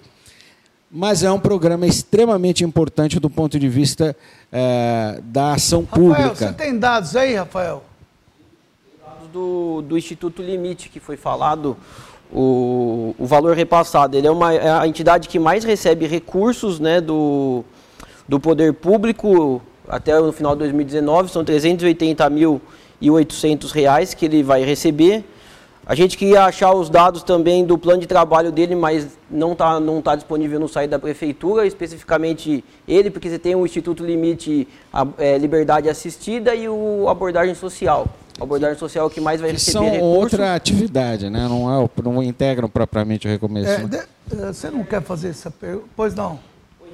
mas 0.90 1.22
é 1.22 1.30
um 1.30 1.38
programa 1.38 1.86
extremamente 1.86 2.64
importante 2.64 3.18
do 3.18 3.28
ponto 3.28 3.58
de 3.58 3.68
vista 3.68 4.16
é, 4.52 5.20
da 5.24 5.54
ação 5.54 5.82
Rafael, 5.82 6.08
pública. 6.08 6.34
Você 6.34 6.52
tem 6.52 6.78
dados 6.78 7.16
aí, 7.16 7.34
Rafael? 7.34 7.82
Dados 9.04 9.28
do, 9.32 9.82
do 9.82 9.98
Instituto 9.98 10.42
Limite, 10.42 10.88
que 10.88 11.00
foi 11.00 11.16
falado, 11.16 11.76
o, 12.32 13.14
o 13.18 13.26
valor 13.26 13.56
repassado. 13.56 14.16
Ele 14.16 14.26
é, 14.26 14.30
uma, 14.30 14.54
é 14.54 14.70
a 14.70 14.86
entidade 14.86 15.28
que 15.28 15.38
mais 15.38 15.64
recebe 15.64 16.06
recursos 16.06 16.78
né, 16.78 17.00
do, 17.00 17.64
do 18.28 18.38
poder 18.38 18.72
público 18.72 19.60
até 19.88 20.18
o 20.18 20.32
final 20.32 20.54
de 20.54 20.60
2019, 20.60 21.30
são 21.30 21.44
380 21.44 22.28
mil 22.30 22.60
e 23.00 23.10
800 23.10 23.72
reais 23.72 24.14
que 24.14 24.24
ele 24.24 24.42
vai 24.42 24.64
receber. 24.64 25.24
A 25.88 25.94
gente 25.94 26.18
queria 26.18 26.42
achar 26.44 26.72
os 26.74 26.90
dados 26.90 27.22
também 27.22 27.64
do 27.64 27.78
plano 27.78 28.00
de 28.00 28.08
trabalho 28.08 28.50
dele, 28.50 28.74
mas 28.74 29.06
não 29.30 29.52
está 29.52 29.78
não 29.78 30.02
tá 30.02 30.16
disponível 30.16 30.58
no 30.58 30.68
site 30.68 30.90
da 30.90 30.98
prefeitura, 30.98 31.64
especificamente 31.64 32.64
ele, 32.88 33.08
porque 33.08 33.30
você 33.30 33.38
tem 33.38 33.54
o 33.54 33.64
Instituto 33.64 34.04
Limite 34.04 34.66
a, 34.92 35.06
é, 35.16 35.38
Liberdade 35.38 35.88
Assistida 35.88 36.56
e 36.56 36.68
o 36.68 37.08
Abordagem 37.08 37.54
Social. 37.54 38.08
A 38.38 38.42
abordagem 38.42 38.76
social 38.76 39.04
é 39.04 39.06
o 39.06 39.10
que 39.10 39.20
mais 39.20 39.40
vai 39.40 39.52
receber 39.52 39.72
são 39.72 39.84
recurso. 39.84 40.04
outra 40.04 40.54
atividade, 40.54 41.30
né? 41.30 41.48
não, 41.48 41.84
é, 41.84 41.88
não 42.02 42.22
integram 42.22 42.68
propriamente 42.68 43.26
o 43.26 43.30
recomeço. 43.30 43.70
É, 43.70 43.84
de, 43.86 43.96
eh, 43.96 44.06
você 44.52 44.70
não 44.70 44.84
quer 44.84 45.00
fazer 45.02 45.28
essa 45.28 45.50
pergunta? 45.50 45.86
Pois 45.96 46.14
não. 46.14 46.38
85% 46.82 46.92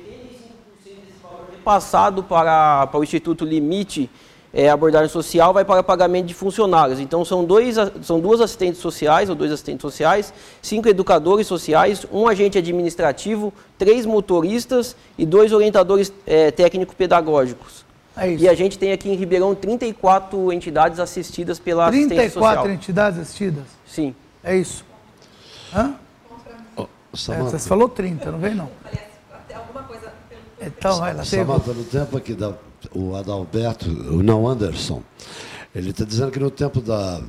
desse 0.85 0.99
valor 1.21 1.47
passado 1.65 2.23
para, 2.23 2.87
para 2.87 3.01
o 3.01 3.03
Instituto 3.03 3.45
Limite 3.45 4.09
é, 4.53 4.69
abordagem 4.69 5.09
social 5.09 5.53
vai 5.53 5.65
para 5.65 5.83
pagamento 5.83 6.27
de 6.27 6.35
funcionários. 6.35 7.01
Então, 7.01 7.25
são, 7.25 7.45
dois, 7.45 7.77
são 8.03 8.21
duas 8.21 8.41
assistentes 8.41 8.81
sociais, 8.81 9.31
ou 9.31 9.35
dois 9.35 9.51
assistentes 9.51 9.83
sociais, 9.83 10.33
cinco 10.61 10.89
educadores 10.89 11.47
sociais, 11.47 12.05
um 12.13 12.29
agente 12.29 12.59
administrativo, 12.59 13.53
três 13.79 14.05
motoristas 14.05 14.95
e 15.17 15.25
dois 15.25 15.53
orientadores 15.53 16.13
é, 16.27 16.51
técnico-pedagógicos. 16.51 17.85
É 18.15 18.31
e 18.35 18.47
a 18.47 18.55
gente 18.55 18.79
tem 18.79 18.93
aqui 18.93 19.09
em 19.09 19.15
Ribeirão 19.15 19.55
34 19.55 20.53
entidades 20.53 21.01
assistidas 21.01 21.59
pela 21.59 21.91
34 21.91 22.07
assistência 22.07 22.31
social. 22.31 22.65
34 22.65 22.73
entidades 22.73 23.21
assistidas? 23.21 23.65
Sim. 23.87 24.15
É 24.45 24.55
isso. 24.55 24.85
Hã? 25.75 25.95
Oh, 26.77 26.83
é, 26.83 27.39
você 27.39 27.59
falou 27.59 27.89
30, 27.89 28.31
não 28.31 28.39
vem 28.39 28.55
não. 28.55 28.69
Então, 30.61 30.99
vai 30.99 31.15
lá. 31.15 31.25
Samanta, 31.25 31.73
no 31.73 31.85
tempo 31.85 32.17
aqui 32.17 32.35
da 32.35 32.55
o 32.95 33.17
Adalberto, 33.17 33.89
o 33.89 34.23
não 34.23 34.47
Anderson, 34.49 35.03
ele 35.75 35.91
está 35.91 36.05
dizendo 36.05 36.31
que 36.31 36.39
no 36.39 36.51
tempo 36.51 36.81
da, 36.81 37.21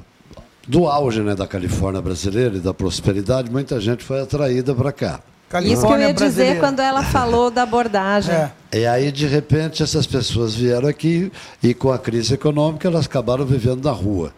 do 0.67 0.87
auge 0.87 1.21
né, 1.21 1.35
da 1.35 1.47
Califórnia 1.47 2.01
brasileira 2.01 2.57
e 2.57 2.59
da 2.59 2.73
prosperidade, 2.73 3.51
muita 3.51 3.79
gente 3.79 4.03
foi 4.03 4.21
atraída 4.21 4.73
para 4.73 4.91
cá. 4.91 5.19
Califórnia 5.53 5.75
Isso 5.75 6.15
que 6.17 6.23
eu 6.23 6.27
ia 6.27 6.29
dizer 6.31 6.59
quando 6.59 6.79
ela 6.79 7.03
falou 7.03 7.51
da 7.51 7.61
abordagem. 7.61 8.33
É. 8.33 8.51
E 8.73 8.87
aí, 8.87 9.11
de 9.11 9.27
repente, 9.27 9.83
essas 9.83 10.07
pessoas 10.07 10.55
vieram 10.55 10.89
aqui 10.89 11.31
e 11.61 11.75
com 11.75 11.91
a 11.91 11.99
crise 11.99 12.33
econômica 12.33 12.87
elas 12.87 13.05
acabaram 13.05 13.45
vivendo 13.45 13.83
na 13.83 13.91
rua. 13.91 14.33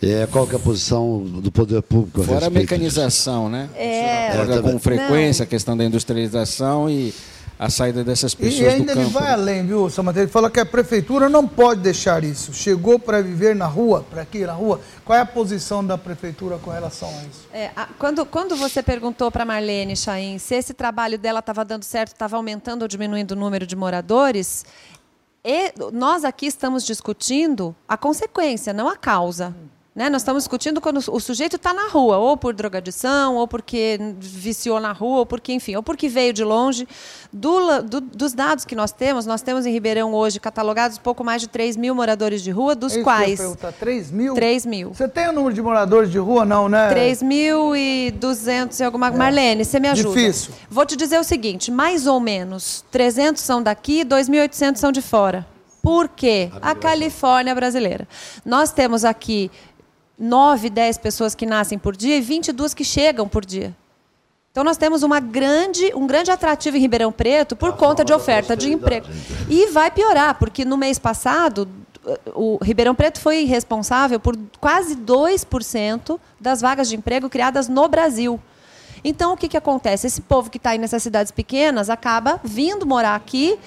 E 0.00 0.24
qual 0.28 0.46
que 0.46 0.54
é 0.54 0.56
a 0.56 0.60
posição 0.60 1.24
do 1.24 1.50
poder 1.50 1.82
público 1.82 2.20
a 2.20 2.24
Fora 2.24 2.46
a 2.46 2.50
mecanização, 2.50 3.50
disso? 3.50 3.50
né? 3.50 3.68
É. 3.74 4.28
é 4.28 4.62
com 4.62 4.78
frequência, 4.78 5.42
Não. 5.42 5.46
a 5.46 5.50
questão 5.50 5.76
da 5.76 5.84
industrialização 5.84 6.88
e 6.88 7.12
a 7.60 7.68
saída 7.68 8.02
dessas 8.02 8.34
pessoas 8.34 8.58
e 8.58 8.66
ainda 8.66 8.94
do 8.94 9.00
campo. 9.00 9.00
ele 9.00 9.10
vai 9.10 9.32
além, 9.34 9.66
viu, 9.66 9.90
Samanteiro? 9.90 10.24
Ele 10.24 10.32
fala 10.32 10.50
que 10.50 10.58
a 10.58 10.64
prefeitura 10.64 11.28
não 11.28 11.46
pode 11.46 11.82
deixar 11.82 12.24
isso. 12.24 12.54
Chegou 12.54 12.98
para 12.98 13.20
viver 13.20 13.54
na 13.54 13.66
rua, 13.66 14.02
para 14.08 14.22
aqui 14.22 14.46
na 14.46 14.54
rua. 14.54 14.80
Qual 15.04 15.14
é 15.14 15.20
a 15.20 15.26
posição 15.26 15.84
da 15.84 15.98
prefeitura 15.98 16.56
com 16.56 16.70
relação 16.70 17.10
a 17.10 17.22
isso? 17.24 17.46
É, 17.52 17.70
a, 17.76 17.84
quando, 17.98 18.24
quando 18.24 18.56
você 18.56 18.82
perguntou 18.82 19.30
para 19.30 19.44
Marlene 19.44 19.94
Chaim 19.94 20.38
se 20.38 20.54
esse 20.54 20.72
trabalho 20.72 21.18
dela 21.18 21.40
estava 21.40 21.62
dando 21.62 21.82
certo, 21.82 22.12
estava 22.14 22.34
aumentando 22.34 22.80
ou 22.80 22.88
diminuindo 22.88 23.32
o 23.32 23.36
número 23.36 23.66
de 23.66 23.76
moradores, 23.76 24.64
e 25.44 25.70
nós 25.92 26.24
aqui 26.24 26.46
estamos 26.46 26.82
discutindo 26.82 27.76
a 27.86 27.94
consequência, 27.98 28.72
não 28.72 28.88
a 28.88 28.96
causa. 28.96 29.54
Né? 29.92 30.08
Nós 30.08 30.22
estamos 30.22 30.44
discutindo 30.44 30.80
quando 30.80 30.98
o 30.98 31.20
sujeito 31.20 31.56
está 31.56 31.74
na 31.74 31.88
rua, 31.88 32.16
ou 32.18 32.36
por 32.36 32.54
drogadição, 32.54 33.34
ou 33.34 33.48
porque 33.48 33.98
viciou 34.20 34.78
na 34.78 34.92
rua, 34.92 35.18
ou 35.18 35.26
porque, 35.26 35.52
enfim, 35.52 35.74
ou 35.74 35.82
porque 35.82 36.08
veio 36.08 36.32
de 36.32 36.44
longe. 36.44 36.86
Do, 37.32 37.82
do, 37.82 38.00
dos 38.00 38.32
dados 38.32 38.64
que 38.64 38.76
nós 38.76 38.92
temos, 38.92 39.26
nós 39.26 39.42
temos 39.42 39.66
em 39.66 39.72
Ribeirão 39.72 40.14
hoje 40.14 40.38
catalogados 40.38 40.96
pouco 40.96 41.24
mais 41.24 41.42
de 41.42 41.48
3 41.48 41.76
mil 41.76 41.92
moradores 41.92 42.40
de 42.40 42.52
rua, 42.52 42.76
dos 42.76 42.96
é 42.96 43.02
quais. 43.02 43.40
Que 43.40 43.72
3 43.80 44.12
mil? 44.12 44.34
3 44.34 44.66
mil. 44.66 44.94
Você 44.94 45.08
tem 45.08 45.28
o 45.28 45.32
número 45.32 45.54
de 45.54 45.60
moradores 45.60 46.10
de 46.10 46.18
rua, 46.18 46.44
não, 46.44 46.68
né? 46.68 46.94
3.200 46.94 48.78
e 48.78 48.84
alguma. 48.84 49.08
É. 49.08 49.10
Marlene, 49.10 49.64
você 49.64 49.80
me 49.80 49.88
ajuda. 49.88 50.14
Difícil. 50.14 50.54
Vou 50.70 50.86
te 50.86 50.94
dizer 50.94 51.18
o 51.18 51.24
seguinte: 51.24 51.70
mais 51.70 52.06
ou 52.06 52.20
menos 52.20 52.84
300 52.92 53.42
são 53.42 53.60
daqui, 53.60 54.04
2.800 54.04 54.76
são 54.76 54.92
de 54.92 55.02
fora. 55.02 55.46
Por 55.82 56.08
quê? 56.08 56.50
A 56.60 56.74
Califórnia 56.74 57.54
brasileira. 57.54 58.06
Nós 58.44 58.70
temos 58.70 59.04
aqui 59.04 59.50
9, 60.20 60.68
10 60.68 60.98
pessoas 60.98 61.34
que 61.34 61.46
nascem 61.46 61.78
por 61.78 61.96
dia 61.96 62.18
e 62.18 62.20
22 62.20 62.74
que 62.74 62.84
chegam 62.84 63.26
por 63.26 63.44
dia. 63.44 63.74
Então 64.50 64.62
nós 64.62 64.76
temos 64.76 65.02
uma 65.02 65.18
grande, 65.18 65.92
um 65.94 66.06
grande 66.06 66.30
atrativo 66.30 66.76
em 66.76 66.80
Ribeirão 66.80 67.10
Preto 67.10 67.56
por 67.56 67.72
conta 67.76 68.04
de 68.04 68.12
oferta 68.12 68.54
de 68.56 68.70
emprego. 68.70 69.06
E 69.48 69.68
vai 69.68 69.90
piorar, 69.90 70.38
porque 70.38 70.64
no 70.64 70.76
mês 70.76 70.98
passado, 70.98 71.66
o 72.34 72.58
Ribeirão 72.62 72.94
Preto 72.94 73.20
foi 73.20 73.44
responsável 73.44 74.18
por 74.18 74.36
quase 74.60 74.96
2% 74.96 76.18
das 76.38 76.60
vagas 76.60 76.88
de 76.88 76.96
emprego 76.96 77.30
criadas 77.30 77.68
no 77.68 77.88
Brasil. 77.88 78.40
Então, 79.02 79.32
o 79.32 79.36
que, 79.36 79.48
que 79.48 79.56
acontece? 79.56 80.06
Esse 80.06 80.20
povo 80.20 80.50
que 80.50 80.58
está 80.58 80.74
em 80.74 80.78
nessas 80.78 81.02
cidades 81.02 81.32
pequenas 81.32 81.88
acaba 81.88 82.40
vindo 82.44 82.84
morar 82.84 83.14
aqui, 83.14 83.58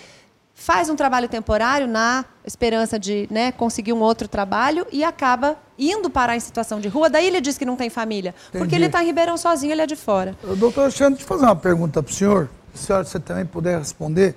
faz 0.54 0.90
um 0.90 0.96
trabalho 0.96 1.28
temporário 1.28 1.88
na 1.88 2.24
esperança 2.46 3.00
de 3.00 3.28
né, 3.32 3.52
conseguir 3.52 3.94
um 3.94 4.00
outro 4.00 4.28
trabalho 4.28 4.86
e 4.92 5.04
acaba 5.04 5.58
indo 5.78 6.10
parar 6.10 6.36
em 6.36 6.40
situação 6.40 6.80
de 6.80 6.88
rua. 6.88 7.10
Daí 7.10 7.28
ele 7.28 7.42
diz 7.42 7.58
que 7.58 7.66
não 7.66 7.76
tem 7.76 7.90
família, 7.90 8.36
Entendi. 8.50 8.64
porque 8.64 8.76
ele 8.76 8.86
está 8.86 9.04
em 9.04 9.08
Ribeirão 9.08 9.38
sozinho, 9.38 9.72
ele 9.72 9.82
é 9.82 9.88
de 9.88 9.96
fora. 9.96 10.36
Doutor 10.58 10.82
Alexandre, 10.82 11.16
deixa 11.16 11.24
eu 11.24 11.28
fazer 11.28 11.46
uma 11.46 11.56
pergunta 11.56 12.04
para 12.04 12.12
o 12.12 12.14
senhor, 12.14 12.50
se 12.74 12.94
você 12.94 13.20
também 13.20 13.46
puder 13.46 13.80
responder. 13.80 14.36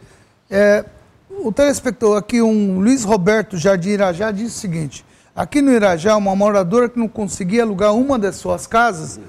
É, 0.51 0.85
o 1.31 1.53
telespectador 1.53 2.17
aqui, 2.17 2.41
um 2.41 2.79
Luiz 2.81 3.05
Roberto 3.05 3.59
Jardim 3.59 3.91
Irajá, 3.91 4.31
disse 4.31 4.57
o 4.57 4.61
seguinte: 4.61 5.05
aqui 5.35 5.61
no 5.61 5.71
Irajá, 5.71 6.17
uma 6.17 6.35
moradora 6.35 6.89
que 6.89 6.99
não 6.99 7.09
conseguia 7.09 7.63
alugar 7.63 7.95
uma 7.95 8.19
das 8.19 8.37
suas 8.37 8.67
casas, 8.67 9.21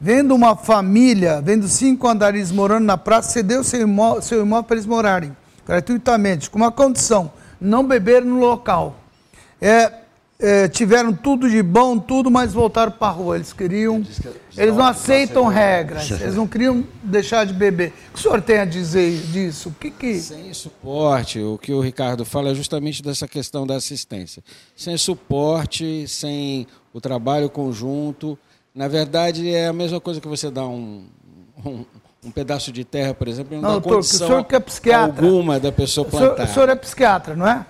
vendo 0.00 0.34
uma 0.34 0.54
família, 0.54 1.40
vendo 1.40 1.66
cinco 1.66 2.06
andares 2.06 2.52
morando 2.52 2.84
na 2.84 2.96
praça, 2.96 3.32
cedeu 3.32 3.64
seu 3.64 3.80
imóvel, 3.80 4.22
seu 4.22 4.42
imóvel 4.42 4.64
para 4.64 4.76
eles 4.76 4.86
morarem 4.86 5.36
gratuitamente, 5.66 6.48
com 6.48 6.58
uma 6.58 6.72
condição: 6.72 7.32
não 7.60 7.86
beber 7.86 8.24
no 8.24 8.38
local. 8.38 8.96
É, 9.60 9.92
é, 10.38 10.68
tiveram 10.68 11.14
tudo 11.14 11.48
de 11.48 11.62
bom, 11.62 11.98
tudo, 11.98 12.30
mas 12.30 12.52
voltaram 12.52 12.92
para 12.92 13.08
a 13.08 13.10
rua. 13.10 13.36
Eles 13.36 13.52
queriam. 13.52 14.04
Eles 14.56 14.74
não 14.74 14.86
aceitam 14.86 15.46
regras, 15.46 16.10
eles 16.20 16.34
não 16.34 16.46
queriam 16.46 16.84
deixar 17.02 17.44
de 17.44 17.52
beber. 17.52 17.92
O 18.10 18.12
que 18.12 18.18
o 18.18 18.22
senhor 18.22 18.42
tem 18.42 18.58
a 18.58 18.64
dizer 18.64 19.18
disso? 19.26 19.70
O 19.70 19.72
que 19.72 19.90
que... 19.90 20.18
Sem 20.18 20.52
suporte, 20.54 21.40
o 21.40 21.58
que 21.58 21.72
o 21.72 21.80
Ricardo 21.80 22.24
fala 22.24 22.50
é 22.50 22.54
justamente 22.54 23.02
dessa 23.02 23.26
questão 23.28 23.66
da 23.66 23.76
assistência. 23.76 24.42
Sem 24.74 24.96
suporte, 24.96 26.06
sem 26.08 26.66
o 26.92 27.00
trabalho 27.00 27.50
conjunto. 27.50 28.38
Na 28.74 28.88
verdade, 28.88 29.50
é 29.54 29.68
a 29.68 29.72
mesma 29.72 30.00
coisa 30.00 30.20
que 30.20 30.28
você 30.28 30.50
dá 30.50 30.66
um, 30.66 31.06
um, 31.64 31.84
um 32.26 32.30
pedaço 32.30 32.72
de 32.72 32.84
terra, 32.84 33.14
por 33.14 33.28
exemplo, 33.28 33.54
não, 33.54 33.62
não 33.62 33.68
dá 33.68 33.74
doutor, 33.74 33.94
condição 33.96 34.26
o 34.26 34.30
senhor 34.30 34.44
que 34.44 34.56
é 34.56 34.60
psiquiatra, 34.60 35.24
alguma 35.24 35.60
da 35.60 35.70
pessoa 35.70 36.04
plantar. 36.04 36.32
O 36.32 36.34
senhor, 36.34 36.50
o 36.50 36.54
senhor 36.54 36.68
é 36.68 36.74
psiquiatra, 36.74 37.36
não 37.36 37.46
é? 37.46 37.64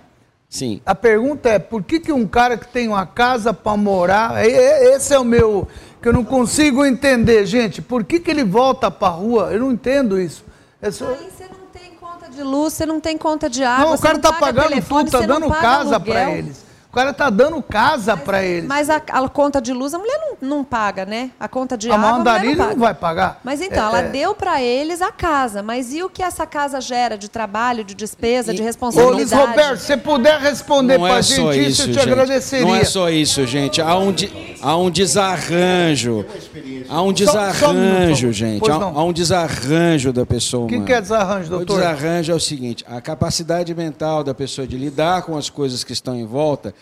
Sim. 0.48 0.80
A 0.86 0.94
pergunta 0.94 1.48
é, 1.50 1.59
por 1.59 1.82
que, 1.82 2.00
que 2.00 2.12
um 2.12 2.26
cara 2.26 2.57
que 2.57 2.66
tem 2.66 2.88
uma 2.88 3.04
casa 3.04 3.52
para 3.52 3.76
morar, 3.76 4.44
esse 4.46 5.12
é 5.12 5.18
o 5.18 5.24
meu, 5.24 5.68
que 6.00 6.09
eu 6.09 6.12
não 6.12 6.24
consigo 6.24 6.84
entender, 6.84 7.44
gente, 7.44 7.82
por 7.82 8.02
que, 8.04 8.18
que 8.18 8.30
ele 8.30 8.44
volta 8.44 8.90
para 8.90 9.09
a 9.09 9.11
rua? 9.11 9.52
Eu 9.52 9.61
não 9.61 9.72
entendo 9.72 10.18
isso. 10.18 10.44
É 10.80 10.90
só... 10.90 11.09
Aí 11.09 11.28
você 11.30 11.44
não 11.44 11.66
tem 11.72 11.90
conta 12.00 12.30
de 12.30 12.42
luz, 12.42 12.72
você 12.72 12.86
não 12.86 13.00
tem 13.00 13.18
conta 13.18 13.50
de 13.50 13.62
água, 13.62 13.86
não, 13.86 13.94
o 13.94 13.98
cara 13.98 14.16
está 14.16 14.32
pagando 14.32 14.68
telefone, 14.68 15.11
tudo, 15.11 15.22
está 15.22 15.26
dando 15.26 15.48
casa 15.50 16.00
para 16.00 16.30
eles 16.30 16.66
cara 16.97 17.12
tá 17.12 17.28
dando 17.28 17.62
casa 17.62 18.16
para 18.16 18.42
eles. 18.42 18.66
Mas 18.66 18.88
a, 18.88 18.97
a, 18.97 19.28
conta 19.28 19.61
de 19.61 19.70
luz 19.70 19.92
a 19.92 19.99
mulher 19.99 20.18
não, 20.40 20.49
não 20.57 20.64
paga, 20.64 21.05
né? 21.05 21.30
A 21.38 21.47
conta 21.47 21.76
de 21.76 21.90
a 21.90 21.94
água 21.94 22.09
a 22.09 22.38
mulher 22.38 22.44
não, 22.44 22.57
paga. 22.57 22.70
não 22.70 22.80
vai 22.80 22.94
pagar. 22.94 23.40
Mas 23.44 23.61
então, 23.61 23.84
é, 23.84 23.88
ela 23.88 23.99
é... 24.01 24.09
deu 24.09 24.34
para 24.34 24.62
eles 24.62 25.03
a 25.03 25.12
casa. 25.12 25.62
Mas 25.62 25.92
e 25.92 26.03
o 26.03 26.09
que 26.09 26.22
essa 26.22 26.47
casa 26.47 26.80
gera 26.80 27.18
de 27.18 27.28
trabalho, 27.28 27.84
de 27.84 27.94
despesa, 27.94 28.53
e, 28.53 28.57
de 28.57 28.62
responsabilidade? 28.62 29.34
Ô, 29.34 29.36
Luiz 29.36 29.49
Roberto, 29.49 29.80
se 29.80 29.97
puder 29.99 30.40
responder 30.40 30.99
para 30.99 31.16
a 31.16 31.20
gente 31.20 31.68
isso, 31.68 31.82
eu 31.82 31.86
te 31.88 31.92
gente. 31.92 32.11
agradeceria. 32.11 32.66
Não 32.66 32.74
é 32.74 32.84
só 32.84 33.11
isso, 33.11 33.47
gente. 33.47 33.82
Há 33.82 33.99
um, 33.99 34.14
há 34.62 34.76
um 34.78 34.90
desarranjo. 34.90 36.24
Há 36.88 37.03
um 37.03 37.12
desarranjo, 37.12 38.32
gente. 38.32 38.70
Há, 38.70 38.74
há, 38.74 39.05
um 39.05 39.12
desarranjo 39.12 40.14
da 40.14 40.24
pessoa 40.24 40.64
humana. 40.64 40.78
O 40.78 40.80
que, 40.80 40.86
que 40.86 40.92
é 40.94 41.01
desarranjo, 41.01 41.51
doutor? 41.51 41.74
O 41.74 41.76
desarranjo 41.76 42.32
é 42.32 42.34
o 42.34 42.40
seguinte: 42.40 42.84
a 42.88 43.03
capacidade 43.03 43.74
mental 43.74 44.24
da 44.24 44.32
pessoa 44.32 44.66
de 44.66 44.78
lidar 44.78 45.22
com 45.22 45.36
as 45.36 45.51
coisas 45.51 45.84
que 45.84 45.92
estão 45.92 46.16
em 46.16 46.24
volta 46.24 46.74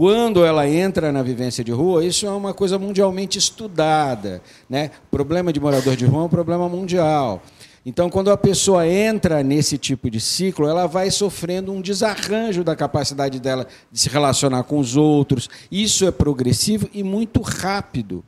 quando 0.00 0.46
ela 0.46 0.66
entra 0.66 1.12
na 1.12 1.22
vivência 1.22 1.62
de 1.62 1.72
rua, 1.72 2.02
isso 2.02 2.24
é 2.24 2.30
uma 2.30 2.54
coisa 2.54 2.78
mundialmente 2.78 3.36
estudada. 3.36 4.40
Né? 4.66 4.90
O 5.08 5.10
problema 5.10 5.52
de 5.52 5.60
morador 5.60 5.94
de 5.94 6.06
rua 6.06 6.22
é 6.22 6.24
um 6.24 6.28
problema 6.30 6.66
mundial. 6.70 7.42
Então, 7.84 8.08
quando 8.08 8.30
a 8.30 8.36
pessoa 8.38 8.88
entra 8.88 9.42
nesse 9.42 9.76
tipo 9.76 10.08
de 10.10 10.18
ciclo, 10.18 10.66
ela 10.66 10.86
vai 10.86 11.10
sofrendo 11.10 11.70
um 11.70 11.82
desarranjo 11.82 12.64
da 12.64 12.74
capacidade 12.74 13.38
dela 13.38 13.66
de 13.92 14.00
se 14.00 14.08
relacionar 14.08 14.62
com 14.62 14.78
os 14.78 14.96
outros. 14.96 15.50
Isso 15.70 16.06
é 16.06 16.10
progressivo 16.10 16.88
e 16.94 17.02
muito 17.02 17.42
rápido. 17.42 18.24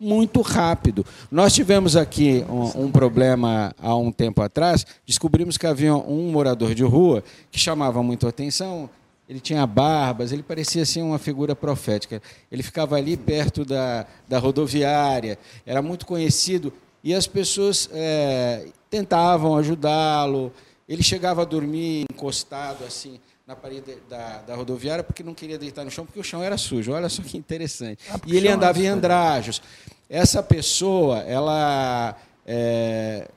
Muito 0.00 0.40
rápido. 0.40 1.06
Nós 1.30 1.54
tivemos 1.54 1.94
aqui 1.94 2.44
um, 2.48 2.86
um 2.86 2.90
problema 2.90 3.72
há 3.80 3.94
um 3.94 4.10
tempo 4.10 4.42
atrás. 4.42 4.84
Descobrimos 5.06 5.56
que 5.56 5.68
havia 5.68 5.94
um 5.94 6.32
morador 6.32 6.74
de 6.74 6.82
rua 6.82 7.22
que 7.48 7.60
chamava 7.60 8.02
muito 8.02 8.26
atenção 8.26 8.90
ele 9.28 9.40
tinha 9.40 9.66
barbas, 9.66 10.32
ele 10.32 10.42
parecia 10.42 10.82
assim 10.82 11.00
uma 11.00 11.18
figura 11.18 11.54
profética. 11.54 12.20
Ele 12.50 12.62
ficava 12.62 12.96
ali 12.96 13.16
perto 13.16 13.64
da, 13.64 14.06
da 14.28 14.38
rodoviária, 14.38 15.38
era 15.64 15.80
muito 15.80 16.04
conhecido 16.06 16.72
e 17.02 17.14
as 17.14 17.26
pessoas 17.26 17.88
é, 17.92 18.66
tentavam 18.90 19.56
ajudá-lo. 19.56 20.52
Ele 20.88 21.02
chegava 21.02 21.42
a 21.42 21.44
dormir 21.44 22.04
encostado 22.10 22.84
assim 22.84 23.18
na 23.46 23.56
parede 23.56 23.96
da, 24.08 24.42
da, 24.42 24.54
rodoviária 24.54 25.02
porque 25.02 25.22
não 25.22 25.34
queria 25.34 25.58
deitar 25.58 25.84
no 25.84 25.90
chão 25.90 26.04
porque 26.04 26.20
o 26.20 26.24
chão 26.24 26.42
era 26.42 26.56
sujo. 26.56 26.92
Olha 26.92 27.08
só 27.08 27.22
que 27.22 27.36
interessante. 27.36 28.04
Ah, 28.10 28.20
e 28.26 28.36
ele 28.36 28.48
andava 28.48 28.78
em 28.78 28.86
andrajos. 28.86 29.62
Essa 30.08 30.42
pessoa, 30.42 31.20
ela 31.20 32.16
é, 32.46 33.28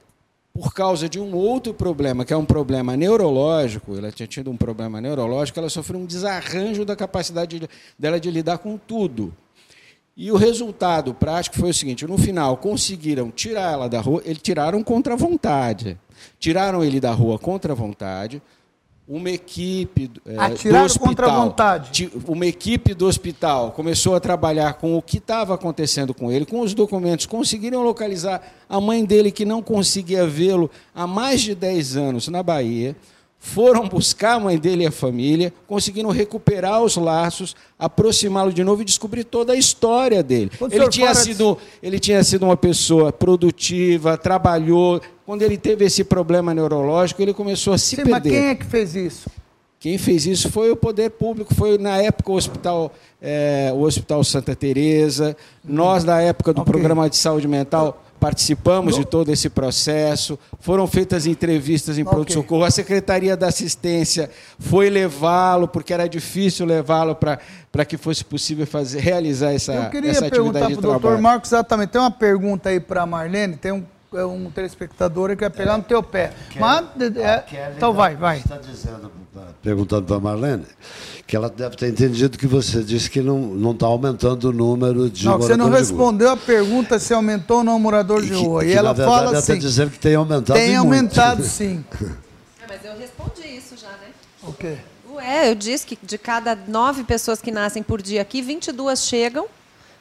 por 0.55 0.73
causa 0.73 1.09
de 1.09 1.19
um 1.19 1.35
outro 1.35 1.73
problema, 1.73 2.23
que 2.23 2.31
é 2.31 2.37
um 2.37 2.45
problema 2.45 2.95
neurológico, 2.95 3.97
ela 3.97 4.09
tinha 4.09 4.25
tido 4.25 4.49
um 4.49 4.55
problema 4.55 5.01
neurológico, 5.01 5.59
ela 5.59 5.69
sofreu 5.69 5.99
um 5.99 6.05
desarranjo 6.05 6.85
da 6.85 6.95
capacidade 6.95 7.59
de, 7.59 7.69
dela 7.99 8.21
de 8.21 8.31
lidar 8.31 8.59
com 8.59 8.77
tudo. 8.77 9.33
E 10.15 10.31
o 10.31 10.37
resultado 10.37 11.13
prático 11.13 11.57
foi 11.57 11.71
o 11.71 11.73
seguinte: 11.73 12.07
no 12.07 12.17
final, 12.17 12.55
conseguiram 12.55 13.29
tirar 13.31 13.73
ela 13.73 13.89
da 13.89 13.99
rua, 13.99 14.21
eles 14.23 14.41
tiraram 14.41 14.81
contra 14.81 15.15
a 15.15 15.17
vontade. 15.17 15.97
Tiraram 16.39 16.81
ele 16.81 17.01
da 17.01 17.11
rua 17.11 17.37
contra 17.37 17.73
a 17.73 17.75
vontade, 17.75 18.41
uma 19.07 19.29
equipe 19.29 20.09
é, 20.25 20.33
do 20.33 20.77
hospital, 20.77 20.99
contra 20.99 21.27
a 21.27 21.35
vontade. 21.35 22.11
uma 22.27 22.45
equipe 22.45 22.93
do 22.95 23.05
hospital 23.05 23.71
começou 23.71 24.15
a 24.15 24.19
trabalhar 24.19 24.73
com 24.73 24.97
o 24.97 25.01
que 25.01 25.17
estava 25.17 25.53
acontecendo 25.53 26.13
com 26.13 26.31
ele, 26.31 26.45
com 26.45 26.61
os 26.61 26.73
documentos, 26.73 27.27
conseguiram 27.27 27.83
localizar 27.83 28.41
a 28.67 28.81
mãe 28.81 29.05
dele 29.05 29.31
que 29.31 29.45
não 29.45 29.61
conseguia 29.61 30.25
vê-lo 30.25 30.71
há 30.93 31.05
mais 31.05 31.41
de 31.41 31.53
10 31.53 31.97
anos 31.97 32.27
na 32.29 32.41
Bahia. 32.41 32.95
Foram 33.37 33.87
buscar 33.87 34.37
a 34.37 34.39
mãe 34.39 34.57
dele 34.57 34.85
e 34.85 34.87
a 34.87 34.91
família, 34.91 35.53
conseguiram 35.67 36.09
recuperar 36.09 36.81
os 36.81 36.95
laços, 36.95 37.55
aproximá-lo 37.77 38.51
de 38.51 38.63
novo 38.63 38.81
e 38.81 38.85
descobrir 38.85 39.23
toda 39.23 39.53
a 39.53 39.55
história 39.55 40.23
dele. 40.23 40.49
Ele 40.71 40.89
tinha, 40.89 41.13
sido, 41.13 41.55
ele 41.83 41.99
tinha 41.99 42.23
sido 42.23 42.43
uma 42.43 42.57
pessoa 42.57 43.13
produtiva, 43.13 44.17
trabalhou, 44.17 44.99
quando 45.25 45.41
ele 45.41 45.57
teve 45.57 45.85
esse 45.85 46.03
problema 46.03 46.53
neurológico, 46.53 47.21
ele 47.21 47.33
começou 47.33 47.73
a 47.73 47.77
se 47.77 47.95
Sim, 47.95 48.03
perder. 48.03 48.11
Mas 48.11 48.23
quem 48.23 48.45
é 48.47 48.55
que 48.55 48.65
fez 48.65 48.95
isso? 48.95 49.29
Quem 49.79 49.97
fez 49.97 50.25
isso 50.25 50.51
foi 50.51 50.71
o 50.71 50.75
poder 50.75 51.11
público, 51.11 51.53
foi 51.53 51.77
na 51.77 51.97
época 51.97 52.31
o 52.31 52.35
Hospital, 52.35 52.91
é, 53.21 53.71
o 53.73 53.81
Hospital 53.81 54.23
Santa 54.23 54.55
Teresa. 54.55 55.35
Nós, 55.63 56.03
na 56.03 56.21
época 56.21 56.53
do 56.53 56.61
okay. 56.61 56.71
programa 56.71 57.09
de 57.09 57.17
saúde 57.17 57.47
mental, 57.47 58.03
participamos 58.19 58.95
de 58.95 59.05
todo 59.05 59.31
esse 59.31 59.47
processo. 59.49 60.39
Foram 60.59 60.87
feitas 60.87 61.27
entrevistas 61.27 61.99
em 61.99 62.01
okay. 62.01 62.13
pronto-socorro. 62.13 62.63
A 62.63 62.71
Secretaria 62.71 63.37
da 63.37 63.47
Assistência 63.47 64.29
foi 64.57 64.89
levá-lo, 64.89 65.67
porque 65.67 65.93
era 65.93 66.07
difícil 66.07 66.65
levá-lo 66.65 67.15
para 67.15 67.85
que 67.85 67.97
fosse 67.97 68.25
possível 68.25 68.65
fazer, 68.65 68.99
realizar 68.99 69.53
essa, 69.53 69.73
essa 69.73 69.81
atividade 69.81 69.89
de 69.89 69.91
trabalho. 69.91 70.15
Eu 70.17 70.23
queria 70.23 70.29
perguntar 70.31 70.69
para 70.69 70.79
o 70.79 70.81
doutor 70.81 71.21
Marcos 71.21 71.51
exatamente. 71.51 71.89
Tem 71.89 72.01
uma 72.01 72.09
pergunta 72.09 72.69
aí 72.69 72.79
para 72.79 73.03
a 73.03 73.05
Marlene, 73.05 73.55
tem 73.55 73.71
um 73.71 73.83
um 74.23 74.49
telespectador 74.51 75.29
que 75.29 75.41
vai 75.41 75.49
pegar 75.49 75.73
é, 75.73 75.77
no 75.77 75.83
teu 75.83 76.01
pé. 76.01 76.31
Mas, 76.59 76.85
é, 77.17 77.43
então 77.75 77.93
vai, 77.93 78.15
vai. 78.15 78.37
Está 78.37 78.57
dizendo, 78.57 79.11
perguntando 79.61 80.03
para 80.03 80.15
a 80.15 80.19
Marlene, 80.19 80.65
que 81.25 81.35
ela 81.35 81.49
deve 81.49 81.75
ter 81.75 81.89
entendido 81.89 82.37
que 82.37 82.47
você 82.47 82.83
disse 82.83 83.09
que 83.09 83.21
não 83.21 83.71
está 83.71 83.87
aumentando 83.87 84.49
o 84.49 84.53
número 84.53 85.09
de 85.09 85.25
Não, 85.25 85.37
você 85.37 85.57
não 85.57 85.69
respondeu 85.69 86.29
a 86.29 86.37
pergunta 86.37 86.99
se 86.99 87.13
aumentou 87.13 87.57
ou 87.57 87.63
não 87.63 87.75
o 87.77 87.79
morador 87.79 88.21
de 88.21 88.33
rua. 88.33 88.63
E, 88.63 88.67
que, 88.67 88.73
ela 88.73 88.93
verdade, 88.93 89.09
fala 89.09 89.37
assim. 89.37 89.51
Ela 89.51 89.57
está 89.57 89.67
dizendo 89.67 89.91
que 89.91 89.99
tem 89.99 90.15
aumentado. 90.15 90.57
Tem 90.57 90.75
aumentado, 90.75 91.39
muito. 91.39 91.49
sim. 91.51 91.83
É, 92.01 92.65
mas 92.69 92.85
eu 92.85 92.97
respondi 92.97 93.47
isso 93.47 93.75
já, 93.75 93.89
né? 93.89 94.09
O 94.43 94.53
quê? 94.53 94.77
Ué, 95.13 95.49
eu 95.49 95.55
disse 95.55 95.85
que 95.85 95.97
de 96.01 96.17
cada 96.17 96.55
nove 96.67 97.03
pessoas 97.03 97.41
que 97.41 97.51
nascem 97.51 97.81
por 97.81 98.01
dia 98.01 98.21
aqui, 98.21 98.41
22 98.41 98.99
chegam 98.99 99.47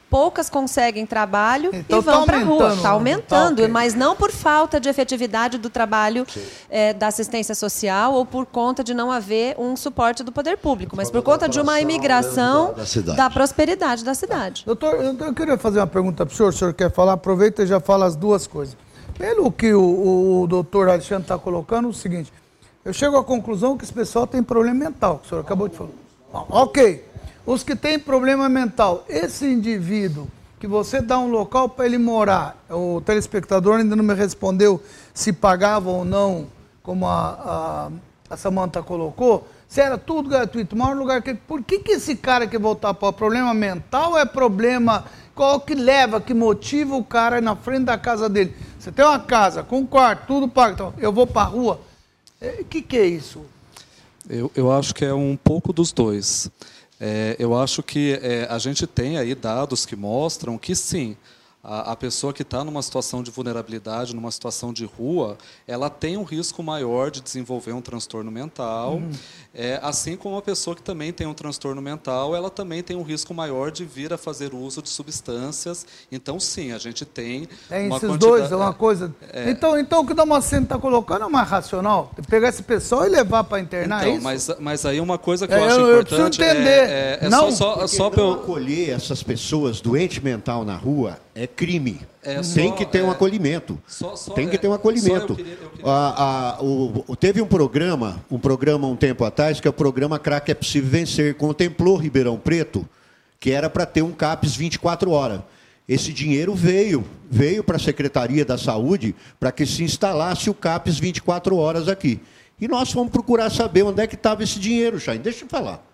poucas 0.09 0.49
conseguem 0.49 1.05
trabalho 1.05 1.71
então, 1.73 1.99
e 1.99 2.01
vão 2.01 2.21
tá 2.21 2.25
para 2.25 2.37
a 2.37 2.43
rua. 2.43 2.73
Está 2.73 2.89
aumentando, 2.89 3.57
tá 3.57 3.63
okay. 3.63 3.67
mas 3.67 3.93
não 3.93 4.15
por 4.15 4.31
falta 4.31 4.79
de 4.79 4.87
efetividade 4.89 5.57
do 5.57 5.69
trabalho 5.69 6.25
é, 6.69 6.93
da 6.93 7.07
assistência 7.07 7.55
social 7.55 8.13
ou 8.13 8.25
por 8.25 8.45
conta 8.45 8.83
de 8.83 8.93
não 8.93 9.11
haver 9.11 9.55
um 9.57 9.75
suporte 9.75 10.23
do 10.23 10.31
poder 10.31 10.57
público, 10.57 10.95
mas 10.95 11.09
por 11.09 11.21
conta 11.21 11.49
de 11.49 11.59
uma 11.59 11.79
imigração 11.79 12.73
da, 13.03 13.13
da, 13.13 13.29
prosperidade 13.29 14.03
da 14.03 14.13
cidade. 14.13 14.63
Doutor, 14.65 14.95
eu 14.95 15.33
queria 15.33 15.57
fazer 15.57 15.79
uma 15.79 15.87
pergunta 15.87 16.25
para 16.25 16.33
o 16.33 16.35
senhor. 16.35 16.49
O 16.49 16.53
senhor 16.53 16.73
quer 16.73 16.91
falar? 16.91 17.13
Aproveita 17.13 17.63
e 17.63 17.67
já 17.67 17.79
fala 17.79 18.05
as 18.05 18.15
duas 18.15 18.47
coisas. 18.47 18.77
Pelo 19.17 19.51
que 19.51 19.73
o, 19.73 20.41
o 20.41 20.47
doutor 20.47 20.89
Alexandre 20.89 21.23
está 21.23 21.37
colocando, 21.37 21.87
é 21.87 21.91
o 21.91 21.93
seguinte: 21.93 22.31
eu 22.83 22.93
chego 22.93 23.17
à 23.17 23.23
conclusão 23.23 23.77
que 23.77 23.83
esse 23.83 23.93
pessoal 23.93 24.27
tem 24.27 24.43
problema 24.43 24.75
mental, 24.75 25.19
que 25.19 25.25
o 25.25 25.29
senhor 25.29 25.41
acabou 25.41 25.67
de 25.67 25.75
falar. 25.75 25.89
Ok. 26.49 27.03
Os 27.45 27.63
que 27.63 27.75
têm 27.75 27.99
problema 27.99 28.49
mental, 28.49 29.05
esse 29.07 29.45
indivíduo 29.45 30.27
que 30.59 30.67
você 30.67 31.01
dá 31.01 31.19
um 31.19 31.29
local 31.29 31.69
para 31.69 31.85
ele 31.85 31.97
morar, 31.97 32.57
o 32.69 33.01
telespectador 33.01 33.77
ainda 33.77 33.95
não 33.95 34.03
me 34.03 34.15
respondeu 34.15 34.81
se 35.13 35.31
pagava 35.31 35.89
ou 35.89 36.03
não, 36.03 36.47
como 36.81 37.05
a, 37.05 37.91
a, 38.29 38.33
a 38.33 38.37
Samanta 38.37 38.81
colocou, 38.81 39.47
se 39.67 39.81
era 39.81 39.97
tudo 39.97 40.29
gratuito, 40.29 40.75
maior 40.75 40.95
lugar 40.95 41.21
que. 41.21 41.33
Por 41.33 41.61
que, 41.61 41.79
que 41.79 41.93
esse 41.93 42.15
cara 42.15 42.47
quer 42.47 42.59
voltar 42.59 42.93
para 42.93 43.11
problema 43.11 43.53
mental 43.53 44.17
é 44.17 44.25
problema. 44.25 45.05
Qual 45.35 45.59
que 45.59 45.75
leva, 45.75 46.21
que 46.21 46.33
motiva 46.33 46.95
o 46.95 47.03
cara 47.03 47.41
na 47.41 47.57
frente 47.57 47.83
da 47.83 47.97
casa 47.97 48.29
dele? 48.29 48.55
Você 48.79 48.89
tem 48.89 49.03
uma 49.03 49.19
casa 49.19 49.63
com 49.63 49.85
quarto, 49.85 50.27
tudo 50.27 50.47
pago, 50.47 50.73
então 50.73 50.93
eu 50.97 51.11
vou 51.11 51.27
para 51.27 51.41
a 51.41 51.45
rua. 51.45 51.81
O 52.41 52.45
é, 52.45 52.63
que, 52.69 52.81
que 52.81 52.97
é 52.97 53.05
isso? 53.05 53.41
Eu, 54.29 54.49
eu 54.55 54.71
acho 54.71 54.95
que 54.95 55.03
é 55.03 55.13
um 55.13 55.35
pouco 55.35 55.73
dos 55.73 55.91
dois. 55.91 56.49
É, 56.99 57.35
eu 57.37 57.57
acho 57.57 57.83
que 57.83 58.19
é, 58.21 58.47
a 58.49 58.57
gente 58.57 58.87
tem 58.87 59.17
aí 59.17 59.35
dados 59.35 59.85
que 59.85 59.95
mostram 59.95 60.57
que 60.57 60.75
sim, 60.75 61.17
a, 61.65 61.91
a 61.91 61.95
pessoa 61.95 62.31
que 62.31 62.43
está 62.43 62.63
numa 62.63 62.81
situação 62.81 63.23
de 63.23 63.31
vulnerabilidade, 63.31 64.15
numa 64.15 64.31
situação 64.31 64.71
de 64.71 64.85
rua, 64.85 65.37
ela 65.67 65.89
tem 65.89 66.15
um 66.15 66.23
risco 66.23 66.61
maior 66.61 67.09
de 67.09 67.21
desenvolver 67.21 67.73
um 67.73 67.81
transtorno 67.81 68.31
mental, 68.31 68.97
uhum. 68.97 69.11
É, 69.57 69.79
assim 69.81 70.17
como 70.17 70.37
a 70.37 70.41
pessoa 70.41 70.75
que 70.75 70.81
também 70.81 71.13
tem 71.13 71.25
um 71.25 71.33
transtorno 71.33 71.81
mental, 71.81 72.35
ela 72.35 72.49
também 72.49 72.83
tem 72.83 72.95
um 72.97 73.03
risco 73.03 73.33
maior 73.33 73.71
de 73.71 73.85
vir 73.85 74.11
a 74.11 74.17
fazer 74.17 74.53
uso 74.53 74.81
de 74.81 74.89
substâncias. 74.89 75.85
Então, 76.11 76.39
sim, 76.41 76.73
a 76.73 76.77
gente 76.77 77.05
tem 77.05 77.47
é 77.71 77.87
uma 77.87 77.95
esses 77.95 78.17
dois, 78.17 78.51
é 78.51 78.55
uma 78.55 78.73
coisa. 78.73 79.15
É, 79.31 79.49
então, 79.49 79.79
então 79.79 80.01
o 80.01 80.05
que 80.05 80.11
o 80.11 80.15
Damasceno 80.15 80.63
está 80.63 80.77
colocando 80.77 81.23
é 81.23 81.29
mais 81.29 81.47
racional. 81.47 82.11
Pegar 82.29 82.49
esse 82.49 82.63
pessoal 82.63 83.05
e 83.05 83.09
levar 83.09 83.45
para 83.45 83.61
internar 83.61 84.01
então, 84.01 84.15
isso. 84.15 84.23
Mas, 84.23 84.59
mas 84.59 84.85
aí 84.85 84.99
uma 84.99 85.17
coisa 85.17 85.47
que 85.47 85.53
eu 85.53 85.57
é, 85.57 85.67
acho 85.67 85.79
eu, 85.79 86.01
importante 86.01 86.41
eu 86.41 86.47
entender. 86.47 86.89
é, 86.89 87.19
é, 87.21 87.29
não, 87.29 87.49
só, 87.49 87.75
só, 87.75 87.87
só 87.87 88.09
para 88.09 88.21
eu 88.21 88.33
acolher 88.33 88.89
essas 88.89 89.23
pessoas 89.23 89.79
doentes 89.79 90.19
mental 90.19 90.65
na 90.65 90.75
rua 90.75 91.17
é 91.35 91.45
crime. 91.45 91.99
É 92.23 92.39
tem 92.39 92.73
que 92.73 92.85
ter 92.85 93.03
um 93.03 93.09
é, 93.09 93.11
acolhimento. 93.11 93.77
Só, 93.85 94.15
só, 94.15 94.33
tem 94.33 94.47
que 94.47 94.57
ter 94.57 94.69
um 94.69 94.73
acolhimento. 94.73 95.33
Eu 95.33 95.35
queria, 95.35 95.57
eu 95.61 95.69
queria... 95.69 95.91
A, 95.91 96.55
a, 96.55 96.63
o, 96.63 97.15
teve 97.17 97.41
um 97.41 97.45
programa, 97.45 98.23
um 98.31 98.39
programa 98.39 98.87
um 98.87 98.95
tempo 98.95 99.25
atrás, 99.25 99.59
que 99.59 99.67
é 99.67 99.69
o 99.69 99.73
programa 99.73 100.17
Crack 100.17 100.49
é 100.49 100.53
Possível 100.53 100.89
Vencer, 100.89 101.35
contemplou 101.35 101.97
Ribeirão 101.97 102.37
Preto, 102.37 102.87
que 103.37 103.51
era 103.51 103.69
para 103.69 103.85
ter 103.85 104.01
um 104.01 104.13
CAPS 104.13 104.55
24 104.55 105.11
horas. 105.11 105.41
Esse 105.87 106.13
dinheiro 106.13 106.55
veio, 106.55 107.03
veio 107.29 107.63
para 107.63 107.75
a 107.75 107.79
Secretaria 107.79 108.45
da 108.45 108.57
Saúde 108.57 109.13
para 109.37 109.51
que 109.51 109.65
se 109.65 109.83
instalasse 109.83 110.49
o 110.49 110.53
CAPS 110.53 110.97
24 110.97 111.57
horas 111.57 111.89
aqui. 111.89 112.21
E 112.59 112.67
nós 112.67 112.91
fomos 112.91 113.11
procurar 113.11 113.51
saber 113.51 113.83
onde 113.83 114.01
é 114.01 114.07
que 114.07 114.15
estava 114.15 114.41
esse 114.41 114.57
dinheiro, 114.57 114.99
Chain. 114.99 115.19
Deixa 115.19 115.43
eu 115.43 115.49
falar. 115.49 115.85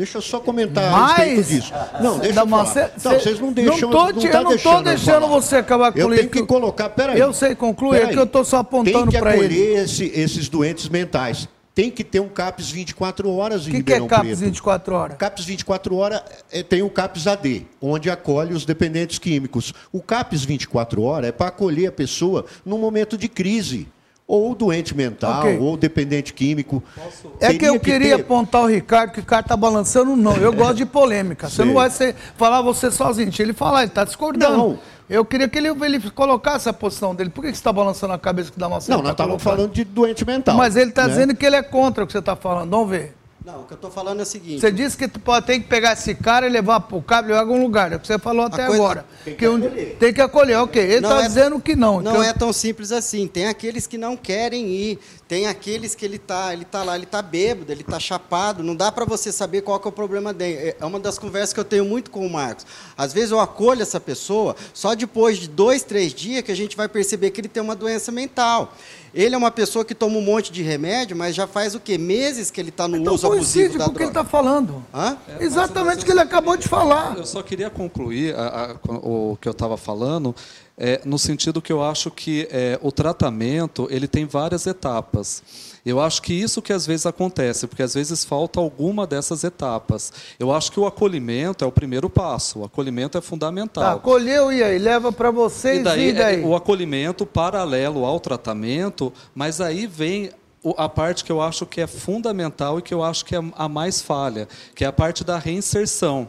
Deixa 0.00 0.16
eu 0.16 0.22
só 0.22 0.40
comentar 0.40 0.90
Mas, 0.90 1.10
a 1.10 1.14
respeito 1.14 1.48
disso. 1.48 1.72
Não, 2.00 2.18
deixa 2.18 2.40
eu 2.40 2.48
falar. 2.48 2.64
Cê, 2.64 2.90
não, 3.04 3.20
vocês 3.20 3.38
não 3.38 3.52
deixam. 3.52 3.90
Não 3.90 4.06
não 4.06 4.14
tá 4.14 4.38
eu 4.38 4.44
não 4.44 4.54
estou 4.54 4.82
deixando 4.82 5.26
você 5.26 5.56
acabar 5.56 5.92
com 5.92 5.98
Eu 5.98 6.08
tenho 6.08 6.30
que 6.30 6.42
colocar, 6.46 6.88
peraí. 6.88 7.20
Eu 7.20 7.34
sei, 7.34 7.54
conclui, 7.54 7.98
é 7.98 8.06
que 8.06 8.18
eu 8.18 8.24
estou 8.24 8.42
só 8.42 8.60
apontando 8.60 9.12
para 9.12 9.36
ele. 9.36 9.48
Tem 9.48 9.58
que 9.58 9.62
acolher 9.66 9.84
esse, 9.84 10.06
esses 10.06 10.48
doentes 10.48 10.88
mentais. 10.88 11.46
Tem 11.74 11.90
que 11.90 12.02
ter 12.02 12.18
um 12.18 12.30
CAPS 12.30 12.70
24 12.70 13.30
horas 13.30 13.68
em 13.68 13.72
que 13.72 13.76
Ribeirão 13.76 14.08
que 14.08 14.14
é 14.14 14.16
CAPS 14.16 14.40
24 14.40 14.94
horas? 14.94 15.16
CAPS 15.18 15.44
24 15.44 15.96
horas 15.96 16.22
é, 16.50 16.62
tem 16.62 16.80
o 16.82 16.88
CAPS 16.88 17.26
AD, 17.26 17.66
onde 17.78 18.08
acolhe 18.08 18.54
os 18.54 18.64
dependentes 18.64 19.18
químicos. 19.18 19.74
O 19.92 20.00
CAPS 20.00 20.46
24 20.46 21.02
horas 21.02 21.28
é 21.28 21.32
para 21.32 21.48
acolher 21.48 21.88
a 21.88 21.92
pessoa 21.92 22.46
num 22.64 22.78
momento 22.78 23.18
de 23.18 23.28
crise 23.28 23.86
ou 24.30 24.54
doente 24.54 24.96
mental, 24.96 25.40
okay. 25.40 25.58
ou 25.58 25.76
dependente 25.76 26.32
químico. 26.32 26.80
Posso... 26.94 27.32
É 27.40 27.52
que 27.52 27.64
eu 27.64 27.80
que 27.80 27.90
queria 27.90 28.16
ter... 28.16 28.22
apontar 28.22 28.62
o 28.62 28.66
Ricardo, 28.66 29.10
que 29.10 29.18
o 29.18 29.24
cara 29.24 29.40
está 29.40 29.56
balançando, 29.56 30.14
não. 30.14 30.36
Eu 30.36 30.52
gosto 30.52 30.76
de 30.76 30.86
polêmica. 30.86 31.48
Você 31.50 31.64
não 31.64 31.74
vai 31.74 31.90
ser, 31.90 32.14
falar 32.36 32.62
você 32.62 32.92
sozinho. 32.92 33.26
Deixa 33.26 33.42
ele 33.42 33.52
falar, 33.52 33.80
ele 33.80 33.88
está 33.88 34.04
discordando. 34.04 34.56
Não. 34.56 34.78
Eu 35.08 35.24
queria 35.24 35.48
que 35.48 35.58
ele, 35.58 35.68
ele 35.84 36.10
colocasse 36.12 36.68
a 36.68 36.72
posição 36.72 37.12
dele. 37.12 37.30
Por 37.30 37.40
que 37.40 37.48
você 37.48 37.54
está 37.54 37.72
balançando 37.72 38.12
a 38.12 38.18
cabeça 38.20 38.52
que 38.52 38.58
dá 38.60 38.68
uma 38.68 38.78
Não, 38.86 38.98
nós 38.98 39.06
tá 39.06 39.10
estávamos 39.10 39.42
falando 39.42 39.72
de 39.72 39.82
doente 39.82 40.24
mental. 40.24 40.56
Mas 40.56 40.76
ele 40.76 40.90
está 40.90 41.02
né? 41.02 41.08
dizendo 41.08 41.34
que 41.34 41.44
ele 41.44 41.56
é 41.56 41.62
contra 41.64 42.04
o 42.04 42.06
que 42.06 42.12
você 42.12 42.20
está 42.20 42.36
falando. 42.36 42.70
Vamos 42.70 42.88
ver. 42.88 43.16
Não, 43.44 43.62
o 43.62 43.64
que 43.64 43.72
eu 43.72 43.76
estou 43.76 43.90
falando 43.90 44.20
é 44.20 44.22
o 44.22 44.26
seguinte. 44.26 44.60
Você 44.60 44.70
disse 44.70 44.98
que 44.98 45.08
tu 45.08 45.18
pode, 45.18 45.46
tem 45.46 45.62
que 45.62 45.66
pegar 45.66 45.94
esse 45.94 46.14
cara 46.14 46.46
e 46.46 46.50
levar 46.50 46.78
para 46.80 46.96
o 46.96 47.02
cabo 47.02 47.30
em 47.30 47.34
algum 47.34 47.62
lugar. 47.62 47.90
É 47.90 47.96
o 47.96 48.00
que 48.00 48.06
você 48.06 48.18
falou 48.18 48.44
até 48.44 48.66
coisa, 48.66 48.82
agora. 48.82 49.06
Tem 49.24 49.34
que, 49.34 49.38
que 49.38 49.46
acolher. 49.46 49.96
Tem 49.98 50.12
que 50.12 50.20
acolher, 50.20 50.58
ok. 50.58 50.82
Ele 50.82 50.94
está 50.96 51.22
é, 51.22 51.26
dizendo 51.26 51.58
que 51.58 51.74
não. 51.74 52.02
Não 52.02 52.22
é 52.22 52.34
tão 52.34 52.52
simples 52.52 52.92
assim. 52.92 53.26
Tem 53.26 53.46
aqueles 53.48 53.86
que 53.86 53.96
não 53.96 54.14
querem 54.14 54.66
ir. 54.66 54.98
Tem 55.26 55.46
aqueles 55.46 55.94
que 55.94 56.04
ele 56.04 56.16
está 56.16 56.52
ele 56.52 56.64
tá 56.64 56.82
lá, 56.82 56.96
ele 56.96 57.04
está 57.04 57.22
bêbado, 57.22 57.72
ele 57.72 57.80
está 57.80 57.98
chapado. 57.98 58.62
Não 58.62 58.76
dá 58.76 58.92
para 58.92 59.06
você 59.06 59.32
saber 59.32 59.62
qual 59.62 59.80
é 59.82 59.88
o 59.88 59.92
problema 59.92 60.34
dele. 60.34 60.74
É 60.78 60.84
uma 60.84 61.00
das 61.00 61.18
conversas 61.18 61.54
que 61.54 61.60
eu 61.60 61.64
tenho 61.64 61.84
muito 61.86 62.10
com 62.10 62.26
o 62.26 62.28
Marcos. 62.28 62.66
Às 62.94 63.14
vezes 63.14 63.30
eu 63.30 63.40
acolho 63.40 63.80
essa 63.80 63.98
pessoa, 64.00 64.54
só 64.74 64.94
depois 64.94 65.38
de 65.38 65.48
dois, 65.48 65.82
três 65.82 66.12
dias 66.12 66.42
que 66.42 66.52
a 66.52 66.56
gente 66.56 66.76
vai 66.76 66.88
perceber 66.88 67.30
que 67.30 67.40
ele 67.40 67.48
tem 67.48 67.62
uma 67.62 67.76
doença 67.76 68.12
mental. 68.12 68.74
Ele 69.14 69.34
é 69.34 69.38
uma 69.38 69.50
pessoa 69.50 69.84
que 69.84 69.94
toma 69.94 70.16
um 70.16 70.22
monte 70.22 70.52
de 70.52 70.62
remédio, 70.62 71.16
mas 71.16 71.34
já 71.34 71.46
faz 71.46 71.74
o 71.74 71.80
quê? 71.80 71.98
Meses 71.98 72.50
que 72.50 72.60
ele 72.60 72.68
está 72.68 72.86
no 72.86 72.96
então, 72.96 73.14
uso 73.14 73.26
abusivo 73.26 73.78
da 73.78 73.84
com 73.84 73.90
o 73.90 73.94
que 73.94 74.02
ele 74.02 74.10
está 74.10 74.24
falando. 74.24 74.84
Hã? 74.94 75.16
É, 75.28 75.44
Exatamente 75.44 76.02
o 76.02 76.04
que 76.04 76.12
ele 76.12 76.20
acabou 76.20 76.56
de 76.56 76.68
falar. 76.68 77.16
Eu 77.16 77.26
só 77.26 77.42
queria 77.42 77.70
concluir 77.70 78.34
a, 78.34 78.76
a, 78.86 78.92
o 78.92 79.36
que 79.40 79.48
eu 79.48 79.52
estava 79.52 79.76
falando, 79.76 80.34
é, 80.78 81.00
no 81.04 81.18
sentido 81.18 81.60
que 81.60 81.72
eu 81.72 81.82
acho 81.82 82.10
que 82.10 82.48
é, 82.50 82.78
o 82.82 82.92
tratamento 82.92 83.88
ele 83.90 84.06
tem 84.06 84.24
várias 84.24 84.66
etapas. 84.66 85.42
Eu 85.84 86.00
acho 86.00 86.20
que 86.22 86.34
isso 86.34 86.60
que 86.60 86.72
às 86.72 86.86
vezes 86.86 87.06
acontece, 87.06 87.66
porque 87.66 87.82
às 87.82 87.94
vezes 87.94 88.24
falta 88.24 88.60
alguma 88.60 89.06
dessas 89.06 89.44
etapas. 89.44 90.12
Eu 90.38 90.52
acho 90.52 90.70
que 90.72 90.78
o 90.78 90.86
acolhimento 90.86 91.64
é 91.64 91.66
o 91.66 91.72
primeiro 91.72 92.10
passo. 92.10 92.60
O 92.60 92.64
acolhimento 92.64 93.16
é 93.16 93.20
fundamental. 93.20 93.82
Tá, 93.84 93.92
acolheu 93.92 94.52
e 94.52 94.62
aí 94.62 94.78
leva 94.78 95.10
para 95.12 95.30
vocês 95.30 95.80
e 95.80 95.82
daí, 95.82 96.08
e 96.08 96.12
daí? 96.12 96.42
É, 96.42 96.46
o 96.46 96.54
acolhimento 96.54 97.24
paralelo 97.24 98.04
ao 98.04 98.20
tratamento, 98.20 99.12
mas 99.34 99.60
aí 99.60 99.86
vem 99.86 100.30
a 100.76 100.88
parte 100.88 101.24
que 101.24 101.32
eu 101.32 101.40
acho 101.40 101.64
que 101.64 101.80
é 101.80 101.86
fundamental 101.86 102.78
e 102.78 102.82
que 102.82 102.92
eu 102.92 103.02
acho 103.02 103.24
que 103.24 103.34
é 103.34 103.40
a 103.56 103.68
mais 103.68 104.02
falha, 104.02 104.46
que 104.74 104.84
é 104.84 104.86
a 104.86 104.92
parte 104.92 105.24
da 105.24 105.38
reinserção. 105.38 106.28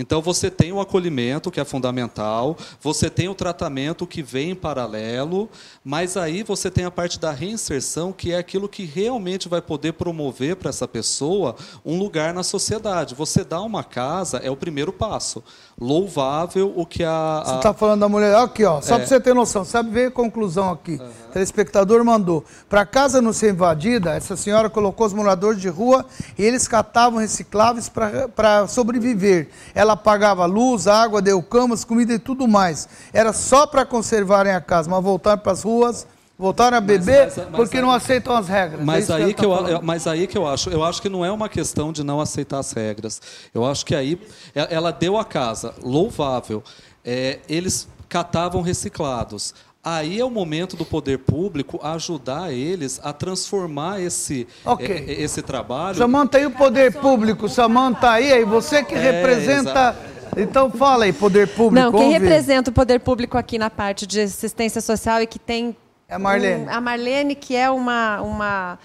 Então 0.00 0.22
você 0.22 0.50
tem 0.50 0.72
o 0.72 0.80
acolhimento, 0.80 1.50
que 1.50 1.60
é 1.60 1.64
fundamental, 1.64 2.56
você 2.80 3.10
tem 3.10 3.28
o 3.28 3.34
tratamento 3.34 4.06
que 4.06 4.22
vem 4.22 4.52
em 4.52 4.54
paralelo, 4.54 5.48
mas 5.84 6.16
aí 6.16 6.42
você 6.42 6.70
tem 6.70 6.86
a 6.86 6.90
parte 6.90 7.20
da 7.20 7.30
reinserção, 7.30 8.10
que 8.10 8.32
é 8.32 8.38
aquilo 8.38 8.68
que 8.68 8.84
realmente 8.84 9.46
vai 9.46 9.60
poder 9.60 9.92
promover 9.92 10.56
para 10.56 10.70
essa 10.70 10.88
pessoa 10.88 11.54
um 11.84 11.98
lugar 11.98 12.32
na 12.32 12.42
sociedade. 12.42 13.14
Você 13.14 13.44
dá 13.44 13.60
uma 13.60 13.84
casa 13.84 14.38
é 14.38 14.50
o 14.50 14.56
primeiro 14.56 14.90
passo. 14.92 15.44
Louvável 15.78 16.72
o 16.76 16.84
que 16.84 17.04
a. 17.04 17.38
a... 17.38 17.44
Você 17.44 17.54
está 17.56 17.74
falando 17.74 18.00
da 18.00 18.08
mulher. 18.08 18.34
Aqui, 18.36 18.64
ó, 18.64 18.80
só 18.80 18.94
é. 18.94 18.98
para 18.98 19.06
você 19.06 19.20
ter 19.20 19.34
noção, 19.34 19.64
sabe 19.64 19.90
ver 19.90 20.08
a 20.08 20.10
conclusão 20.10 20.70
aqui. 20.70 20.92
Uhum. 20.92 21.08
O 21.28 21.32
telespectador 21.32 22.04
mandou. 22.04 22.44
Para 22.68 22.82
a 22.82 22.86
casa 22.86 23.22
não 23.22 23.32
ser 23.32 23.52
invadida, 23.52 24.14
essa 24.14 24.36
senhora 24.36 24.68
colocou 24.68 25.06
os 25.06 25.12
moradores 25.12 25.60
de 25.60 25.68
rua 25.68 26.04
e 26.38 26.44
eles 26.44 26.68
catavam 26.68 27.18
recicláveis 27.18 27.88
para 27.88 28.66
sobreviver. 28.66 29.48
Ela 29.74 29.89
ela 29.90 29.96
pagava 29.96 30.46
luz, 30.46 30.86
água, 30.86 31.20
deu 31.20 31.42
camas, 31.42 31.84
comida 31.84 32.12
e 32.12 32.18
tudo 32.18 32.46
mais. 32.46 32.88
Era 33.12 33.32
só 33.32 33.66
para 33.66 33.84
conservarem 33.84 34.52
a 34.52 34.60
casa, 34.60 34.88
mas 34.88 35.02
voltaram 35.02 35.42
para 35.42 35.52
as 35.52 35.62
ruas, 35.62 36.06
voltaram 36.38 36.76
a 36.76 36.80
beber 36.80 37.24
mas, 37.24 37.36
mas, 37.36 37.46
mas, 37.46 37.56
porque 37.56 37.80
não 37.80 37.90
aceitam 37.90 38.36
as 38.36 38.48
regras. 38.48 38.84
Mas, 38.84 39.10
é 39.10 39.14
aí 39.14 39.34
que, 39.34 39.44
eu, 39.44 39.50
tá 39.50 39.80
mas 39.82 40.06
aí 40.06 40.26
que 40.26 40.38
eu 40.38 40.46
acho, 40.46 40.70
eu 40.70 40.84
acho 40.84 41.02
que 41.02 41.08
não 41.08 41.24
é 41.24 41.30
uma 41.30 41.48
questão 41.48 41.92
de 41.92 42.04
não 42.04 42.20
aceitar 42.20 42.60
as 42.60 42.72
regras. 42.72 43.20
Eu 43.52 43.66
acho 43.66 43.84
que 43.84 43.94
aí 43.94 44.20
ela 44.54 44.92
deu 44.92 45.18
a 45.18 45.24
casa, 45.24 45.74
louvável. 45.82 46.62
É, 47.04 47.40
eles 47.48 47.88
catavam 48.08 48.62
reciclados. 48.62 49.54
Aí 49.82 50.20
é 50.20 50.24
o 50.24 50.28
momento 50.28 50.76
do 50.76 50.84
poder 50.84 51.20
público 51.20 51.80
ajudar 51.82 52.52
eles 52.52 53.00
a 53.02 53.14
transformar 53.14 53.98
esse, 53.98 54.46
okay. 54.62 55.06
é, 55.08 55.22
esse 55.22 55.40
trabalho. 55.40 55.96
Samanta 55.96 56.36
aí 56.36 56.44
o 56.44 56.50
poder 56.50 56.92
público, 56.92 57.48
Samanta 57.48 58.10
aí, 58.10 58.30
aí 58.30 58.44
você 58.44 58.84
que 58.84 58.94
é, 58.94 58.98
representa. 58.98 59.96
Então 60.36 60.70
fala 60.70 61.04
aí, 61.04 61.14
poder 61.14 61.48
público. 61.48 61.74
Não, 61.74 61.92
quem 61.92 62.12
representa 62.12 62.70
o 62.70 62.74
poder 62.74 63.00
público 63.00 63.38
aqui 63.38 63.58
na 63.58 63.70
parte 63.70 64.06
de 64.06 64.20
assistência 64.20 64.82
social 64.82 65.22
e 65.22 65.26
que 65.26 65.38
tem. 65.38 65.74
É 66.06 66.14
a 66.14 66.18
Marlene. 66.18 66.64
Um, 66.64 66.70
a 66.70 66.80
Marlene, 66.80 67.34
que 67.34 67.56
é 67.56 67.70
uma, 67.70 68.20
uma 68.20 68.78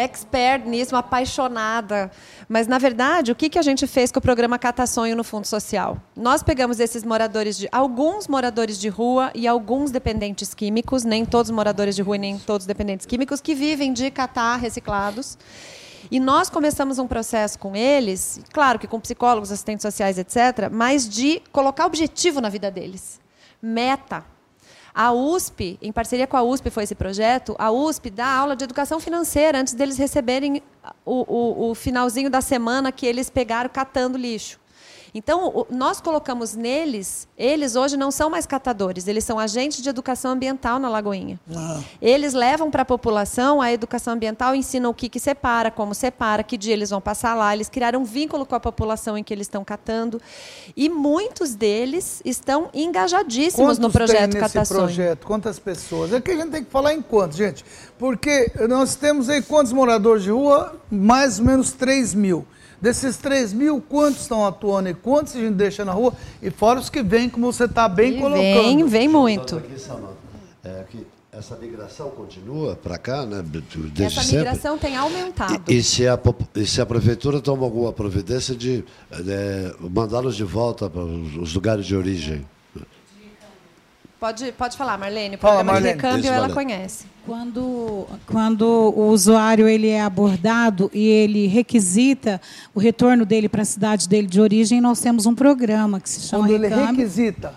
expert 0.00 0.66
nisso, 0.66 0.96
apaixonada. 0.96 2.10
Mas, 2.48 2.66
na 2.66 2.78
verdade, 2.78 3.30
o 3.30 3.34
que, 3.34 3.48
que 3.48 3.58
a 3.58 3.62
gente 3.62 3.86
fez 3.86 4.10
com 4.10 4.18
o 4.18 4.22
programa 4.22 4.58
Cata 4.58 4.86
Sonho 4.86 5.16
no 5.16 5.22
Fundo 5.22 5.46
Social? 5.46 5.96
Nós 6.16 6.42
pegamos 6.42 6.80
esses 6.80 7.04
moradores 7.04 7.56
de. 7.56 7.68
alguns 7.70 8.26
moradores 8.26 8.78
de 8.78 8.88
rua 8.88 9.30
e 9.34 9.46
alguns 9.46 9.90
dependentes 9.90 10.54
químicos, 10.54 11.04
nem 11.04 11.24
todos 11.24 11.50
moradores 11.50 11.94
de 11.94 12.02
rua 12.02 12.16
e 12.16 12.18
nem 12.18 12.38
todos 12.38 12.66
dependentes 12.66 13.06
químicos, 13.06 13.40
que 13.40 13.54
vivem 13.54 13.92
de 13.92 14.10
catar 14.10 14.56
reciclados. 14.56 15.38
E 16.10 16.18
nós 16.18 16.48
começamos 16.48 16.98
um 16.98 17.06
processo 17.06 17.58
com 17.58 17.76
eles, 17.76 18.40
claro 18.52 18.78
que 18.78 18.86
com 18.86 18.98
psicólogos, 18.98 19.52
assistentes 19.52 19.82
sociais, 19.82 20.18
etc., 20.18 20.70
mas 20.70 21.08
de 21.08 21.42
colocar 21.52 21.86
objetivo 21.86 22.40
na 22.40 22.48
vida 22.48 22.70
deles. 22.70 23.20
Meta 23.62 24.24
A 24.94 25.12
USP, 25.12 25.78
em 25.80 25.90
parceria 25.90 26.26
com 26.26 26.36
a 26.36 26.42
USP 26.42 26.70
foi 26.70 26.84
esse 26.84 26.94
projeto, 26.94 27.56
a 27.58 27.70
USP 27.70 28.10
dá 28.10 28.26
aula 28.26 28.54
de 28.54 28.64
educação 28.64 29.00
financeira 29.00 29.58
antes 29.58 29.74
deles 29.74 29.96
receberem 29.96 30.62
o, 31.04 31.24
o, 31.66 31.70
o 31.70 31.74
finalzinho 31.74 32.28
da 32.28 32.40
semana 32.40 32.92
que 32.92 33.06
eles 33.06 33.30
pegaram 33.30 33.70
catando 33.70 34.18
lixo. 34.18 34.59
Então, 35.14 35.66
nós 35.70 36.00
colocamos 36.00 36.54
neles, 36.54 37.26
eles 37.36 37.76
hoje 37.76 37.96
não 37.96 38.10
são 38.10 38.30
mais 38.30 38.46
catadores, 38.46 39.08
eles 39.08 39.24
são 39.24 39.38
agentes 39.38 39.82
de 39.82 39.88
educação 39.88 40.32
ambiental 40.32 40.78
na 40.78 40.88
Lagoinha. 40.88 41.38
Ah. 41.54 41.80
Eles 42.00 42.32
levam 42.32 42.70
para 42.70 42.82
a 42.82 42.84
população 42.84 43.60
a 43.60 43.72
educação 43.72 44.14
ambiental, 44.14 44.54
ensinam 44.54 44.90
o 44.90 44.94
que, 44.94 45.08
que 45.08 45.18
separa, 45.18 45.70
como 45.70 45.94
separa, 45.94 46.42
que 46.42 46.56
dia 46.56 46.72
eles 46.72 46.90
vão 46.90 47.00
passar 47.00 47.34
lá. 47.34 47.54
Eles 47.54 47.68
criaram 47.68 48.00
um 48.00 48.04
vínculo 48.04 48.46
com 48.46 48.54
a 48.54 48.60
população 48.60 49.18
em 49.18 49.24
que 49.24 49.34
eles 49.34 49.46
estão 49.46 49.64
catando. 49.64 50.20
E 50.76 50.88
muitos 50.88 51.54
deles 51.54 52.22
estão 52.24 52.70
engajadíssimos 52.72 53.66
quantos 53.66 53.78
no 53.78 53.90
projeto 53.90 54.32
tem 54.32 54.40
nesse 54.40 54.54
Catações. 54.54 54.78
projeto? 54.78 55.26
Quantas 55.26 55.58
pessoas? 55.58 56.12
É 56.12 56.20
que 56.20 56.30
a 56.30 56.36
gente 56.36 56.50
tem 56.50 56.64
que 56.64 56.70
falar 56.70 56.94
em 56.94 57.02
quantos, 57.02 57.36
gente? 57.36 57.64
Porque 57.98 58.50
nós 58.68 58.94
temos 58.94 59.28
aí 59.28 59.42
quantos 59.42 59.72
moradores 59.72 60.22
de 60.22 60.30
rua? 60.30 60.80
Mais 60.90 61.38
ou 61.38 61.44
menos 61.46 61.72
3 61.72 62.14
mil. 62.14 62.46
Desses 62.80 63.16
3 63.18 63.52
mil, 63.52 63.80
quantos 63.80 64.22
estão 64.22 64.46
atuando 64.46 64.88
e 64.88 64.94
quantos 64.94 65.36
a 65.36 65.40
gente 65.40 65.54
deixa 65.54 65.84
na 65.84 65.92
rua? 65.92 66.14
E 66.40 66.50
fora 66.50 66.80
os 66.80 66.88
que 66.88 67.02
vêm, 67.02 67.28
como 67.28 67.52
você 67.52 67.64
está 67.64 67.88
bem 67.88 68.16
e 68.16 68.20
colocando. 68.20 68.42
Vem, 68.42 68.86
vem 68.86 69.08
muito. 69.08 69.62
É 70.64 70.84
que 70.88 71.06
essa 71.32 71.56
migração 71.56 72.10
continua 72.10 72.74
para 72.74 72.98
cá, 72.98 73.24
né? 73.24 73.42
Desde 73.42 74.02
essa 74.02 74.22
migração 74.24 74.74
sempre. 74.74 74.88
tem 74.88 74.96
aumentado. 74.96 75.62
E, 75.68 75.76
e, 75.76 75.82
se 75.82 76.08
a, 76.08 76.18
e 76.54 76.66
se 76.66 76.80
a 76.80 76.86
prefeitura 76.86 77.40
toma 77.40 77.64
alguma 77.64 77.92
providência 77.92 78.54
de 78.54 78.84
é, 79.12 79.74
mandá-los 79.78 80.34
de 80.34 80.44
volta 80.44 80.88
para 80.90 81.02
os 81.02 81.54
lugares 81.54 81.86
de 81.86 81.94
origem? 81.94 82.46
Pode, 84.18 84.52
pode 84.52 84.76
falar, 84.76 84.98
Marlene. 84.98 85.36
O 85.36 85.38
programa 85.38 85.64
Fala, 85.64 85.72
Marlene. 85.72 85.96
de 85.96 86.02
recâmbio 86.02 86.24
Isso, 86.24 86.32
ela 86.32 86.52
conhece. 86.52 87.06
Quando, 87.30 88.08
quando 88.26 88.64
o 88.64 89.06
usuário 89.06 89.68
ele 89.68 89.86
é 89.86 90.02
abordado 90.02 90.90
e 90.92 91.06
ele 91.06 91.46
requisita 91.46 92.40
o 92.74 92.80
retorno 92.80 93.24
dele 93.24 93.48
para 93.48 93.62
a 93.62 93.64
cidade 93.64 94.08
dele 94.08 94.26
de 94.26 94.40
origem, 94.40 94.80
nós 94.80 94.98
temos 94.98 95.26
um 95.26 95.34
programa 95.36 96.00
que 96.00 96.10
se 96.10 96.22
chama 96.22 96.48
Quando 96.48 96.60
recâmbio. 96.60 96.88
ele 96.88 96.96
requisita? 96.96 97.54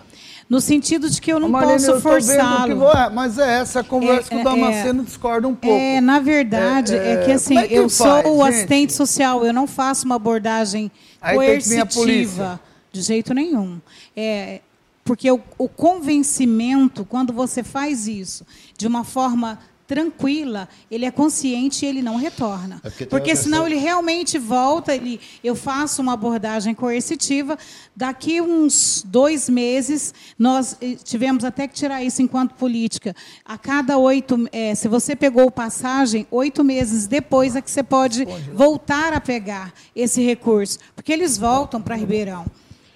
No 0.48 0.60
sentido 0.60 1.10
de 1.10 1.20
que 1.20 1.32
eu 1.32 1.40
não 1.40 1.48
Marlene, 1.48 1.84
posso 1.84 2.00
forçá-lo. 2.00 2.88
É, 2.88 3.10
mas 3.10 3.36
é 3.36 3.58
essa 3.58 3.82
conversa 3.82 4.32
é, 4.32 4.36
que 4.36 4.40
o 4.42 4.44
Damasceno 4.44 5.02
é, 5.02 5.04
discorda 5.06 5.48
um 5.48 5.56
pouco. 5.56 5.76
É, 5.76 6.00
na 6.00 6.20
verdade, 6.20 6.94
é, 6.94 7.14
é 7.14 7.24
que 7.24 7.32
assim, 7.32 7.58
é 7.58 7.66
que 7.66 7.74
eu 7.74 7.90
faz, 7.90 8.22
sou 8.22 8.36
o 8.36 8.44
assistente 8.44 8.92
social, 8.92 9.44
eu 9.44 9.52
não 9.52 9.66
faço 9.66 10.06
uma 10.06 10.14
abordagem 10.14 10.88
Aí 11.20 11.34
coercitiva. 11.34 12.60
De 12.92 13.02
jeito 13.02 13.34
nenhum. 13.34 13.80
É, 14.16 14.60
porque 15.04 15.30
o, 15.30 15.40
o 15.58 15.68
convencimento, 15.68 17.04
quando 17.04 17.32
você 17.32 17.62
faz 17.62 18.08
isso 18.08 18.46
de 18.76 18.86
uma 18.86 19.04
forma 19.04 19.58
tranquila, 19.86 20.66
ele 20.90 21.04
é 21.04 21.10
consciente 21.10 21.84
e 21.84 21.88
ele 21.88 22.00
não 22.00 22.16
retorna. 22.16 22.80
É 22.82 22.88
porque, 22.88 23.06
porque 23.06 23.36
senão 23.36 23.66
ele 23.66 23.76
realmente 23.76 24.38
volta, 24.38 24.94
ele, 24.94 25.20
eu 25.42 25.54
faço 25.54 26.00
uma 26.00 26.14
abordagem 26.14 26.74
coercitiva, 26.74 27.58
daqui 27.94 28.40
uns 28.40 29.04
dois 29.06 29.48
meses, 29.48 30.14
nós 30.38 30.76
eh, 30.80 30.96
tivemos 31.04 31.44
até 31.44 31.68
que 31.68 31.74
tirar 31.74 32.02
isso 32.02 32.22
enquanto 32.22 32.54
política. 32.54 33.14
A 33.44 33.58
cada 33.58 33.98
oito, 33.98 34.48
é, 34.52 34.74
se 34.74 34.88
você 34.88 35.14
pegou 35.14 35.50
passagem, 35.50 36.26
oito 36.30 36.64
meses 36.64 37.06
depois 37.06 37.54
é 37.54 37.60
que 37.60 37.70
você 37.70 37.82
pode 37.82 38.26
voltar 38.54 39.12
a 39.12 39.20
pegar 39.20 39.72
esse 39.94 40.22
recurso, 40.24 40.78
porque 40.96 41.12
eles 41.12 41.36
voltam 41.36 41.80
para 41.82 41.94
Ribeirão. 41.94 42.46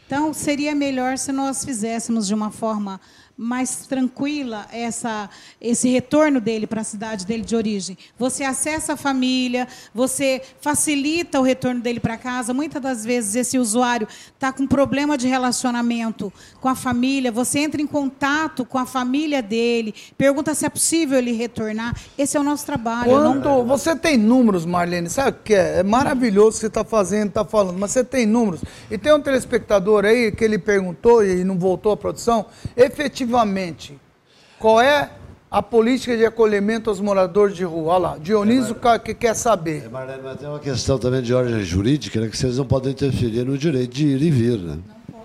Então, 0.09 0.33
seria 0.33 0.75
melhor 0.75 1.19
se 1.19 1.31
nós 1.33 1.63
fizéssemos 1.63 2.27
de 2.27 2.33
uma 2.33 2.51
forma 2.51 2.99
mais 3.39 3.87
tranquila 3.87 4.67
essa, 4.73 5.31
esse 5.61 5.89
retorno 5.89 6.41
dele 6.41 6.67
para 6.67 6.81
a 6.81 6.85
cidade 6.85 7.25
dele 7.25 7.45
de 7.45 7.55
origem. 7.55 7.97
Você 8.19 8.43
acessa 8.43 8.95
a 8.95 8.97
família, 8.97 9.69
você 9.95 10.43
facilita 10.61 11.39
o 11.39 11.45
retorno 11.45 11.81
dele 11.81 12.01
para 12.01 12.17
casa. 12.17 12.53
Muitas 12.53 12.83
das 12.83 13.05
vezes 13.05 13.37
esse 13.37 13.57
usuário 13.57 14.09
está 14.35 14.53
com 14.53 14.67
problema 14.67 15.17
de 15.17 15.29
relacionamento 15.29 16.33
com 16.61 16.69
a 16.69 16.75
família, 16.75 17.31
você 17.31 17.61
entra 17.61 17.81
em 17.81 17.87
contato 17.87 18.65
com 18.65 18.77
a 18.77 18.85
família 18.85 19.41
dele, 19.41 19.95
pergunta 20.17 20.53
se 20.53 20.67
é 20.67 20.69
possível 20.69 21.17
ele 21.17 21.31
retornar. 21.31 21.97
Esse 22.19 22.37
é 22.37 22.41
o 22.41 22.43
nosso 22.43 22.67
trabalho. 22.67 23.09
Quando 23.09 23.45
não... 23.45 23.65
você 23.65 23.95
tem 23.95 24.17
números, 24.17 24.67
Marlene, 24.67 25.09
sabe 25.09 25.39
o 25.39 25.43
que 25.45 25.55
é? 25.55 25.79
É 25.79 25.83
maravilhoso 25.85 26.49
o 26.49 26.53
que 26.55 26.59
você 26.59 26.67
está 26.67 26.83
fazendo, 26.83 27.29
está 27.29 27.45
falando, 27.45 27.79
mas 27.79 27.93
você 27.93 28.03
tem 28.03 28.27
números. 28.27 28.65
E 28.91 28.99
tem 28.99 29.15
um 29.15 29.21
telespectador 29.21 30.05
aí 30.05 30.33
que 30.33 30.43
ele 30.43 30.59
perguntou 30.59 31.25
e 31.25 31.45
não 31.45 31.57
voltou 31.57 31.93
à 31.93 31.97
produção, 31.97 32.47
efetivamente 32.77 33.28
efetivamente 33.29 33.99
qual 34.59 34.81
é 34.81 35.11
a 35.51 35.63
política 35.63 36.17
de 36.17 36.25
acolhimento 36.25 36.91
aos 36.91 37.01
moradores 37.01 37.57
de 37.57 37.65
rua. 37.65 37.95
Olha 37.95 37.99
lá, 37.99 38.19
Dionísio 38.19 38.77
é, 38.83 38.99
que 38.99 39.15
quer 39.15 39.35
saber. 39.35 39.85
É, 39.85 39.89
Marlene, 39.89 40.23
mas 40.23 40.39
tem 40.39 40.49
uma 40.49 40.59
questão 40.59 40.99
também 40.99 41.23
de 41.23 41.33
ordem 41.33 41.63
jurídica, 41.63 42.21
né, 42.21 42.29
que 42.29 42.37
vocês 42.37 42.59
não 42.59 42.67
podem 42.67 42.93
interferir 42.93 43.45
no 43.45 43.57
direito 43.57 43.95
de 43.95 44.09
ir 44.09 44.23
e 44.23 44.31
vir. 44.31 44.59
Né? 44.59 44.79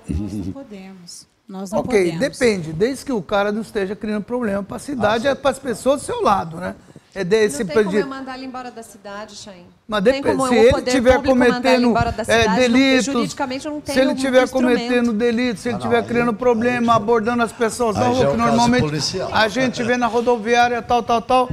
Não, 0.10 0.20
nós 0.20 0.34
não 0.34 0.54
podemos. 0.54 1.28
Nós 1.46 1.72
não 1.72 1.80
ok, 1.80 2.12
podemos. 2.12 2.20
depende, 2.20 2.72
desde 2.72 3.06
que 3.06 3.12
o 3.12 3.22
cara 3.22 3.52
não 3.52 3.62
esteja 3.62 3.96
criando 3.96 4.24
problema 4.24 4.64
para 4.64 4.78
a 4.78 4.80
cidade, 4.80 5.28
ah, 5.28 5.32
é 5.32 5.36
para 5.36 5.52
as 5.52 5.60
pessoas 5.60 6.02
do 6.02 6.06
seu 6.06 6.22
lado, 6.22 6.58
né? 6.58 6.76
É 7.16 7.24
desse 7.24 7.64
não 7.64 7.68
tem 7.68 7.84
como 7.84 7.96
eu 7.96 8.08
mandar 8.08 8.36
ele 8.36 8.48
embora 8.48 8.72
da 8.72 8.82
cidade, 8.82 9.36
Chain. 9.36 9.66
Mas 9.88 10.04
depende, 10.04 10.48
se 10.48 10.56
ele 10.56 10.80
estiver 10.80 11.22
cometendo 11.22 11.94
é, 12.28 12.56
delitos, 12.56 13.08
não, 13.08 13.14
juridicamente 13.14 13.66
eu 13.68 13.72
não 13.72 13.82
tenho 13.82 13.96
se 13.96 14.02
ele 14.02 14.14
estiver 14.14 14.50
cometendo 14.50 15.14
delitos, 15.14 15.62
se 15.62 15.70
ele 15.70 15.78
estiver 15.78 16.00
ah, 16.00 16.04
criando 16.04 16.34
problema, 16.34 16.96
abordando 16.96 17.44
as 17.44 17.52
pessoas 17.52 17.96
na 17.96 18.08
rua, 18.08 18.32
que 18.32 18.38
normalmente 18.38 19.22
a 19.32 19.48
gente 19.48 19.84
vê 19.84 19.96
na 19.96 20.08
rodoviária, 20.08 20.82
tal, 20.82 21.04
tal, 21.04 21.22
tal. 21.22 21.50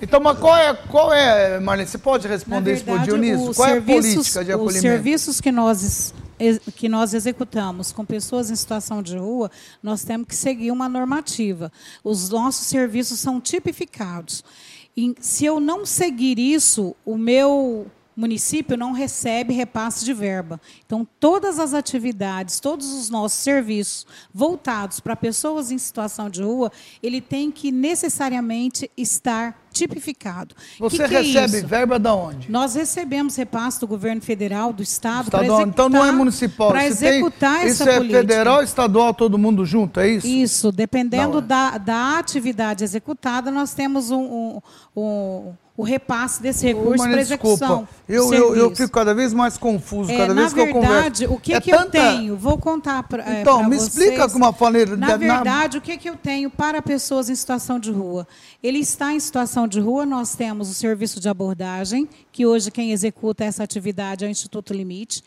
Então, 0.00 0.18
mas 0.18 0.36
qual 0.36 0.56
é, 0.56 0.74
qual 0.74 1.12
é, 1.14 1.60
Marlene, 1.60 1.88
você 1.88 1.96
pode 1.96 2.26
responder 2.26 2.74
verdade, 2.74 2.76
isso 2.76 2.84
para 2.84 3.02
o 3.02 3.04
Dionísio? 3.04 3.54
Qual 3.54 3.68
é 3.68 3.78
a 3.78 3.82
política 3.82 4.44
de 4.44 4.52
acolhimento? 4.52 4.76
Os 4.78 4.82
serviços 4.82 5.40
que 5.40 5.52
nós 5.52 6.12
que 6.74 6.88
nós 6.88 7.14
executamos 7.14 7.92
com 7.92 8.04
pessoas 8.04 8.50
em 8.50 8.56
situação 8.56 9.00
de 9.00 9.16
rua, 9.16 9.48
nós 9.80 10.02
temos 10.02 10.26
que 10.26 10.34
seguir 10.34 10.72
uma 10.72 10.88
normativa. 10.88 11.70
Os 12.02 12.28
nossos 12.30 12.66
serviços 12.66 13.20
são 13.20 13.40
tipificados. 13.40 14.42
E 14.96 15.14
se 15.20 15.44
eu 15.44 15.58
não 15.58 15.86
seguir 15.86 16.38
isso, 16.38 16.94
o 17.04 17.16
meu 17.16 17.86
município 18.16 18.76
não 18.76 18.92
recebe 18.92 19.54
repasse 19.54 20.04
de 20.04 20.12
verba. 20.12 20.60
Então, 20.84 21.06
todas 21.18 21.58
as 21.58 21.72
atividades, 21.74 22.60
todos 22.60 22.92
os 22.92 23.08
nossos 23.08 23.38
serviços 23.38 24.06
voltados 24.32 25.00
para 25.00 25.16
pessoas 25.16 25.70
em 25.70 25.78
situação 25.78 26.28
de 26.28 26.42
rua, 26.42 26.70
ele 27.02 27.20
tem 27.20 27.50
que 27.50 27.72
necessariamente 27.72 28.90
estar 28.96 29.61
tipificado. 29.72 30.54
Você 30.78 31.04
que 31.04 31.08
que 31.08 31.14
é 31.14 31.20
recebe 31.20 31.58
é 31.58 31.62
verba 31.62 31.98
da 31.98 32.14
onde? 32.14 32.50
Nós 32.50 32.74
recebemos 32.74 33.36
repasse 33.36 33.80
do 33.80 33.86
governo 33.86 34.20
federal, 34.20 34.72
do 34.72 34.82
estado, 34.82 35.30
para 35.30 35.44
executar. 35.44 35.68
Então 35.68 35.88
não 35.88 36.04
é 36.04 36.12
municipal. 36.12 36.68
Para 36.70 36.86
executar 36.86 37.60
tem, 37.60 37.68
essa 37.68 37.84
isso 37.84 37.84
política. 37.84 38.06
Isso 38.06 38.16
é 38.16 38.20
federal, 38.20 38.62
estadual, 38.62 39.14
todo 39.14 39.38
mundo 39.38 39.64
junto, 39.64 39.98
é 40.00 40.08
isso? 40.08 40.26
Isso, 40.26 40.70
dependendo 40.70 41.38
é. 41.38 41.42
da, 41.42 41.78
da 41.78 42.18
atividade 42.18 42.84
executada, 42.84 43.50
nós 43.50 43.74
temos 43.74 44.10
um, 44.10 44.60
um, 44.96 45.02
um 45.02 45.52
o 45.76 45.82
repasse 45.82 46.42
desse 46.42 46.66
recurso 46.66 47.02
para 47.02 47.20
execução. 47.20 47.88
Eu, 48.06 48.32
eu, 48.32 48.54
eu, 48.54 48.76
fico 48.76 48.92
cada 48.92 49.14
vez 49.14 49.32
mais 49.32 49.56
confuso, 49.56 50.10
é, 50.10 50.18
cada 50.18 50.34
vez 50.34 50.52
que 50.52 50.64
verdade, 50.64 51.24
eu 51.24 51.30
converso. 51.30 51.34
o 51.34 51.40
que, 51.40 51.54
é 51.54 51.60
que 51.60 51.70
tanta... 51.70 51.98
eu 51.98 52.16
tenho? 52.16 52.36
Vou 52.36 52.58
contar 52.58 53.02
para 53.04 53.38
é, 53.38 53.40
Então, 53.40 53.64
me 53.64 53.76
vocês. 53.76 53.96
explica 53.96 54.28
com 54.28 54.36
uma 54.36 54.54
maneira... 54.58 54.96
Na 54.96 55.16
verdade, 55.16 55.76
na... 55.76 55.78
o 55.78 55.82
que, 55.82 55.96
que 55.96 56.10
eu 56.10 56.16
tenho 56.16 56.50
para 56.50 56.82
pessoas 56.82 57.30
em 57.30 57.34
situação 57.34 57.78
de 57.78 57.90
rua? 57.90 58.28
Ele 58.62 58.78
está 58.78 59.14
em 59.14 59.20
situação 59.20 59.66
de 59.66 59.80
rua, 59.80 60.04
nós 60.04 60.34
temos 60.34 60.68
o 60.68 60.74
serviço 60.74 61.18
de 61.18 61.28
abordagem, 61.28 62.06
que 62.30 62.44
hoje 62.44 62.70
quem 62.70 62.92
executa 62.92 63.42
essa 63.42 63.62
atividade 63.62 64.24
é 64.24 64.28
o 64.28 64.30
Instituto 64.30 64.74
Limite. 64.74 65.24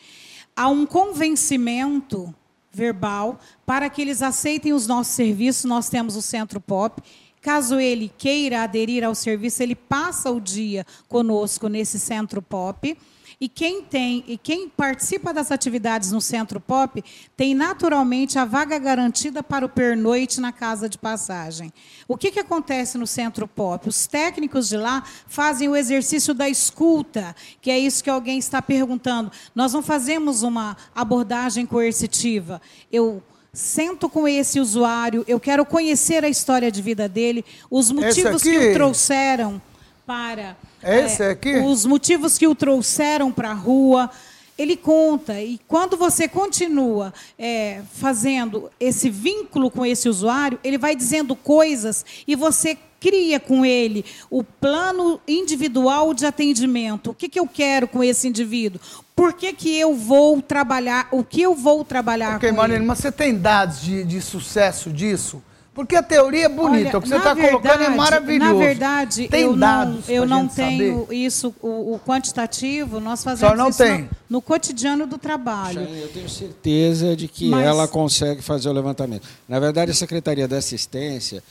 Há 0.55 0.69
um 0.69 0.85
convencimento 0.85 2.33
verbal 2.71 3.39
para 3.65 3.89
que 3.89 4.01
eles 4.01 4.21
aceitem 4.21 4.73
os 4.73 4.85
nossos 4.85 5.13
serviços, 5.15 5.65
nós 5.65 5.89
temos 5.89 6.15
o 6.15 6.21
Centro 6.21 6.59
Pop, 6.59 7.01
Caso 7.45 7.79
ele 7.79 8.11
queira 8.17 8.63
aderir 8.63 9.03
ao 9.03 9.13
serviço, 9.13 9.61
ele 9.61 9.75
passa 9.75 10.31
o 10.31 10.41
dia 10.41 10.83
conosco 11.07 11.67
nesse 11.67 11.99
centro 11.99 12.41
pop. 12.41 12.97
E 13.39 13.47
quem 13.47 13.83
tem 13.83 14.23
e 14.27 14.35
quem 14.35 14.67
participa 14.67 15.31
das 15.31 15.51
atividades 15.51 16.11
no 16.11 16.19
Centro 16.19 16.59
Pop 16.59 17.03
tem 17.37 17.53
naturalmente 17.53 18.39
a 18.39 18.45
vaga 18.45 18.79
garantida 18.79 19.43
para 19.43 19.63
o 19.63 19.69
pernoite 19.69 20.41
na 20.41 20.51
casa 20.51 20.89
de 20.89 20.97
passagem. 20.97 21.71
O 22.07 22.17
que, 22.17 22.31
que 22.31 22.39
acontece 22.39 22.97
no 22.97 23.05
Centro 23.05 23.47
Pop? 23.47 23.87
Os 23.87 24.07
técnicos 24.07 24.67
de 24.67 24.77
lá 24.77 25.03
fazem 25.27 25.69
o 25.69 25.75
exercício 25.75 26.33
da 26.33 26.49
escuta, 26.49 27.35
que 27.61 27.69
é 27.69 27.77
isso 27.77 28.03
que 28.03 28.09
alguém 28.09 28.39
está 28.39 28.59
perguntando. 28.59 29.31
Nós 29.53 29.71
não 29.71 29.83
fazemos 29.83 30.41
uma 30.41 30.75
abordagem 30.95 31.65
coercitiva. 31.67 32.59
Eu 32.91 33.21
sento 33.55 34.09
com 34.09 34.27
esse 34.27 34.59
usuário, 34.59 35.23
eu 35.27 35.39
quero 35.39 35.65
conhecer 35.65 36.23
a 36.23 36.29
história 36.29 36.69
de 36.69 36.81
vida 36.81 37.07
dele, 37.07 37.43
os 37.71 37.89
motivos 37.89 38.43
que 38.43 38.57
o 38.57 38.73
trouxeram 38.73 39.61
para. 40.05 40.57
Esse 40.83 41.23
é, 41.23 41.29
aqui? 41.29 41.57
Os 41.57 41.85
motivos 41.85 42.37
que 42.37 42.45
o 42.47 42.53
trouxeram 42.53 43.31
para 43.31 43.51
a 43.51 43.53
rua. 43.53 44.11
ele 44.57 44.77
conta. 44.77 45.41
E 45.41 45.59
quando 45.67 45.97
você 45.97 46.27
continua 46.27 47.13
é, 47.39 47.81
fazendo 47.93 48.69
esse 48.79 49.09
vínculo 49.09 49.71
com 49.71 49.85
esse 49.85 50.07
usuário, 50.07 50.59
ele 50.63 50.77
vai 50.77 50.95
dizendo 50.95 51.35
coisas 51.35 52.05
e 52.27 52.35
você 52.35 52.77
cria 53.05 53.39
com 53.39 53.63
ele 53.63 54.03
o 54.31 54.43
plano 54.43 55.19
individual 55.27 56.11
de 56.11 56.25
atendimento. 56.25 57.11
O 57.11 57.13
que, 57.13 57.29
que 57.29 57.39
eu 57.39 57.47
quero 57.47 57.87
com 57.87 58.03
esse 58.03 58.27
indivíduo? 58.27 58.81
Por 59.15 59.33
que, 59.33 59.53
que 59.53 59.77
eu 59.77 59.93
vou 59.93 60.41
trabalhar? 60.41 61.07
O 61.11 61.23
que 61.23 61.39
eu 61.39 61.53
vou 61.53 61.85
trabalhar 61.85 62.37
okay, 62.37 62.49
com 62.49 62.55
Marina, 62.55 62.79
ele? 62.79 62.85
mas 62.85 62.97
você 62.97 63.11
tem 63.11 63.37
dados 63.37 63.79
de, 63.81 64.03
de 64.03 64.19
sucesso 64.21 64.89
disso? 64.89 65.39
Porque 65.75 65.95
a 65.95 66.01
teoria 66.01 66.45
é 66.45 66.49
bonita, 66.49 66.87
Olha, 66.87 66.97
o 66.97 67.01
que 67.01 67.09
você 67.09 67.17
está 67.17 67.35
colocando 67.35 67.83
é 67.83 67.89
maravilhoso. 67.89 68.53
Na 68.53 68.57
verdade, 68.57 69.27
tem 69.27 69.41
eu 69.41 69.55
dados 69.57 70.07
não, 70.07 70.15
eu 70.15 70.25
não 70.25 70.47
tenho 70.47 71.01
saber. 71.01 71.15
isso, 71.15 71.53
o, 71.61 71.95
o, 71.95 71.99
quantitativo, 71.99 73.01
nós 73.01 73.23
fazemos 73.23 73.57
não 73.57 73.69
isso 73.69 73.83
tem. 73.83 74.03
No, 74.03 74.09
no, 74.29 74.41
cotidiano 74.41 75.05
do 75.05 75.17
trabalho. 75.17 75.81
eu 75.81 76.07
tenho 76.07 76.29
certeza 76.29 77.13
de 77.13 77.27
que 77.27 77.49
Mas... 77.49 77.65
ela 77.65 77.89
consegue 77.89 78.41
fazer 78.41 78.69
o 78.69 78.71
levantamento. 78.71 79.27
Na 79.49 79.59
verdade, 79.59 79.91
a 79.91 79.93
Secretaria 79.93 80.47
da 80.47 80.57
Assistência 80.57 81.43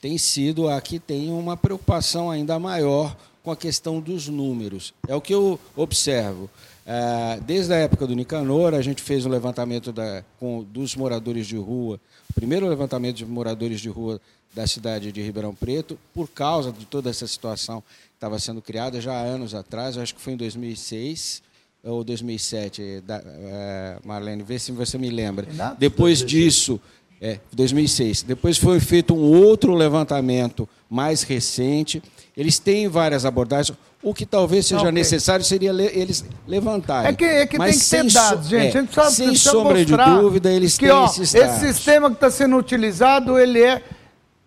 tem 0.00 0.16
sido 0.18 0.68
a 0.68 0.80
que 0.80 0.98
tem 0.98 1.30
uma 1.30 1.56
preocupação 1.56 2.30
ainda 2.30 2.58
maior 2.58 3.16
com 3.42 3.50
a 3.50 3.56
questão 3.56 4.00
dos 4.00 4.28
números. 4.28 4.92
É 5.06 5.14
o 5.14 5.20
que 5.20 5.34
eu 5.34 5.58
observo. 5.76 6.50
É, 6.86 7.38
desde 7.44 7.72
a 7.72 7.76
época 7.76 8.06
do 8.06 8.14
Nicanor, 8.14 8.74
a 8.74 8.82
gente 8.82 9.02
fez 9.02 9.26
o 9.26 9.28
levantamento 9.28 9.92
da, 9.92 10.24
com, 10.38 10.64
dos 10.64 10.96
moradores 10.96 11.46
de 11.46 11.56
rua 11.56 12.00
primeiro 12.38 12.68
levantamento 12.68 13.16
de 13.16 13.26
moradores 13.26 13.80
de 13.80 13.88
rua 13.88 14.20
da 14.54 14.64
cidade 14.64 15.10
de 15.10 15.20
Ribeirão 15.20 15.52
Preto, 15.52 15.98
por 16.14 16.28
causa 16.28 16.70
de 16.70 16.84
toda 16.84 17.10
essa 17.10 17.26
situação 17.26 17.80
que 17.80 18.14
estava 18.14 18.38
sendo 18.38 18.62
criada 18.62 19.00
já 19.00 19.12
há 19.12 19.22
anos 19.22 19.54
atrás, 19.54 19.98
acho 19.98 20.14
que 20.14 20.20
foi 20.20 20.34
em 20.34 20.36
2006 20.36 21.42
ou 21.82 22.04
2007, 22.04 23.02
da, 23.04 23.20
é, 23.24 23.98
Marlene, 24.04 24.42
vê 24.42 24.58
se 24.58 24.70
você 24.70 24.96
me 24.98 25.10
lembra. 25.10 25.48
Depois 25.78 26.24
disso, 26.24 26.80
é, 27.20 27.38
2006. 27.52 28.22
Depois 28.22 28.58
foi 28.58 28.80
feito 28.80 29.14
um 29.14 29.22
outro 29.22 29.74
levantamento 29.74 30.68
mais 30.88 31.22
recente. 31.22 32.02
Eles 32.36 32.58
têm 32.58 32.88
várias 32.88 33.24
abordagens. 33.24 33.76
O 34.02 34.14
que 34.14 34.24
talvez 34.24 34.66
seja 34.66 34.82
okay. 34.82 34.92
necessário 34.92 35.44
seria 35.44 35.72
le 35.72 35.86
eles 35.86 36.24
levantarem. 36.46 37.10
É 37.10 37.12
que, 37.12 37.24
é 37.24 37.46
que 37.46 37.58
Mas 37.58 37.88
tem 37.88 38.02
que 38.02 38.06
ter 38.06 38.14
dados, 38.14 38.44
so 38.44 38.50
gente. 38.50 38.64
É, 38.64 38.68
a 38.68 38.82
gente 38.82 38.94
precisa, 38.94 39.12
sem 39.12 39.34
sombra 39.34 39.84
de 39.84 39.96
dúvida, 39.96 40.50
eles 40.50 40.78
que, 40.78 40.86
têm 40.86 40.94
ó, 40.94 41.06
esses 41.06 41.32
dados. 41.32 41.62
Esse 41.62 41.74
sistema 41.74 42.08
que 42.08 42.16
está 42.16 42.30
sendo 42.30 42.56
utilizado, 42.56 43.38
ele 43.38 43.60
é 43.60 43.82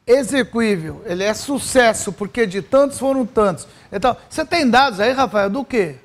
execuível, 0.07 1.01
ele 1.05 1.23
é 1.23 1.33
sucesso, 1.33 2.13
porque 2.13 2.47
de 2.47 2.61
tantos 2.61 2.97
foram 2.97 3.25
tantos. 3.25 3.67
Então, 3.91 4.15
você 4.29 4.45
tem 4.45 4.69
dados 4.69 5.01
aí, 5.01 5.11
Rafael, 5.11 5.49
do 5.49 5.65
quê? 5.65 5.95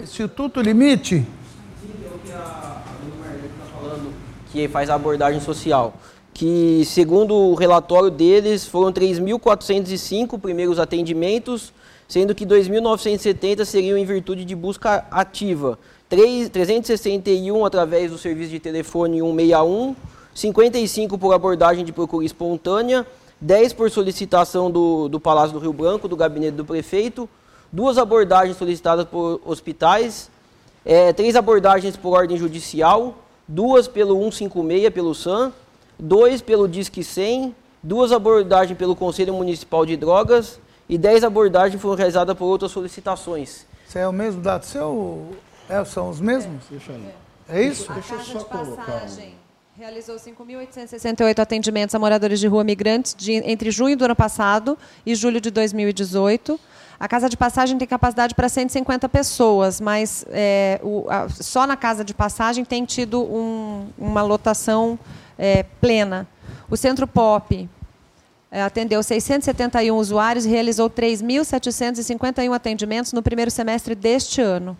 Instituto 0.00 0.60
Limite? 0.60 1.24
Que 4.52 4.68
faz 4.68 4.88
a 4.88 4.94
abordagem 4.94 5.40
social 5.40 5.94
que, 6.34 6.84
segundo 6.84 7.32
o 7.32 7.54
relatório 7.54 8.10
deles, 8.10 8.66
foram 8.66 8.92
3.405 8.92 10.38
primeiros 10.40 10.80
atendimentos, 10.80 11.72
sendo 12.08 12.34
que 12.34 12.44
2.970 12.44 13.64
seriam 13.64 13.96
em 13.96 14.04
virtude 14.04 14.44
de 14.44 14.54
busca 14.56 15.06
ativa, 15.12 15.78
3, 16.08 16.48
361 16.48 17.64
através 17.64 18.10
do 18.10 18.18
serviço 18.18 18.50
de 18.50 18.58
telefone 18.58 19.20
161, 19.20 19.94
55 20.34 21.16
por 21.16 21.32
abordagem 21.32 21.84
de 21.84 21.92
procura 21.92 22.26
espontânea, 22.26 23.06
10 23.40 23.72
por 23.72 23.88
solicitação 23.88 24.70
do, 24.70 25.08
do 25.08 25.20
Palácio 25.20 25.52
do 25.52 25.60
Rio 25.60 25.72
Branco, 25.72 26.08
do 26.08 26.16
gabinete 26.16 26.56
do 26.56 26.64
prefeito, 26.64 27.28
duas 27.72 27.96
abordagens 27.96 28.56
solicitadas 28.56 29.06
por 29.06 29.40
hospitais, 29.44 30.28
é, 30.84 31.12
três 31.12 31.36
abordagens 31.36 31.96
por 31.96 32.10
ordem 32.10 32.36
judicial, 32.36 33.16
duas 33.48 33.88
pelo 33.88 34.14
156, 34.14 34.90
pelo 34.92 35.14
SAM, 35.14 35.52
dois 35.98 36.42
pelo 36.42 36.68
Disque 36.68 37.02
100, 37.02 37.54
duas 37.82 38.12
abordagens 38.12 38.76
pelo 38.76 38.94
Conselho 38.94 39.34
Municipal 39.34 39.86
de 39.86 39.96
Drogas 39.96 40.58
e 40.88 40.98
dez 40.98 41.24
abordagens 41.24 41.80
foram 41.80 41.96
realizadas 41.96 42.36
por 42.36 42.46
outras 42.46 42.70
solicitações. 42.72 43.66
Isso 43.86 43.98
é 43.98 44.06
o 44.06 44.12
mesmo 44.12 44.40
dado 44.40 44.64
seu? 44.64 45.34
É, 45.68 45.84
são 45.84 46.10
os 46.10 46.20
mesmos? 46.20 46.64
É, 46.66 46.70
Deixa 46.70 46.92
aí. 46.92 47.08
É 47.48 47.62
isso? 47.62 47.90
A 47.90 47.94
Deixa 47.94 48.14
eu 48.14 48.20
só 48.20 48.38
de 48.38 48.44
colocar. 48.44 48.84
Passagem 48.84 49.44
realizou 49.76 50.14
5.868 50.14 51.40
atendimentos 51.40 51.94
a 51.96 51.98
moradores 51.98 52.38
de 52.38 52.46
rua 52.46 52.62
migrantes 52.62 53.12
de, 53.18 53.32
entre 53.32 53.72
junho 53.72 53.96
do 53.96 54.04
ano 54.04 54.14
passado 54.14 54.78
e 55.04 55.16
julho 55.16 55.40
de 55.40 55.50
2018. 55.50 56.60
A 57.04 57.08
casa 57.08 57.28
de 57.28 57.36
passagem 57.36 57.76
tem 57.76 57.86
capacidade 57.86 58.34
para 58.34 58.48
150 58.48 59.10
pessoas, 59.10 59.78
mas 59.78 60.24
é, 60.30 60.80
o, 60.82 61.04
a, 61.06 61.28
só 61.28 61.66
na 61.66 61.76
casa 61.76 62.02
de 62.02 62.14
passagem 62.14 62.64
tem 62.64 62.82
tido 62.86 63.20
um, 63.22 63.88
uma 63.98 64.22
lotação 64.22 64.98
é, 65.38 65.64
plena. 65.82 66.26
O 66.70 66.78
Centro 66.78 67.06
Pop 67.06 67.68
é, 68.50 68.62
atendeu 68.62 69.02
671 69.02 69.94
usuários 69.94 70.46
e 70.46 70.48
realizou 70.48 70.88
3.751 70.88 72.54
atendimentos 72.54 73.12
no 73.12 73.22
primeiro 73.22 73.50
semestre 73.50 73.94
deste 73.94 74.40
ano. 74.40 74.74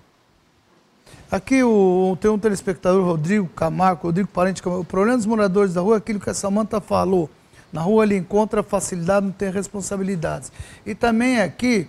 Aqui 1.30 1.62
o, 1.62 2.16
tem 2.18 2.30
um 2.30 2.38
telespectador, 2.38 3.04
Rodrigo 3.04 3.48
Camargo, 3.48 4.04
Rodrigo 4.04 4.30
Parente 4.30 4.62
Camargo. 4.62 4.82
O 4.82 4.86
problema 4.86 5.18
dos 5.18 5.26
moradores 5.26 5.74
da 5.74 5.82
rua 5.82 5.96
é 5.96 5.98
aquilo 5.98 6.18
que 6.18 6.30
a 6.30 6.34
Samanta 6.34 6.80
falou. 6.80 7.28
Na 7.70 7.82
rua 7.82 8.04
ele 8.04 8.16
encontra 8.16 8.62
facilidade, 8.62 9.26
não 9.26 9.32
tem 9.32 9.50
responsabilidades. 9.50 10.50
E 10.86 10.94
também 10.94 11.42
aqui 11.42 11.86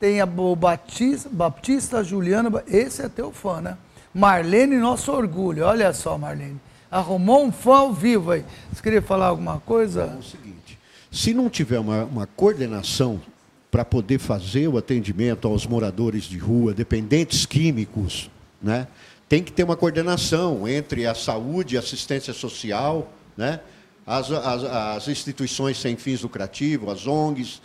tem 0.00 0.20
a, 0.20 0.26
Batista, 0.26 1.28
Baptista 1.30 2.02
Juliana, 2.02 2.64
esse 2.66 3.02
é 3.02 3.08
teu 3.08 3.30
fã, 3.30 3.60
né? 3.60 3.76
Marlene, 4.12 4.76
nosso 4.78 5.12
orgulho. 5.12 5.64
Olha 5.64 5.92
só, 5.92 6.16
Marlene 6.16 6.58
arrumou 6.90 7.44
um 7.44 7.52
fã 7.52 7.76
ao 7.76 7.92
vivo 7.92 8.32
aí. 8.32 8.44
Você 8.72 8.82
queria 8.82 9.02
falar 9.02 9.26
alguma 9.26 9.60
coisa? 9.60 10.12
É 10.16 10.18
o 10.18 10.22
seguinte, 10.22 10.78
se 11.12 11.32
não 11.32 11.48
tiver 11.48 11.78
uma, 11.78 12.04
uma 12.04 12.26
coordenação 12.26 13.20
para 13.70 13.84
poder 13.84 14.18
fazer 14.18 14.66
o 14.66 14.76
atendimento 14.76 15.46
aos 15.46 15.66
moradores 15.66 16.24
de 16.24 16.38
rua, 16.38 16.74
dependentes 16.74 17.46
químicos, 17.46 18.28
né? 18.60 18.88
tem 19.28 19.44
que 19.44 19.52
ter 19.52 19.62
uma 19.62 19.76
coordenação 19.76 20.66
entre 20.66 21.06
a 21.06 21.14
saúde 21.14 21.78
assistência 21.78 22.32
social, 22.32 23.12
né? 23.36 23.60
as, 24.04 24.28
as, 24.32 24.64
as 24.64 25.08
instituições 25.08 25.78
sem 25.78 25.94
fins 25.94 26.22
lucrativos, 26.22 26.88
as 26.88 27.06
ONGs, 27.06 27.60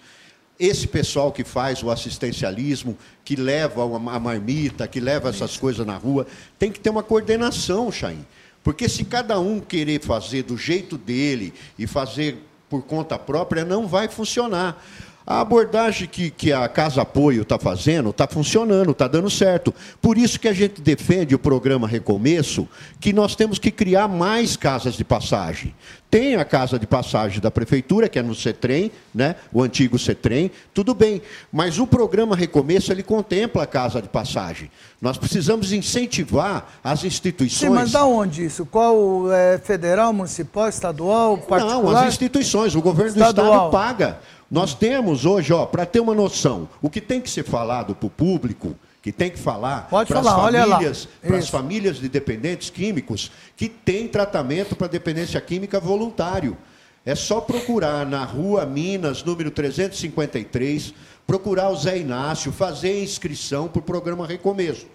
esse 0.59 0.87
pessoal 0.87 1.31
que 1.31 1.43
faz 1.43 1.83
o 1.83 1.91
assistencialismo, 1.91 2.97
que 3.23 3.35
leva 3.35 3.83
a 3.83 4.19
marmita, 4.19 4.87
que 4.87 4.99
leva 4.99 5.29
essas 5.29 5.57
coisas 5.57 5.85
na 5.85 5.97
rua, 5.97 6.25
tem 6.57 6.71
que 6.71 6.79
ter 6.79 6.89
uma 6.89 7.03
coordenação, 7.03 7.91
Chain. 7.91 8.25
Porque 8.63 8.89
se 8.89 9.03
cada 9.03 9.39
um 9.39 9.59
querer 9.59 10.01
fazer 10.01 10.43
do 10.43 10.57
jeito 10.57 10.97
dele 10.97 11.53
e 11.77 11.85
fazer 11.85 12.37
por 12.69 12.83
conta 12.83 13.17
própria, 13.19 13.63
não 13.63 13.87
vai 13.87 14.07
funcionar. 14.07 14.83
A 15.27 15.41
abordagem 15.41 16.07
que, 16.07 16.29
que 16.29 16.53
a 16.53 16.67
Casa 16.67 17.01
Apoio 17.01 17.41
está 17.41 17.57
fazendo 17.57 18.11
está 18.11 18.27
funcionando, 18.27 18.91
está 18.91 19.07
dando 19.07 19.27
certo. 19.27 19.73
Por 19.99 20.19
isso 20.19 20.39
que 20.39 20.47
a 20.47 20.53
gente 20.53 20.81
defende 20.81 21.33
o 21.33 21.39
programa 21.39 21.87
Recomeço, 21.87 22.67
que 22.99 23.11
nós 23.11 23.35
temos 23.35 23.57
que 23.57 23.71
criar 23.71 24.07
mais 24.07 24.55
casas 24.55 24.93
de 24.93 25.03
passagem. 25.03 25.73
Tem 26.11 26.35
a 26.35 26.45
casa 26.45 26.77
de 26.77 26.85
passagem 26.85 27.41
da 27.41 27.49
prefeitura, 27.49 28.07
que 28.07 28.19
é 28.19 28.21
no 28.21 28.35
CETREM, 28.35 28.91
né? 29.13 29.35
o 29.51 29.63
antigo 29.63 29.97
CETREM, 29.97 30.51
tudo 30.73 30.93
bem. 30.93 31.21
Mas 31.51 31.79
o 31.79 31.87
programa 31.87 32.35
Recomeço 32.35 32.91
ele 32.91 33.01
contempla 33.01 33.63
a 33.63 33.67
casa 33.67 34.01
de 34.03 34.07
passagem. 34.07 34.69
Nós 35.01 35.17
precisamos 35.17 35.73
incentivar 35.73 36.69
as 36.83 37.03
instituições. 37.03 37.69
Sim, 37.69 37.75
mas 37.75 37.91
da 37.91 38.05
onde 38.05 38.45
isso? 38.45 38.63
Qual 38.65 39.31
é 39.31 39.57
federal, 39.57 40.13
municipal, 40.13 40.69
estadual, 40.69 41.39
particular? 41.39 41.83
Não, 41.83 41.97
as 41.97 42.07
instituições. 42.07 42.75
O 42.75 42.81
governo 42.81 43.11
estadual. 43.11 43.47
do 43.47 43.53
estado 43.53 43.71
paga. 43.71 44.19
Nós 44.55 44.73
temos 44.73 45.25
hoje, 45.25 45.51
ó, 45.51 45.65
para 45.65 45.85
ter 45.85 45.99
uma 45.99 46.15
noção, 46.15 46.69
o 46.81 46.89
que 46.89 47.01
tem 47.01 47.19
que 47.19 47.29
ser 47.29 47.43
falado 47.43 47.93
para 47.93 48.07
o 48.07 48.09
público, 48.09 48.73
que 49.01 49.11
tem 49.11 49.29
que 49.29 49.37
falar 49.37 49.89
para 49.89 50.19
as 50.21 50.25
famílias, 50.25 51.09
famílias 51.49 51.97
de 51.97 52.07
dependentes 52.07 52.69
químicos 52.69 53.33
que 53.57 53.67
têm 53.67 54.07
tratamento 54.07 54.73
para 54.73 54.87
dependência 54.87 55.41
química 55.41 55.77
voluntário. 55.77 56.57
É 57.05 57.15
só 57.15 57.41
procurar 57.41 58.05
na 58.05 58.23
rua 58.23 58.65
Minas, 58.65 59.25
número 59.25 59.51
353, 59.51 60.93
procurar 61.27 61.69
o 61.69 61.75
Zé 61.75 61.97
Inácio, 61.97 62.49
fazer 62.53 63.03
inscrição 63.03 63.67
para 63.67 63.79
o 63.79 63.83
programa 63.83 64.25
Recomeço. 64.25 64.87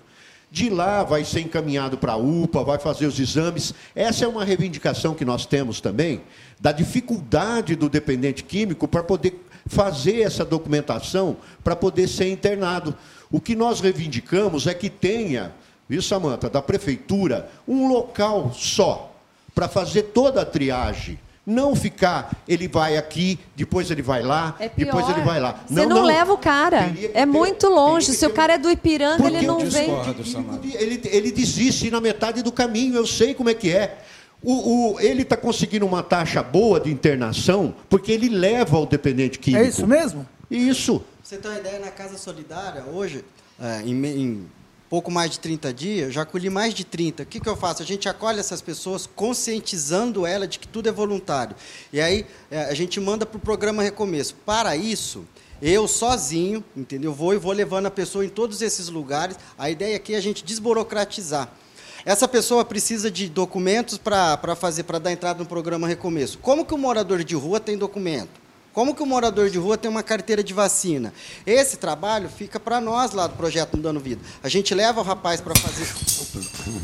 De 0.51 0.71
lá 0.71 1.05
vai 1.05 1.23
ser 1.23 1.41
encaminhado 1.41 1.99
para 1.99 2.15
a 2.15 2.17
UPA, 2.17 2.65
vai 2.65 2.79
fazer 2.79 3.07
os 3.07 3.21
exames. 3.21 3.75
Essa 3.95 4.25
é 4.25 4.29
uma 4.29 4.43
reivindicação 4.43 5.15
que 5.15 5.25
nós 5.25 5.45
temos 5.45 5.83
também, 5.83 6.23
da 6.59 6.73
dificuldade 6.73 7.77
do 7.77 7.91
dependente 7.91 8.43
químico 8.43 8.89
para 8.89 9.03
poder 9.03 9.39
fazer 9.71 10.23
essa 10.23 10.45
documentação 10.45 11.37
para 11.63 11.77
poder 11.77 12.09
ser 12.09 12.29
internado. 12.29 12.93
O 13.31 13.41
que 13.41 13.55
nós 13.55 13.81
reivindicamos 13.81 14.67
é 14.67 14.75
que 14.75 14.91
tenha, 14.91 15.53
viu, 15.89 16.03
Samanta, 16.03 16.51
da 16.51 16.61
prefeitura, 16.61 17.49
um 17.69 17.87
local 17.87 18.53
só 18.53 19.15
para 19.55 19.69
fazer 19.69 20.03
toda 20.05 20.43
a 20.43 20.45
triagem 20.45 21.19
Não 21.47 21.75
ficar, 21.75 22.33
ele 22.47 22.69
vai 22.69 22.97
aqui, 22.97 23.39
depois 23.57 23.91
ele 23.91 24.03
vai 24.03 24.23
lá, 24.23 24.55
É 24.59 24.69
depois 24.77 25.09
ele 25.09 25.23
vai 25.23 25.41
lá. 25.41 25.61
Você 25.67 25.87
não, 25.87 26.03
leva 26.05 26.33
o 26.33 26.39
cara. 26.39 26.93
É 27.15 27.25
muito 27.25 27.69
longe. 27.69 28.13
Se 28.13 28.27
o 28.27 28.31
cara 28.31 28.55
é 28.55 28.59
do 28.59 28.71
Ipiranga, 28.71 29.27
ele 29.27 29.47
não 29.47 29.59
vem. 29.61 29.89
Ele, 30.75 31.01
ele 31.05 31.33
desiste 31.33 31.91
na 31.91 32.01
metade 32.01 32.43
do 32.43 32.53
caminho, 32.53 32.95
eu 32.97 33.07
sei 33.07 33.35
como 33.35 33.49
é 33.49 33.55
que 33.55 33.71
é. 33.73 33.99
O, 34.43 34.93
o- 34.95 35.01
ele 35.01 35.23
está 35.23 35.37
conseguindo 35.37 35.85
uma 35.87 36.03
taxa 36.03 36.43
boa 36.43 36.81
de 36.81 36.91
internação 36.91 37.75
porque 37.89 38.11
ele 38.13 38.29
leva 38.29 38.79
o 38.79 38.87
dependente 38.87 39.39
químico. 39.39 39.65
É 39.65 39.69
isso 39.69 39.87
mesmo? 39.87 40.27
Isso. 40.51 41.03
Você 41.23 41.37
ter 41.37 41.49
uma 41.49 41.59
ideia, 41.59 41.79
na 41.79 41.91
Casa 41.91 42.17
Solidária, 42.19 42.83
hoje, 42.85 43.25
é, 43.61 43.83
em, 43.83 44.05
em 44.07 44.47
pouco 44.89 45.11
mais 45.11 45.31
de 45.31 45.39
30 45.39 45.73
dias, 45.73 46.07
eu 46.07 46.11
já 46.11 46.23
acolhi 46.23 46.49
mais 46.51 46.75
de 46.75 46.85
30. 46.85 47.23
O 47.23 47.27
que, 47.27 47.39
que 47.39 47.49
eu 47.49 47.57
faço? 47.57 47.83
A 47.83 47.87
gente 47.87 48.09
acolhe 48.09 48.41
essas 48.41 48.61
pessoas 48.61 49.07
conscientizando 49.15 50.27
ela 50.27 50.49
de 50.49 50.59
que 50.59 50.67
tudo 50.67 50.89
é 50.89 50.93
voluntário. 50.93 51.55
E 51.93 52.01
aí 52.01 52.27
é, 52.51 52.65
a 52.65 52.75
gente 52.75 52.99
manda 52.99 53.27
para 53.27 53.37
o 53.37 53.41
programa 53.41 53.83
Recomeço. 53.83 54.35
Para 54.47 54.75
isso, 54.75 55.25
eu 55.63 55.87
sozinho, 55.87 56.65
entendeu? 56.77 57.13
Vou 57.13 57.35
e 57.35 57.39
vou 57.39 57.53
levando 57.53 57.87
a 57.87 57.91
pessoa 57.91 58.25
em 58.25 58.29
todos 58.29 58.63
esses 58.63 58.89
lugares. 58.89 59.37
A 59.59 59.69
ideia 59.71 59.97
aqui 59.97 60.15
é 60.15 60.17
a 60.17 60.21
gente 60.21 60.43
desburocratizar. 60.43 61.53
Essa 62.05 62.27
pessoa 62.27 62.65
precisa 62.65 63.11
de 63.11 63.29
documentos 63.29 63.99
para 63.99 64.57
fazer, 64.57 64.85
para 64.85 64.99
dar 64.99 65.13
entrada 65.13 65.39
no 65.39 65.47
programa 65.47 65.87
Recomeço. 65.87 66.39
Como 66.39 66.65
que 66.65 66.75
o 66.75 66.79
morador 66.79 67.23
de 67.23 67.35
rua 67.35 67.61
tem 67.61 67.77
documento? 67.77 68.41
Como 68.73 68.95
que 68.95 69.03
o 69.03 69.07
morador 69.07 69.51
de 69.51 69.59
rua 69.59 69.77
tem 69.77 69.91
uma 69.91 70.03
carteira 70.03 70.45
de 70.45 70.55
vacina? 70.55 71.13
Esse 71.45 71.77
trabalho 71.77 72.29
fica 72.29 72.61
para 72.61 72.81
nós 72.81 73.11
lá 73.13 73.27
do 73.27 73.35
projeto 73.35 73.77
Mudando 73.77 73.99
Vida. 73.99 74.23
A 74.45 74.49
gente 74.49 74.73
leva 74.75 75.01
o 75.01 75.03
rapaz 75.03 75.41
para 75.41 75.55
fazer. 75.57 75.89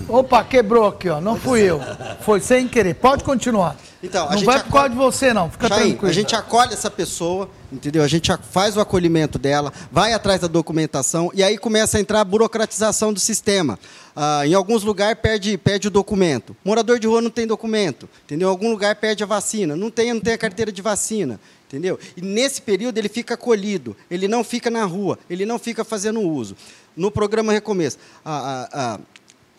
Opa, 0.08 0.42
quebrou 0.42 0.88
aqui, 0.88 1.08
ó. 1.08 1.20
Não 1.20 1.38
fui 1.38 1.60
eu. 1.60 1.80
Foi 2.22 2.40
sem 2.40 2.66
querer. 2.66 2.94
Pode 2.94 3.22
continuar. 3.22 3.76
Então, 4.02 4.28
não 4.28 4.42
vai 4.42 4.62
por 4.64 4.72
causa 4.72 4.88
de 4.90 4.96
você, 4.96 5.32
não. 5.32 5.48
Fica 5.48 5.68
tranquilo. 5.68 6.08
A 6.08 6.12
gente 6.12 6.34
acolhe 6.34 6.72
essa 6.72 6.90
pessoa, 6.90 7.48
entendeu? 7.72 8.02
A 8.02 8.08
gente 8.08 8.30
faz 8.50 8.76
o 8.76 8.80
acolhimento 8.80 9.38
dela, 9.38 9.72
vai 9.90 10.12
atrás 10.12 10.40
da 10.40 10.46
documentação 10.48 11.30
e 11.34 11.42
aí 11.42 11.58
começa 11.58 11.98
a 11.98 12.00
entrar 12.00 12.20
a 12.20 12.24
burocratização 12.24 13.12
do 13.12 13.20
sistema. 13.20 13.78
Ah, 14.14 14.46
em 14.46 14.54
alguns 14.54 14.82
lugares 14.82 15.20
perde, 15.20 15.56
perde 15.58 15.88
o 15.88 15.90
documento. 15.90 16.56
Morador 16.64 16.98
de 16.98 17.06
rua 17.06 17.20
não 17.20 17.30
tem 17.30 17.46
documento, 17.46 18.08
entendeu? 18.24 18.48
Em 18.48 18.50
algum 18.50 18.70
lugar 18.70 18.96
perde 18.96 19.22
a 19.22 19.26
vacina, 19.26 19.76
não 19.76 19.90
tem, 19.90 20.12
não 20.12 20.20
tem 20.20 20.32
a 20.34 20.38
carteira 20.38 20.70
de 20.72 20.82
vacina. 20.82 21.40
Entendeu? 21.68 21.98
E 22.16 22.20
nesse 22.20 22.62
período 22.62 22.96
ele 22.96 23.08
fica 23.08 23.34
acolhido, 23.34 23.96
ele 24.08 24.28
não 24.28 24.44
fica 24.44 24.70
na 24.70 24.84
rua, 24.84 25.18
ele 25.28 25.44
não 25.44 25.58
fica 25.58 25.84
fazendo 25.84 26.20
uso. 26.20 26.56
No 26.96 27.10
programa 27.10 27.52
Recomeço, 27.52 27.98
a- 28.24 29.00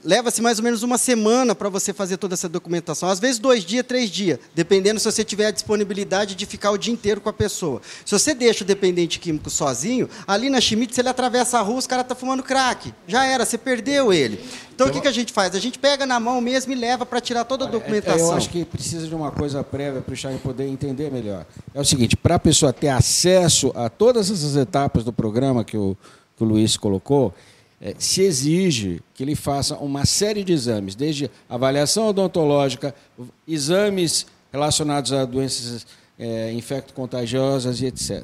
leva-se 0.08 0.42
mais 0.42 0.58
ou 0.58 0.64
menos 0.64 0.84
uma 0.84 0.98
semana 0.98 1.54
para 1.54 1.68
você 1.68 1.92
fazer 1.92 2.16
toda 2.16 2.34
essa 2.34 2.48
documentação. 2.48 3.10
Às 3.10 3.20
vezes 3.20 3.40
dois 3.40 3.66
dias, 3.66 3.86
três 3.86 4.10
dias, 4.10 4.40
dependendo 4.56 5.02
se 5.02 5.12
você 5.12 5.22
tiver 5.22 5.48
a 5.48 5.52
disponibilidade 5.52 6.34
de 6.34 6.46
ficar 6.46 6.72
o 6.72 6.78
dia 6.78 6.94
inteiro 6.94 7.20
com 7.20 7.28
a 7.28 7.34
pessoa. 7.34 7.82
Se 8.06 8.18
você 8.18 8.34
deixa 8.34 8.64
o 8.64 8.68
dependente 8.68 9.20
químico 9.20 9.50
sozinho, 9.50 10.10
ali 10.26 10.50
na 10.50 10.62
Schmidt, 10.62 10.96
se 10.96 11.02
ele 11.02 11.10
atravessa 11.10 11.60
a 11.60 11.62
rua, 11.62 11.78
os 11.80 11.86
caras 11.86 12.06
estão 12.06 12.16
fumando 12.16 12.42
crack. 12.42 12.94
Já 13.06 13.26
era, 13.26 13.46
você 13.46 13.58
perdeu 13.58 14.14
ele. 14.14 14.40
Então, 14.74 14.88
o 14.88 14.92
que, 14.92 15.02
que 15.02 15.08
a 15.10 15.12
gente 15.12 15.34
faz? 15.34 15.54
A 15.56 15.60
gente 15.60 15.78
pega 15.78 16.06
na 16.06 16.22
mão 16.22 16.40
mesmo 16.40 16.72
e 16.72 16.76
leva 16.76 17.06
para 17.06 17.20
tirar 17.20 17.44
toda 17.44 17.66
a 17.66 17.68
documentação. 17.68 18.28
Eu 18.28 18.34
acho 18.38 18.50
que 18.50 18.64
precisa 18.64 19.08
de 19.08 19.14
uma 19.14 19.32
coisa 19.32 19.62
prévia 19.62 20.00
para 20.00 20.14
o 20.14 20.16
Chay 20.16 20.38
poder 20.38 20.68
entender 20.68 21.12
melhor. 21.12 21.46
É 21.74 21.82
o 21.82 21.86
seguinte, 21.86 22.16
para 22.16 22.36
a 22.36 22.40
pessoa 22.40 22.72
ter 22.72 22.90
acesso 22.90 23.74
a 23.76 23.90
todas 23.90 24.32
essas 24.32 24.56
etapas 24.56 25.04
do 25.04 25.12
programa 25.12 25.66
que 25.66 25.76
o, 25.76 25.98
que 26.38 26.44
o 26.44 26.48
Luiz 26.48 26.78
colocou, 26.78 27.34
eh, 27.82 27.94
se 27.98 28.22
exige 28.22 29.02
que 29.14 29.24
ele 29.24 29.36
faça 29.36 29.76
uma 29.78 30.06
série 30.06 30.44
de 30.44 30.54
exames, 30.54 30.96
desde 30.96 31.30
avaliação 31.50 32.08
odontológica, 32.08 32.94
exames 33.48 34.26
relacionados 34.52 35.12
a 35.14 35.26
doenças 35.26 35.86
eh, 36.20 36.52
infecto-contagiosas 36.54 37.82
e 37.82 37.86
etc. 37.86 38.24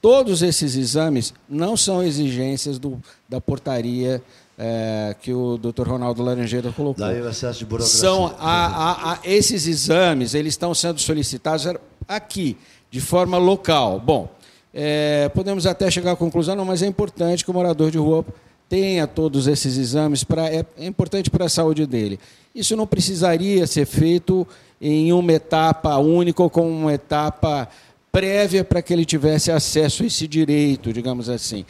Todos 0.00 0.42
esses 0.42 0.76
exames 0.76 1.34
não 1.48 1.76
são 1.76 2.02
exigências 2.02 2.78
do, 2.78 3.00
da 3.28 3.40
portaria 3.40 4.22
eh, 4.56 5.14
que 5.20 5.32
o 5.32 5.58
Dr. 5.58 5.88
Ronaldo 5.88 6.22
Laranjeira 6.22 6.70
colocou. 6.72 7.04
Daí 7.04 7.20
o 7.20 7.28
excesso 7.28 7.58
de 7.60 7.64
burocracia. 7.64 8.00
São 8.00 8.26
a- 8.38 8.66
a- 8.66 9.12
a- 9.14 9.18
esses 9.24 9.66
exames, 9.66 10.34
eles 10.34 10.54
estão 10.54 10.72
sendo 10.74 11.00
solicitados 11.00 11.66
aqui, 12.06 12.56
de 12.90 13.00
forma 13.00 13.38
local. 13.38 13.98
Bom, 14.00 14.28
eh, 14.72 15.28
podemos 15.34 15.66
até 15.66 15.90
chegar 15.90 16.12
à 16.12 16.16
conclusão, 16.16 16.54
não, 16.54 16.64
mas 16.64 16.80
é 16.82 16.86
importante 16.86 17.44
que 17.44 17.50
o 17.50 17.54
morador 17.54 17.90
de 17.90 17.98
rua 17.98 18.24
tenha 18.68 19.06
todos 19.06 19.46
esses 19.46 19.76
exames, 19.76 20.22
pra, 20.22 20.48
é, 20.52 20.64
é 20.76 20.86
importante 20.86 21.30
para 21.30 21.46
a 21.46 21.48
saúde 21.48 21.86
dele. 21.86 22.20
Isso 22.54 22.76
não 22.76 22.86
precisaria 22.86 23.66
ser 23.66 23.86
feito 23.86 24.46
em 24.80 25.12
uma 25.12 25.32
etapa 25.32 25.96
única 25.96 26.42
ou 26.42 26.50
com 26.50 26.70
uma 26.70 26.92
etapa 26.92 27.68
prévia 28.12 28.64
para 28.64 28.82
que 28.82 28.92
ele 28.92 29.04
tivesse 29.04 29.50
acesso 29.50 30.02
a 30.02 30.06
esse 30.06 30.26
direito, 30.26 30.92
digamos 30.92 31.28
assim. 31.28 31.64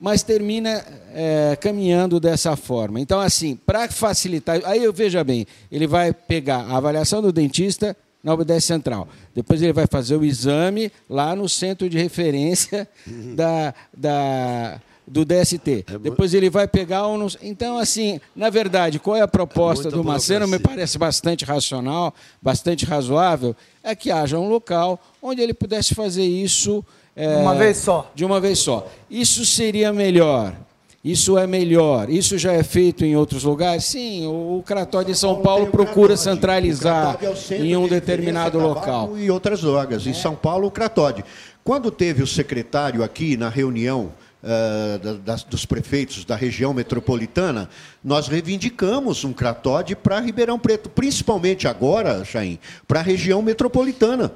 Mas 0.00 0.22
termina 0.22 0.84
é, 1.14 1.56
caminhando 1.60 2.18
dessa 2.18 2.56
forma. 2.56 3.00
Então, 3.00 3.20
assim, 3.20 3.56
para 3.56 3.88
facilitar. 3.88 4.60
Aí 4.64 4.90
veja 4.92 5.22
bem, 5.22 5.46
ele 5.70 5.86
vai 5.86 6.12
pegar 6.12 6.58
a 6.58 6.76
avaliação 6.76 7.22
do 7.22 7.32
dentista 7.32 7.96
na 8.22 8.34
UBS 8.34 8.64
Central. 8.64 9.06
Depois 9.34 9.62
ele 9.62 9.72
vai 9.72 9.86
fazer 9.86 10.16
o 10.16 10.24
exame 10.24 10.90
lá 11.08 11.36
no 11.36 11.48
centro 11.48 11.88
de 11.88 11.98
referência 11.98 12.88
da, 13.36 13.74
da, 13.96 14.80
do 15.06 15.24
DST. 15.24 15.84
Depois 16.00 16.32
ele 16.34 16.48
vai 16.48 16.66
pegar 16.66 17.06
um. 17.06 17.26
Então, 17.42 17.78
assim, 17.78 18.20
na 18.34 18.50
verdade, 18.50 18.98
qual 18.98 19.16
é 19.16 19.20
a 19.20 19.28
proposta 19.28 19.84
muita 19.84 19.96
do 19.96 20.04
Maceno? 20.04 20.48
Me 20.48 20.58
parece 20.58 20.98
bastante 20.98 21.44
racional, 21.44 22.14
bastante 22.40 22.84
razoável, 22.84 23.54
é 23.82 23.94
que 23.94 24.10
haja 24.10 24.38
um 24.38 24.48
local 24.48 24.98
onde 25.22 25.42
ele 25.42 25.54
pudesse 25.54 25.94
fazer 25.94 26.24
isso. 26.24 26.84
é, 27.14 27.36
Uma 27.36 27.54
vez 27.54 27.78
só. 27.78 28.10
De 28.14 28.24
uma 28.24 28.40
vez 28.40 28.58
só. 28.58 28.90
Isso 29.10 29.44
seria 29.44 29.92
melhor. 29.92 30.54
Isso 31.04 31.36
é 31.36 31.46
melhor. 31.46 32.08
Isso 32.08 32.38
já 32.38 32.54
é 32.54 32.62
feito 32.62 33.04
em 33.04 33.14
outros 33.14 33.44
lugares? 33.44 33.84
Sim, 33.84 34.26
o, 34.26 34.56
o 34.58 34.62
Cratório 34.62 35.08
de 35.12 35.18
São 35.18 35.42
Paulo 35.42 35.66
procura 35.66 36.16
centralizar 36.16 37.18
é 37.50 37.56
em 37.56 37.76
um 37.76 37.84
de 37.84 37.90
determinado 37.90 38.58
local. 38.58 39.14
E 39.18 39.30
outras 39.30 39.60
drogas. 39.60 40.06
Em 40.06 40.14
São 40.14 40.34
Paulo, 40.34 40.68
o 40.68 40.70
Cratódio. 40.70 41.22
Quando 41.62 41.90
teve 41.90 42.22
o 42.22 42.26
secretário 42.26 43.02
aqui 43.02 43.36
na 43.36 43.50
reunião 43.50 44.12
da- 45.02 45.12
das- 45.14 45.42
dos 45.44 45.64
prefeitos 45.64 46.24
da 46.24 46.36
região 46.36 46.74
metropolitana, 46.74 47.68
nós 48.02 48.28
reivindicamos 48.28 49.24
um 49.24 49.32
Cratódio 49.32 49.96
para 49.96 50.20
Ribeirão 50.20 50.58
Preto, 50.58 50.88
principalmente 50.90 51.66
agora, 51.66 52.24
Chaim, 52.24 52.58
para 52.86 53.00
a 53.00 53.02
região 53.02 53.40
metropolitana. 53.42 54.32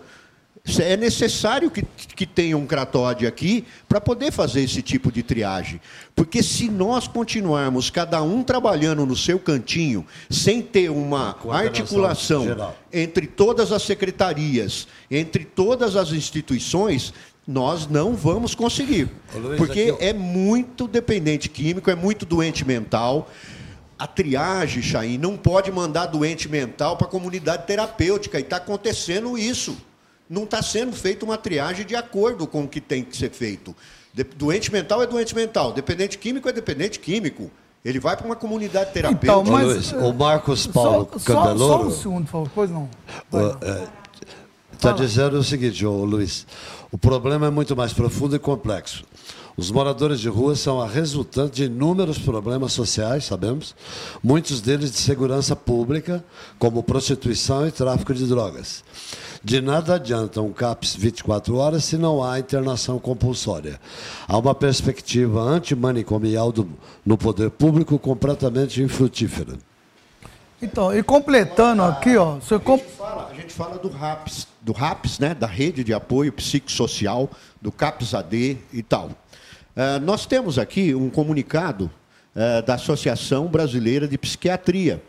É 0.80 0.98
necessário 0.98 1.70
que, 1.70 1.82
que 2.14 2.26
tenha 2.26 2.56
um 2.59 2.66
cratóide 2.66 3.26
aqui 3.26 3.64
para 3.88 4.02
poder 4.02 4.30
fazer 4.30 4.61
esse 4.62 4.82
tipo 4.82 5.11
de 5.11 5.22
triagem. 5.22 5.80
Porque 6.14 6.42
se 6.42 6.68
nós 6.68 7.09
continuarmos 7.09 7.88
cada 7.88 8.20
um 8.22 8.42
trabalhando 8.42 9.06
no 9.06 9.16
seu 9.16 9.38
cantinho, 9.38 10.04
sem 10.28 10.61
ter 10.61 10.90
uma 10.90 11.34
articulação 11.50 12.44
geral. 12.44 12.76
entre 12.92 13.26
todas 13.26 13.72
as 13.72 13.82
secretarias, 13.82 14.86
entre 15.11 15.44
todas 15.46 15.96
as 15.96 16.12
instituições, 16.12 17.14
nós 17.49 17.86
não 17.86 18.14
vamos 18.14 18.55
conseguir. 18.55 19.09
Luiz, 19.34 19.57
Porque 19.57 19.94
é 20.01 20.12
muito 20.12 20.86
dependente 20.86 21.49
químico, 21.49 21.90
é 21.90 21.94
muito 21.94 22.26
doente 22.26 22.62
mental. 22.62 23.30
A 23.99 24.07
triagem, 24.07 24.82
Chain, 24.82 25.16
não 25.16 25.34
pode 25.34 25.72
mandar 25.72 26.07
doente 26.07 26.46
mental 26.46 26.99
para 26.99 27.07
a 27.07 27.11
comunidade 27.11 27.66
terapêutica. 27.66 28.38
E 28.38 28.42
está 28.42 28.59
acontecendo 28.59 29.38
isso. 29.38 29.74
Não 30.28 30.44
está 30.44 30.62
sendo 30.62 30.94
feita 30.94 31.24
uma 31.24 31.38
triagem 31.38 31.86
de 31.86 31.96
acordo 31.96 32.46
com 32.46 32.64
o 32.64 32.68
que 32.68 32.82
tem 32.82 33.03
que 33.03 33.16
ser 33.16 33.30
feito. 33.30 33.74
Doente 34.36 34.70
mental 34.70 35.03
é 35.03 35.07
doente 35.07 35.34
mental. 35.34 35.72
Dependente 35.72 36.18
químico 36.18 36.51
é 36.51 36.53
dependente 36.53 37.01
químico. 37.01 37.51
Ele 37.82 37.99
vai 37.99 38.14
para 38.14 38.26
uma 38.26 38.36
comunidade 38.36 38.92
terapêutica. 38.92 39.26
Então, 39.26 39.40
Ô, 39.40 39.44
mas, 39.57 39.66
Luiz, 39.66 39.92
o 39.92 40.12
Marcos 40.12 40.66
Paulo 40.66 41.09
só, 41.12 41.18
só, 41.18 41.32
só 41.32 41.42
Candeloro- 41.44 41.86
um 41.86 41.90
segundo, 41.90 42.24
por 42.26 42.30
favor. 42.30 42.51
Pois 42.55 42.70
não. 42.70 42.90
Está 44.73 44.93
dizendo 44.93 45.39
o 45.39 45.43
seguinte, 45.43 45.85
ô 45.85 46.05
Luiz: 46.05 46.47
o 46.90 46.97
problema 46.97 47.47
é 47.47 47.51
muito 47.51 47.77
mais 47.77 47.93
profundo 47.93 48.35
e 48.35 48.39
complexo. 48.39 49.05
Os 49.59 49.70
moradores 49.73 50.20
de 50.20 50.28
rua 50.28 50.55
são 50.55 50.81
a 50.81 50.86
resultante 50.86 51.56
de 51.56 51.65
inúmeros 51.65 52.16
problemas 52.16 52.73
sociais, 52.73 53.24
sabemos, 53.24 53.74
muitos 54.23 54.60
deles 54.60 54.93
de 54.93 54.98
segurança 54.98 55.56
pública, 55.56 56.24
como 56.59 56.82
prostituição 56.82 57.66
e 57.66 57.73
tráfico 57.73 58.15
de 58.15 58.24
drogas. 58.24 58.85
De 59.43 59.60
nada 59.60 59.97
adianta 59.97 60.40
um 60.40 60.52
CAPS 60.52 60.94
24 60.94 61.56
horas 61.56 61.85
se 61.85 61.98
não 61.98 62.23
há 62.23 62.39
internação 62.39 62.98
compulsória. 62.98 63.81
Há 64.27 64.39
uma 64.39 64.55
perspectiva 64.55 65.40
antimanicomial 65.43 66.52
do, 66.52 66.69
no 67.05 67.19
poder 67.19 67.51
público 67.51 67.98
completamente 67.98 68.81
infrutífera. 68.81 69.68
Então, 70.60 70.97
e 70.97 71.02
completando 71.02 71.82
aqui, 71.82 72.16
ó. 72.16 72.35
Você 72.35 72.59
comp... 72.59 72.82
fala- 72.97 73.28
a 73.30 73.35
gente 73.35 73.52
fala 73.55 73.78
do 73.78 73.89
RAPS, 73.89 74.48
do 74.60 74.72
RAPS, 74.72 75.18
né, 75.20 75.35
da 75.35 75.47
Rede 75.47 75.85
de 75.85 75.94
Apoio 75.94 76.32
Psicossocial, 76.32 77.30
do 77.62 77.70
CAPS-AD 77.70 78.59
e 78.72 78.82
tal. 78.82 79.10
Eh, 79.76 79.98
nós 80.01 80.26
temos 80.26 80.59
aqui 80.59 80.94
um 80.94 81.09
comunicado 81.10 81.89
eh, 82.35 82.60
da 82.62 82.74
Associação 82.74 83.47
Brasileira 83.47 84.09
de 84.09 84.18
Psiquiatria, 84.18 85.01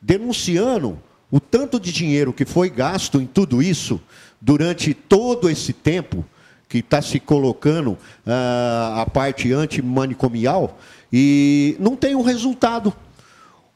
denunciando 0.00 0.96
o 1.30 1.40
tanto 1.40 1.80
de 1.80 1.92
dinheiro 1.92 2.32
que 2.32 2.44
foi 2.44 2.70
gasto 2.70 3.20
em 3.20 3.26
tudo 3.26 3.60
isso 3.60 4.00
durante 4.40 4.94
todo 4.94 5.50
esse 5.50 5.72
tempo 5.72 6.24
que 6.68 6.78
está 6.78 7.02
se 7.02 7.18
colocando 7.18 7.92
uh, 7.92 9.00
a 9.00 9.06
parte 9.10 9.52
antimanicomial 9.52 10.78
e 11.12 11.76
não 11.80 11.96
tem 11.96 12.14
um 12.14 12.22
resultado. 12.22 12.92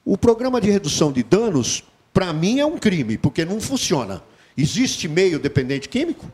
O 0.04 0.18
programa 0.18 0.60
de 0.60 0.70
redução 0.70 1.12
de 1.12 1.22
danos, 1.22 1.84
para 2.12 2.32
mim, 2.32 2.58
é 2.58 2.66
um 2.66 2.78
crime, 2.78 3.16
porque 3.16 3.44
não 3.44 3.60
funciona. 3.60 4.22
Existe 4.56 5.08
meio 5.08 5.38
dependente 5.38 5.88
químico? 5.88 6.26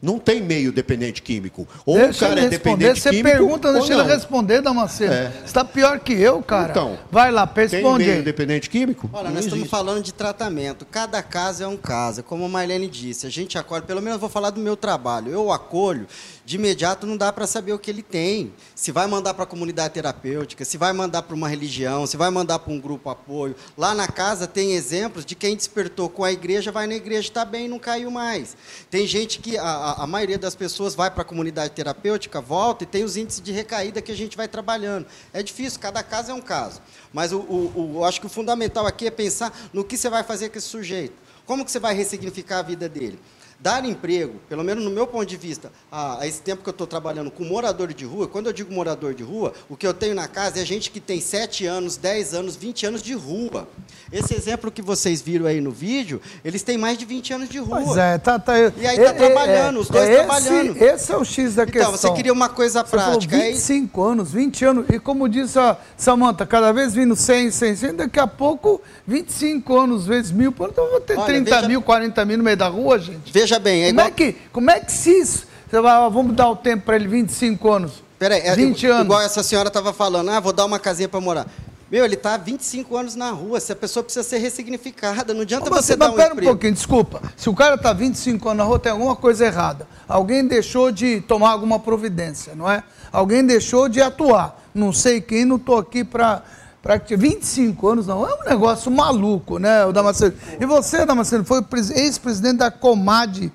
Não 0.00 0.18
tem 0.18 0.40
meio 0.40 0.70
dependente 0.70 1.20
químico. 1.20 1.66
Ou 1.84 1.96
deixa 1.96 2.24
o 2.24 2.28
cara 2.28 2.40
é 2.40 2.48
dependente 2.48 3.00
você 3.00 3.10
químico. 3.10 3.28
Você 3.28 3.36
pergunta, 3.36 3.72
deixa 3.72 3.94
ele 3.94 4.02
responder, 4.04 4.62
Damasceno. 4.62 5.12
É. 5.12 5.30
Você 5.30 5.44
está 5.46 5.64
pior 5.64 5.98
que 5.98 6.12
eu, 6.12 6.40
cara. 6.40 6.70
Então, 6.70 6.96
Vai 7.10 7.32
lá, 7.32 7.50
responde. 7.52 8.04
Tem 8.04 8.12
meio 8.12 8.22
dependente 8.24 8.70
químico? 8.70 9.10
Olha, 9.12 9.30
nós 9.30 9.44
estamos 9.44 9.68
falando 9.68 10.02
de 10.02 10.14
tratamento. 10.14 10.86
Cada 10.86 11.20
caso 11.20 11.64
é 11.64 11.66
um 11.66 11.76
caso. 11.76 12.22
Como 12.22 12.44
a 12.44 12.48
Marlene 12.48 12.86
disse, 12.86 13.26
a 13.26 13.30
gente 13.30 13.58
acolhe, 13.58 13.82
pelo 13.82 14.00
menos 14.00 14.20
vou 14.20 14.28
falar 14.28 14.50
do 14.50 14.60
meu 14.60 14.76
trabalho. 14.76 15.32
Eu 15.32 15.50
acolho, 15.50 16.06
de 16.48 16.56
imediato 16.56 17.06
não 17.06 17.14
dá 17.14 17.30
para 17.30 17.46
saber 17.46 17.74
o 17.74 17.78
que 17.78 17.90
ele 17.90 18.02
tem. 18.02 18.54
Se 18.74 18.90
vai 18.90 19.06
mandar 19.06 19.34
para 19.34 19.44
a 19.44 19.46
comunidade 19.46 19.92
terapêutica, 19.92 20.64
se 20.64 20.78
vai 20.78 20.94
mandar 20.94 21.20
para 21.20 21.34
uma 21.34 21.46
religião, 21.46 22.06
se 22.06 22.16
vai 22.16 22.30
mandar 22.30 22.58
para 22.58 22.72
um 22.72 22.80
grupo 22.80 23.10
apoio. 23.10 23.54
Lá 23.76 23.94
na 23.94 24.08
casa 24.08 24.46
tem 24.46 24.72
exemplos 24.72 25.26
de 25.26 25.34
quem 25.34 25.54
despertou 25.54 26.08
com 26.08 26.24
a 26.24 26.32
igreja, 26.32 26.72
vai 26.72 26.86
na 26.86 26.94
igreja, 26.94 27.28
está 27.28 27.44
bem, 27.44 27.68
não 27.68 27.78
caiu 27.78 28.10
mais. 28.10 28.56
Tem 28.90 29.06
gente 29.06 29.40
que. 29.40 29.58
A, 29.58 29.96
a, 29.98 30.06
maioria 30.06 30.38
das 30.38 30.54
pessoas 30.54 30.94
vai 30.94 31.10
para 31.10 31.20
a 31.20 31.24
comunidade 31.24 31.74
terapêutica, 31.74 32.40
volta 32.40 32.84
e 32.84 32.86
tem 32.86 33.04
os 33.04 33.18
índices 33.18 33.42
de 33.42 33.52
recaída 33.52 34.00
que 34.00 34.10
a 34.10 34.16
gente 34.16 34.34
vai 34.34 34.48
trabalhando. 34.48 35.06
É 35.34 35.42
difícil, 35.42 35.78
cada 35.78 36.02
caso 36.02 36.30
é 36.30 36.34
um 36.34 36.40
caso. 36.40 36.80
Mas 37.12 37.30
o, 37.30 37.40
o, 37.40 37.96
o, 37.98 38.04
acho 38.06 38.22
que 38.22 38.26
o 38.26 38.30
fundamental 38.30 38.86
aqui 38.86 39.06
é 39.06 39.10
pensar 39.10 39.52
no 39.70 39.84
que 39.84 39.98
você 39.98 40.08
vai 40.08 40.24
fazer 40.24 40.48
com 40.48 40.56
esse 40.56 40.68
sujeito. 40.68 41.12
Como 41.44 41.62
que 41.62 41.70
você 41.70 41.78
vai 41.78 41.94
ressignificar 41.94 42.60
a 42.60 42.62
vida 42.62 42.88
dele? 42.88 43.18
Dar 43.60 43.84
emprego, 43.84 44.34
pelo 44.48 44.62
menos 44.62 44.84
no 44.84 44.90
meu 44.90 45.06
ponto 45.06 45.26
de 45.26 45.36
vista, 45.36 45.72
a, 45.90 46.20
a 46.20 46.26
esse 46.26 46.40
tempo 46.40 46.62
que 46.62 46.68
eu 46.68 46.72
estou 46.72 46.86
trabalhando 46.86 47.30
com 47.30 47.44
morador 47.44 47.92
de 47.92 48.04
rua, 48.04 48.28
quando 48.28 48.46
eu 48.46 48.52
digo 48.52 48.72
morador 48.72 49.14
de 49.14 49.24
rua, 49.24 49.52
o 49.68 49.76
que 49.76 49.86
eu 49.86 49.92
tenho 49.92 50.14
na 50.14 50.28
casa 50.28 50.60
é 50.60 50.64
gente 50.64 50.90
que 50.90 51.00
tem 51.00 51.20
7 51.20 51.66
anos, 51.66 51.96
10 51.96 52.34
anos, 52.34 52.56
20 52.56 52.86
anos 52.86 53.02
de 53.02 53.14
rua. 53.14 53.68
Esse 54.12 54.34
exemplo 54.34 54.70
que 54.70 54.80
vocês 54.80 55.20
viram 55.20 55.46
aí 55.46 55.60
no 55.60 55.72
vídeo, 55.72 56.20
eles 56.44 56.62
têm 56.62 56.78
mais 56.78 56.96
de 56.96 57.04
20 57.04 57.32
anos 57.34 57.48
de 57.48 57.58
rua. 57.58 57.82
Pois 57.84 57.96
é, 57.96 58.18
tá, 58.18 58.38
tá, 58.38 58.58
e 58.58 58.86
aí 58.86 58.96
está 58.96 59.10
é, 59.10 59.12
trabalhando, 59.12 59.78
é, 59.78 59.80
os 59.80 59.88
dois 59.88 60.08
esse, 60.08 60.16
trabalhando. 60.16 60.76
Esse 60.76 61.12
é 61.12 61.16
o 61.16 61.24
X 61.24 61.54
da 61.56 61.66
questão. 61.66 61.82
Então, 61.82 61.96
você 61.96 62.12
queria 62.12 62.32
uma 62.32 62.48
coisa 62.48 62.84
você 62.84 62.96
prática. 62.96 63.36
Falou 63.36 63.52
25 63.52 64.04
aí... 64.04 64.12
anos, 64.12 64.32
20 64.32 64.64
anos, 64.64 64.86
e 64.88 65.00
como 65.00 65.28
disse 65.28 65.58
a 65.58 65.76
Samanta, 65.96 66.46
cada 66.46 66.70
vez 66.72 66.94
vindo 66.94 67.16
100, 67.16 67.50
100, 67.50 67.76
100, 67.76 67.94
daqui 67.96 68.20
a 68.20 68.26
pouco 68.26 68.80
25 69.06 69.76
anos 69.76 70.06
vezes 70.06 70.30
mil, 70.30 70.54
então 70.56 70.84
eu 70.84 70.90
vou 70.92 71.00
ter 71.00 71.18
Olha, 71.18 71.26
30 71.26 71.54
veja... 71.56 71.68
mil, 71.68 71.82
40 71.82 72.24
mil 72.24 72.38
no 72.38 72.44
meio 72.44 72.56
da 72.56 72.68
rua, 72.68 72.98
gente. 72.98 73.32
Veja 73.32 73.47
bem, 73.56 73.84
é 73.84 73.88
igual... 73.90 74.10
Como 74.10 74.20
é 74.20 74.32
que 74.32 74.38
como 74.52 74.70
é 74.70 74.80
que 74.80 74.90
se 74.90 75.10
isso. 75.10 75.46
Você 75.70 75.80
vai, 75.80 76.10
vamos 76.10 76.34
dar 76.34 76.48
o 76.48 76.56
tempo 76.56 76.86
para 76.86 76.96
ele, 76.96 77.06
25 77.06 77.70
anos. 77.70 78.02
Peraí, 78.18 78.40
é, 78.40 78.56
20 78.56 78.86
anos. 78.86 79.04
Igual 79.04 79.20
essa 79.20 79.42
senhora 79.42 79.68
estava 79.68 79.92
falando, 79.92 80.30
ah, 80.30 80.40
vou 80.40 80.52
dar 80.52 80.64
uma 80.64 80.78
casinha 80.78 81.08
para 81.08 81.20
morar. 81.20 81.46
Meu, 81.90 82.04
ele 82.04 82.14
está 82.14 82.34
há 82.34 82.36
25 82.36 82.96
anos 82.96 83.14
na 83.14 83.30
rua. 83.30 83.60
Se 83.60 83.72
a 83.72 83.76
pessoa 83.76 84.02
precisa 84.02 84.22
ser 84.22 84.38
ressignificada, 84.38 85.32
não 85.32 85.42
adianta 85.42 85.70
mas, 85.70 85.84
você 85.84 85.96
mas 85.96 86.08
dar 86.08 86.12
um 86.12 86.16
pera 86.16 86.32
emprego. 86.32 86.50
um 86.50 86.54
pouquinho, 86.54 86.74
desculpa. 86.74 87.22
Se 87.36 87.48
o 87.48 87.54
cara 87.54 87.76
está 87.76 87.92
25 87.92 88.46
anos 88.48 88.58
na 88.58 88.64
rua, 88.64 88.78
tem 88.78 88.92
alguma 88.92 89.16
coisa 89.16 89.46
errada. 89.46 89.86
Alguém 90.06 90.46
deixou 90.46 90.90
de 90.90 91.22
tomar 91.22 91.50
alguma 91.50 91.78
providência, 91.78 92.54
não 92.54 92.70
é? 92.70 92.82
Alguém 93.10 93.44
deixou 93.44 93.88
de 93.88 94.02
atuar. 94.02 94.62
Não 94.74 94.92
sei 94.92 95.20
quem, 95.20 95.44
não 95.44 95.56
estou 95.56 95.78
aqui 95.78 96.04
para... 96.04 96.42
Pra 96.88 96.96
25 96.96 97.86
anos 97.86 98.06
não, 98.06 98.26
é 98.26 98.32
um 98.32 98.48
negócio 98.48 98.90
maluco, 98.90 99.58
né, 99.58 99.84
o 99.84 99.92
Damasceno? 99.92 100.32
E 100.58 100.64
você, 100.64 101.04
Damasceno, 101.04 101.44
foi 101.44 101.62
ex-presidente 101.94 102.56
da 102.56 102.70
Comad, 102.70 103.52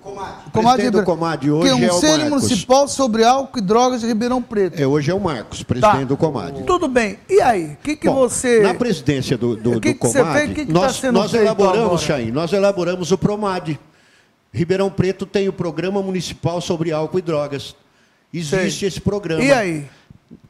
Comad. 0.00 0.34
Comad 0.52 0.90
do 0.90 1.02
Comad 1.02 1.50
hoje 1.50 1.62
que 1.62 1.68
é, 1.70 1.74
um 1.74 1.84
é 1.84 1.88
Conselho 1.88 2.30
Municipal 2.30 2.86
sobre 2.86 3.24
Álcool 3.24 3.58
e 3.58 3.60
Drogas 3.60 4.02
de 4.02 4.06
Ribeirão 4.06 4.40
Preto. 4.40 4.80
É, 4.80 4.86
hoje 4.86 5.10
é 5.10 5.14
o 5.14 5.18
Marcos, 5.18 5.64
presidente 5.64 5.98
tá. 5.98 6.04
do 6.04 6.16
Comad. 6.16 6.62
Tudo 6.64 6.86
bem. 6.86 7.18
E 7.28 7.40
aí, 7.40 7.72
o 7.72 7.76
que, 7.82 7.96
que 7.96 8.06
Bom, 8.06 8.14
você... 8.14 8.60
Na 8.60 8.74
presidência 8.74 9.36
do, 9.36 9.56
do, 9.56 9.80
que 9.80 9.94
do 9.94 9.98
Comad, 9.98 10.38
fez, 10.38 10.52
que 10.52 10.66
que 10.66 10.72
nós, 10.72 11.00
tá 11.00 11.10
nós 11.10 11.34
elaboramos, 11.34 12.00
Chain, 12.00 12.30
nós 12.30 12.52
elaboramos 12.52 13.10
o 13.10 13.18
Promad. 13.18 13.76
Ribeirão 14.52 14.88
Preto 14.88 15.26
tem 15.26 15.48
o 15.48 15.52
Programa 15.52 16.00
Municipal 16.00 16.60
sobre 16.60 16.92
Álcool 16.92 17.18
e 17.18 17.22
Drogas. 17.22 17.74
Existe 18.32 18.78
Sei. 18.78 18.88
esse 18.88 19.00
programa. 19.00 19.42
E 19.42 19.52
aí? 19.52 19.88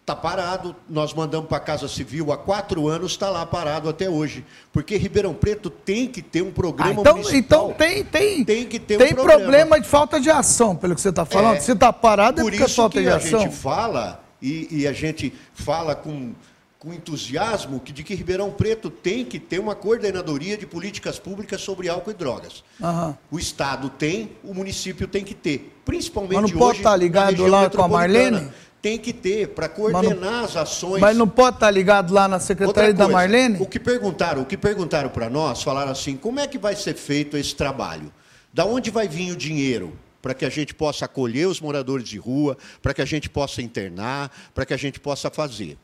Está 0.04 0.14
parado, 0.14 0.76
nós 0.86 1.14
mandamos 1.14 1.48
para 1.48 1.56
a 1.56 1.60
Casa 1.60 1.88
Civil 1.88 2.30
há 2.30 2.36
quatro 2.36 2.88
anos, 2.88 3.12
está 3.12 3.30
lá 3.30 3.46
parado 3.46 3.88
até 3.88 4.06
hoje. 4.06 4.44
Porque 4.70 4.98
Ribeirão 4.98 5.32
Preto 5.32 5.70
tem 5.70 6.06
que 6.06 6.20
ter 6.20 6.42
um 6.42 6.50
programa 6.52 6.90
ah, 6.90 7.00
então, 7.00 7.16
municipal. 7.16 7.70
Então 7.70 7.72
tem, 7.72 8.04
tem, 8.04 8.44
tem 8.44 8.66
que 8.66 8.78
ter 8.78 8.98
tem 8.98 9.12
um 9.12 9.14
problema. 9.14 9.40
problema 9.40 9.80
de 9.80 9.88
falta 9.88 10.20
de 10.20 10.28
ação, 10.28 10.76
pelo 10.76 10.94
que 10.94 11.00
você 11.00 11.08
está 11.08 11.24
falando. 11.24 11.56
É, 11.56 11.60
Se 11.60 11.72
está 11.72 11.90
parado 11.90 12.42
é 12.42 12.44
porque 12.44 12.62
é 12.62 12.68
falta 12.68 13.00
de 13.00 13.08
ação. 13.08 13.18
Por 13.18 13.24
isso 13.24 13.30
que 13.30 13.36
a 13.36 13.48
gente 13.48 13.56
fala, 13.56 14.22
e, 14.42 14.68
e, 14.70 14.86
a 14.86 14.92
gente 14.92 15.32
fala 15.54 15.94
com, 15.94 16.34
com 16.78 16.92
entusiasmo, 16.92 17.80
que, 17.80 17.90
de 17.90 18.04
que 18.04 18.14
Ribeirão 18.14 18.50
Preto 18.50 18.90
tem 18.90 19.24
que 19.24 19.38
ter 19.38 19.58
uma 19.58 19.74
coordenadoria 19.74 20.58
de 20.58 20.66
políticas 20.66 21.18
públicas 21.18 21.62
sobre 21.62 21.88
álcool 21.88 22.10
e 22.10 22.14
drogas. 22.14 22.62
Uhum. 22.78 23.14
O 23.30 23.38
Estado 23.38 23.88
tem, 23.88 24.32
o 24.44 24.52
município 24.52 25.08
tem 25.08 25.24
que 25.24 25.32
ter. 25.32 25.74
Principalmente 25.82 26.34
Mas 26.34 26.50
não 26.50 26.58
hoje, 26.58 26.58
pode 26.58 26.78
estar 26.80 26.90
tá 26.90 26.96
ligado 26.96 27.46
lá 27.46 27.70
com 27.70 27.82
a 27.82 27.88
Marlene? 27.88 28.50
Tem 28.84 28.98
que 28.98 29.14
ter 29.14 29.48
para 29.48 29.66
coordenar 29.66 30.14
não, 30.20 30.44
as 30.44 30.54
ações. 30.54 31.00
Mas 31.00 31.16
não 31.16 31.26
pode 31.26 31.56
estar 31.56 31.68
tá 31.68 31.70
ligado 31.70 32.12
lá 32.12 32.28
na 32.28 32.38
secretaria 32.38 32.92
coisa, 32.92 32.98
da 32.98 33.08
Marlene? 33.08 33.56
O 33.58 33.66
que 33.66 33.80
perguntaram, 33.80 34.42
o 34.42 34.44
que 34.44 34.58
perguntaram 34.58 35.08
para 35.08 35.30
nós, 35.30 35.62
falaram 35.62 35.90
assim: 35.90 36.18
como 36.18 36.38
é 36.38 36.46
que 36.46 36.58
vai 36.58 36.76
ser 36.76 36.94
feito 36.94 37.34
esse 37.34 37.56
trabalho? 37.56 38.12
Da 38.52 38.66
onde 38.66 38.90
vai 38.90 39.08
vir 39.08 39.32
o 39.32 39.36
dinheiro? 39.36 39.96
Para 40.20 40.34
que 40.34 40.44
a 40.44 40.50
gente 40.50 40.74
possa 40.74 41.06
acolher 41.06 41.48
os 41.48 41.62
moradores 41.62 42.06
de 42.06 42.18
rua, 42.18 42.58
para 42.82 42.92
que 42.92 43.00
a 43.00 43.06
gente 43.06 43.30
possa 43.30 43.62
internar, 43.62 44.30
para 44.54 44.66
que 44.66 44.74
a 44.74 44.76
gente 44.76 45.00
possa 45.00 45.30
fazer. 45.30 45.78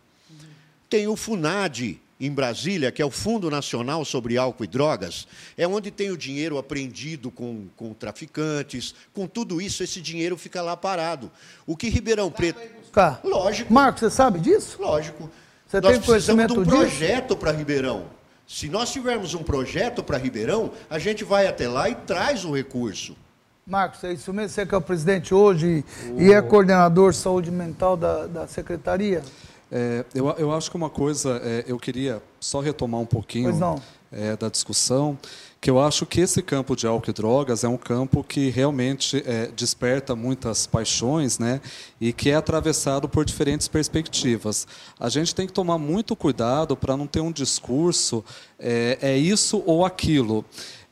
Tem 0.91 1.07
o 1.09 1.17
FUNAD, 1.17 1.99
em 2.21 2.31
Brasília, 2.31 2.93
que 2.93 3.01
é 3.01 3.05
o 3.05 3.11
Fundo 3.11 3.51
Nacional 3.51 4.05
sobre 4.05 4.37
Álcool 4.37 4.65
e 4.65 4.67
Drogas, 4.67 5.27
é 5.57 5.67
onde 5.67 5.91
tem 5.91 6.11
o 6.11 6.19
dinheiro 6.19 6.59
apreendido 6.59 7.31
com, 7.31 7.67
com 7.75 7.95
traficantes, 7.95 8.95
com 9.15 9.27
tudo 9.27 9.59
isso, 9.59 9.83
esse 9.83 10.03
dinheiro 10.03 10.37
fica 10.37 10.61
lá 10.61 10.77
parado. 10.77 11.33
O 11.67 11.75
que 11.75 11.89
Ribeirão 11.89 12.31
Preto. 12.31 12.61
Cá. 12.93 13.21
Lógico. 13.25 13.73
Marcos, 13.73 14.01
você 14.01 14.11
sabe 14.11 14.41
disso? 14.41 14.77
Lógico. 14.81 15.31
Você 15.67 15.81
nós 15.81 15.93
tem 15.93 16.01
precisamos 16.01 16.47
de 16.47 16.59
um 16.59 16.65
projeto 16.65 17.37
para 17.37 17.53
Ribeirão. 17.53 18.05
Se 18.47 18.69
nós 18.69 18.91
tivermos 18.93 19.35
um 19.35 19.45
projeto 19.45 20.03
para 20.03 20.19
Ribeirão, 20.19 20.73
a 20.89 20.99
gente 20.99 21.23
vai 21.23 21.47
até 21.47 21.69
lá 21.69 21.89
e 21.89 21.95
traz 21.95 22.45
o 22.45 22.53
recurso. 22.53 23.17
Marcos, 23.65 24.03
é 24.03 24.13
isso 24.13 24.33
mesmo? 24.33 24.49
Você 24.49 24.67
que 24.67 24.75
é 24.75 24.79
o 24.79 24.81
presidente 24.81 25.33
hoje 25.33 25.85
oh. 26.13 26.21
e 26.21 26.33
é 26.33 26.43
coordenador 26.43 27.13
de 27.13 27.19
saúde 27.19 27.53
mental 27.53 27.97
da, 27.97 28.27
da 28.27 28.47
secretaria? 28.49 29.23
É, 29.71 30.05
eu, 30.13 30.29
eu 30.31 30.53
acho 30.53 30.69
que 30.69 30.77
uma 30.77 30.91
coisa, 30.91 31.41
é, 31.45 31.65
eu 31.69 31.79
queria 31.79 32.21
só 32.41 32.59
retomar 32.59 33.01
um 33.01 33.07
pouquinho 33.07 33.81
é, 34.11 34.37
da 34.37 34.49
discussão, 34.49 35.17
que 35.61 35.69
eu 35.69 35.79
acho 35.79 36.07
que 36.07 36.23
esse 36.23 36.41
campo 36.41 36.75
de 36.75 36.87
álcool 36.87 37.11
e 37.11 37.13
drogas 37.13 37.65
é 37.65 37.69
um 37.69 37.77
campo 37.77 38.25
que 38.25 38.49
realmente 38.49 39.23
é, 39.27 39.49
desperta 39.49 40.17
muitas 40.17 40.67
paixões, 40.67 41.39
né, 41.39 41.61
e 42.01 42.13
que 42.13 42.31
é 42.31 42.35
atravessado 42.35 43.09
por 43.09 43.25
diferentes 43.25 43.69
perspectivas. 43.69 44.67
A 44.99 45.11
gente 45.11 45.35
tem 45.35 45.47
que 45.47 45.53
tomar 45.53 45.77
muito 45.77 46.17
cuidado 46.17 46.75
para 46.77 46.97
não 46.97 47.07
ter 47.07 47.21
um 47.21 47.31
discurso 47.31 48.25
é, 48.59 48.99
é 49.03 49.19
isso 49.19 49.63
ou 49.67 49.85
aquilo. 49.85 50.45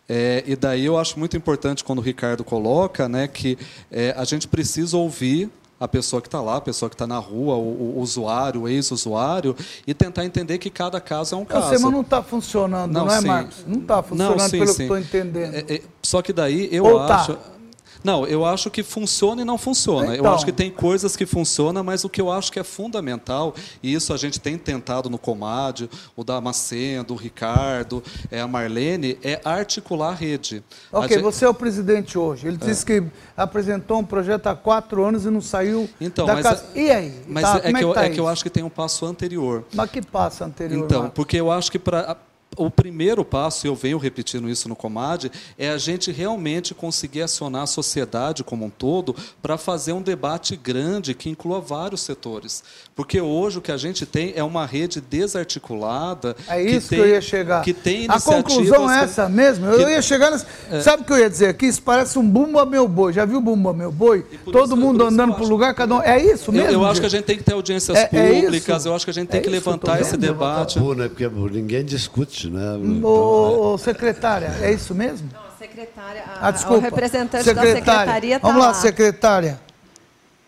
É, 0.06 0.42
e 0.46 0.56
daí 0.56 0.86
eu 0.86 0.98
acho 0.98 1.18
muito 1.18 1.36
importante 1.36 1.84
quando 1.84 1.98
o 1.98 2.02
Ricardo 2.02 2.42
coloca 2.42 3.08
né, 3.08 3.28
que 3.28 3.58
é, 3.90 4.14
a 4.16 4.24
gente 4.24 4.48
precisa 4.48 4.96
ouvir 4.96 5.50
a 5.80 5.86
pessoa 5.86 6.20
que 6.20 6.28
está 6.28 6.40
lá, 6.40 6.56
a 6.56 6.60
pessoa 6.60 6.88
que 6.88 6.94
está 6.94 7.06
na 7.06 7.18
rua, 7.18 7.55
o, 7.55 7.96
o 7.96 8.00
usuário, 8.00 8.62
o 8.62 8.68
ex-usuário, 8.68 9.55
e 9.86 9.94
tentar 9.94 10.24
entender 10.24 10.59
que 10.59 10.70
cada 10.70 11.00
caso 11.00 11.34
é 11.34 11.38
um 11.38 11.44
caso. 11.44 11.70
Mas 11.70 11.80
não 11.82 12.00
está 12.00 12.22
funcionando, 12.22 12.92
não, 12.92 13.06
não 13.06 13.14
é, 13.14 13.20
Marcos? 13.20 13.64
Não 13.66 13.80
está 13.80 14.02
funcionando 14.02 14.38
não, 14.38 14.48
sim, 14.48 14.59
pelo 14.59 14.68
sim. 14.68 14.76
que 14.76 14.82
estou 14.82 14.98
entendendo. 14.98 15.55
É, 15.55 15.74
é, 15.74 15.82
só 16.02 16.20
que 16.20 16.32
daí 16.32 16.68
eu 16.72 16.84
Ou 16.84 17.06
tá. 17.06 17.16
acho. 17.16 17.34
Tá. 17.34 17.57
Não, 18.02 18.26
eu 18.26 18.44
acho 18.44 18.70
que 18.70 18.82
funciona 18.82 19.42
e 19.42 19.44
não 19.44 19.58
funciona. 19.58 20.14
Então. 20.14 20.26
Eu 20.26 20.32
acho 20.32 20.44
que 20.44 20.52
tem 20.52 20.70
coisas 20.70 21.16
que 21.16 21.26
funcionam, 21.26 21.82
mas 21.82 22.04
o 22.04 22.08
que 22.08 22.20
eu 22.20 22.30
acho 22.30 22.52
que 22.52 22.58
é 22.58 22.64
fundamental, 22.64 23.54
e 23.82 23.92
isso 23.92 24.12
a 24.12 24.16
gente 24.16 24.38
tem 24.40 24.56
tentado 24.56 25.10
no 25.10 25.18
Comad, 25.18 25.88
o 26.16 26.24
Damasceno, 26.24 27.06
o 27.10 27.14
Ricardo, 27.14 28.02
é, 28.30 28.40
a 28.40 28.46
Marlene, 28.46 29.18
é 29.22 29.40
articular 29.44 30.10
a 30.10 30.14
rede. 30.14 30.62
Ok, 30.92 31.06
a 31.06 31.08
gente... 31.08 31.22
você 31.22 31.44
é 31.44 31.48
o 31.48 31.54
presidente 31.54 32.18
hoje. 32.18 32.46
Ele 32.46 32.58
é. 32.60 32.66
disse 32.66 32.84
que 32.84 33.02
apresentou 33.36 33.98
um 33.98 34.04
projeto 34.04 34.46
há 34.46 34.54
quatro 34.54 35.04
anos 35.04 35.24
e 35.24 35.30
não 35.30 35.40
saiu 35.40 35.88
então, 36.00 36.26
da 36.26 36.34
mas 36.34 36.42
casa. 36.44 36.64
É... 36.74 36.80
E 36.80 36.90
aí? 36.90 37.22
Mas 37.26 37.44
tá, 37.44 37.60
é, 37.64 37.70
é, 37.70 37.72
que, 37.72 37.84
eu, 37.84 37.92
tá 37.92 38.04
é 38.04 38.10
que 38.10 38.20
eu 38.20 38.28
acho 38.28 38.42
que 38.42 38.50
tem 38.50 38.62
um 38.62 38.70
passo 38.70 39.04
anterior. 39.06 39.64
Mas 39.74 39.90
que 39.90 40.02
passo 40.02 40.44
anterior? 40.44 40.84
Então, 40.84 41.10
porque 41.10 41.36
eu 41.36 41.50
acho 41.50 41.70
que 41.70 41.78
para 41.78 42.16
o 42.59 42.70
primeiro 42.70 43.24
passo, 43.24 43.66
e 43.66 43.68
eu 43.68 43.74
venho 43.74 43.98
repetindo 43.98 44.48
isso 44.51 44.68
no 44.68 44.76
Comad, 44.76 45.26
é 45.56 45.70
a 45.70 45.78
gente 45.78 46.10
realmente 46.10 46.74
conseguir 46.74 47.22
acionar 47.22 47.62
a 47.62 47.66
sociedade 47.66 48.43
como 48.43 48.64
um 48.64 48.70
todo 48.70 49.14
para 49.40 49.56
fazer 49.56 49.93
um 49.93 50.02
debate 50.02 50.56
grande 50.56 51.14
que 51.14 51.30
inclua 51.30 51.60
vários 51.60 52.01
setores. 52.01 52.62
Porque 52.94 53.20
hoje 53.20 53.59
o 53.59 53.60
que 53.60 53.70
a 53.70 53.76
gente 53.76 54.05
tem 54.05 54.32
é 54.35 54.43
uma 54.43 54.66
rede 54.66 55.01
desarticulada. 55.01 56.36
É 56.48 56.60
isso 56.60 56.89
que, 56.89 56.97
tem, 56.97 56.98
que 56.98 57.05
eu 57.05 57.09
ia 57.14 57.20
chegar. 57.20 57.62
Que 57.62 57.72
tem 57.72 58.06
a 58.09 58.20
conclusão 58.20 58.90
é 58.90 59.05
essa 59.05 59.28
mesmo. 59.28 59.66
Eu 59.66 59.86
que, 59.86 59.93
ia 59.93 60.02
chegar 60.02 60.30
nessa. 60.30 60.47
É, 60.70 60.80
Sabe 60.80 61.02
o 61.02 61.06
que 61.06 61.12
eu 61.12 61.18
ia 61.18 61.30
dizer 61.30 61.47
aqui? 61.47 61.66
Isso 61.66 61.80
parece 61.80 62.18
um 62.18 62.28
bumba 62.28 62.66
meu 62.66 62.89
boi. 62.89 63.12
Já 63.12 63.24
viu 63.24 63.40
bumba 63.40 63.72
meu 63.72 63.93
boi? 63.93 64.26
Todo 64.51 64.76
mundo 64.76 65.05
andando 65.05 65.35
para 65.35 65.44
o 65.44 65.48
lugar, 65.48 65.74
cada 65.74 65.94
um. 65.94 66.02
É 66.02 66.20
isso 66.20 66.51
mesmo? 66.51 66.68
Eu, 66.68 66.72
eu 66.80 66.86
acho 66.86 67.01
que 67.01 67.06
a 67.06 67.10
gente 67.10 67.24
tem 67.24 67.36
que 67.36 67.44
ter 67.44 67.52
audiências 67.52 67.97
é, 67.97 68.09
é 68.10 68.40
públicas, 68.40 68.85
eu 68.85 68.94
acho 68.94 69.05
que 69.05 69.10
a 69.10 69.14
gente 69.14 69.28
tem 69.28 69.40
que 69.40 69.48
levantar 69.48 70.01
esse 70.01 70.16
debate. 70.16 70.74
Tabu, 70.74 70.94
né? 70.94 71.09
Porque 71.09 71.28
ninguém 71.28 71.85
discute, 71.85 72.47
né? 72.50 72.78
Então, 72.82 73.10
ô, 73.10 73.74
ô, 73.74 73.78
secretária, 73.78 74.54
é 74.60 74.72
isso 74.72 74.94
mesmo? 74.94 75.28
Não, 75.32 75.56
secretária. 75.58 76.24
A, 76.26 76.48
ah, 76.48 76.50
desculpa. 76.50 76.78
O 76.78 76.82
representante 76.82 77.44
secretária. 77.44 77.74
da 77.74 77.78
secretaria 77.78 78.36
está 78.36 78.48
Vamos 78.48 78.62
lá, 78.62 78.68
lá, 78.68 78.74
secretária. 78.74 79.60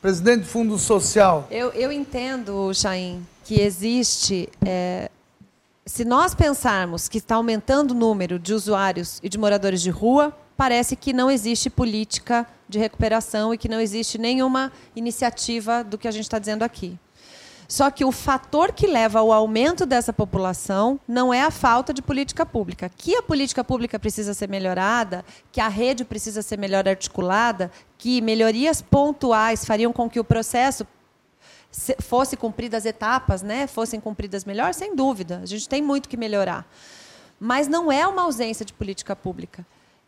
Presidente 0.00 0.40
do 0.40 0.46
Fundo 0.46 0.78
Social. 0.78 1.46
Eu, 1.50 1.70
eu 1.72 1.92
entendo, 1.92 2.72
Chaim, 2.72 3.26
que 3.44 3.60
existe. 3.60 4.48
É, 4.64 5.10
se 5.84 6.04
nós 6.04 6.34
pensarmos 6.34 7.08
que 7.08 7.18
está 7.18 7.34
aumentando 7.34 7.90
o 7.90 7.94
número 7.94 8.38
de 8.38 8.54
usuários 8.54 9.18
e 9.22 9.28
de 9.28 9.36
moradores 9.36 9.82
de 9.82 9.90
rua, 9.90 10.34
parece 10.56 10.94
que 10.94 11.12
não 11.12 11.30
existe 11.30 11.68
política 11.68 12.46
de 12.68 12.78
recuperação 12.78 13.52
e 13.52 13.58
que 13.58 13.68
não 13.68 13.80
existe 13.80 14.16
nenhuma 14.16 14.70
iniciativa 14.94 15.82
do 15.82 15.98
que 15.98 16.06
a 16.06 16.10
gente 16.10 16.24
está 16.24 16.38
dizendo 16.38 16.62
aqui. 16.62 16.98
Só 17.70 17.88
que 17.88 18.04
o 18.04 18.10
fator 18.10 18.72
que 18.72 18.84
leva 18.84 19.20
ao 19.20 19.30
aumento 19.30 19.86
dessa 19.86 20.12
população 20.12 20.98
não 21.06 21.32
é 21.32 21.40
a 21.40 21.52
falta 21.52 21.94
de 21.94 22.02
política 22.02 22.44
pública. 22.44 22.90
Que 22.96 23.14
a 23.14 23.22
política 23.22 23.62
pública 23.62 23.96
precisa 23.96 24.34
ser 24.34 24.48
melhorada, 24.48 25.24
que 25.52 25.60
a 25.60 25.68
rede 25.68 26.04
precisa 26.04 26.42
ser 26.42 26.58
melhor 26.58 26.88
articulada, 26.88 27.70
que 27.96 28.20
melhorias 28.20 28.82
pontuais 28.82 29.64
fariam 29.64 29.92
com 29.92 30.10
que 30.10 30.18
o 30.18 30.24
processo 30.24 30.84
fosse 32.00 32.36
cumpridas 32.36 32.84
etapas, 32.84 33.40
né, 33.40 33.68
fossem 33.68 34.00
cumpridas 34.00 34.44
melhor, 34.44 34.74
sem 34.74 34.96
dúvida. 34.96 35.38
A 35.40 35.46
gente 35.46 35.68
tem 35.68 35.80
muito 35.80 36.08
que 36.08 36.16
melhorar. 36.16 36.68
Mas 37.38 37.68
não 37.68 37.92
é 37.92 38.04
uma 38.04 38.22
ausência 38.22 38.66
de 38.66 38.72
política 38.72 39.14
pública. 39.14 39.64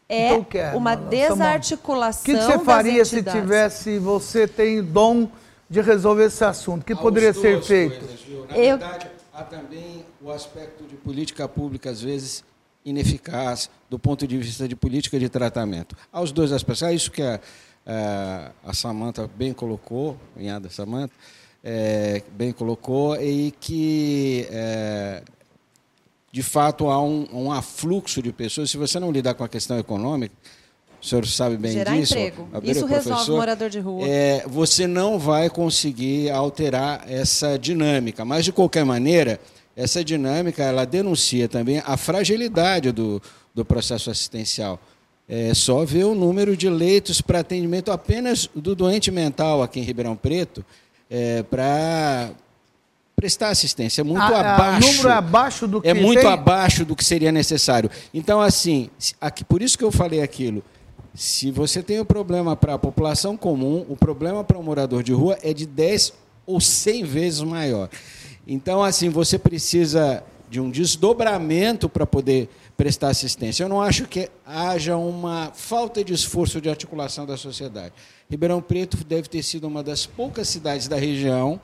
É 0.09 0.35
então, 0.35 0.77
uma 0.77 0.97
desarticulação. 0.97 2.23
O 2.23 2.25
que, 2.25 2.35
que 2.35 2.45
você 2.45 2.59
faria 2.65 3.05
se 3.05 3.23
tivesse, 3.23 4.01
você 4.01 4.49
tem 4.49 4.83
dom 4.83 5.29
de 5.73 5.81
resolver 5.81 6.27
esse 6.27 6.45
assunto? 6.45 6.83
O 6.83 6.85
que 6.85 6.95
poderia 6.95 7.33
ser 7.33 7.63
feito? 7.63 7.99
Coisas, 7.99 8.21
Na 8.51 8.59
Eu... 8.59 8.77
verdade, 8.77 9.07
há 9.33 9.43
também 9.43 10.05
o 10.21 10.31
aspecto 10.31 10.85
de 10.85 10.97
política 10.97 11.49
pública, 11.49 11.89
às 11.89 12.03
vezes, 12.03 12.45
ineficaz 12.85 13.71
do 13.89 13.99
ponto 13.99 14.27
de 14.27 14.37
vista 14.37 14.69
de 14.69 14.77
política 14.77 15.19
de 15.19 15.31
tratamento. 15.31 15.97
Há 16.13 16.21
os 16.21 16.31
dois 16.31 16.53
aspectos. 16.53 16.83
É 16.83 16.93
isso 16.93 17.11
que 17.11 17.23
a, 17.23 17.41
a, 17.87 18.51
a 18.67 18.75
Samanta 18.75 19.31
bem 19.35 19.55
colocou, 19.55 20.19
cunhada 20.35 20.69
Samanta, 20.69 21.15
é, 21.65 22.23
bem 22.33 22.53
colocou, 22.53 23.17
e 23.17 23.51
que, 23.59 24.47
é, 24.51 25.23
de 26.31 26.43
fato, 26.43 26.91
há 26.91 27.03
um, 27.03 27.27
um 27.33 27.51
afluxo 27.51 28.21
de 28.21 28.31
pessoas. 28.31 28.71
Se 28.71 28.77
você 28.77 29.01
não 29.01 29.11
lidar 29.11 29.33
com 29.33 29.43
a 29.43 29.49
questão 29.49 29.79
econômica, 29.79 30.35
o 31.03 31.05
senhor 31.05 31.27
sabe 31.27 31.57
bem 31.57 31.73
Gerar 31.73 31.97
disso. 31.97 32.17
Emprego. 32.17 32.49
Isso 32.63 32.87
resolve 32.87 33.33
o 33.33 33.37
morador 33.37 33.69
de 33.69 33.81
rua. 33.81 34.07
É, 34.07 34.45
você 34.47 34.87
não 34.87 35.19
vai 35.19 35.51
conseguir 35.51 36.31
alterar 36.31 37.05
essa 37.09 37.59
dinâmica. 37.59 38.25
Mas, 38.25 38.45
de 38.45 38.53
qualquer 38.53 38.85
maneira, 38.85 39.41
essa 39.77 40.05
dinâmica 40.05 40.63
ela 40.63 40.85
denuncia 40.85 41.49
também 41.49 41.83
a 41.85 41.97
fragilidade 41.97 42.93
do, 42.93 43.21
do 43.53 43.65
processo 43.65 44.11
assistencial. 44.13 44.79
É 45.29 45.53
só 45.55 45.85
ver 45.85 46.05
o 46.05 46.15
número 46.15 46.57
de 46.57 46.71
leitos 46.71 47.21
para 47.21 47.41
atendimento 47.41 47.91
apenas 47.91 48.49
do 48.55 48.77
doente 48.77 49.11
mental 49.11 49.61
aqui 49.61 49.81
em 49.81 49.83
Ribeirão 49.83 50.15
Preto 50.15 50.65
é, 51.11 51.43
para 51.43 52.31
prestar 53.17 53.49
assistência. 53.49 54.03
É 54.03 54.05
muito 54.05 54.23
a, 54.23 54.55
abaixo. 54.55 54.87
O 54.87 54.91
número 54.93 55.09
é 55.09 55.13
abaixo 55.13 55.67
do 55.67 55.81
que 55.81 55.89
É 55.89 55.95
muito 55.95 56.21
tem... 56.21 56.31
abaixo 56.31 56.85
do 56.85 56.95
que 56.95 57.05
seria 57.05 57.33
necessário. 57.33 57.91
Então, 58.15 58.41
assim, 58.41 58.89
aqui, 59.21 59.43
por 59.43 59.63
isso 59.63 59.77
que 59.77 59.83
eu 59.83 59.91
falei 59.91 60.23
aquilo. 60.23 60.63
Se 61.15 61.51
você 61.51 61.83
tem 61.83 62.01
um 62.01 62.05
problema 62.05 62.57
para 62.57 62.75
a 62.75 62.79
população 62.79 63.37
comum, 63.37 63.85
o 63.89 63.97
problema 63.97 64.43
para 64.43 64.57
o 64.57 64.61
um 64.61 64.65
morador 64.65 65.03
de 65.03 65.13
rua 65.13 65.39
é 65.43 65.53
de 65.53 65.67
10 65.67 66.15
ou 66.47 66.61
100 66.61 67.05
vezes 67.05 67.41
maior. 67.43 67.91
Então, 68.47 68.83
assim, 68.83 69.11
você 69.11 69.39
precisa 69.39 70.25
de 70.49 70.61
um 70.61 70.71
desdobramento 70.71 71.89
para 71.89 72.07
poder 72.07 72.49
prestar 72.77 73.09
assistência. 73.09 73.65
Eu 73.65 73.69
não 73.69 73.81
acho 73.81 74.07
que 74.07 74.29
haja 74.45 74.97
uma 74.97 75.51
falta 75.55 76.05
de 76.05 76.13
esforço 76.13 76.61
de 76.61 76.69
articulação 76.69 77.25
da 77.25 77.37
sociedade. 77.37 77.95
Ribeirão 78.29 78.61
Preto 78.61 78.99
deve 79.05 79.29
ter 79.29 79.43
sido 79.43 79.67
uma 79.67 79.83
das 79.83 80.05
poucas 80.05 80.49
cidades 80.49 80.89
da 80.89 80.97
região 80.97 81.61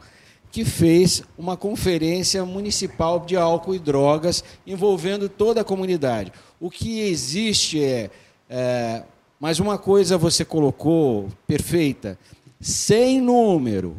que 0.51 0.65
fez 0.65 1.23
uma 1.37 1.57
conferência 1.57 2.45
municipal 2.45 3.21
de 3.21 3.37
álcool 3.37 3.75
e 3.75 3.79
drogas 3.79 4.43
envolvendo 4.67 5.29
toda 5.29 5.61
a 5.61 5.65
comunidade. 5.65 6.33
O 6.59 6.71
que 6.71 7.01
existe 7.01 7.83
é, 7.83 8.11
é 8.49 9.03
mas 9.41 9.61
uma 9.61 9.79
coisa 9.79 10.19
você 10.19 10.45
colocou 10.45 11.29
perfeita, 11.47 12.19
sem 12.61 13.21
número. 13.21 13.97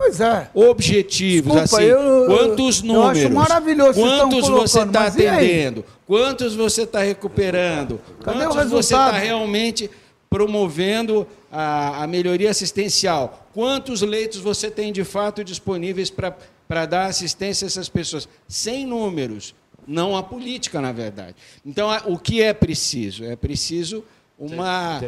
Pois 0.00 0.18
é. 0.18 0.48
Objetivos, 0.54 1.52
Desculpa, 1.52 1.76
assim. 1.76 1.90
Eu, 1.90 2.26
quantos 2.26 2.80
números? 2.80 3.18
Eu 3.18 3.26
acho 3.26 3.34
maravilhoso 3.34 4.00
Quantos 4.00 4.48
você 4.48 4.80
está 4.80 5.06
atendendo? 5.06 5.84
Quantos 6.06 6.54
você 6.54 6.82
está 6.84 7.02
recuperando? 7.02 8.00
Cadê 8.24 8.46
quantos 8.46 8.70
você 8.70 8.94
está 8.94 9.12
realmente 9.12 9.90
promovendo 10.30 11.26
a, 11.52 12.04
a, 12.04 12.06
melhoria 12.06 12.50
assistencial? 12.50 13.46
Quantos 13.52 14.00
leitos 14.00 14.40
você 14.40 14.70
tem 14.70 14.90
de 14.90 15.04
fato 15.04 15.44
disponíveis 15.44 16.08
para 16.08 16.86
dar 16.86 17.04
assistência 17.04 17.66
a 17.66 17.68
essas 17.68 17.90
pessoas? 17.90 18.26
Sem 18.48 18.86
números. 18.86 19.54
Não 19.86 20.16
há 20.16 20.22
política, 20.22 20.80
na 20.80 20.92
verdade. 20.92 21.34
Então, 21.64 21.90
o 22.06 22.16
que 22.16 22.40
é 22.40 22.54
preciso? 22.54 23.24
É 23.24 23.36
preciso 23.36 24.02
uma, 24.40 24.98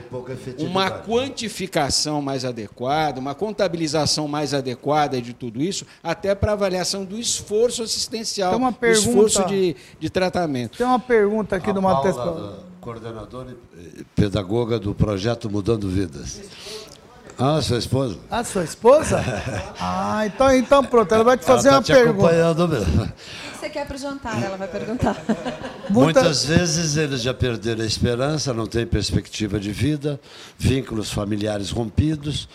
uma 0.58 0.90
quantificação 0.90 2.20
mais 2.20 2.44
adequada, 2.44 3.18
uma 3.18 3.34
contabilização 3.34 4.28
mais 4.28 4.52
adequada 4.52 5.22
de 5.22 5.32
tudo 5.32 5.62
isso, 5.62 5.86
até 6.02 6.34
para 6.34 6.52
avaliação 6.52 7.02
do 7.02 7.18
esforço 7.18 7.82
assistencial, 7.82 8.54
uma 8.54 8.70
pergunta, 8.70 9.06
do 9.06 9.26
esforço 9.26 9.48
de, 9.48 9.74
de 9.98 10.10
tratamento. 10.10 10.76
Tem 10.76 10.86
uma 10.86 10.98
pergunta 10.98 11.56
aqui 11.56 11.70
A 11.70 11.72
do 11.72 11.80
Matheus. 11.80 12.16
Coordenadora 12.78 13.56
e 13.96 14.04
pedagoga 14.14 14.78
do 14.78 14.94
projeto 14.94 15.48
Mudando 15.48 15.88
Vidas. 15.88 16.42
Ah, 17.38 17.62
sua 17.62 17.78
esposa? 17.78 18.18
Ah, 18.30 18.44
sua 18.44 18.64
esposa? 18.64 19.24
ah, 19.80 20.26
então, 20.26 20.54
então 20.54 20.84
pronto, 20.84 21.14
ela 21.14 21.24
vai 21.24 21.38
te 21.38 21.44
fazer 21.46 21.68
ela 21.68 21.80
tá 21.80 21.92
uma 21.92 21.96
te 21.96 22.04
pergunta. 22.04 22.26
Acompanhando 22.26 22.68
mesmo 22.68 23.12
você 23.62 23.70
quer 23.70 23.86
para 23.86 23.94
o 23.94 23.98
jantar? 23.98 24.42
Ela 24.42 24.56
vai 24.56 24.66
perguntar. 24.66 25.16
Muitas 25.88 26.44
vezes 26.44 26.96
eles 26.96 27.22
já 27.22 27.32
perderam 27.32 27.82
a 27.82 27.86
esperança, 27.86 28.52
não 28.52 28.66
têm 28.66 28.84
perspectiva 28.84 29.60
de 29.60 29.70
vida, 29.70 30.20
vínculos 30.58 31.12
familiares 31.12 31.70
rompidos 31.70 32.48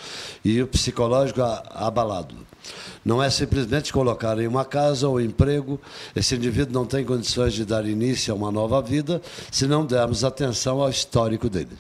e 0.44 0.62
o 0.62 0.68
psicológico 0.68 1.42
abalado. 1.42 2.36
Não 3.06 3.24
é 3.24 3.30
simplesmente 3.30 3.94
colocar 3.94 4.38
em 4.38 4.48
uma 4.48 4.66
casa 4.66 5.08
ou 5.08 5.22
emprego, 5.22 5.80
esse 6.14 6.36
indivíduo 6.36 6.74
não 6.74 6.86
tem 6.86 7.06
condições 7.06 7.54
de 7.54 7.64
dar 7.64 7.86
início 7.86 8.34
a 8.34 8.36
uma 8.36 8.52
nova 8.52 8.82
vida 8.82 9.22
se 9.50 9.66
não 9.66 9.86
dermos 9.86 10.26
atenção 10.26 10.82
ao 10.82 10.90
histórico 10.90 11.50
dele. 11.50 11.78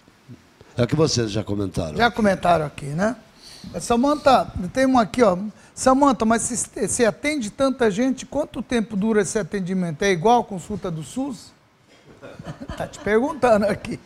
É 0.77 0.83
o 0.83 0.87
que 0.87 0.95
vocês 0.95 1.31
já 1.31 1.43
comentaram. 1.43 1.97
Já 1.97 2.09
comentaram 2.09 2.65
aqui, 2.65 2.85
né? 2.85 3.17
Samanta, 3.81 4.47
tem 4.71 4.85
um 4.85 4.97
aqui, 4.97 5.21
ó. 5.21 5.37
Samanta, 5.77 6.25
mas 6.25 6.41
se, 6.41 6.87
se, 6.87 7.05
atende 7.05 7.51
tanta 7.51 7.91
gente, 7.91 8.25
quanto 8.25 8.63
tempo 8.63 8.95
dura 8.95 9.21
esse 9.21 9.37
atendimento? 9.37 10.01
É 10.01 10.09
igual 10.09 10.41
a 10.41 10.43
consulta 10.43 10.89
do 10.89 11.03
SUS? 11.03 11.53
Está 12.67 12.87
te 12.89 12.97
perguntando 12.97 13.67
aqui. 13.67 13.99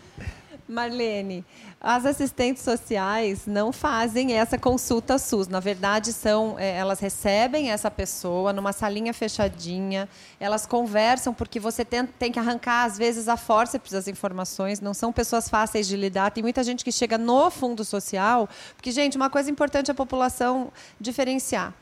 Marlene, 0.68 1.46
as 1.84 2.06
assistentes 2.06 2.62
sociais 2.62 3.48
não 3.48 3.72
fazem 3.72 4.34
essa 4.34 4.56
consulta 4.56 5.18
SUS. 5.18 5.48
Na 5.48 5.60
verdade, 5.60 6.14
são 6.14 6.56
é, 6.60 6.78
elas 6.78 7.00
recebem 7.00 7.72
essa 7.72 7.90
pessoa 7.90 8.54
numa 8.54 8.72
salinha 8.72 9.12
fechadinha, 9.16 10.08
elas 10.40 10.68
conversam, 10.68 11.34
porque 11.34 11.60
você 11.60 11.84
tem, 11.84 12.06
tem 12.06 12.32
que 12.32 12.38
arrancar, 12.38 12.84
às 12.84 13.00
vezes, 13.00 13.28
a 13.28 13.36
força 13.36 13.82
das 13.90 14.08
informações. 14.08 14.80
Não 14.80 14.94
são 14.94 15.12
pessoas 15.12 15.50
fáceis 15.50 15.88
de 15.88 15.98
lidar. 15.98 16.30
Tem 16.30 16.44
muita 16.44 16.64
gente 16.64 16.84
que 16.84 16.92
chega 16.92 17.18
no 17.18 17.50
fundo 17.50 17.84
social. 17.84 18.48
Porque, 18.76 18.92
gente, 18.92 19.18
uma 19.18 19.32
coisa 19.32 19.50
importante 19.50 19.90
é 19.90 19.92
a 19.92 19.96
população 19.96 20.72
diferenciar. 21.00 21.74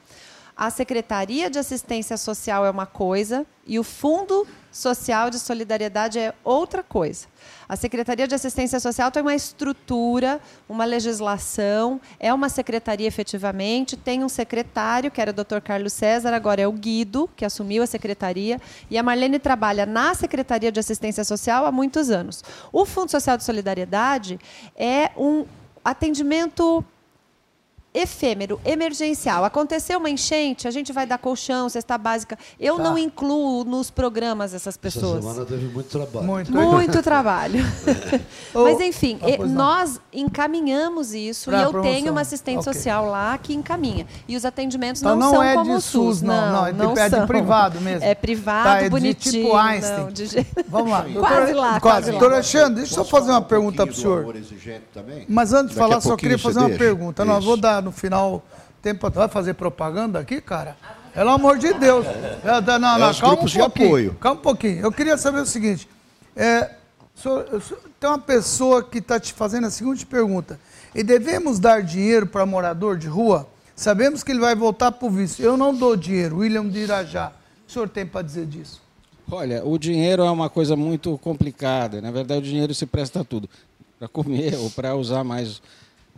A 0.60 0.70
Secretaria 0.70 1.50
de 1.50 1.58
Assistência 1.58 2.18
Social 2.18 2.66
é 2.66 2.70
uma 2.70 2.86
coisa 2.86 3.46
e 3.66 3.80
o 3.80 3.84
Fundo 3.84 4.46
Social 4.70 5.30
de 5.30 5.40
Solidariedade 5.40 6.20
é 6.20 6.34
outra 6.44 6.84
coisa. 6.84 7.28
A 7.68 7.78
Secretaria 7.78 8.28
de 8.28 8.36
Assistência 8.36 8.78
Social 8.82 9.10
tem 9.10 9.22
uma 9.22 9.34
estrutura, 9.34 10.42
uma 10.68 10.84
legislação, 10.84 12.02
é 12.20 12.34
uma 12.34 12.50
secretaria 12.50 13.08
efetivamente, 13.08 13.96
tem 13.96 14.22
um 14.22 14.28
secretário, 14.28 15.10
que 15.10 15.22
era 15.22 15.32
o 15.32 15.34
Dr. 15.34 15.62
Carlos 15.64 15.94
César, 15.94 16.34
agora 16.34 16.62
é 16.62 16.68
o 16.68 16.74
Guido, 16.74 17.30
que 17.38 17.46
assumiu 17.46 17.82
a 17.82 17.88
secretaria, 17.88 18.60
e 18.90 18.98
a 18.98 19.04
Marlene 19.04 19.40
trabalha 19.40 19.86
na 19.86 20.14
Secretaria 20.14 20.74
de 20.74 20.80
Assistência 20.82 21.24
Social 21.24 21.66
há 21.66 21.72
muitos 21.72 22.10
anos. 22.10 22.44
O 22.74 22.86
Fundo 22.86 23.10
Social 23.10 23.38
de 23.38 23.46
Solidariedade 23.46 24.38
é 24.76 25.12
um 25.16 25.46
atendimento 25.86 26.84
efêmero, 27.94 28.60
emergencial. 28.64 29.44
Aconteceu 29.44 29.98
uma 29.98 30.10
enchente, 30.10 30.68
a 30.68 30.72
gente 30.72 30.94
vai 30.94 31.06
dar 31.06 31.18
colchão, 31.18 31.68
cesta 31.70 31.98
básica. 31.98 32.38
Eu 32.60 32.78
tá. 32.78 32.84
não 32.84 32.98
incluo 32.98 33.64
nos 33.64 33.90
programas 33.90 34.54
essas 34.54 34.78
pessoas. 34.78 35.26
Essa 35.26 35.34
semana 35.34 35.46
teve 35.46 35.66
muito 35.66 35.90
trabalho. 35.90 36.26
Muito, 36.26 36.52
muito 36.52 37.04
trabalho. 37.04 37.66
Mas, 38.54 38.80
enfim, 38.80 39.20
oh, 39.22 39.46
nós 39.46 40.00
encaminhamos 40.14 41.14
isso 41.14 41.50
pra 41.50 41.60
e 41.60 41.64
eu 41.64 41.72
promoção. 41.72 41.94
tenho 41.94 42.12
uma 42.12 42.22
assistente 42.22 42.60
okay. 42.60 42.74
social 42.74 43.06
lá 43.10 43.38
que 43.38 43.54
encaminha. 43.54 44.06
E 44.28 44.36
os 44.36 44.46
atendimentos 44.46 45.02
então, 45.02 45.16
não, 45.16 45.28
não, 45.28 45.34
são 45.36 45.44
é 45.44 45.54
como 45.56 45.78
de 45.78 45.84
SUS, 45.84 46.22
não, 46.22 46.52
não, 46.52 46.68
é, 46.68 46.74
não 46.74 46.94
é 46.98 47.10
de 47.10 47.26
privado 47.26 47.82
mesmo. 47.82 48.06
É 48.06 48.14
privado, 48.14 48.70
tá, 48.70 48.82
é 48.84 48.90
bonitinho. 48.90 49.34
De 49.34 49.42
tipo 49.42 49.56
Einstein. 49.56 49.98
Não, 49.98 50.12
de... 50.12 50.48
Vamos 50.70 50.92
lá. 50.92 51.06
quase 51.18 51.54
lá, 51.54 51.80
quase. 51.80 52.12
Doutor 52.12 52.34
Alexandre, 52.34 52.76
deixa 52.76 52.94
eu 52.94 53.04
só 53.04 53.06
fazer 53.06 53.32
uma 53.32 53.42
pergunta 53.42 53.86
para 53.86 53.94
o 53.94 53.96
senhor. 53.96 54.36
Mas 55.28 55.54
antes 55.54 55.74
de 55.74 55.80
falar, 55.80 56.00
só 56.02 56.16
queria 56.16 56.38
fazer 56.38 56.60
uma 56.60 56.70
pergunta. 56.70 57.26
Não, 57.26 57.42
vou 57.42 57.58
dar 57.58 57.79
no 57.82 57.92
final 57.92 58.44
tempo 58.82 59.10
vai 59.10 59.28
fazer 59.28 59.54
propaganda 59.54 60.20
aqui, 60.20 60.42
cara? 60.42 60.78
Pelo 61.14 61.32
amor 61.32 61.58
de 61.58 61.74
Deus. 61.74 62.06
É, 62.06 62.62
não, 62.62 62.80
não, 62.80 63.10
é 63.10 63.14
calma 63.14 63.44
um 63.44 63.48
pouquinho. 63.48 64.14
Calma 64.16 64.40
um 64.40 64.44
pouquinho. 64.44 64.80
Eu 64.82 64.92
queria 64.92 65.18
saber 65.18 65.42
o 65.42 65.46
seguinte. 65.46 65.88
É, 66.36 66.72
tem 68.00 68.10
uma 68.10 68.20
pessoa 68.20 68.84
que 68.84 69.00
está 69.00 69.20
te 69.20 69.34
fazendo 69.34 69.68
a 69.68 69.70
seguinte 69.70 70.06
pergunta. 70.06 70.60
E 70.96 71.04
devemos 71.04 71.60
dar 71.60 71.84
dinheiro 71.84 72.26
para 72.26 72.46
morador 72.46 72.98
de 72.98 73.08
rua? 73.08 73.48
Sabemos 73.76 74.24
que 74.24 74.32
ele 74.32 74.40
vai 74.40 74.56
voltar 74.56 74.92
para 74.92 75.08
o 75.08 75.12
vício. 75.12 75.44
Eu 75.44 75.58
não 75.58 75.76
dou 75.76 75.96
dinheiro. 75.96 76.38
William 76.38 76.68
de 76.68 76.80
Irajá. 76.80 77.32
O 77.68 77.72
senhor 77.72 77.90
tem 77.90 78.06
para 78.06 78.22
dizer 78.22 78.46
disso? 78.46 78.82
Olha, 79.32 79.64
o 79.64 79.78
dinheiro 79.78 80.24
é 80.24 80.32
uma 80.32 80.50
coisa 80.50 80.76
muito 80.76 81.18
complicada. 81.20 82.02
Na 82.02 82.10
verdade, 82.10 82.42
o 82.42 82.44
dinheiro 82.44 82.74
se 82.74 82.86
presta 82.86 83.22
a 83.22 83.24
tudo. 83.24 83.50
Para 84.00 84.08
comer 84.08 84.56
ou 84.56 84.70
para 84.72 84.96
usar 84.96 85.24
mais 85.24 85.62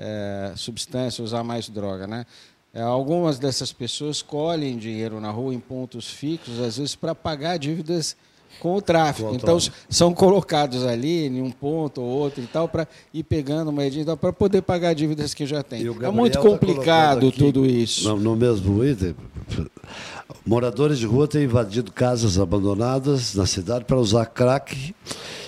é, 0.02 0.54
substância, 0.56 1.24
usar 1.24 1.44
mais 1.44 1.70
droga, 1.70 2.08
né? 2.08 2.26
É, 2.74 2.82
algumas 2.82 3.38
dessas 3.38 3.72
pessoas 3.72 4.22
colhem 4.22 4.78
dinheiro 4.78 5.20
na 5.20 5.30
rua 5.30 5.54
em 5.54 5.60
pontos 5.60 6.10
fixos, 6.10 6.60
às 6.60 6.78
vezes 6.78 6.96
para 6.96 7.14
pagar 7.14 7.58
dívidas 7.58 8.16
com 8.60 8.76
o 8.76 8.82
tráfico. 8.82 9.34
então 9.34 9.58
são 9.90 10.14
colocados 10.14 10.86
ali 10.86 11.28
em 11.28 11.42
um 11.42 11.52
ponto 11.52 12.02
ou 12.02 12.08
outro 12.08 12.44
e 12.44 12.48
tal 12.48 12.68
para 12.68 12.88
ir 13.14 13.24
pegando 13.24 13.70
uma 13.70 13.86
então, 13.86 14.18
para 14.18 14.34
poder 14.34 14.62
pagar 14.62 14.94
dívidas 14.94 15.34
que 15.34 15.46
já 15.46 15.64
tem. 15.64 15.82
É 15.82 16.12
muito 16.12 16.34
tá 16.34 16.42
complicado 16.42 17.32
tá 17.32 17.38
tudo 17.38 17.66
isso. 17.66 18.10
No, 18.10 18.18
no 18.18 18.36
mesmo 18.36 18.84
item, 18.84 19.16
moradores 20.46 20.98
de 20.98 21.06
rua 21.06 21.28
têm 21.28 21.44
invadido 21.44 21.92
casas 21.92 22.40
abandonadas 22.40 23.36
na 23.36 23.46
cidade 23.46 23.86
para 23.86 23.98
usar 23.98 24.26
crack 24.26 24.96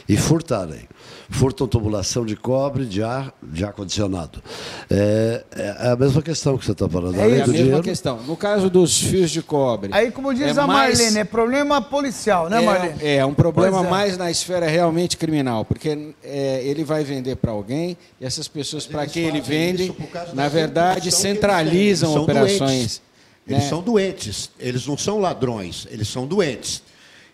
e 0.07 0.17
furtarem 0.17 0.87
furtam 1.29 1.67
tubulação 1.67 2.25
de 2.25 2.35
cobre, 2.35 2.85
de 2.85 3.03
ar, 3.03 3.33
de 3.41 3.63
ar 3.63 3.73
condicionado. 3.73 4.41
É, 4.89 5.43
é 5.55 5.91
a 5.91 5.95
mesma 5.95 6.21
questão 6.21 6.57
que 6.57 6.65
você 6.65 6.71
está 6.71 6.87
falando. 6.87 7.15
É, 7.15 7.21
é 7.21 7.25
a 7.25 7.29
mesma 7.29 7.53
dinheiro. 7.53 7.83
questão. 7.83 8.21
No 8.23 8.35
caso 8.35 8.69
dos 8.69 8.99
fios 8.99 9.31
de 9.31 9.41
cobre. 9.41 9.89
Aí, 9.93 10.11
como 10.11 10.33
diz 10.33 10.57
é 10.57 10.61
a 10.61 10.67
Marlene, 10.67 11.03
mais... 11.03 11.15
é 11.15 11.23
problema 11.23 11.81
policial, 11.81 12.49
né, 12.49 12.61
Marlene? 12.61 12.95
É, 13.01 13.15
é 13.17 13.25
um 13.25 13.33
problema 13.33 13.85
é. 13.85 13.89
mais 13.89 14.17
na 14.17 14.29
esfera 14.29 14.67
realmente 14.67 15.17
criminal, 15.17 15.65
porque 15.65 16.13
é, 16.23 16.61
ele 16.63 16.83
vai 16.83 17.03
vender 17.03 17.35
para 17.35 17.51
alguém 17.51 17.97
e 18.19 18.25
essas 18.25 18.47
pessoas 18.47 18.85
para 18.85 19.05
quem 19.05 19.25
ele 19.25 19.41
vende, 19.41 19.93
na 20.33 20.47
verdade, 20.47 21.11
centralizam 21.11 22.15
operações. 22.15 22.59
Doentes. 22.59 23.01
Eles 23.45 23.63
né? 23.63 23.69
são 23.69 23.81
doentes, 23.81 24.49
eles 24.57 24.87
não 24.87 24.97
são 24.97 25.19
ladrões, 25.19 25.85
eles 25.91 26.07
são 26.07 26.25
doentes. 26.25 26.81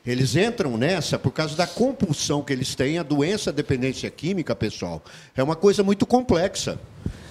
Eles 0.10 0.36
entram 0.36 0.76
nessa 0.76 1.20
por 1.20 1.32
causa 1.32 1.56
da 1.56 1.68
compulsão 1.68 2.42
que 2.42 2.52
eles 2.52 2.74
têm, 2.74 2.98
a 2.98 3.04
doença 3.04 3.52
a 3.52 3.54
dependência 3.54 4.10
química, 4.10 4.56
pessoal. 4.56 5.04
É 5.36 5.44
uma 5.44 5.56
coisa 5.56 5.84
muito 5.84 6.04
complexa. 6.04 6.80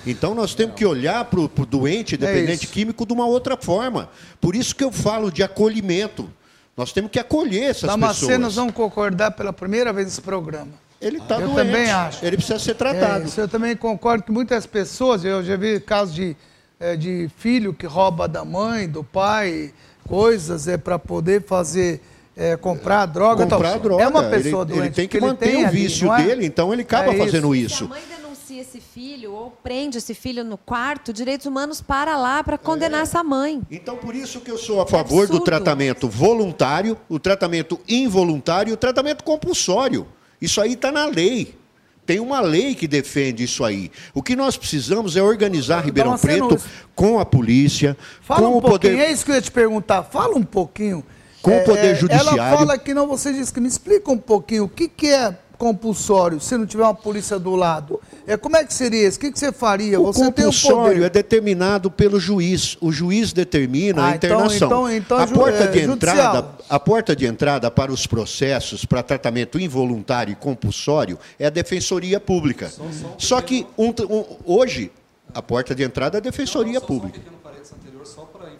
Então 0.06 0.32
nós 0.32 0.54
temos 0.54 0.76
que 0.76 0.86
olhar 0.86 1.24
para 1.24 1.40
o 1.40 1.48
doente 1.48 2.14
é 2.14 2.18
dependente 2.18 2.66
é 2.66 2.68
químico 2.68 3.04
de 3.04 3.12
uma 3.12 3.26
outra 3.26 3.56
forma. 3.56 4.08
Por 4.40 4.54
isso 4.54 4.76
que 4.76 4.84
eu 4.84 4.92
falo 4.92 5.32
de 5.32 5.42
acolhimento. 5.42 6.30
Nós 6.76 6.92
temos 6.92 7.10
que 7.10 7.18
acolher 7.18 7.70
essas 7.70 7.90
Damasceno, 7.90 8.28
pessoas. 8.28 8.38
nós 8.38 8.54
vamos 8.54 8.72
concordar 8.72 9.32
pela 9.32 9.52
primeira 9.52 9.92
vez 9.92 10.06
nesse 10.06 10.22
programa. 10.22 10.70
Ele 11.00 11.18
está 11.18 11.36
doente. 11.36 11.50
Eu 11.50 11.56
também 11.56 11.90
acho. 11.90 12.24
Ele 12.24 12.36
precisa 12.36 12.60
ser 12.60 12.74
tratado. 12.74 13.28
É, 13.36 13.40
eu 13.40 13.48
também 13.48 13.74
concordo 13.76 14.22
que 14.22 14.30
muitas 14.30 14.66
pessoas, 14.66 15.24
eu 15.24 15.42
já 15.42 15.56
vi 15.56 15.80
casos 15.80 16.14
de, 16.14 16.36
é, 16.78 16.94
de 16.94 17.28
filho 17.38 17.74
que 17.74 17.86
rouba 17.86 18.28
da 18.28 18.44
mãe, 18.44 18.88
do 18.88 19.02
pai, 19.02 19.74
coisas 20.06 20.68
é 20.68 20.76
para 20.76 20.96
poder 20.96 21.42
fazer 21.42 22.00
é, 22.38 22.56
comprar 22.56 23.04
droga. 23.06 23.42
Comprar 23.42 23.70
então, 23.70 23.82
droga. 23.82 24.02
É 24.04 24.08
uma 24.08 24.22
pessoa 24.22 24.62
ele, 24.62 24.72
doente. 24.72 24.86
Ele 24.86 24.94
tem 24.94 25.08
que 25.08 25.20
manter 25.20 25.56
o 25.56 25.70
vício 25.70 26.10
ali, 26.10 26.22
é? 26.22 26.26
dele, 26.28 26.46
então 26.46 26.72
ele 26.72 26.82
acaba 26.82 27.12
é 27.12 27.18
fazendo 27.18 27.54
isso. 27.54 27.78
Se 27.78 27.84
a 27.84 27.88
mãe 27.88 28.02
denuncia 28.08 28.60
esse 28.62 28.80
filho 28.80 29.32
ou 29.32 29.50
prende 29.50 29.98
esse 29.98 30.14
filho 30.14 30.44
no 30.44 30.56
quarto, 30.56 31.12
direitos 31.12 31.46
humanos 31.46 31.82
para 31.82 32.16
lá 32.16 32.42
para 32.44 32.56
condenar 32.56 33.00
é. 33.00 33.02
essa 33.02 33.24
mãe. 33.24 33.60
Então, 33.68 33.96
por 33.96 34.14
isso 34.14 34.40
que 34.40 34.50
eu 34.50 34.56
sou 34.56 34.80
a 34.80 34.86
favor 34.86 35.26
do 35.26 35.40
tratamento 35.40 36.08
voluntário, 36.08 36.96
o 37.08 37.18
tratamento 37.18 37.80
involuntário 37.88 38.70
e 38.70 38.74
o 38.74 38.76
tratamento 38.76 39.24
compulsório. 39.24 40.06
Isso 40.40 40.60
aí 40.60 40.74
está 40.74 40.92
na 40.92 41.06
lei. 41.06 41.58
Tem 42.06 42.20
uma 42.20 42.40
lei 42.40 42.74
que 42.74 42.88
defende 42.88 43.44
isso 43.44 43.62
aí. 43.64 43.90
O 44.14 44.22
que 44.22 44.34
nós 44.34 44.56
precisamos 44.56 45.14
é 45.14 45.22
organizar 45.22 45.84
Ribeirão 45.84 46.16
Preto 46.16 46.56
com 46.94 47.18
a 47.18 47.26
polícia, 47.26 47.96
Fala 48.22 48.40
com 48.40 48.54
um 48.54 48.56
o 48.58 48.62
poder. 48.62 48.96
É 48.96 49.12
isso 49.12 49.26
que 49.26 49.30
eu 49.32 49.34
ia 49.34 49.42
te 49.42 49.50
perguntar. 49.50 50.04
Fala 50.04 50.34
um 50.34 50.42
pouquinho 50.42 51.04
com 51.48 51.54
é, 51.54 51.62
o 51.62 51.64
Poder 51.64 51.96
Judiciário. 51.96 52.40
Ela 52.40 52.56
fala 52.56 52.78
que 52.78 52.92
não, 52.92 53.06
você 53.06 53.32
disse 53.32 53.52
que 53.52 53.60
me 53.60 53.68
explica 53.68 54.10
um 54.10 54.18
pouquinho 54.18 54.64
o 54.64 54.68
que, 54.68 54.88
que 54.88 55.08
é 55.08 55.34
compulsório 55.56 56.40
se 56.40 56.56
não 56.56 56.64
tiver 56.64 56.84
uma 56.84 56.94
polícia 56.94 57.36
do 57.38 57.56
lado. 57.56 58.00
É, 58.26 58.36
como 58.36 58.56
é 58.56 58.64
que 58.64 58.72
seria 58.72 59.08
isso? 59.08 59.18
O 59.18 59.20
que, 59.20 59.32
que 59.32 59.38
você 59.38 59.50
faria? 59.50 60.00
O 60.00 60.04
você 60.04 60.24
compulsório 60.24 61.02
é 61.02 61.10
determinado 61.10 61.90
pelo 61.90 62.20
juiz. 62.20 62.76
O 62.80 62.92
juiz 62.92 63.32
determina 63.32 64.02
ah, 64.02 64.06
a 64.06 64.14
então, 64.14 64.30
internação. 64.30 64.66
Então, 64.68 64.90
então, 64.92 65.20
então, 65.20 65.20
a, 65.20 65.26
porta 65.26 65.64
é, 65.64 65.66
de 65.66 65.80
entrada, 65.80 66.48
a 66.70 66.78
porta 66.78 67.16
de 67.16 67.26
entrada 67.26 67.70
para 67.70 67.90
os 67.90 68.06
processos 68.06 68.84
para 68.84 69.02
tratamento 69.02 69.58
involuntário 69.58 70.32
e 70.32 70.36
compulsório 70.36 71.18
é 71.38 71.46
a 71.46 71.50
Defensoria 71.50 72.20
Pública. 72.20 72.68
Só, 72.68 72.84
só, 72.92 73.14
só 73.18 73.40
que 73.40 73.66
um, 73.76 73.88
um, 73.88 74.24
hoje 74.44 74.92
a 75.34 75.42
porta 75.42 75.74
de 75.74 75.82
entrada 75.82 76.16
é 76.16 76.18
a 76.18 76.22
Defensoria 76.22 76.74
não, 76.74 76.80
só, 76.80 76.86
Pública. 76.86 77.20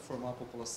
Só 0.08 0.14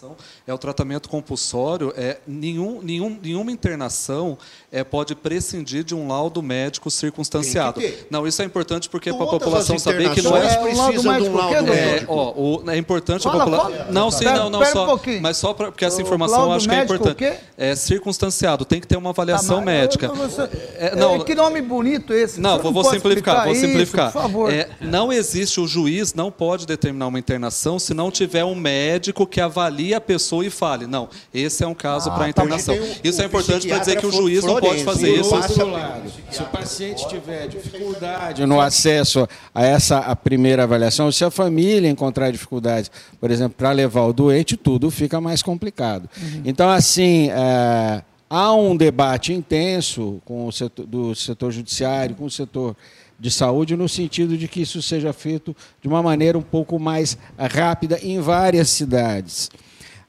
internação 0.02 0.16
é 0.48 0.54
o 0.54 0.58
tratamento 0.58 1.10
compulsório. 1.10 1.94
É 1.96 2.18
nenhum, 2.28 2.82
nenhum, 2.82 3.20
nenhuma 3.22 3.52
internação 3.52 4.38
é, 4.72 4.84
pode 4.84 5.16
prescindir 5.16 5.84
de 5.84 5.96
um 5.96 6.08
laudo 6.08 6.42
médico 6.42 6.90
circunstanciado. 6.90 7.82
Não, 8.10 8.28
isso 8.28 8.42
é 8.42 8.46
importante 8.46 8.90
porque 8.90 9.12
para 9.14 9.24
a 9.24 9.28
população 9.28 9.78
saber 9.78 10.14
que 10.14 10.22
não 10.22 10.36
é. 10.38 10.48
De 10.48 11.00
um 11.00 11.06
laudo 11.06 11.32
médico. 11.32 11.72
É, 11.74 12.06
ó, 12.08 12.32
o, 12.32 12.70
é 12.70 12.78
importante 12.78 13.24
fala, 13.24 13.44
a 13.44 13.46
população. 13.46 13.92
Não, 13.92 14.12
sim, 14.12 14.26
não, 14.26 14.50
não 14.50 14.66
só. 14.66 14.96
Um 14.96 15.22
mas 15.22 15.38
só 15.38 15.54
pra, 15.54 15.72
porque 15.72 15.86
essa 15.86 16.02
informação 16.02 16.46
eu 16.46 16.52
acho 16.54 16.68
que 16.68 16.76
é 16.76 16.84
importante. 16.84 17.40
É 17.58 17.76
circunstanciado, 17.76 18.66
tem 18.66 18.80
que 18.80 18.88
ter 18.88 18.98
uma 18.98 19.10
avaliação 19.10 19.60
tá, 19.60 19.66
médica. 19.66 20.08
Eu, 20.08 20.16
eu, 20.16 20.50
é, 20.78 20.96
não, 20.96 21.24
que 21.24 21.36
nome 21.36 21.62
bonito 21.62 22.14
esse. 22.14 22.40
Não, 22.40 22.60
vou, 22.60 22.72
vou 22.72 22.84
simplificar, 22.84 23.46
vou 23.46 23.56
simplificar. 23.56 24.10
Isso, 24.10 24.14
por 24.14 24.22
favor. 24.22 24.52
É, 24.52 24.70
não 24.80 25.12
existe 25.12 25.60
o 25.60 25.68
juiz 25.68 26.14
não 26.14 26.32
pode 26.32 26.66
determinar 26.66 27.08
uma 27.08 27.20
internação 27.20 27.80
se 27.80 27.94
não 27.94 28.12
tiver 28.12 28.44
um 28.44 28.56
médico 28.56 29.21
que 29.26 29.42
avalie 29.42 29.94
a 29.94 30.02
pessoa 30.02 30.46
e 30.46 30.50
fale, 30.50 30.88
não, 30.88 31.10
esse 31.34 31.64
é 31.64 31.68
um 31.68 31.74
caso 31.74 32.10
ah, 32.10 32.14
para 32.14 32.30
internação. 32.30 32.76
Um, 32.76 32.96
isso 33.04 33.22
é 33.22 33.26
importante 33.26 33.68
para 33.68 33.80
dizer 33.80 33.98
que 33.98 34.06
o 34.06 34.12
juiz 34.12 34.44
não 34.44 34.60
pode 34.60 34.84
fazer 34.84 35.14
isso. 35.20 35.36
Lado, 35.36 36.12
se 36.30 36.42
o 36.42 36.46
paciente 36.46 37.08
tiver 37.08 37.48
dificuldade 37.48 38.46
no 38.46 38.60
acesso 38.60 39.28
a 39.54 39.66
essa 39.66 40.00
a 40.00 40.16
primeira 40.16 40.64
avaliação, 40.64 41.12
se 41.12 41.24
a 41.24 41.32
família 41.32 41.90
encontrar 41.90 42.32
dificuldades, 42.32 42.92
por 43.20 43.32
exemplo, 43.32 43.56
para 43.58 43.72
levar 43.72 44.06
o 44.06 44.14
doente, 44.14 44.58
tudo 44.58 44.90
fica 44.92 45.22
mais 45.22 45.42
complicado. 45.42 46.10
Uhum. 46.18 46.42
Então, 46.46 46.70
assim, 46.70 47.30
é, 47.32 48.02
há 48.30 48.54
um 48.54 48.76
debate 48.76 49.34
intenso 49.34 50.22
com 50.24 50.48
o 50.48 50.52
setor, 50.52 50.86
do 50.86 51.14
setor 51.14 51.52
judiciário, 51.52 52.16
com 52.16 52.26
o 52.26 52.32
setor 52.32 52.76
de 53.22 53.30
saúde, 53.30 53.78
no 53.78 53.88
sentido 53.88 54.36
de 54.36 54.48
que 54.48 54.64
isso 54.64 54.82
seja 54.82 55.14
feito 55.14 55.56
de 55.80 55.88
uma 55.88 56.02
maneira 56.02 56.36
um 56.36 56.42
pouco 56.42 56.80
mais 56.80 57.16
rápida 57.38 58.00
em 58.02 58.20
várias 58.20 58.68
cidades. 58.72 59.52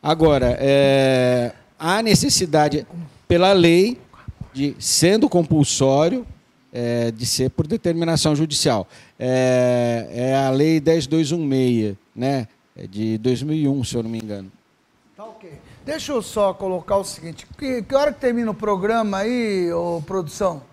Agora, 0.02 0.56
é, 0.58 1.52
há 1.78 2.02
necessidade, 2.02 2.86
pela 3.28 3.52
lei, 3.52 3.98
de 4.54 4.74
sendo 4.78 5.28
compulsório, 5.28 6.26
é, 6.72 7.10
de 7.10 7.26
ser 7.26 7.50
por 7.50 7.66
determinação 7.66 8.34
judicial. 8.34 8.88
É, 9.18 10.08
é, 10.10 10.34
a 10.34 10.48
Lei 10.48 10.80
10216, 10.80 11.94
né, 12.16 12.48
é 12.74 12.86
de 12.86 13.18
2001, 13.18 13.84
se 13.84 13.94
eu 13.94 14.02
não 14.02 14.10
me 14.10 14.18
engano. 14.18 14.50
Tá 15.14 15.26
ok. 15.26 15.52
Deixa 15.84 16.12
eu 16.12 16.22
só 16.22 16.54
colocar 16.54 16.96
o 16.96 17.04
seguinte. 17.04 17.46
Que, 17.58 17.82
que 17.82 17.94
hora 17.94 18.10
que 18.10 18.20
termina 18.20 18.50
o 18.50 18.54
programa 18.54 19.18
aí, 19.18 19.70
ô, 19.70 20.02
produção? 20.06 20.71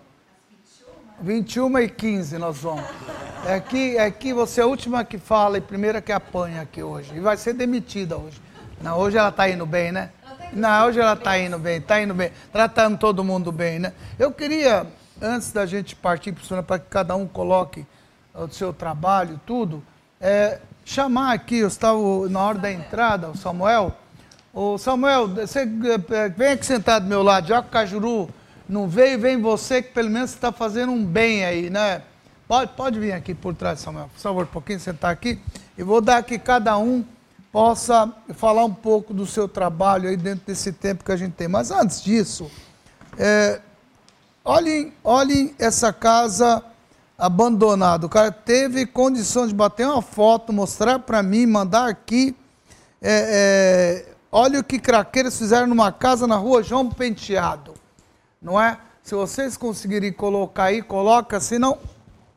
21 1.20 1.78
e 1.78 1.88
15 1.88 2.38
nós 2.38 2.58
vamos. 2.58 2.84
É 3.44 3.54
aqui, 3.54 3.96
é 3.96 4.04
aqui 4.04 4.32
você 4.32 4.60
é 4.60 4.64
a 4.64 4.66
última 4.66 5.04
que 5.04 5.18
fala 5.18 5.58
e 5.58 5.60
primeira 5.60 6.00
que 6.00 6.12
apanha 6.12 6.62
aqui 6.62 6.82
hoje. 6.82 7.12
E 7.14 7.20
vai 7.20 7.36
ser 7.36 7.52
demitida 7.52 8.16
hoje. 8.16 8.40
Não, 8.80 8.98
hoje 8.98 9.18
ela 9.18 9.30
tá 9.30 9.48
indo 9.48 9.66
bem, 9.66 9.92
né? 9.92 10.10
Não, 10.52 10.86
hoje 10.86 10.98
ela 10.98 11.14
tá 11.14 11.38
indo 11.38 11.58
bem, 11.58 11.80
tá 11.80 12.00
indo 12.00 12.14
bem. 12.14 12.32
Tratando 12.52 12.98
todo 12.98 13.22
mundo 13.22 13.52
bem, 13.52 13.78
né? 13.78 13.92
Eu 14.18 14.32
queria, 14.32 14.86
antes 15.20 15.52
da 15.52 15.66
gente 15.66 15.94
partir 15.94 16.34
para 16.66 16.78
que 16.78 16.86
cada 16.88 17.14
um 17.14 17.26
coloque 17.26 17.86
o 18.34 18.48
seu 18.48 18.72
trabalho, 18.72 19.38
tudo, 19.46 19.82
é, 20.20 20.58
chamar 20.84 21.32
aqui, 21.32 21.58
eu 21.58 21.68
estava 21.68 21.98
na 22.28 22.40
hora 22.40 22.58
da 22.58 22.72
entrada, 22.72 23.28
o 23.28 23.36
Samuel. 23.36 23.92
Ô 24.52 24.78
Samuel, 24.78 25.28
você 25.28 25.60
é, 25.60 26.28
vem 26.30 26.48
aqui 26.48 26.64
sentado 26.64 27.02
do 27.04 27.08
meu 27.08 27.22
lado, 27.22 27.46
já 27.46 27.62
que 27.62 27.68
o 27.68 27.70
Cajuru 27.70 28.30
não 28.70 28.88
veio, 28.88 29.18
vem 29.18 29.40
você, 29.40 29.82
que 29.82 29.92
pelo 29.92 30.08
menos 30.08 30.32
está 30.32 30.52
fazendo 30.52 30.92
um 30.92 31.04
bem 31.04 31.44
aí, 31.44 31.68
né? 31.68 32.02
Pode, 32.46 32.72
pode 32.72 33.00
vir 33.00 33.12
aqui 33.12 33.34
por 33.34 33.54
trás, 33.54 33.80
Samuel, 33.80 34.08
por 34.14 34.20
favor, 34.20 34.44
um 34.44 34.46
pouquinho, 34.46 34.78
sentar 34.78 35.10
aqui. 35.10 35.40
E 35.76 35.82
vou 35.82 36.00
dar 36.00 36.22
que 36.22 36.38
cada 36.38 36.78
um 36.78 37.04
possa 37.52 38.12
falar 38.34 38.64
um 38.64 38.72
pouco 38.72 39.12
do 39.12 39.26
seu 39.26 39.48
trabalho 39.48 40.08
aí 40.08 40.16
dentro 40.16 40.46
desse 40.46 40.72
tempo 40.72 41.04
que 41.04 41.10
a 41.10 41.16
gente 41.16 41.32
tem. 41.32 41.48
Mas 41.48 41.70
antes 41.70 42.00
disso, 42.00 42.48
é, 43.18 43.60
olhem, 44.44 44.92
olhem 45.02 45.54
essa 45.58 45.92
casa 45.92 46.62
abandonada. 47.18 48.06
O 48.06 48.08
cara 48.08 48.30
teve 48.30 48.86
condição 48.86 49.46
de 49.46 49.54
bater 49.54 49.86
uma 49.86 50.00
foto, 50.00 50.52
mostrar 50.52 51.00
para 51.00 51.22
mim, 51.22 51.44
mandar 51.44 51.88
aqui. 51.88 52.36
É, 53.02 54.04
é, 54.06 54.14
olha 54.30 54.60
o 54.60 54.64
que 54.64 54.78
craqueiros 54.78 55.36
fizeram 55.36 55.66
numa 55.66 55.90
casa 55.90 56.26
na 56.26 56.36
rua 56.36 56.62
João 56.62 56.88
Penteado. 56.88 57.79
Não 58.40 58.60
é? 58.60 58.78
Se 59.02 59.14
vocês 59.14 59.56
conseguirem 59.56 60.12
colocar 60.12 60.64
aí, 60.64 60.82
coloca, 60.82 61.40
senão. 61.40 61.78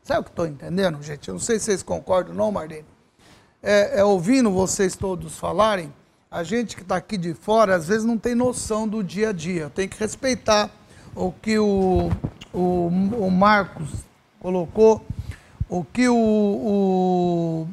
Sabe 0.02 0.20
o 0.20 0.24
que 0.24 0.30
estou 0.30 0.46
entendendo, 0.46 1.02
gente? 1.02 1.28
Eu 1.28 1.34
não 1.34 1.40
sei 1.40 1.58
se 1.58 1.66
vocês 1.66 1.82
concordam, 1.82 2.34
não, 2.34 2.52
Marlene 2.52 2.94
é, 3.64 4.00
é, 4.00 4.04
ouvindo 4.04 4.50
vocês 4.50 4.94
todos 4.94 5.38
falarem, 5.38 5.90
a 6.30 6.42
gente 6.42 6.76
que 6.76 6.82
está 6.82 6.96
aqui 6.96 7.16
de 7.16 7.32
fora, 7.32 7.74
às 7.74 7.88
vezes 7.88 8.04
não 8.04 8.18
tem 8.18 8.34
noção 8.34 8.86
do 8.86 9.02
dia 9.02 9.30
a 9.30 9.32
dia. 9.32 9.70
Tem 9.74 9.88
que 9.88 9.98
respeitar 9.98 10.68
o 11.14 11.32
que 11.32 11.58
o, 11.58 12.10
o, 12.52 12.86
o 13.18 13.30
Marcos 13.30 13.88
colocou, 14.38 15.02
o 15.68 15.82
que 15.82 16.08
o, 16.08 17.66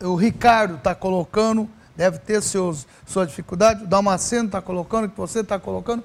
o, 0.00 0.06
o 0.06 0.14
Ricardo 0.14 0.76
está 0.76 0.94
colocando, 0.94 1.68
deve 1.94 2.18
ter 2.18 2.40
seus, 2.40 2.86
sua 3.04 3.26
dificuldade, 3.26 3.84
o 3.84 3.86
Damasceno 3.86 4.46
está 4.46 4.62
colocando, 4.62 5.04
o 5.04 5.10
que 5.10 5.18
você 5.18 5.40
está 5.40 5.58
colocando. 5.58 6.02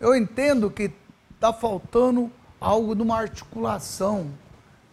Eu 0.00 0.14
entendo 0.14 0.70
que 0.70 0.90
está 1.34 1.52
faltando 1.52 2.30
algo 2.60 2.94
de 2.94 3.02
uma 3.02 3.18
articulação, 3.18 4.28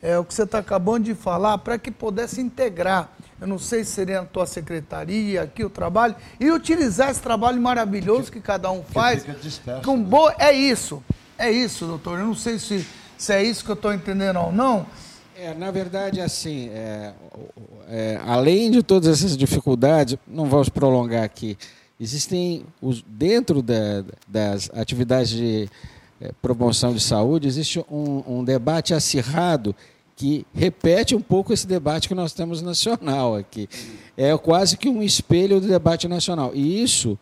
é 0.02 0.18
o 0.18 0.26
que 0.26 0.34
você 0.34 0.44
está 0.44 0.60
acabando 0.60 1.06
de 1.06 1.16
falar, 1.16 1.58
para 1.60 1.78
que 1.78 1.90
pudesse 1.90 2.42
integrar 2.42 3.10
eu 3.44 3.48
não 3.48 3.60
sei 3.60 3.84
se 3.84 3.92
seria 3.92 4.22
na 4.22 4.26
tua 4.26 4.46
secretaria, 4.46 5.42
aqui 5.42 5.66
o 5.66 5.70
trabalho, 5.70 6.16
e 6.40 6.50
utilizar 6.50 7.12
esse 7.12 7.22
trabalho 7.22 7.62
maravilhoso 7.62 8.32
que, 8.32 8.40
que 8.40 8.46
cada 8.46 8.72
um 8.72 8.82
faz. 8.84 9.24
Que 9.24 9.34
disperso, 9.34 9.82
com 9.82 9.98
né? 9.98 10.06
boa, 10.06 10.34
é 10.40 10.54
isso, 10.54 11.04
é 11.38 11.52
isso, 11.52 11.86
doutor. 11.86 12.20
Eu 12.20 12.26
não 12.26 12.36
sei 12.36 12.58
se, 12.58 12.88
se 13.18 13.34
é 13.34 13.44
isso 13.44 13.66
que 13.66 13.70
eu 13.70 13.76
estou 13.76 13.94
entendendo 13.94 14.40
ou 14.40 14.50
não. 14.50 14.86
É, 15.36 15.54
na 15.54 15.72
verdade, 15.72 16.22
assim, 16.22 16.70
é, 16.70 17.12
é, 17.90 18.22
além 18.26 18.72
de 18.72 18.82
todas 18.82 19.10
essas 19.10 19.36
dificuldades, 19.36 20.18
não 20.26 20.46
vamos 20.46 20.70
prolongar 20.70 21.24
aqui, 21.24 21.58
existem, 22.04 22.66
os, 22.82 23.02
dentro 23.08 23.62
da, 23.62 24.04
das 24.28 24.70
atividades 24.74 25.32
de 25.32 25.70
é, 26.22 26.32
promoção 26.42 26.94
de 26.94 27.00
saúde, 27.00 27.48
existe 27.48 27.84
um, 27.90 28.24
um 28.28 28.44
debate 28.44 28.94
acirrado 28.94 29.76
que 30.16 30.46
repete 30.54 31.16
um 31.16 31.22
pouco 31.22 31.54
esse 31.54 31.66
debate 31.66 32.08
que 32.08 32.14
nós 32.14 32.34
temos 32.34 32.62
nacional 32.62 33.36
aqui. 33.36 33.68
É 34.16 34.38
quase 34.38 34.78
que 34.78 34.88
um 34.88 35.02
espelho 35.02 35.60
do 35.60 35.68
debate 35.68 36.08
nacional. 36.08 36.52
E 36.54 36.84
isso 36.84 37.18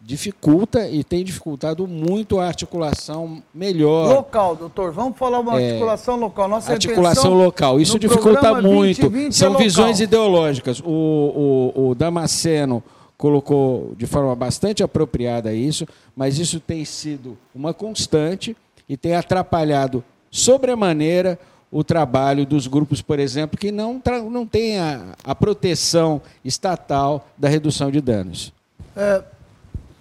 dificulta 0.00 0.88
e 0.88 1.02
tem 1.02 1.24
dificultado 1.24 1.86
muito 1.86 2.38
a 2.38 2.46
articulação 2.46 3.42
melhor. 3.54 4.14
Local, 4.14 4.54
doutor. 4.54 4.92
Vamos 4.92 5.18
falar 5.18 5.40
uma 5.40 5.60
é, 5.60 5.66
articulação 5.66 6.16
local. 6.16 6.48
Nossa 6.48 6.72
articulação 6.72 7.34
local. 7.34 7.80
Isso 7.80 7.98
dificulta 7.98 8.60
muito. 8.60 9.00
2020 9.02 9.32
São 9.34 9.54
é 9.54 9.58
visões 9.58 10.00
ideológicas. 10.00 10.80
O, 10.80 11.72
o, 11.74 11.88
o 11.90 11.94
Damasceno 11.94 12.82
colocou 13.16 13.94
de 13.96 14.06
forma 14.06 14.34
bastante 14.34 14.82
apropriada 14.82 15.52
isso, 15.52 15.86
mas 16.16 16.38
isso 16.38 16.60
tem 16.60 16.84
sido 16.84 17.38
uma 17.54 17.72
constante 17.72 18.56
e 18.88 18.96
tem 18.96 19.14
atrapalhado 19.14 20.04
sobremaneira 20.30 21.38
o 21.70 21.82
trabalho 21.82 22.46
dos 22.46 22.66
grupos, 22.66 23.02
por 23.02 23.18
exemplo, 23.18 23.58
que 23.58 23.72
não, 23.72 24.00
não 24.30 24.46
têm 24.46 24.78
a, 24.78 25.14
a 25.24 25.34
proteção 25.34 26.22
estatal 26.44 27.26
da 27.36 27.48
redução 27.48 27.90
de 27.90 28.00
danos. 28.00 28.52
É, 28.96 29.24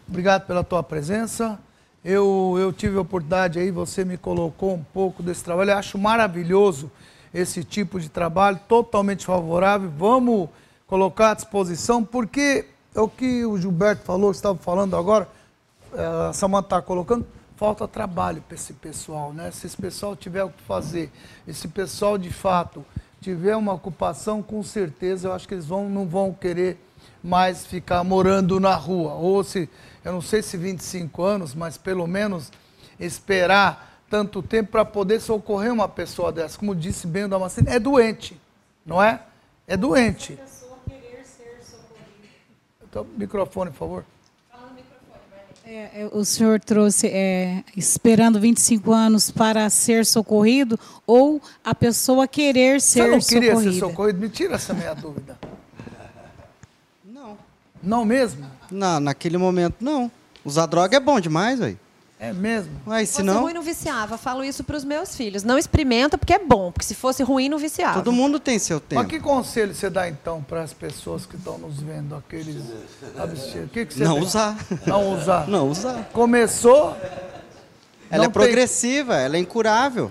obrigado 0.08 0.46
pela 0.46 0.64
tua 0.64 0.84
presença. 0.84 1.58
Eu, 2.06 2.56
eu 2.60 2.72
tive 2.72 2.98
a 2.98 3.02
oportunidade 3.02 3.58
aí, 3.58 3.72
você 3.72 4.06
me 4.06 4.18
colocou 4.18 4.74
um 4.74 4.84
pouco 4.84 5.24
desse 5.24 5.44
trabalho. 5.44 5.72
Eu 5.72 5.78
acho 5.78 5.98
maravilhoso 5.98 6.92
esse 7.34 7.64
tipo 7.64 8.00
de 8.00 8.10
trabalho, 8.10 8.60
totalmente 8.68 9.26
favorável. 9.26 9.92
Vamos 9.98 10.50
colocar 10.86 11.32
à 11.32 11.34
disposição, 11.34 12.04
porque 12.04 12.66
é 12.96 13.02
o 13.02 13.08
que 13.08 13.46
o 13.46 13.58
Gilberto 13.58 14.04
falou, 14.04 14.32
estava 14.32 14.58
falando 14.58 14.96
agora, 14.96 15.28
é, 15.94 16.30
a 16.30 16.34
Samanta 16.34 16.68
está 16.68 16.82
colocando 16.82 17.26
falta 17.56 17.88
trabalho 17.88 18.42
para 18.42 18.56
esse 18.56 18.74
pessoal, 18.74 19.32
né? 19.32 19.50
Se 19.52 19.68
esse 19.68 19.78
pessoal 19.78 20.16
tiver 20.16 20.44
o 20.44 20.50
que 20.50 20.62
fazer, 20.64 21.12
esse 21.48 21.68
pessoal 21.68 22.18
de 22.18 22.32
fato 22.32 22.86
tiver 23.22 23.56
uma 23.56 23.72
ocupação, 23.72 24.44
com 24.44 24.62
certeza 24.62 25.30
eu 25.30 25.34
acho 25.34 25.48
que 25.48 25.54
eles 25.54 25.66
vão, 25.66 25.88
não 25.90 26.06
vão 26.06 26.34
querer 26.34 26.78
mais 27.24 27.66
ficar 27.66 28.04
morando 28.04 28.60
na 28.60 28.76
rua. 28.76 29.14
Ou 29.14 29.44
se, 29.44 29.70
eu 30.04 30.12
não 30.12 30.22
sei 30.22 30.42
se 30.42 30.58
25 30.58 31.24
anos, 31.24 31.56
mas 31.56 31.78
pelo 31.78 32.06
menos 32.06 32.52
esperar 33.00 34.02
tanto 34.10 34.44
tempo 34.44 34.72
para 34.72 34.84
poder 34.84 35.22
socorrer 35.22 35.72
uma 35.72 35.88
pessoa 35.88 36.32
dessa. 36.32 36.58
Como 36.58 36.76
disse 36.76 37.08
bem 37.08 37.24
o 37.24 37.30
Damasceno, 37.30 37.70
é 37.70 37.80
doente, 37.80 38.40
não 38.86 39.02
é? 39.02 39.22
É 39.66 39.78
doente. 39.78 40.38
Então, 42.94 43.08
microfone, 43.18 43.72
por 43.72 43.78
favor. 43.78 44.06
É, 45.66 46.02
é, 46.04 46.10
o 46.12 46.24
senhor 46.24 46.60
trouxe 46.60 47.08
é, 47.08 47.64
esperando 47.76 48.40
25 48.40 48.94
anos 48.94 49.32
para 49.32 49.68
ser 49.72 50.06
socorrido 50.06 50.80
ou 51.08 51.42
a 51.64 51.74
pessoa 51.74 52.28
querer 52.28 52.80
ser 52.80 53.00
socorrida? 53.00 53.22
Você 53.22 53.34
não 53.34 53.42
queria 53.42 53.52
socorrida? 53.56 53.74
ser 53.74 53.80
socorrido? 53.80 54.20
Me 54.20 54.30
tira 54.30 54.54
essa 54.54 54.76
minha 54.76 54.94
dúvida. 54.94 55.40
Não. 57.04 57.36
Não 57.82 58.06
mesmo? 58.06 58.46
Não, 58.70 59.00
naquele 59.00 59.40
momento 59.40 59.78
não. 59.82 60.12
Usar 60.46 60.68
droga 60.68 60.96
é 60.96 61.00
bom 61.00 61.20
demais, 61.20 61.58
velho. 61.58 61.80
É 62.24 62.32
mesmo? 62.32 62.72
Mas 62.86 63.10
se 63.10 63.16
fosse 63.16 63.26
não... 63.26 63.42
ruim, 63.42 63.54
não 63.54 63.62
viciava. 63.62 64.18
Falo 64.18 64.46
isso 64.46 64.64
para 64.64 64.78
os 64.78 64.86
meus 64.86 65.14
filhos. 65.14 65.44
Não 65.44 65.58
experimenta 65.58 66.18
porque 66.18 66.32
é 66.32 66.40
bom, 66.40 66.72
porque 66.72 66.86
se 66.86 66.96
fosse 66.96 67.22
ruim, 67.22 67.50
não 67.50 67.58
viciava. 67.58 67.96
Todo 67.96 68.14
mundo 68.14 68.40
tem 68.40 68.58
seu 68.58 68.80
tempo. 68.80 69.02
Mas 69.02 69.10
que 69.10 69.20
conselho 69.20 69.76
você 69.76 69.90
dá, 69.90 70.08
então, 70.08 70.42
para 70.42 70.62
as 70.62 70.72
pessoas 70.72 71.26
que 71.26 71.36
estão 71.36 71.58
nos 71.58 71.82
vendo, 71.82 72.16
aqueles 72.16 72.64
abstinentes? 73.20 73.72
Que 73.74 73.86
que 73.86 74.00
não 74.00 74.20
usar. 74.20 74.56
Não 74.88 75.14
usar. 75.14 75.50
Não 75.50 75.70
usar. 75.70 76.10
Começou... 76.14 76.96
Ela 78.10 78.26
é 78.26 78.30
progressiva, 78.30 79.18
ela 79.18 79.36
é 79.36 79.40
incurável. 79.40 80.10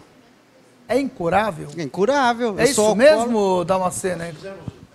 É 0.86 1.00
incurável? 1.00 1.68
É 1.78 1.82
incurável. 1.82 2.58
É 2.58 2.64
isso 2.64 2.94
mesmo, 2.94 3.64
Damasceno? 3.64 4.22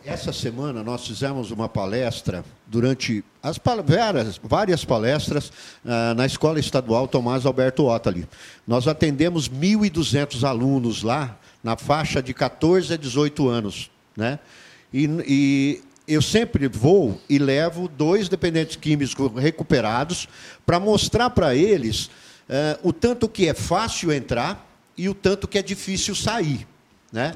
Essa 0.08 0.32
semana 0.32 0.86
nós 0.86 1.06
fizemos 1.06 1.52
uma 1.52 1.68
palestra 1.68 2.46
durante 2.66 3.26
as 3.44 3.60
várias, 3.86 4.40
várias 4.42 4.86
palestras 4.86 5.50
uh, 5.84 6.14
na 6.16 6.26
Escola 6.26 6.62
Estadual 6.62 7.10
Tomás 7.10 7.46
Alberto 7.46 7.88
Ottali. 7.88 8.26
Nós 8.66 8.88
atendemos 8.88 9.50
1.200 9.50 10.48
alunos 10.48 11.04
lá, 11.04 11.38
na 11.62 11.76
faixa 11.76 12.24
de 12.24 12.34
14 12.34 12.94
a 12.94 12.96
18 12.96 13.50
anos. 13.50 13.92
Né? 14.16 14.40
E, 14.94 15.10
e 15.28 15.82
eu 16.08 16.22
sempre 16.22 16.70
vou 16.70 17.20
e 17.30 17.38
levo 17.38 17.90
dois 17.90 18.30
dependentes 18.30 18.78
químicos 18.78 19.14
recuperados 19.36 20.30
para 20.66 20.80
mostrar 20.80 21.32
para 21.32 21.54
eles 21.54 22.06
uh, 22.06 22.80
o 22.82 22.94
tanto 22.94 23.28
que 23.28 23.50
é 23.50 23.54
fácil 23.54 24.14
entrar 24.14 24.66
e 24.98 25.10
o 25.10 25.14
tanto 25.14 25.50
que 25.50 25.58
é 25.58 25.62
difícil 25.62 26.16
sair. 26.16 26.66
Né? 27.12 27.36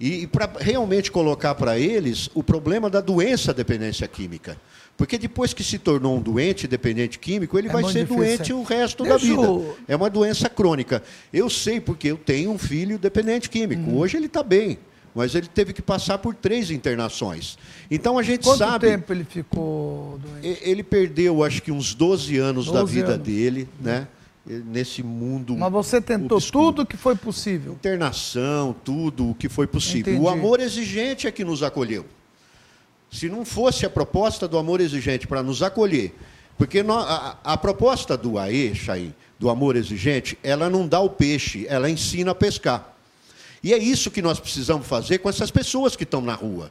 E, 0.00 0.22
e 0.22 0.26
para 0.26 0.50
realmente 0.58 1.12
colocar 1.12 1.54
para 1.54 1.78
eles 1.78 2.30
o 2.34 2.42
problema 2.42 2.88
da 2.88 3.02
doença 3.02 3.52
dependência 3.52 4.08
química. 4.08 4.56
Porque 4.96 5.16
depois 5.18 5.54
que 5.54 5.62
se 5.62 5.78
tornou 5.78 6.16
um 6.16 6.20
doente 6.20 6.66
dependente 6.66 7.18
químico, 7.18 7.58
ele 7.58 7.68
é 7.68 7.72
vai 7.72 7.84
ser 7.84 8.04
difícil. 8.04 8.16
doente 8.16 8.52
o 8.52 8.62
resto 8.62 9.02
Deixa 9.02 9.18
da 9.18 9.24
vida. 9.24 9.42
Eu... 9.42 9.76
É 9.86 9.96
uma 9.96 10.10
doença 10.10 10.48
crônica. 10.48 11.02
Eu 11.32 11.48
sei 11.48 11.80
porque 11.80 12.08
eu 12.08 12.16
tenho 12.16 12.50
um 12.50 12.58
filho 12.58 12.98
dependente 12.98 13.48
químico. 13.48 13.90
Hum. 13.90 13.98
Hoje 13.98 14.16
ele 14.16 14.26
está 14.26 14.42
bem. 14.42 14.78
mas 15.14 15.34
ele 15.34 15.48
teve 15.48 15.72
que 15.72 15.82
passar 15.82 16.18
por 16.18 16.34
três 16.34 16.70
internações. 16.70 17.58
Então 17.90 18.18
a 18.18 18.22
gente 18.22 18.44
Quanto 18.44 18.58
sabe. 18.58 18.86
Quanto 18.86 18.90
tempo 18.90 19.12
ele 19.12 19.24
ficou 19.24 20.18
doente? 20.18 20.58
Ele 20.62 20.82
perdeu, 20.82 21.42
acho 21.42 21.62
que 21.62 21.72
uns 21.72 21.94
12 21.94 22.38
anos 22.38 22.66
12 22.66 22.78
da 22.78 22.84
vida 22.84 23.12
anos. 23.14 23.26
dele, 23.26 23.68
né? 23.80 24.06
Nesse 24.64 25.02
mundo. 25.02 25.56
Mas 25.56 25.70
você 25.70 26.00
tentou 26.00 26.38
obscuro. 26.38 26.66
tudo 26.66 26.82
o 26.82 26.86
que 26.86 26.96
foi 26.96 27.14
possível. 27.14 27.74
Internação, 27.74 28.74
tudo 28.84 29.30
o 29.30 29.34
que 29.34 29.48
foi 29.48 29.66
possível. 29.66 30.12
Entendi. 30.12 30.20
O 30.20 30.28
amor 30.28 30.60
exigente 30.60 31.26
é 31.26 31.30
que 31.30 31.44
nos 31.44 31.62
acolheu. 31.62 32.04
Se 33.10 33.28
não 33.28 33.44
fosse 33.44 33.86
a 33.86 33.90
proposta 33.90 34.46
do 34.46 34.58
amor 34.58 34.80
exigente 34.80 35.26
para 35.26 35.42
nos 35.42 35.62
acolher, 35.62 36.14
porque 36.56 36.82
nós, 36.82 37.04
a, 37.08 37.38
a, 37.42 37.56
proposta 37.56 38.16
do 38.16 38.38
AE, 38.38 38.74
Chay, 38.74 39.14
do 39.38 39.48
amor 39.48 39.76
exigente, 39.76 40.38
ela 40.42 40.68
não 40.68 40.86
dá 40.86 41.00
o 41.00 41.08
peixe, 41.08 41.66
ela 41.68 41.88
ensina 41.88 42.32
a 42.32 42.34
pescar. 42.34 42.94
E 43.62 43.72
é 43.72 43.78
isso 43.78 44.10
que 44.10 44.22
nós 44.22 44.38
precisamos 44.38 44.86
fazer 44.86 45.18
com 45.18 45.28
essas 45.28 45.50
pessoas 45.50 45.96
que 45.96 46.04
estão 46.04 46.20
na 46.20 46.34
rua. 46.34 46.70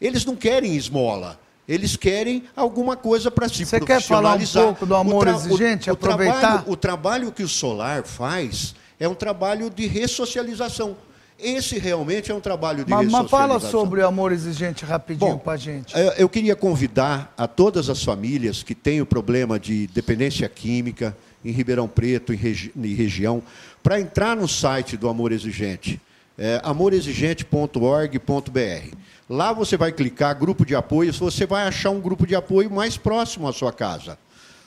Eles 0.00 0.24
não 0.24 0.36
querem 0.36 0.76
esmola. 0.76 1.40
Eles 1.66 1.96
querem 1.96 2.44
alguma 2.54 2.96
coisa 2.96 3.30
para 3.30 3.48
si 3.48 3.64
Você 3.64 3.80
quer 3.80 4.00
falar 4.00 4.36
um 4.36 4.46
pouco 4.46 4.84
do 4.84 4.94
amor 4.94 5.26
exigente? 5.28 5.88
O, 5.88 5.92
o, 5.92 5.94
aproveitar? 5.94 6.40
Trabalho, 6.40 6.64
o 6.66 6.76
trabalho 6.76 7.32
que 7.32 7.42
o 7.42 7.48
Solar 7.48 8.04
faz 8.04 8.74
é 9.00 9.08
um 9.08 9.14
trabalho 9.14 9.70
de 9.70 9.86
ressocialização. 9.86 10.96
Esse 11.38 11.78
realmente 11.78 12.30
é 12.30 12.34
um 12.34 12.40
trabalho 12.40 12.84
de 12.84 12.90
mas, 12.90 13.06
ressocialização. 13.06 13.48
Mas 13.48 13.60
fala 13.60 13.70
sobre 13.70 14.02
o 14.02 14.06
amor 14.06 14.30
exigente 14.30 14.84
rapidinho 14.84 15.38
para 15.38 15.54
a 15.54 15.56
gente. 15.56 15.94
Eu 16.16 16.28
queria 16.28 16.54
convidar 16.54 17.32
a 17.36 17.48
todas 17.48 17.88
as 17.88 18.04
famílias 18.04 18.62
que 18.62 18.74
têm 18.74 19.00
o 19.00 19.06
problema 19.06 19.58
de 19.58 19.86
dependência 19.88 20.48
química 20.48 21.16
em 21.44 21.50
Ribeirão 21.50 21.88
Preto, 21.88 22.32
em, 22.32 22.36
regi 22.36 22.72
em 22.76 22.94
região, 22.94 23.42
para 23.82 24.00
entrar 24.00 24.36
no 24.36 24.46
site 24.46 24.96
do 24.96 25.08
Amor 25.08 25.32
Exigente 25.32 26.00
é, 26.38 26.60
amorexigente.org.br. 26.62 28.96
Lá 29.28 29.52
você 29.52 29.76
vai 29.76 29.90
clicar 29.90 30.38
grupo 30.38 30.66
de 30.66 30.74
apoio, 30.74 31.12
você 31.12 31.46
vai 31.46 31.66
achar 31.66 31.90
um 31.90 32.00
grupo 32.00 32.26
de 32.26 32.34
apoio 32.34 32.70
mais 32.70 32.96
próximo 32.96 33.48
à 33.48 33.52
sua 33.52 33.72
casa. 33.72 34.18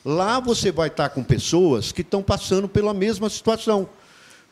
Lá 0.03 0.39
você 0.39 0.71
vai 0.71 0.87
estar 0.87 1.09
com 1.09 1.23
pessoas 1.23 1.91
que 1.91 2.01
estão 2.01 2.23
passando 2.23 2.67
pela 2.67 2.93
mesma 2.93 3.29
situação. 3.29 3.87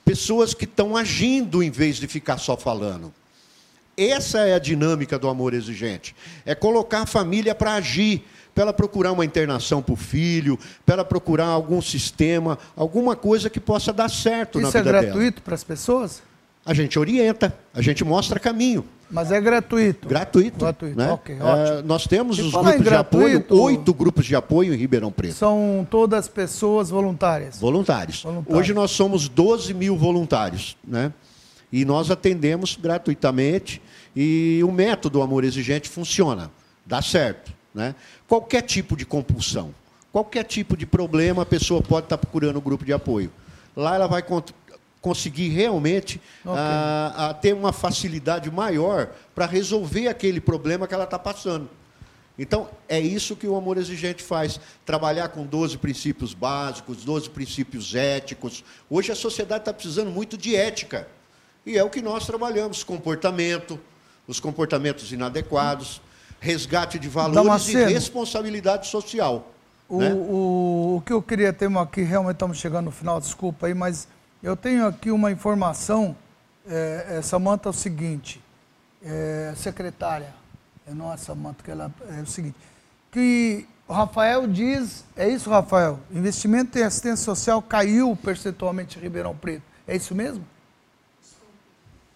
Pessoas 0.04 0.54
que 0.54 0.66
estão 0.66 0.96
agindo 0.96 1.64
em 1.64 1.72
vez 1.72 1.96
de 1.96 2.08
ficar 2.08 2.38
só 2.38 2.56
falando. 2.56 3.12
Essa 3.98 4.40
é 4.40 4.54
a 4.54 4.60
dinâmica 4.60 5.18
do 5.18 5.28
amor 5.28 5.54
exigente. 5.54 6.16
É 6.46 6.54
colocar 6.54 7.04
a 7.04 7.06
família 7.06 7.56
para 7.56 7.74
agir, 7.76 8.24
para 8.54 8.64
ela 8.64 8.74
procurar 8.74 9.12
uma 9.12 9.26
internação 9.26 9.82
para 9.82 9.94
o 9.94 9.96
filho, 9.98 10.60
para 10.86 10.96
ela 10.96 11.06
procurar 11.06 11.48
algum 11.48 11.82
sistema, 11.82 12.60
alguma 12.76 13.16
coisa 13.16 13.50
que 13.50 13.60
possa 13.60 13.92
dar 13.92 14.10
certo 14.10 14.60
Isso 14.60 14.68
na 14.68 14.70
vida 14.70 14.84
dela. 14.84 14.98
Isso 14.98 15.08
é 15.08 15.12
gratuito 15.12 15.42
para 15.42 15.56
as 15.56 15.64
pessoas? 15.64 16.22
a 16.66 16.74
gente 16.74 16.98
orienta, 16.98 17.56
a 17.74 17.82
gente 17.82 18.04
mostra 18.04 18.40
caminho. 18.40 18.84
Mas 19.10 19.32
é 19.32 19.40
gratuito. 19.40 20.08
Gratuito. 20.08 20.60
Gratuito, 20.60 20.98
né? 20.98 21.12
ok, 21.12 21.36
ótimo. 21.40 21.80
É, 21.80 21.82
nós 21.84 22.08
temos 22.08 22.40
os 22.40 22.52
grupos 22.52 22.84
de 22.84 22.94
apoio, 22.96 23.46
oito 23.50 23.94
grupos 23.94 24.26
de 24.26 24.36
apoio 24.36 24.74
em 24.74 24.78
Ribeirão 24.78 25.12
Preto. 25.12 25.36
São 25.36 25.88
todas 25.90 26.28
pessoas 26.28 26.90
voluntárias? 26.90 27.60
Voluntários. 27.60 28.24
voluntários. 28.24 28.60
Hoje 28.60 28.74
nós 28.74 28.92
somos 28.92 29.30
12 29.30 29.74
mil 29.74 29.96
voluntários. 29.96 30.76
Né? 30.84 31.14
E 31.72 31.86
nós 31.86 32.10
atendemos 32.10 32.78
gratuitamente. 32.82 33.82
E 34.16 34.62
o 34.64 34.72
método 34.72 35.22
Amor 35.22 35.44
Exigente 35.44 35.90
funciona, 35.90 36.50
dá 36.86 37.02
certo. 37.02 37.52
Né? 37.74 37.94
Qualquer 38.28 38.62
tipo 38.62 38.96
de 38.96 39.06
compulsão, 39.06 39.76
qualquer 40.12 40.46
tipo 40.46 40.78
de 40.78 40.86
problema, 40.86 41.42
a 41.42 41.46
pessoa 41.46 41.82
pode 41.82 42.06
estar 42.06 42.18
procurando 42.18 42.58
um 42.58 42.62
grupo 42.62 42.86
de 42.86 42.94
apoio. 42.94 43.30
Lá 43.76 43.96
ela 43.96 44.08
vai 44.08 44.22
conseguir 45.06 45.50
realmente 45.50 46.20
okay. 46.44 46.58
a, 46.60 47.14
ah, 47.16 47.30
a 47.30 47.34
ter 47.36 47.54
uma 47.54 47.72
facilidade 47.72 48.50
maior 48.50 49.12
para 49.36 49.46
resolver 49.46 50.08
aquele 50.08 50.42
problema 50.42 50.88
que 50.88 50.96
ela 50.96 51.04
está 51.04 51.20
passando. 51.20 51.70
Então, 52.40 52.68
é 52.90 53.00
isso 53.00 53.36
que 53.36 53.46
o 53.46 53.56
amor 53.56 53.78
exigente 53.78 54.24
faz. 54.24 54.60
Trabalhar 54.84 55.30
com 55.30 55.46
12 55.46 55.78
princípios 55.78 56.34
básicos, 56.34 57.06
12 57.06 57.30
princípios 57.30 57.94
éticos. 57.94 58.64
Hoje 58.90 59.12
a 59.12 59.16
sociedade 59.16 59.62
está 59.62 59.72
precisando 59.72 60.10
muito 60.10 60.36
de 60.36 60.56
ética. 60.56 61.08
E 61.68 61.78
é 61.78 61.84
o 61.84 61.90
que 61.90 62.02
nós 62.02 62.26
trabalhamos: 62.26 62.84
comportamento, 62.84 63.80
os 64.28 64.40
comportamentos 64.40 65.12
inadequados, 65.12 66.02
resgate 66.40 66.98
de 66.98 67.08
valores 67.08 67.68
e 67.68 67.86
responsabilidade 67.86 68.88
social. 68.88 69.52
O, 69.88 70.00
né? 70.00 70.12
o, 70.12 70.96
o 70.98 71.04
que 71.06 71.14
eu 71.14 71.22
queria 71.22 71.54
ter 71.54 71.70
aqui, 71.78 72.02
realmente 72.02 72.38
estamos 72.38 72.58
chegando 72.58 72.86
no 72.86 72.92
final, 72.92 73.22
desculpa 73.22 73.68
aí, 73.68 73.76
mas 73.76 74.08
eu 74.46 74.56
tenho 74.56 74.86
aqui 74.86 75.10
uma 75.10 75.32
informação, 75.32 76.16
é, 76.70 77.18
é, 77.18 77.22
Samanta, 77.24 77.68
é 77.68 77.72
o 77.72 77.74
seguinte, 77.74 78.40
é, 79.04 79.52
secretária, 79.58 80.32
não 80.88 81.12
é 81.12 81.18
Samanta, 81.18 81.64
que 81.64 81.72
ela 81.72 81.92
é 82.16 82.22
o 82.22 82.28
seguinte, 82.28 82.56
que 83.10 83.68
o 83.88 83.94
Rafael 83.94 84.46
diz, 84.46 85.04
é 85.18 85.28
isso, 85.28 85.50
Rafael? 85.50 86.00
Investimento 86.12 86.78
em 86.78 86.84
assistência 86.84 87.26
social 87.26 87.60
caiu 87.60 88.16
percentualmente 88.16 89.00
em 89.00 89.02
Ribeirão 89.02 89.36
Preto. 89.36 89.64
É 89.88 89.96
isso 89.96 90.14
mesmo? 90.14 90.46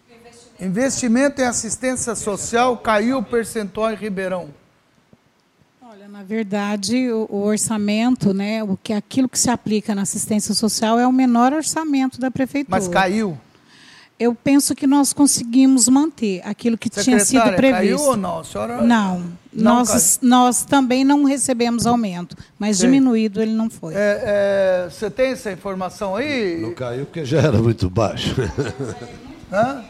Investimento. 0.08 0.64
Investimento 0.64 1.42
em 1.42 1.46
assistência 1.46 2.14
social 2.14 2.78
caiu 2.78 3.24
percentual 3.24 3.92
em 3.92 3.96
Ribeirão. 3.96 4.54
Na 6.12 6.24
verdade, 6.24 7.12
o, 7.12 7.28
o, 7.30 7.44
orçamento, 7.44 8.34
né, 8.34 8.64
o 8.64 8.76
que 8.76 8.94
aquilo 8.94 9.30
que 9.30 9.38
se 9.38 9.48
aplica 9.48 9.94
na 9.94 10.02
assistência 10.02 10.56
social 10.56 10.98
é 10.98 11.06
o 11.06 11.14
menor 11.14 11.54
orçamento 11.54 12.20
da 12.20 12.32
prefeitura. 12.32 12.76
Mas 12.76 12.88
caiu? 12.88 13.38
Eu 14.20 14.34
penso 14.34 14.74
que 14.74 14.88
nós 14.88 15.14
conseguimos 15.14 15.88
manter 15.88 16.42
aquilo 16.44 16.80
que 16.80 16.90
tinha 16.90 17.20
sido 17.20 17.54
previsto. 17.54 17.98
Caiu 17.98 18.02
ou 18.02 18.18
não? 18.18 18.40
A 18.40 18.44
senhora... 18.44 18.82
Não, 18.82 19.20
não 19.54 19.76
nós, 19.76 20.20
nós 20.24 20.66
também 20.66 21.04
não 21.04 21.26
recebemos 21.26 21.86
aumento, 21.86 22.36
mas 22.58 22.78
Sim. 22.78 22.88
diminuído 22.88 23.40
ele 23.40 23.54
não 23.54 23.70
foi. 23.70 23.94
É, 23.94 23.98
é, 23.98 24.90
você 24.90 25.12
tem 25.12 25.28
essa 25.34 25.52
informação 25.52 26.16
aí? 26.16 26.60
Não 26.60 26.74
caiu 26.74 27.06
porque 27.06 27.24
já 27.24 27.40
era 27.40 27.60
muito 27.60 27.88
baixo. 27.88 28.36
Hã? 29.54 29.86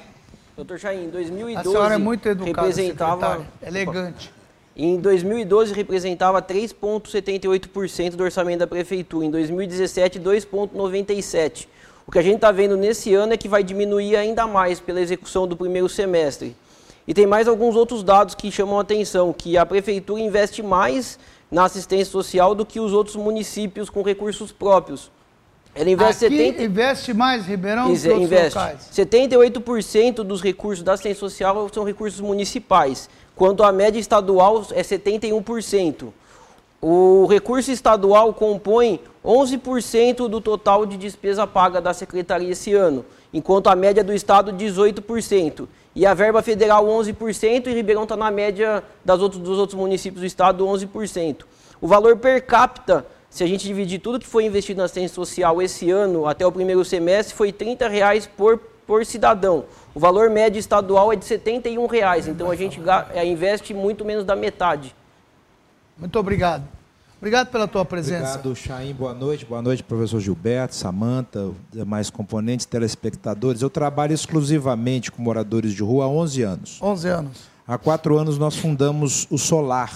Doutor 0.57 0.77
Chaim, 0.77 1.05
em 1.05 1.09
2012... 1.09 1.55
A 1.55 1.71
senhora 1.71 1.95
é 1.95 1.97
muito 1.97 2.27
educada, 2.27 2.67
representava... 2.67 3.45
elegante. 3.65 4.38
Em 4.75 4.97
2012 4.97 5.73
representava 5.73 6.41
3,78% 6.41 8.15
do 8.15 8.23
orçamento 8.23 8.59
da 8.59 8.67
prefeitura, 8.67 9.25
em 9.25 9.31
2017 9.31 10.19
2,97%. 10.19 11.67
O 12.07 12.11
que 12.11 12.17
a 12.17 12.21
gente 12.21 12.35
está 12.35 12.51
vendo 12.51 12.75
nesse 12.75 13.13
ano 13.13 13.33
é 13.33 13.37
que 13.37 13.47
vai 13.47 13.63
diminuir 13.63 14.15
ainda 14.15 14.47
mais 14.47 14.79
pela 14.79 14.99
execução 14.99 15.47
do 15.47 15.55
primeiro 15.55 15.87
semestre. 15.87 16.55
E 17.07 17.13
tem 17.13 17.27
mais 17.27 17.47
alguns 17.47 17.75
outros 17.75 18.03
dados 18.03 18.35
que 18.35 18.51
chamam 18.51 18.77
a 18.77 18.81
atenção, 18.81 19.33
que 19.33 19.57
a 19.57 19.65
prefeitura 19.65 20.21
investe 20.21 20.63
mais 20.63 21.19
na 21.51 21.65
assistência 21.65 22.11
social 22.11 22.53
do 22.55 22.65
que 22.65 22.79
os 22.79 22.93
outros 22.93 23.15
municípios 23.15 23.89
com 23.89 24.01
recursos 24.01 24.51
próprios. 24.51 25.11
Ela 25.73 25.89
investe, 25.89 26.25
Aqui 26.25 26.37
70... 26.37 26.63
investe 26.63 27.13
mais, 27.13 27.45
Ribeirão, 27.45 27.89
Ex 27.89 28.05
investe. 28.05 28.57
locais. 28.57 28.89
78% 28.93 30.15
dos 30.23 30.41
recursos 30.41 30.83
da 30.83 30.93
assistência 30.93 31.19
social 31.19 31.69
são 31.71 31.83
recursos 31.83 32.19
municipais 32.19 33.09
quando 33.39 33.63
a 33.63 33.71
média 33.71 33.97
estadual 33.97 34.65
é 34.73 34.81
71%. 34.81 36.09
O 36.81 37.25
recurso 37.25 37.71
estadual 37.71 38.33
compõe 38.33 38.99
11% 39.23 40.27
do 40.27 40.41
total 40.41 40.85
de 40.85 40.97
despesa 40.97 41.47
paga 41.47 41.79
da 41.79 41.93
secretaria 41.93 42.51
esse 42.51 42.73
ano, 42.73 43.05
enquanto 43.33 43.67
a 43.67 43.75
média 43.77 44.03
do 44.03 44.13
estado 44.13 44.51
18%. 44.51 45.69
E 45.95 46.05
a 46.05 46.13
verba 46.13 46.41
federal 46.41 46.85
11% 46.85 47.67
e 47.67 47.73
Ribeirão 47.73 48.03
está 48.03 48.17
na 48.17 48.29
média 48.29 48.83
das 49.05 49.21
outros, 49.21 49.41
dos 49.41 49.57
outros 49.57 49.79
municípios 49.79 50.19
do 50.19 50.27
estado 50.27 50.65
11%. 50.65 51.43
O 51.79 51.87
valor 51.87 52.17
per 52.17 52.45
capita, 52.45 53.05
se 53.29 53.41
a 53.41 53.47
gente 53.47 53.65
dividir 53.65 53.99
tudo 53.99 54.19
que 54.19 54.27
foi 54.27 54.43
investido 54.43 54.79
na 54.79 54.83
assistência 54.83 55.15
social 55.15 55.61
esse 55.61 55.89
ano 55.89 56.27
até 56.27 56.45
o 56.45 56.51
primeiro 56.51 56.83
semestre, 56.83 57.33
foi 57.33 57.53
30 57.53 57.87
reais 57.87 58.27
por 58.27 58.59
por 58.89 59.05
cidadão. 59.05 59.65
O 59.93 59.99
valor 59.99 60.29
médio 60.29 60.59
estadual 60.59 61.11
é 61.11 61.15
de 61.15 61.25
71 61.25 61.85
reais, 61.87 62.27
então 62.27 62.51
a 62.51 62.55
gente 62.55 62.79
é, 63.13 63.25
investe 63.25 63.73
muito 63.73 64.05
menos 64.05 64.23
da 64.23 64.35
metade. 64.35 64.95
Muito 65.97 66.17
obrigado. 66.17 66.63
Obrigado 67.17 67.49
pela 67.49 67.67
tua 67.67 67.83
presença. 67.83 68.35
Obrigado, 68.35 68.55
Chaim. 68.55 68.93
Boa 68.93 69.13
noite. 69.13 69.45
Boa 69.45 69.61
noite, 69.61 69.83
professor 69.83 70.21
Gilberto, 70.21 70.73
Samanta, 70.73 71.51
demais 71.69 72.09
componentes, 72.09 72.65
telespectadores. 72.65 73.61
Eu 73.61 73.69
trabalho 73.69 74.13
exclusivamente 74.13 75.11
com 75.11 75.21
moradores 75.21 75.73
de 75.73 75.83
rua 75.83 76.05
há 76.05 76.07
11 76.07 76.41
anos. 76.43 76.79
11 76.81 77.07
anos. 77.09 77.49
Há 77.67 77.77
quatro 77.77 78.17
anos 78.17 78.37
nós 78.37 78.55
fundamos 78.55 79.27
o 79.29 79.37
Solar. 79.37 79.91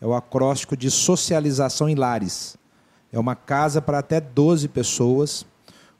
É 0.00 0.06
o 0.06 0.14
acróstico 0.14 0.76
de 0.76 0.90
socialização 0.90 1.88
em 1.88 1.94
lares. 1.94 2.56
É 3.12 3.18
uma 3.20 3.36
casa 3.36 3.80
para 3.80 4.00
até 4.00 4.20
12 4.20 4.66
pessoas 4.66 5.46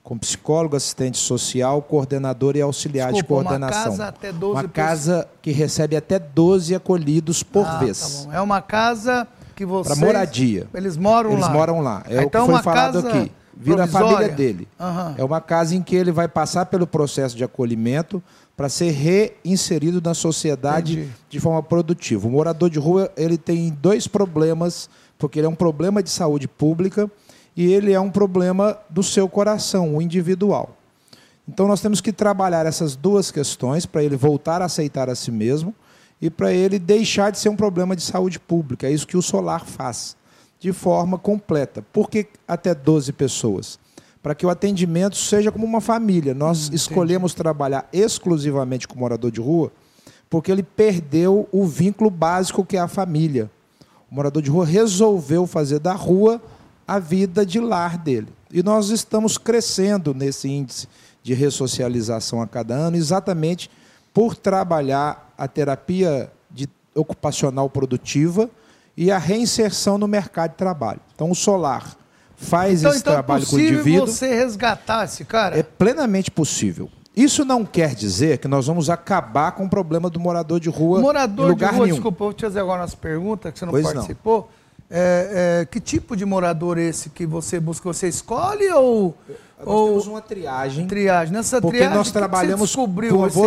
com 0.02 0.18
psicólogo, 0.18 0.74
assistente 0.74 1.16
social, 1.16 1.80
coordenador 1.82 2.56
e 2.56 2.60
auxiliar 2.60 3.12
Desculpa, 3.12 3.42
de 3.42 3.48
coordenação. 3.48 3.82
Uma 3.82 3.90
casa 3.90 4.06
até 4.08 4.32
12 4.32 4.52
Uma 4.52 4.68
casa 4.68 5.28
que 5.40 5.52
recebe 5.52 5.96
até 5.96 6.18
12 6.18 6.74
acolhidos 6.74 7.42
por 7.42 7.66
ah, 7.66 7.78
vez. 7.78 8.26
Tá 8.26 8.36
é 8.36 8.40
uma 8.40 8.60
casa 8.60 9.26
que 9.54 9.64
você 9.64 9.94
para 9.94 10.04
moradia. 10.04 10.66
Eles 10.74 10.96
moram 10.96 11.30
Eles 11.30 11.42
lá. 11.42 11.46
Eles 11.46 11.56
moram 11.56 11.80
lá. 11.80 12.02
É 12.08 12.22
então, 12.22 12.44
o 12.44 12.46
que 12.48 12.52
foi 12.54 12.62
falado 12.62 12.98
aqui. 12.98 13.32
vira 13.56 13.76
Provisória. 13.76 14.06
a 14.06 14.10
família 14.10 14.34
dele. 14.34 14.68
Uhum. 14.78 15.14
É 15.18 15.24
uma 15.24 15.40
casa 15.40 15.76
em 15.76 15.82
que 15.82 15.94
ele 15.94 16.10
vai 16.10 16.26
passar 16.26 16.66
pelo 16.66 16.86
processo 16.86 17.36
de 17.36 17.44
acolhimento 17.44 18.20
para 18.56 18.68
ser 18.68 18.90
reinserido 18.90 20.00
na 20.02 20.14
sociedade 20.14 20.94
Entendi. 20.94 21.12
de 21.30 21.40
forma 21.40 21.62
produtiva. 21.62 22.26
O 22.26 22.30
morador 22.30 22.68
de 22.68 22.78
rua 22.78 23.10
ele 23.16 23.38
tem 23.38 23.70
dois 23.70 24.08
problemas, 24.08 24.90
porque 25.16 25.38
ele 25.38 25.46
é 25.46 25.48
um 25.48 25.54
problema 25.54 26.02
de 26.02 26.10
saúde 26.10 26.48
pública 26.48 27.08
e 27.56 27.72
ele 27.72 27.92
é 27.92 28.00
um 28.00 28.10
problema 28.10 28.78
do 28.88 29.02
seu 29.02 29.28
coração, 29.28 29.96
o 29.96 30.02
individual. 30.02 30.76
Então 31.48 31.66
nós 31.66 31.80
temos 31.80 32.00
que 32.00 32.12
trabalhar 32.12 32.66
essas 32.66 32.94
duas 32.96 33.30
questões 33.30 33.84
para 33.84 34.02
ele 34.02 34.16
voltar 34.16 34.62
a 34.62 34.66
aceitar 34.66 35.10
a 35.10 35.14
si 35.14 35.30
mesmo 35.30 35.74
e 36.20 36.30
para 36.30 36.52
ele 36.52 36.78
deixar 36.78 37.30
de 37.30 37.38
ser 37.38 37.48
um 37.48 37.56
problema 37.56 37.96
de 37.96 38.02
saúde 38.02 38.38
pública. 38.38 38.86
É 38.86 38.92
isso 38.92 39.06
que 39.06 39.16
o 39.16 39.22
solar 39.22 39.66
faz, 39.66 40.16
de 40.60 40.72
forma 40.72 41.18
completa. 41.18 41.84
Por 41.92 42.08
que 42.08 42.26
até 42.46 42.74
12 42.74 43.12
pessoas? 43.12 43.78
Para 44.22 44.34
que 44.34 44.46
o 44.46 44.50
atendimento 44.50 45.16
seja 45.16 45.50
como 45.50 45.66
uma 45.66 45.80
família. 45.80 46.32
Nós 46.32 46.68
hum, 46.68 46.74
escolhemos 46.74 47.34
trabalhar 47.34 47.88
exclusivamente 47.92 48.86
com 48.86 48.98
morador 48.98 49.30
de 49.30 49.40
rua 49.40 49.72
porque 50.32 50.50
ele 50.50 50.62
perdeu 50.62 51.46
o 51.52 51.66
vínculo 51.66 52.08
básico 52.08 52.64
que 52.64 52.78
é 52.78 52.80
a 52.80 52.88
família. 52.88 53.50
O 54.10 54.14
morador 54.14 54.42
de 54.42 54.48
rua 54.48 54.64
resolveu 54.64 55.46
fazer 55.46 55.78
da 55.78 55.92
rua 55.92 56.40
a 56.92 56.98
vida 56.98 57.46
de 57.46 57.58
lar 57.58 57.96
dele. 57.96 58.28
E 58.52 58.62
nós 58.62 58.90
estamos 58.90 59.38
crescendo 59.38 60.12
nesse 60.12 60.46
índice 60.46 60.86
de 61.22 61.32
ressocialização 61.32 62.42
a 62.42 62.46
cada 62.46 62.74
ano, 62.74 62.98
exatamente 62.98 63.70
por 64.12 64.36
trabalhar 64.36 65.32
a 65.38 65.48
terapia 65.48 66.30
de 66.50 66.68
ocupacional 66.94 67.70
produtiva 67.70 68.50
e 68.94 69.10
a 69.10 69.16
reinserção 69.16 69.96
no 69.96 70.06
mercado 70.06 70.50
de 70.50 70.58
trabalho. 70.58 71.00
Então, 71.14 71.30
o 71.30 71.34
Solar 71.34 71.96
faz 72.36 72.80
então, 72.80 72.90
esse 72.90 73.00
então 73.00 73.12
é 73.14 73.16
trabalho 73.16 73.44
é 73.44 73.46
com 73.46 73.56
o 73.56 73.60
indivíduo. 73.60 74.06
você 74.06 74.34
resgatar 74.34 75.06
esse 75.06 75.24
cara? 75.24 75.58
É 75.58 75.62
plenamente 75.62 76.30
possível. 76.30 76.90
Isso 77.16 77.42
não 77.42 77.64
quer 77.64 77.94
dizer 77.94 78.36
que 78.36 78.48
nós 78.48 78.66
vamos 78.66 78.90
acabar 78.90 79.52
com 79.52 79.64
o 79.64 79.68
problema 79.68 80.10
do 80.10 80.20
morador 80.20 80.60
de 80.60 80.68
rua 80.68 81.00
morador 81.00 81.46
em 81.46 81.48
lugar 81.50 81.70
de 81.70 81.76
rua, 81.76 81.86
nenhum. 81.86 81.96
Desculpa, 81.96 82.24
vou 82.24 82.32
te 82.34 82.42
fazer 82.42 82.60
agora 82.60 82.82
umas 82.82 82.94
perguntas 82.94 83.50
que 83.50 83.58
você 83.58 83.64
não 83.64 83.72
pois 83.72 83.84
participou. 83.84 84.50
É, 84.94 85.62
é, 85.62 85.64
que 85.64 85.80
tipo 85.80 86.14
de 86.14 86.26
morador 86.26 86.76
esse 86.76 87.08
que 87.08 87.24
você 87.24 87.58
busca? 87.58 87.90
Você 87.90 88.08
escolhe 88.08 88.70
ou 88.72 89.16
nós 89.64 89.66
Ou 89.66 89.88
temos 89.88 90.06
uma 90.06 90.20
triagem. 90.20 90.86
Triagem. 90.86 91.32
Nessa 91.32 91.60
porque 91.60 91.78
triagem, 91.78 91.96
nós 91.96 92.10
trabalhamos 92.10 92.74
com 92.74 93.24
a 93.24 93.28
esse, 93.28 93.38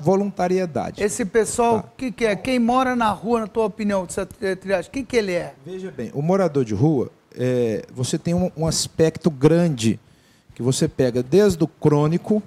voluntariedade. 0.00 1.02
Esse 1.02 1.24
pessoal, 1.24 1.76
o 1.76 1.82
tá. 1.82 1.88
que, 1.96 2.12
que 2.12 2.24
é? 2.24 2.36
Quem 2.36 2.58
mora 2.58 2.94
na 2.94 3.10
rua, 3.10 3.40
na 3.40 3.46
tua 3.46 3.64
opinião, 3.64 4.06
dessa 4.06 4.24
triagem, 4.24 4.88
o 4.88 4.92
que, 4.92 5.02
que 5.02 5.16
ele 5.16 5.32
é? 5.32 5.54
Veja 5.66 5.90
bem, 5.90 6.10
o 6.14 6.22
morador 6.22 6.64
de 6.64 6.74
rua, 6.74 7.10
é, 7.36 7.84
você 7.92 8.16
tem 8.16 8.34
um, 8.34 8.50
um 8.56 8.66
aspecto 8.66 9.30
grande 9.30 9.98
que 10.54 10.62
você 10.62 10.86
pega 10.86 11.22
desde 11.22 11.62
o 11.64 11.66
crônico, 11.66 12.42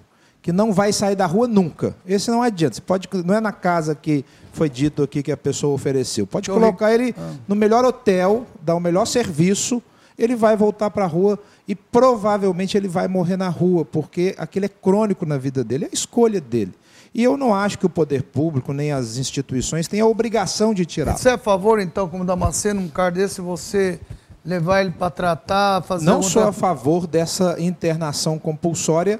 que 0.47 0.53
não 0.53 0.71
vai 0.71 0.93
sair 0.93 1.13
da 1.13 1.25
rua 1.25 1.45
nunca. 1.45 1.93
Esse 2.07 2.31
não 2.31 2.41
adianta. 2.41 2.75
Você 2.75 2.81
pode, 2.81 3.09
não 3.25 3.35
é 3.35 3.41
na 3.41 3.51
casa 3.51 3.93
que 3.93 4.23
foi 4.53 4.69
dito 4.69 5.03
aqui 5.03 5.21
que 5.21 5.29
a 5.29 5.35
pessoa 5.35 5.73
ofereceu. 5.73 6.25
Pode 6.25 6.49
colocar 6.49 6.93
ele 6.93 7.13
ah. 7.17 7.33
no 7.45 7.53
melhor 7.53 7.83
hotel, 7.83 8.45
dar 8.61 8.73
o 8.75 8.79
melhor 8.79 9.03
serviço, 9.03 9.83
ele 10.17 10.37
vai 10.37 10.55
voltar 10.55 10.89
para 10.89 11.03
a 11.03 11.07
rua 11.07 11.37
e 11.67 11.75
provavelmente 11.75 12.77
ele 12.77 12.87
vai 12.87 13.09
morrer 13.09 13.35
na 13.35 13.49
rua, 13.49 13.83
porque 13.83 14.35
aquele 14.37 14.67
é 14.67 14.69
crônico 14.69 15.25
na 15.25 15.37
vida 15.37 15.65
dele, 15.65 15.83
é 15.83 15.89
a 15.89 15.93
escolha 15.93 16.39
dele. 16.39 16.71
E 17.13 17.21
eu 17.21 17.35
não 17.35 17.53
acho 17.53 17.77
que 17.77 17.85
o 17.85 17.89
poder 17.89 18.23
público 18.23 18.71
nem 18.71 18.93
as 18.93 19.17
instituições 19.17 19.85
tenham 19.85 20.07
a 20.07 20.09
obrigação 20.09 20.73
de 20.73 20.85
tirar. 20.85 21.17
Você 21.17 21.27
é 21.27 21.33
a 21.33 21.37
favor, 21.37 21.77
então, 21.77 22.07
como 22.07 22.23
Damasceno, 22.23 22.79
num 22.79 22.87
cara 22.87 23.11
desse, 23.11 23.41
você 23.41 23.99
levar 24.45 24.79
ele 24.79 24.91
para 24.91 25.09
tratar, 25.09 25.81
fazer... 25.81 26.05
Não 26.05 26.23
sou 26.23 26.43
a 26.43 26.53
favor 26.53 27.05
dessa 27.05 27.57
internação 27.59 28.39
compulsória, 28.39 29.19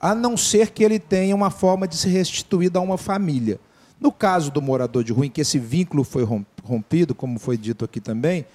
a 0.00 0.14
não 0.14 0.36
ser 0.36 0.70
que 0.70 0.84
ele 0.84 0.98
tenha 0.98 1.34
uma 1.34 1.50
forma 1.50 1.86
de 1.88 1.96
se 1.96 2.08
restituir 2.08 2.70
a 2.74 2.80
uma 2.80 2.98
família. 2.98 3.58
No 4.00 4.12
caso 4.12 4.50
do 4.50 4.62
morador 4.62 5.02
de 5.02 5.12
rua, 5.12 5.26
em 5.26 5.30
que 5.30 5.40
esse 5.40 5.58
vínculo 5.58 6.04
foi 6.04 6.26
rompido, 6.62 7.14
como 7.14 7.38
foi 7.38 7.56
dito 7.56 7.84
aqui 7.84 8.00
também, 8.00 8.46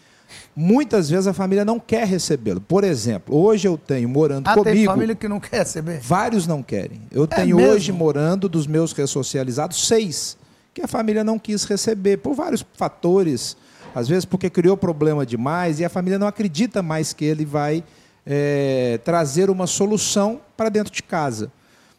Muitas 0.56 1.10
vezes 1.10 1.28
a 1.28 1.34
família 1.34 1.66
não 1.66 1.80
quer 1.80 2.06
recebê-lo. 2.06 2.62
Por 2.62 2.84
exemplo, 2.84 3.36
hoje 3.36 3.68
eu 3.68 3.78
tenho 3.78 4.08
morando 4.08 4.48
ah, 4.48 4.54
comigo. 4.54 4.76
Tem 4.76 4.86
família 4.86 5.16
que 5.16 5.28
não 5.28 5.40
quer 5.40 5.60
receber? 5.60 6.00
Vários 6.00 6.46
não 6.46 6.62
querem. 6.62 7.02
Eu 7.12 7.24
é 7.24 7.28
tenho 7.28 7.58
mesmo? 7.58 7.72
hoje 7.72 7.92
morando 7.92 8.48
dos 8.48 8.68
meus 8.68 8.94
ressocializados 8.94 9.88
seis 9.88 10.38
que 10.74 10.82
a 10.82 10.88
família 10.88 11.24
não 11.24 11.38
quis 11.38 11.64
receber 11.66 12.18
por 12.18 12.34
vários 12.34 12.66
fatores. 12.74 13.58
Às 13.96 14.08
vezes 14.08 14.26
porque 14.26 14.50
criou 14.50 14.76
problema 14.76 15.26
demais 15.26 15.80
e 15.80 15.86
a 15.86 15.90
família 15.90 16.18
não 16.18 16.28
acredita 16.28 16.82
mais 16.82 17.14
que 17.14 17.26
ele 17.26 17.46
vai 17.46 17.84
é, 18.26 19.00
trazer 19.04 19.50
uma 19.50 19.68
solução 19.68 20.40
para 20.56 20.70
dentro 20.70 20.94
de 20.94 21.04
casa. 21.04 21.52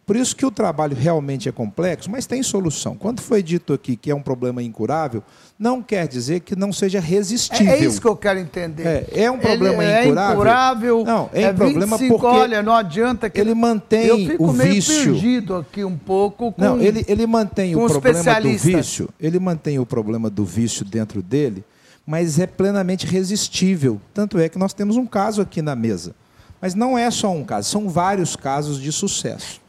Por 0.06 0.16
isso 0.16 0.36
que 0.36 0.44
o 0.44 0.50
trabalho 0.50 0.94
realmente 0.94 1.48
é 1.48 1.52
complexo, 1.52 2.10
mas 2.10 2.26
tem 2.26 2.42
solução. 2.42 2.94
Quando 2.94 3.20
foi 3.20 3.42
dito 3.42 3.72
aqui 3.72 3.96
que 3.96 4.10
é 4.10 4.14
um 4.14 4.20
problema 4.20 4.62
incurável, 4.62 5.22
não 5.58 5.82
quer 5.82 6.06
dizer 6.06 6.40
que 6.40 6.54
não 6.54 6.74
seja 6.74 7.00
resistível. 7.00 7.72
É, 7.72 7.78
é 7.78 7.84
isso 7.84 8.00
que 8.02 8.06
eu 8.06 8.16
quero 8.16 8.38
entender. 8.38 8.86
É, 8.86 9.06
é 9.24 9.30
um 9.30 9.38
problema 9.38 9.82
ele 9.82 10.08
incurável. 10.08 10.30
É 10.30 10.34
incurável. 10.34 11.04
Não, 11.04 11.30
é, 11.32 11.42
é 11.42 11.50
um 11.50 11.54
problema 11.54 11.96
25, 11.96 12.20
porque 12.20 12.36
olha, 12.36 12.62
não 12.62 12.74
adianta 12.74 13.30
que 13.30 13.40
ele 13.40 13.54
mantém 13.54 14.06
eu 14.06 14.18
fico 14.18 14.44
o 14.44 14.52
meio 14.52 14.74
vício. 14.74 15.12
perdido 15.12 15.56
aqui 15.56 15.82
um 15.82 15.96
pouco 15.96 16.52
com 16.52 16.60
Não, 16.60 16.78
ele, 16.78 17.02
ele 17.08 17.26
mantém 17.26 17.74
o 17.74 17.86
problema 17.86 18.40
do 18.40 18.58
vício. 18.58 19.08
Ele 19.18 19.38
mantém 19.38 19.78
o 19.78 19.86
problema 19.86 20.28
do 20.28 20.44
vício 20.44 20.84
dentro 20.84 21.22
dele, 21.22 21.64
mas 22.06 22.38
é 22.38 22.46
plenamente 22.46 23.06
resistível. 23.06 24.00
Tanto 24.12 24.38
é 24.38 24.48
que 24.48 24.58
nós 24.58 24.74
temos 24.74 24.96
um 24.96 25.06
caso 25.06 25.40
aqui 25.40 25.62
na 25.62 25.74
mesa. 25.74 26.14
Mas 26.60 26.74
não 26.74 26.96
é 26.96 27.10
só 27.10 27.30
um 27.30 27.44
caso, 27.44 27.70
são 27.70 27.88
vários 27.88 28.36
casos 28.36 28.80
de 28.80 28.90
sucesso. 28.90 29.60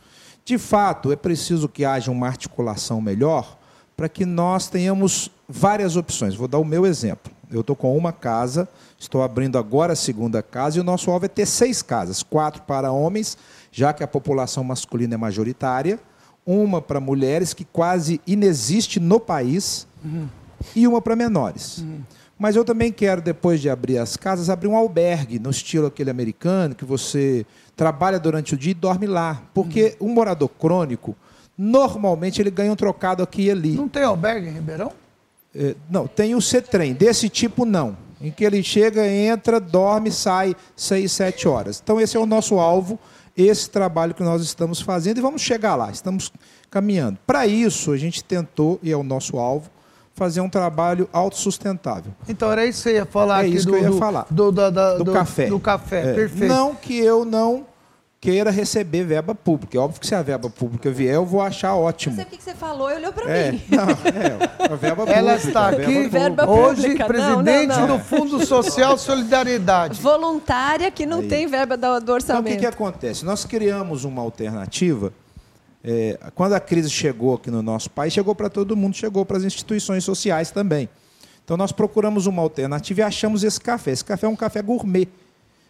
De 0.46 0.58
fato, 0.58 1.12
é 1.12 1.16
preciso 1.16 1.68
que 1.68 1.84
haja 1.84 2.12
uma 2.12 2.28
articulação 2.28 3.02
melhor 3.02 3.58
para 3.98 4.08
que 4.08 4.26
nós 4.26 4.68
tenhamos 4.70 5.32
várias 5.48 5.96
opções. 5.96 6.36
Vou 6.36 6.48
dar 6.48 6.60
o 6.60 6.66
meu 6.66 6.86
exemplo. 6.86 7.32
Eu 7.50 7.62
estou 7.62 7.76
com 7.76 7.96
uma 7.98 8.12
casa, 8.12 8.68
estou 8.98 9.24
abrindo 9.24 9.58
agora 9.58 9.94
a 9.94 9.96
segunda 9.96 10.42
casa, 10.42 10.78
e 10.78 10.82
o 10.82 10.84
nosso 10.84 11.10
alvo 11.12 11.26
é 11.26 11.28
ter 11.28 11.46
seis 11.46 11.82
casas: 11.82 12.24
quatro 12.24 12.62
para 12.64 12.92
homens, 12.92 13.38
já 13.72 13.94
que 13.94 14.04
a 14.04 14.08
população 14.08 14.64
masculina 14.64 15.16
é 15.16 15.18
majoritária, 15.18 16.00
uma 16.46 16.82
para 16.82 17.00
mulheres, 17.00 17.54
que 17.54 17.66
quase 17.66 18.22
inexiste 18.26 19.00
no 19.00 19.20
país, 19.20 19.88
uhum. 20.04 20.28
e 20.76 20.88
uma 20.88 21.02
para 21.02 21.16
menores. 21.16 21.80
Uhum. 21.80 22.02
Mas 22.38 22.56
eu 22.56 22.66
também 22.66 22.92
quero, 22.92 23.22
depois 23.22 23.62
de 23.62 23.70
abrir 23.70 23.98
as 23.98 24.18
casas, 24.18 24.50
abrir 24.50 24.68
um 24.68 24.76
albergue, 24.76 25.40
no 25.40 25.50
estilo 25.50 25.88
aquele 25.88 26.10
americano, 26.10 26.76
que 26.76 26.84
você 26.84 27.46
trabalha 27.76 28.20
durante 28.20 28.54
o 28.54 28.58
dia 28.58 28.72
e 28.72 28.74
dorme 28.74 29.08
lá. 29.08 29.42
Porque 29.54 29.96
um 30.02 30.10
morador 30.10 30.50
crônico, 30.50 31.16
normalmente 31.58 32.42
ele 32.42 32.52
ganha 32.52 32.72
um 32.72 32.76
trocado 32.76 33.24
aqui 33.24 33.44
e 33.44 33.52
ali. 33.52 33.72
Não 33.72 33.88
tem 33.88 34.04
albergue 34.04 34.50
em 34.50 34.52
Ribeirão? 34.52 34.92
É, 35.56 35.76
não, 35.90 36.06
tem 36.08 36.36
o 36.36 36.42
C-Trem. 36.42 36.94
Desse 36.94 37.30
tipo, 37.30 37.64
não. 37.66 37.98
Em 38.20 38.32
que 38.32 38.44
ele 38.44 38.62
chega, 38.62 39.08
entra, 39.08 39.60
dorme, 39.60 40.12
sai 40.12 40.56
seis, 40.76 41.14
sete 41.14 41.48
horas. 41.48 41.82
Então, 41.82 42.00
esse 42.02 42.18
é 42.18 42.20
o 42.20 42.26
nosso 42.26 42.60
alvo, 42.60 43.00
esse 43.36 43.70
trabalho 43.70 44.14
que 44.14 44.24
nós 44.24 44.42
estamos 44.42 44.82
fazendo 44.82 45.18
e 45.18 45.22
vamos 45.22 45.42
chegar 45.42 45.76
lá, 45.76 45.92
estamos 45.92 46.32
caminhando. 46.70 47.18
Para 47.26 47.46
isso, 47.46 47.92
a 47.92 47.98
gente 47.98 48.24
tentou, 48.24 48.80
e 48.82 48.92
é 48.92 48.98
o 48.98 49.04
nosso 49.04 49.38
alvo, 49.38 49.70
fazer 50.16 50.40
um 50.40 50.50
trabalho 50.50 51.10
autossustentável. 51.12 52.14
Então 52.28 52.50
era 52.50 52.66
isso 52.66 52.84
que 52.84 52.90
você 52.90 52.96
ia 52.96 53.06
falar 53.06 53.44
é 53.44 53.48
aqui 53.48 53.58
isso 53.58 53.68
do, 53.68 53.74
que 53.74 53.80
eu 53.80 53.94
ia 53.94 54.00
falar. 54.00 54.26
Do, 54.32 54.52
do, 54.52 54.72
do, 54.72 55.04
do 55.04 55.12
café. 55.12 55.48
Do 55.48 55.60
café, 55.60 56.12
é. 56.12 56.14
perfeito. 56.14 56.52
Não 56.52 56.74
que 56.74 56.98
eu 56.98 57.26
não 57.26 57.66
queira 58.22 58.50
receber 58.50 59.04
verba 59.04 59.36
pública. 59.36 59.78
É 59.78 59.80
óbvio 59.80 60.00
que 60.00 60.08
se 60.08 60.16
a 60.16 60.22
verba 60.22 60.50
pública 60.50 60.90
vier, 60.90 61.16
eu 61.16 61.26
vou 61.26 61.42
achar 61.42 61.76
ótimo. 61.76 62.16
Não 62.16 62.24
sei 62.24 62.34
o 62.34 62.38
que 62.38 62.44
você 62.44 62.56
falou, 62.56 62.88
olhou 62.88 63.12
para 63.12 63.30
é, 63.30 63.52
mim. 63.52 63.62
Não, 63.70 63.84
é, 63.84 64.72
a 64.72 64.76
verba 64.76 65.04
Ela 65.04 65.34
pública. 65.34 65.48
está 65.48 65.70
aqui 65.70 66.08
verba 66.08 66.50
hoje, 66.50 66.82
pública. 66.82 67.06
presidente 67.06 67.68
não, 67.68 67.80
não, 67.82 67.88
não. 67.88 67.98
do 67.98 68.04
Fundo 68.04 68.46
Social 68.46 68.98
Solidariedade. 68.98 70.02
Voluntária 70.02 70.90
que 70.90 71.06
não 71.06 71.20
Aí. 71.20 71.28
tem 71.28 71.46
verba 71.46 71.76
do, 71.76 72.00
do 72.00 72.14
orçamento. 72.14 72.48
Então, 72.48 72.54
o 72.54 72.56
que, 72.56 72.62
que 72.62 72.66
acontece? 72.66 73.26
Nós 73.26 73.44
criamos 73.44 74.06
uma 74.06 74.22
alternativa 74.22 75.14
é, 75.88 76.18
quando 76.34 76.54
a 76.54 76.60
crise 76.60 76.90
chegou 76.90 77.36
aqui 77.36 77.52
no 77.52 77.62
nosso 77.62 77.92
país, 77.92 78.12
chegou 78.12 78.34
para 78.34 78.50
todo 78.50 78.76
mundo, 78.76 78.96
chegou 78.96 79.24
para 79.24 79.38
as 79.38 79.44
instituições 79.44 80.04
sociais 80.04 80.50
também. 80.50 80.90
Então 81.44 81.56
nós 81.56 81.72
procuramos 81.72 82.26
uma 82.26 82.42
alternativa 82.42 83.02
e 83.02 83.04
achamos 83.04 83.44
esse 83.44 83.62
café. 83.62 83.92
Esse 83.92 84.04
café 84.04 84.26
é 84.26 84.30
um 84.30 84.36
café 84.36 84.64
gourmet. 84.64 85.08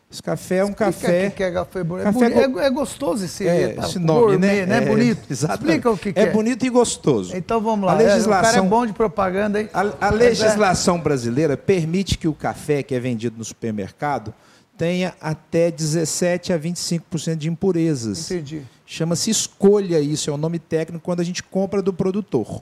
Esse 0.10 0.24
café 0.24 0.58
é 0.58 0.64
um 0.64 0.70
Explica 0.70 0.86
café. 0.86 1.30
Que 1.32 1.44
é 1.44 1.52
café, 1.52 1.84
café 1.84 2.26
é, 2.28 2.66
é, 2.66 2.70
gostoso 2.70 3.26
esse, 3.26 3.46
é, 3.46 3.76
esse 3.78 4.00
nome, 4.00 4.38
gourmet, 4.38 4.66
né? 4.66 4.78
É, 4.78 4.82
bonito. 4.82 5.24
Exatamente. 5.30 5.66
Explica 5.66 5.92
o 5.92 5.98
que, 5.98 6.14
que 6.14 6.20
é. 6.20 6.24
É 6.24 6.32
bonito 6.32 6.66
e 6.66 6.70
gostoso. 6.70 7.36
Então 7.36 7.60
vamos 7.60 7.86
lá. 7.86 7.92
A 7.92 7.98
legislação, 7.98 8.40
o 8.40 8.54
cara 8.54 8.66
é 8.66 8.70
bom 8.70 8.86
de 8.86 8.94
propaganda, 8.94 9.60
hein? 9.60 9.70
A, 9.74 10.08
a 10.08 10.10
legislação 10.12 10.98
brasileira 10.98 11.58
permite 11.58 12.18
que 12.18 12.28
o 12.30 12.34
café 12.34 12.82
que 12.82 12.96
é 12.96 13.00
vendido 13.02 13.38
no 13.38 13.44
supermercado 13.44 14.34
tenha 14.78 15.14
até 15.20 15.70
17 15.70 16.54
a 16.54 16.60
25% 16.60 17.36
de 17.36 17.50
impurezas. 17.50 18.32
Entendi. 18.32 18.62
Chama-se 18.86 19.32
escolha 19.32 20.00
isso, 20.00 20.30
é 20.30 20.34
o 20.34 20.38
nome 20.38 20.60
técnico 20.60 21.04
quando 21.04 21.20
a 21.20 21.24
gente 21.24 21.42
compra 21.42 21.82
do 21.82 21.92
produtor. 21.92 22.62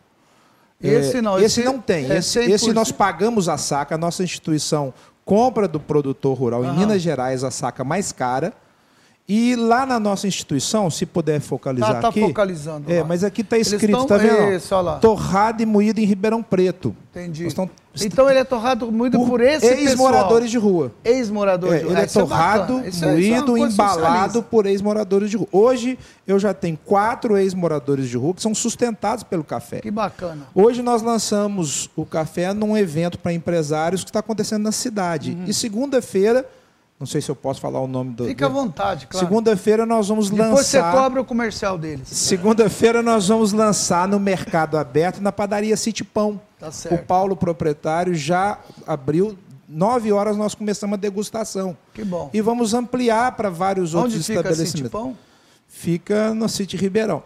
Esse 0.82 1.22
não, 1.22 1.38
esse, 1.38 1.62
esse 1.62 1.64
não 1.64 1.80
tem. 1.80 2.12
É 2.12 2.18
esse, 2.18 2.40
esse, 2.40 2.74
nós 2.74 2.92
pagamos 2.92 3.48
a 3.48 3.58
saca, 3.58 3.96
a 3.96 3.98
nossa 3.98 4.24
instituição 4.24 4.94
compra 5.24 5.68
do 5.68 5.80
produtor 5.80 6.38
rural. 6.38 6.62
Uhum. 6.62 6.74
Em 6.74 6.78
Minas 6.80 7.02
Gerais, 7.02 7.44
a 7.44 7.52
saca 7.52 7.84
mais 7.84 8.12
cara. 8.12 8.54
E 9.28 9.56
lá 9.56 9.86
na 9.86 10.02
nossa 10.02 10.28
instituição, 10.28 10.90
se 10.90 11.06
puder 11.06 11.40
focalizar 11.40 11.94
tá, 11.94 12.02
tá 12.02 12.08
aqui. 12.10 12.20
focalizando. 12.20 12.92
É, 12.92 13.00
lá. 13.00 13.08
mas 13.08 13.24
aqui 13.24 13.40
está 13.40 13.58
escrito, 13.58 13.98
está 14.02 14.18
vendo? 14.18 14.52
Isso, 14.52 14.76
olha 14.76 14.82
lá. 14.82 15.00
Torrado 15.00 15.64
e 15.64 15.66
moído 15.66 16.02
em 16.02 16.04
Ribeirão 16.04 16.44
Preto. 16.44 16.94
Entendi. 17.10 17.48
Estão... 17.48 17.70
Então 18.02 18.30
ele 18.30 18.40
é 18.40 18.44
torrado 18.44 18.92
moído 18.92 19.18
por, 19.18 19.30
por 19.30 19.42
esse 19.42 19.66
ex-moradores 19.66 20.52
de 20.52 20.58
rua. 20.58 20.92
Ex-moradores 21.06 21.76
é, 21.76 21.78
de 21.78 21.84
rua. 21.86 21.94
Ele 21.94 22.02
é, 22.02 22.04
é 22.04 22.08
torrado, 22.08 22.80
é 22.80 23.06
moído, 23.06 23.58
embalado 23.58 24.44
por 24.44 24.66
ex-moradores 24.66 25.30
de 25.30 25.38
rua. 25.38 25.48
Hoje 25.54 25.98
eu 26.28 26.38
já 26.38 26.54
tenho 26.54 26.78
quatro 26.84 27.38
ex-moradores 27.38 28.10
de 28.10 28.18
rua 28.18 28.34
que 28.34 28.42
são 28.42 28.54
sustentados 28.54 29.24
pelo 29.24 29.44
café. 29.44 29.80
Que 29.80 29.92
bacana. 29.92 30.48
Hoje 30.54 30.82
nós 30.82 31.02
lançamos 31.02 31.90
o 31.96 32.06
café 32.06 32.52
num 32.52 32.76
evento 32.76 33.18
para 33.18 33.32
empresários 33.32 34.04
que 34.04 34.10
está 34.10 34.20
acontecendo 34.20 34.64
na 34.64 34.72
cidade. 34.74 35.32
Uhum. 35.32 35.46
E 35.48 35.54
segunda-feira 35.54 36.46
não 37.04 37.08
sei 37.08 37.20
se 37.20 37.30
eu 37.30 37.36
posso 37.36 37.60
falar 37.60 37.82
o 37.82 37.88
nome 37.88 38.14
do. 38.14 38.26
Fica 38.26 38.46
à 38.46 38.50
vontade, 38.50 39.08
claro. 39.08 39.28
Segunda-feira 39.28 39.86
nós 39.86 40.08
vamos 40.08 40.30
Depois 40.30 40.50
lançar. 40.50 40.80
Depois 40.80 40.92
você 40.94 40.98
cobra 40.98 41.22
o 41.22 41.26
comercial 41.26 41.78
deles. 41.78 42.08
Segunda-feira 42.08 43.04
nós 43.04 43.28
vamos 43.28 43.52
lançar 43.52 44.08
no 44.08 44.18
Mercado 44.22 44.78
Aberto, 44.78 45.22
na 45.22 45.30
padaria 45.30 45.76
City 45.76 46.02
Pão. 46.02 46.40
Tá 46.58 46.72
certo. 46.72 46.96
O 46.96 47.06
Paulo, 47.06 47.36
proprietário, 47.36 48.16
já 48.16 48.58
abriu. 48.88 49.38
Nove 49.68 50.14
horas 50.14 50.38
nós 50.38 50.56
começamos 50.56 50.94
a 50.94 50.98
degustação. 50.98 51.76
Que 51.94 52.06
bom. 52.06 52.30
E 52.34 52.40
vamos 52.40 52.74
ampliar 52.74 53.34
para 53.34 53.50
vários 53.50 53.94
Onde 53.94 54.16
outros 54.16 54.26
fica 54.26 54.40
estabelecimentos. 54.40 54.80
City 54.80 54.90
Pão? 54.90 55.18
Fica 55.68 56.34
no 56.34 56.48
City 56.48 56.78
Ribeirão. 56.78 57.22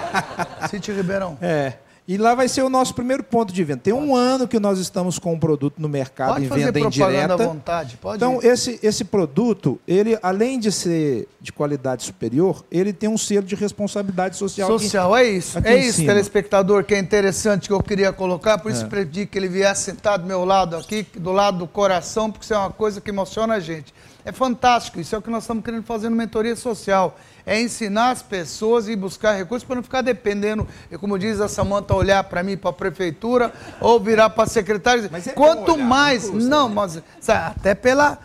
City 0.70 0.90
Ribeirão. 0.90 1.36
É. 1.42 1.74
E 2.06 2.16
lá 2.16 2.34
vai 2.34 2.48
ser 2.48 2.62
o 2.62 2.68
nosso 2.68 2.94
primeiro 2.94 3.22
ponto 3.22 3.52
de 3.52 3.62
venda. 3.62 3.80
Tem 3.84 3.92
um 3.92 4.16
ano 4.16 4.48
que 4.48 4.58
nós 4.58 4.78
estamos 4.78 5.18
com 5.18 5.34
o 5.34 5.38
produto 5.38 5.74
no 5.78 5.88
mercado 5.88 6.34
pode 6.34 6.46
em 6.46 6.48
venda 6.48 6.80
indireta. 6.80 7.34
À 7.34 7.36
vontade, 7.36 7.96
pode 7.96 8.16
então, 8.16 8.40
esse, 8.42 8.80
esse 8.82 9.04
produto, 9.04 9.80
ele, 9.86 10.18
além 10.20 10.58
de 10.58 10.72
ser 10.72 11.28
de 11.40 11.52
qualidade 11.52 12.02
superior, 12.02 12.64
ele 12.70 12.92
tem 12.92 13.08
um 13.08 13.16
selo 13.16 13.46
de 13.46 13.54
responsabilidade 13.54 14.36
social. 14.36 14.68
Social, 14.68 15.14
aqui, 15.14 15.24
é 15.24 15.30
isso. 15.30 15.58
É 15.62 15.76
isso, 15.76 15.98
cima. 15.98 16.12
telespectador, 16.12 16.84
que 16.84 16.94
é 16.94 16.98
interessante 16.98 17.68
que 17.68 17.74
eu 17.74 17.82
queria 17.82 18.12
colocar, 18.12 18.58
por 18.58 18.72
isso 18.72 18.84
é. 18.84 18.88
pedi 18.88 19.24
que 19.24 19.38
ele 19.38 19.48
viesse 19.48 19.84
sentar 19.84 20.18
do 20.18 20.26
meu 20.26 20.44
lado 20.44 20.76
aqui, 20.76 21.06
do 21.16 21.30
lado 21.30 21.58
do 21.58 21.66
coração, 21.68 22.30
porque 22.30 22.44
isso 22.44 22.54
é 22.54 22.58
uma 22.58 22.70
coisa 22.70 23.00
que 23.00 23.10
emociona 23.10 23.54
a 23.54 23.60
gente. 23.60 23.94
É 24.24 24.30
fantástico, 24.30 25.00
isso 25.00 25.14
é 25.14 25.18
o 25.18 25.22
que 25.22 25.30
nós 25.30 25.42
estamos 25.42 25.64
querendo 25.64 25.82
fazer 25.82 26.08
no 26.08 26.14
Mentoria 26.14 26.54
Social. 26.54 27.18
É 27.44 27.60
ensinar 27.60 28.10
as 28.10 28.22
pessoas 28.22 28.88
e 28.88 28.94
buscar 28.94 29.32
recursos 29.32 29.66
para 29.66 29.76
não 29.76 29.82
ficar 29.82 30.00
dependendo, 30.00 30.66
como 31.00 31.18
diz 31.18 31.40
a 31.40 31.48
Samanta, 31.48 31.92
olhar 31.92 32.22
para 32.24 32.42
mim, 32.42 32.56
para 32.56 32.70
a 32.70 32.72
prefeitura, 32.72 33.52
ou 33.80 33.98
virar 33.98 34.30
para 34.30 34.44
a 34.44 34.46
secretária. 34.46 35.08
Mas 35.10 35.26
é 35.26 35.32
Quanto 35.32 35.72
olhar, 35.72 35.84
mais. 35.84 36.30
Não, 36.30 36.38
não 36.38 36.68
né? 36.68 36.74
mas 36.74 37.02
até 37.28 37.74
pela 37.74 38.18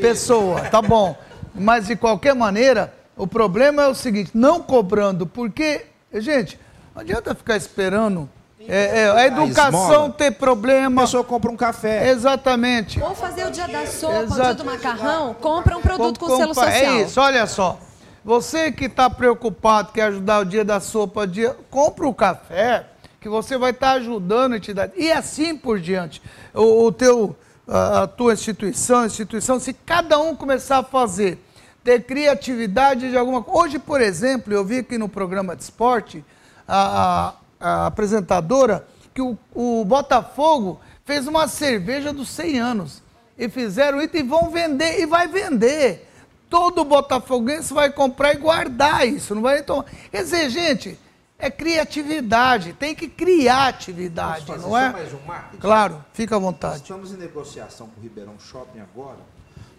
pessoa, 0.00 0.60
tá 0.62 0.80
bom. 0.80 1.16
Mas 1.52 1.88
de 1.88 1.96
qualquer 1.96 2.34
maneira, 2.34 2.94
o 3.16 3.26
problema 3.26 3.82
é 3.82 3.88
o 3.88 3.94
seguinte: 3.94 4.30
não 4.32 4.62
cobrando, 4.62 5.26
porque, 5.26 5.86
gente, 6.14 6.60
não 6.94 7.02
adianta 7.02 7.34
ficar 7.34 7.56
esperando 7.56 8.30
é, 8.68 9.00
é, 9.00 9.10
a 9.10 9.26
educação 9.26 10.06
a 10.06 10.10
ter 10.10 10.32
problema. 10.32 11.02
A 11.02 11.04
pessoa 11.04 11.24
compra 11.24 11.50
um 11.50 11.56
café. 11.56 12.10
Exatamente. 12.10 13.00
Ou 13.02 13.14
fazer 13.14 13.46
o 13.46 13.50
dia 13.50 13.66
da 13.66 13.86
sopa, 13.86 14.22
Exato. 14.22 14.40
o 14.40 14.42
dia 14.42 14.54
do 14.54 14.64
macarrão, 14.64 15.34
compra 15.34 15.76
um 15.78 15.80
produto 15.80 16.20
com, 16.20 16.26
com 16.26 16.36
selo 16.36 16.54
social. 16.54 16.74
É 16.74 17.02
isso, 17.02 17.20
olha 17.20 17.46
só. 17.46 17.78
Você 18.24 18.70
que 18.70 18.84
está 18.84 19.08
preocupado, 19.08 19.92
quer 19.92 20.04
ajudar 20.04 20.40
o 20.40 20.44
dia 20.44 20.64
da 20.64 20.78
sopa, 20.78 21.26
dia, 21.26 21.56
compra 21.70 22.06
o 22.06 22.12
café, 22.12 22.86
que 23.18 23.28
você 23.28 23.56
vai 23.56 23.70
estar 23.70 23.92
tá 23.92 23.92
ajudando 23.94 24.52
a 24.52 24.56
entidade. 24.56 24.92
E 24.96 25.10
assim 25.10 25.56
por 25.56 25.80
diante. 25.80 26.20
O, 26.52 26.84
o 26.84 26.92
teu, 26.92 27.34
a, 27.66 28.02
a 28.02 28.06
tua 28.06 28.34
instituição, 28.34 29.06
instituição, 29.06 29.58
se 29.58 29.72
cada 29.72 30.18
um 30.18 30.36
começar 30.36 30.78
a 30.78 30.82
fazer, 30.82 31.38
ter 31.82 32.04
criatividade 32.04 33.08
de 33.08 33.16
alguma 33.16 33.42
coisa. 33.42 33.60
Hoje, 33.60 33.78
por 33.78 34.02
exemplo, 34.02 34.52
eu 34.52 34.64
vi 34.64 34.78
aqui 34.78 34.98
no 34.98 35.08
programa 35.08 35.56
de 35.56 35.62
esporte, 35.62 36.22
a, 36.68 37.34
a, 37.60 37.86
apresentadora, 37.86 38.86
que 39.12 39.20
o, 39.20 39.36
o 39.54 39.84
Botafogo 39.84 40.80
fez 41.04 41.26
uma 41.26 41.46
cerveja 41.46 42.12
dos 42.12 42.28
100 42.30 42.58
anos. 42.58 43.02
E 43.38 43.48
fizeram 43.48 44.00
isso 44.00 44.16
e 44.16 44.22
vão 44.22 44.50
vender, 44.50 45.00
e 45.00 45.06
vai 45.06 45.28
vender 45.28 46.08
todo 46.50 46.84
botafoguense 46.84 47.72
vai 47.72 47.90
comprar 47.90 48.34
e 48.34 48.38
guardar 48.38 49.06
isso, 49.06 49.34
não 49.34 49.42
vai 49.42 49.62
tomar. 49.62 49.84
Quer 50.10 50.24
dizer, 50.24 50.50
gente, 50.50 50.98
é 51.38 51.50
criatividade, 51.50 52.74
tem 52.74 52.94
que 52.94 53.08
criar 53.08 53.68
atividade, 53.68 54.44
não 54.58 54.76
é? 54.76 54.90
mais 54.90 55.14
um 55.14 55.20
marketing? 55.26 55.60
Claro, 55.60 56.04
fica 56.12 56.36
à 56.36 56.38
vontade. 56.38 56.82
Estamos 56.82 57.12
em 57.12 57.16
negociação 57.16 57.86
com 57.86 58.00
o 58.00 58.02
Ribeirão 58.02 58.34
Shopping 58.38 58.80
agora, 58.80 59.18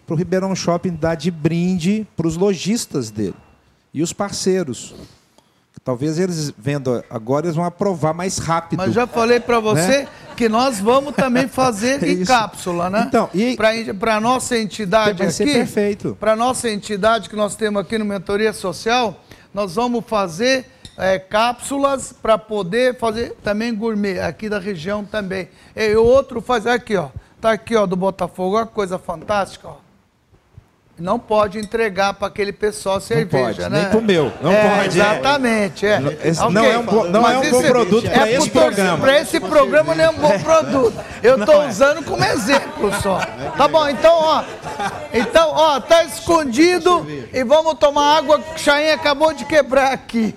para 0.06 0.14
o 0.14 0.16
Ribeirão 0.16 0.56
Shopping 0.56 0.94
dar 0.94 1.14
de 1.14 1.30
brinde 1.30 2.06
para 2.16 2.26
os 2.26 2.36
lojistas 2.36 3.10
dele 3.10 3.36
e 3.92 4.02
os 4.02 4.12
parceiros. 4.12 4.94
Talvez 5.84 6.18
eles 6.18 6.52
vendo 6.56 7.02
agora, 7.10 7.46
eles 7.46 7.56
vão 7.56 7.64
aprovar 7.64 8.14
mais 8.14 8.38
rápido. 8.38 8.78
Mas 8.78 8.94
já 8.94 9.04
falei 9.04 9.40
para 9.40 9.58
você 9.58 9.98
né? 10.02 10.08
que 10.36 10.48
nós 10.48 10.78
vamos 10.78 11.12
também 11.14 11.46
fazer 11.48 12.02
em 12.04 12.24
cápsula, 12.24 12.88
né? 12.88 13.04
Então, 13.08 13.28
e 13.34 13.56
para 13.98 14.16
a 14.16 14.20
nossa 14.20 14.56
entidade 14.56 15.18
vai 15.18 15.26
aqui, 15.26 15.44
perfeito. 15.44 16.16
Para 16.20 16.32
a 16.32 16.36
nossa 16.36 16.70
entidade 16.70 17.28
que 17.28 17.34
nós 17.34 17.56
temos 17.56 17.82
aqui 17.82 17.98
no 17.98 18.04
Mentoria 18.04 18.52
Social, 18.52 19.20
nós 19.52 19.74
vamos 19.74 20.04
fazer 20.06 20.66
é, 20.96 21.18
cápsulas 21.18 22.12
para 22.12 22.38
poder 22.38 22.96
fazer 22.96 23.34
também 23.42 23.74
gourmet 23.74 24.20
aqui 24.20 24.48
da 24.48 24.60
região 24.60 25.04
também. 25.04 25.48
E 25.74 25.96
outro 25.96 26.40
faz 26.40 26.64
aqui, 26.64 26.96
ó. 26.96 27.08
Tá 27.40 27.50
aqui, 27.50 27.74
ó, 27.74 27.86
do 27.86 27.96
Botafogo, 27.96 28.56
uma 28.56 28.66
coisa 28.66 29.00
fantástica, 29.00 29.66
ó. 29.66 29.91
Não 31.02 31.18
pode 31.18 31.58
entregar 31.58 32.14
para 32.14 32.28
aquele 32.28 32.52
pessoal 32.52 33.00
cerveja, 33.00 33.28
não 33.28 33.44
pode, 33.44 33.60
né? 33.60 33.80
Nem 33.80 33.88
para 33.90 33.98
o 33.98 34.02
meu. 34.02 34.32
Não 34.40 34.52
é, 34.52 34.68
pode. 34.68 35.00
Exatamente. 35.00 35.84
É. 35.84 36.00
Esse 36.22 36.40
okay. 36.40 36.54
Não 36.54 36.64
é 36.64 36.78
um, 36.78 36.82
bo, 36.84 37.08
não 37.08 37.28
é 37.28 37.38
um 37.38 37.50
bom 37.50 37.62
produto 37.62 38.08
para 38.08 38.28
é 38.28 38.32
esse 38.34 38.50
programa. 38.50 38.98
Para 38.98 39.20
esse 39.20 39.40
programa 39.40 39.94
não 39.96 40.04
é 40.04 40.10
um 40.10 40.18
bom 40.18 40.38
produto. 40.38 41.04
Eu 41.20 41.40
estou 41.40 41.64
é. 41.64 41.68
usando 41.68 42.04
como 42.04 42.24
exemplo 42.24 42.92
só. 43.02 43.18
Tá 43.56 43.66
bom, 43.66 43.88
então, 43.88 44.14
ó. 44.14 44.44
Então, 45.12 45.50
ó, 45.50 45.80
tá 45.80 46.04
escondido 46.04 47.04
e 47.32 47.42
vamos 47.42 47.74
tomar 47.74 48.18
água 48.18 48.38
que 48.38 48.54
o 48.54 48.58
Chain 48.58 48.90
acabou 48.90 49.32
de 49.32 49.44
quebrar 49.44 49.92
aqui. 49.92 50.32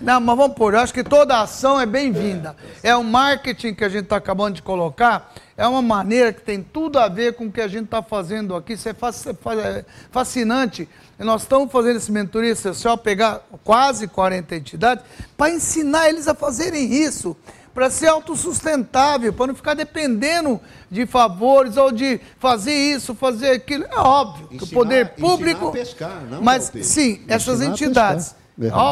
Não, 0.00 0.20
mas 0.20 0.36
vamos 0.36 0.56
por. 0.56 0.74
Eu 0.74 0.80
acho 0.80 0.94
que 0.94 1.04
toda 1.04 1.40
ação 1.40 1.80
é 1.80 1.86
bem-vinda. 1.86 2.56
É 2.82 2.94
o 2.94 3.02
marketing 3.02 3.74
que 3.74 3.84
a 3.84 3.88
gente 3.88 4.04
está 4.04 4.16
acabando 4.16 4.54
de 4.54 4.62
colocar 4.62 5.32
é 5.60 5.66
uma 5.66 5.82
maneira 5.82 6.32
que 6.32 6.40
tem 6.40 6.62
tudo 6.62 6.98
a 6.98 7.06
ver 7.06 7.34
com 7.34 7.44
o 7.44 7.52
que 7.52 7.60
a 7.60 7.68
gente 7.68 7.84
está 7.84 8.02
fazendo 8.02 8.56
aqui. 8.56 8.72
Isso 8.72 8.88
é, 8.88 8.92
é 8.92 9.84
fascinante. 10.10 10.88
E 11.18 11.22
nós 11.22 11.42
estamos 11.42 11.70
fazendo 11.70 11.98
esse 11.98 12.10
mentoria 12.10 12.56
social, 12.56 12.96
pegar 12.96 13.42
quase 13.62 14.08
40 14.08 14.56
entidades, 14.56 15.04
para 15.36 15.50
ensinar 15.50 16.08
eles 16.08 16.26
a 16.26 16.34
fazerem 16.34 16.94
isso, 16.94 17.36
para 17.74 17.90
ser 17.90 18.06
autossustentável, 18.06 19.34
para 19.34 19.48
não 19.48 19.54
ficar 19.54 19.74
dependendo 19.74 20.58
de 20.90 21.04
favores 21.04 21.76
ou 21.76 21.92
de 21.92 22.18
fazer 22.38 22.72
isso, 22.72 23.14
fazer 23.14 23.50
aquilo. 23.50 23.84
É 23.84 23.98
óbvio 23.98 24.46
ensinar, 24.46 24.58
que 24.58 24.64
o 24.64 24.68
poder 24.74 25.08
público. 25.10 25.72
Pescar, 25.72 26.22
não, 26.22 26.40
mas 26.40 26.72
sim, 26.82 27.22
essas 27.28 27.60
entidades. 27.60 28.34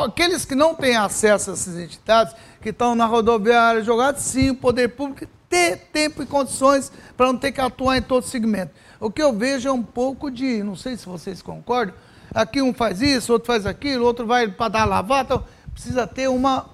Aqueles 0.05 0.45
que 0.45 0.55
não 0.55 0.75
têm 0.75 0.97
acesso 0.97 1.51
a 1.51 1.53
essas 1.53 1.77
entidades, 1.79 2.35
que 2.61 2.71
estão 2.71 2.95
na 2.95 3.07
rodoviária 3.07 3.83
jogados, 3.83 4.23
sim, 4.23 4.51
o 4.51 4.55
poder 4.55 4.89
público 4.89 5.27
ter 5.49 5.77
tempo 5.93 6.23
e 6.23 6.27
condições 6.27 6.93
para 7.17 7.27
não 7.27 7.37
ter 7.37 7.53
que 7.53 7.61
atuar 7.61 7.97
em 7.97 8.03
todo 8.03 8.25
segmento. 8.25 8.73
O 9.01 9.11
que 9.11 9.23
eu 9.23 9.33
vejo 9.33 9.69
é 9.69 9.73
um 9.73 9.83
pouco 9.83 10.31
de, 10.31 10.63
não 10.63 10.77
sei 10.77 10.97
se 10.97 11.07
vocês 11.07 11.41
concordam, 11.41 11.95
aqui 12.35 12.61
um 12.61 12.75
faz 12.75 13.01
isso, 13.01 13.33
outro 13.33 13.47
faz 13.47 13.67
aquilo, 13.67 14.05
outro 14.05 14.27
vai 14.27 14.49
para 14.49 14.69
dar 14.69 14.85
lavada, 14.85 15.35
então 15.35 15.45
precisa 15.73 16.07
ter 16.07 16.29
uma... 16.29 16.67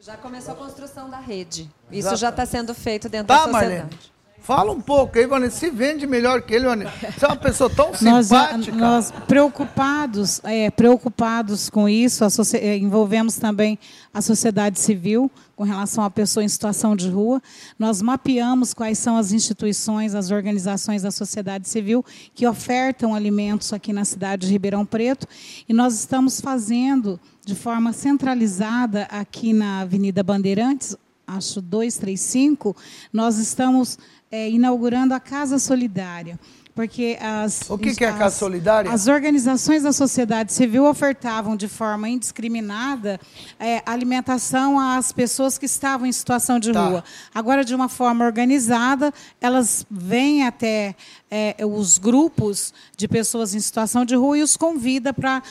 Já 0.00 0.16
começou 0.16 0.54
a 0.54 0.56
construção 0.56 1.10
da 1.10 1.18
rede. 1.18 1.68
Isso 1.90 2.14
já 2.16 2.28
está 2.28 2.46
sendo 2.46 2.72
feito 2.72 3.08
dentro 3.08 3.26
tá, 3.26 3.46
da 3.46 3.52
sociedade. 3.52 3.74
Marlene. 3.74 3.98
Fala 4.40 4.72
um 4.72 4.80
pouco 4.80 5.18
aí, 5.18 5.26
Vanessa. 5.26 5.58
Se 5.58 5.70
vende 5.70 6.06
melhor 6.06 6.42
que 6.42 6.54
ele, 6.54 6.64
Vanessa. 6.64 7.12
Você 7.12 7.24
é 7.24 7.28
uma 7.28 7.36
pessoa 7.36 7.68
tão 7.68 7.92
simpática. 7.94 8.76
Nós, 8.76 9.10
nós 9.10 9.12
preocupados, 9.26 10.40
é, 10.44 10.70
preocupados 10.70 11.68
com 11.68 11.88
isso, 11.88 12.24
é, 12.54 12.76
envolvemos 12.76 13.36
também 13.36 13.78
a 14.12 14.22
sociedade 14.22 14.78
civil 14.80 15.30
com 15.54 15.64
relação 15.64 16.02
à 16.02 16.10
pessoa 16.10 16.42
em 16.42 16.48
situação 16.48 16.96
de 16.96 17.10
rua. 17.10 17.42
Nós 17.78 18.00
mapeamos 18.00 18.72
quais 18.72 18.98
são 18.98 19.16
as 19.16 19.32
instituições, 19.32 20.14
as 20.14 20.30
organizações 20.30 21.02
da 21.02 21.10
sociedade 21.10 21.68
civil 21.68 22.04
que 22.34 22.46
ofertam 22.46 23.14
alimentos 23.14 23.72
aqui 23.72 23.92
na 23.92 24.04
cidade 24.04 24.46
de 24.46 24.52
Ribeirão 24.52 24.86
Preto. 24.86 25.26
E 25.68 25.72
nós 25.72 25.94
estamos 25.94 26.40
fazendo 26.40 27.20
de 27.44 27.54
forma 27.54 27.92
centralizada 27.92 29.04
aqui 29.10 29.52
na 29.52 29.80
Avenida 29.80 30.22
Bandeirantes, 30.22 30.96
acho 31.26 31.60
235, 31.60 32.74
nós 33.12 33.38
estamos 33.38 33.98
é, 34.30 34.48
inaugurando 34.50 35.14
a 35.14 35.20
Casa 35.20 35.58
Solidária 35.58 36.38
porque 36.78 37.18
as... 37.20 37.68
O 37.68 37.76
que, 37.76 37.92
que 37.92 38.04
é 38.04 38.08
a 38.08 38.12
Casa 38.12 38.36
Solidária? 38.36 38.88
As 38.92 39.08
organizações 39.08 39.82
da 39.82 39.92
sociedade 39.92 40.52
civil 40.52 40.84
ofertavam 40.84 41.56
de 41.56 41.66
forma 41.66 42.08
indiscriminada 42.08 43.18
é, 43.58 43.82
alimentação 43.84 44.78
às 44.78 45.10
pessoas 45.10 45.58
que 45.58 45.66
estavam 45.66 46.06
em 46.06 46.12
situação 46.12 46.60
de 46.60 46.72
Tá. 46.72 46.86
rua. 46.86 47.04
Agora, 47.34 47.64
de 47.64 47.74
uma 47.74 47.88
forma 47.88 48.24
organizada, 48.24 49.12
elas 49.40 49.84
vêm 49.90 50.46
até 50.46 50.94
é, 51.28 51.56
os 51.66 51.98
grupos 51.98 52.72
de 52.96 53.08
pessoas 53.08 53.56
em 53.56 53.60
situação 53.60 54.04
de 54.04 54.14
rua 54.14 54.38
e 54.38 54.42
os 54.44 54.56
convida 54.56 55.12
para 55.12 55.42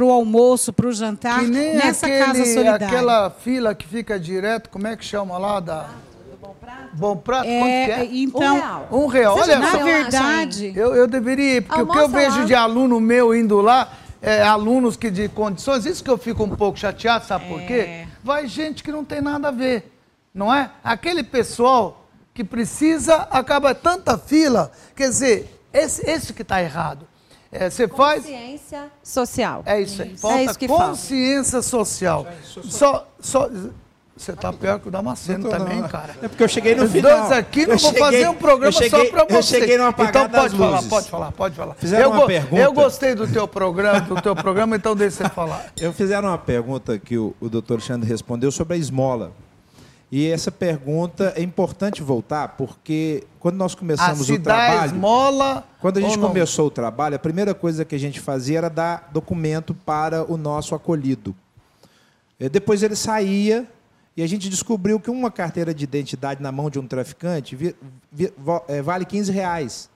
o 0.00 0.10
almoço, 0.12 0.72
para 0.72 0.86
o 0.86 0.92
jantar, 0.92 1.40
Que 1.40 1.50
nem 1.50 1.74
nessa 1.74 2.06
aquele, 2.06 2.24
casa 2.24 2.44
solidária. 2.44 2.86
aquela 2.86 3.30
fila 3.30 3.74
que 3.74 3.88
fica 3.88 4.16
direto, 4.16 4.70
como 4.70 4.86
é 4.86 4.96
que 4.96 5.04
chama 5.04 5.36
lá? 5.38 5.58
Da... 5.58 5.90
Bom 6.92 7.16
prato? 7.16 7.46
É, 7.48 7.58
Quanto 7.58 7.70
que 7.70 8.14
é? 8.16 8.20
então- 8.22 8.40
Um 8.40 8.58
real. 8.60 8.88
Um 8.92 9.06
real. 9.06 9.38
Olha, 9.38 9.58
na 9.58 9.70
só- 9.70 9.84
verdade- 9.84 10.72
Eu, 10.76 10.94
eu 10.94 11.06
deveria 11.06 11.56
ir, 11.56 11.60
porque 11.62 11.82
o 11.82 11.86
que 11.86 11.98
eu 11.98 12.08
vejo 12.08 12.40
lá. 12.40 12.44
de 12.44 12.54
aluno 12.54 13.00
meu 13.00 13.34
indo 13.34 13.60
lá, 13.60 13.92
é, 14.20 14.42
alunos 14.42 14.96
que 14.96 15.10
de 15.10 15.28
condições, 15.28 15.86
isso 15.86 16.02
que 16.02 16.10
eu 16.10 16.18
fico 16.18 16.42
um 16.44 16.50
pouco 16.56 16.78
chateado, 16.78 17.24
sabe 17.26 17.46
por 17.46 17.60
É. 17.60 17.66
quê? 17.66 18.06
Vai 18.22 18.46
gente 18.48 18.82
que 18.82 18.90
não 18.92 19.04
tem 19.04 19.20
nada 19.20 19.48
a 19.48 19.50
ver, 19.52 19.90
não 20.34 20.52
é? 20.52 20.70
Aquele 20.82 21.22
pessoal 21.22 22.04
que 22.34 22.42
precisa, 22.44 23.16
acaba 23.30 23.74
tanta 23.74 24.18
fila, 24.18 24.70
quer 24.96 25.08
dizer, 25.08 25.60
esse, 25.72 26.08
esse 26.10 26.32
que 26.32 26.42
está 26.42 26.60
errado. 26.62 27.06
É, 27.52 27.68
você 27.68 27.88
faz... 27.88 28.22
Consciência 28.22 28.90
social. 29.02 29.62
É 29.66 29.80
isso 29.80 30.00
aí. 30.02 30.16
Falta 30.16 30.38
é 30.38 30.44
isso 30.44 30.58
que 30.58 30.68
falta. 30.68 30.84
consciência 30.86 31.62
social. 31.62 32.24
Só, 32.62 33.08
só, 33.18 33.50
você 34.22 34.32
tá 34.34 34.52
pior 34.52 34.78
que 34.78 34.88
o 34.88 34.90
Damasceno 34.90 35.48
também, 35.48 35.80
não. 35.80 35.88
cara. 35.88 36.14
É 36.22 36.28
porque 36.28 36.42
eu 36.44 36.48
cheguei 36.48 36.74
no 36.74 36.84
Os 36.84 36.92
final. 36.92 37.18
dois 37.20 37.32
aqui 37.32 37.62
Eu 37.62 37.68
não 37.68 37.76
vou 37.78 37.90
cheguei- 37.90 38.04
fazer 38.04 38.28
um 38.28 38.34
programa 38.34 38.66
eu 38.68 38.72
cheguei- 38.72 38.90
só 38.90 39.10
para 39.10 39.22
eu 39.22 39.42
você. 39.42 39.60
cheguei 39.60 39.78
no 39.78 39.86
apagar 39.86 40.26
então 40.26 40.40
pode 40.42 40.56
falar, 40.56 40.70
luzes. 40.76 40.88
pode 40.88 41.08
falar, 41.10 41.32
pode 41.32 41.54
falar. 41.56 41.74
Fizeram 41.76 42.04
eu, 42.04 42.10
uma 42.12 42.26
pergunta. 42.26 42.62
eu 42.62 42.72
gostei 42.72 43.14
do 43.14 43.26
teu 43.26 43.48
programa, 43.48 44.00
do 44.00 44.20
teu 44.20 44.36
programa, 44.36 44.76
então 44.76 44.94
deixa 44.94 45.24
você 45.24 45.28
falar. 45.30 45.66
Eu 45.80 45.92
fizeram 45.92 46.28
uma 46.28 46.38
pergunta 46.38 46.98
que 46.98 47.16
o, 47.16 47.34
o 47.40 47.48
doutor 47.48 47.74
Alexandre 47.74 48.08
respondeu 48.08 48.50
sobre 48.52 48.74
a 48.74 48.76
esmola. 48.76 49.32
E 50.12 50.26
essa 50.28 50.50
pergunta 50.50 51.32
é 51.36 51.42
importante 51.42 52.02
voltar, 52.02 52.48
porque 52.58 53.22
quando 53.38 53.54
nós 53.56 53.76
começamos 53.76 54.26
se 54.26 54.32
o 54.32 54.40
trabalho. 54.42 54.86
esmola 54.86 55.64
Quando 55.80 55.98
a 55.98 56.00
gente 56.00 56.18
começou 56.18 56.66
o 56.66 56.70
trabalho, 56.70 57.14
a 57.14 57.18
primeira 57.18 57.54
coisa 57.54 57.84
que 57.84 57.94
a 57.94 57.98
gente 57.98 58.18
fazia 58.18 58.58
era 58.58 58.68
dar 58.68 59.08
documento 59.12 59.72
para 59.72 60.24
o 60.30 60.36
nosso 60.36 60.74
acolhido. 60.74 61.32
Eh, 62.40 62.48
Depois 62.48 62.82
ele 62.82 62.96
saía 62.96 63.66
e 64.20 64.22
a 64.22 64.26
gente 64.26 64.50
descobriu 64.50 65.00
que 65.00 65.08
uma 65.10 65.30
carteira 65.30 65.72
de 65.72 65.82
identidade 65.82 66.42
na 66.42 66.52
mão 66.52 66.68
de 66.68 66.78
um 66.78 66.86
traficante 66.86 67.56
vi- 67.56 67.74
vi- 68.12 68.30
eh, 68.68 68.82
vale 68.82 69.06
15 69.06 69.32
reais. 69.32 69.88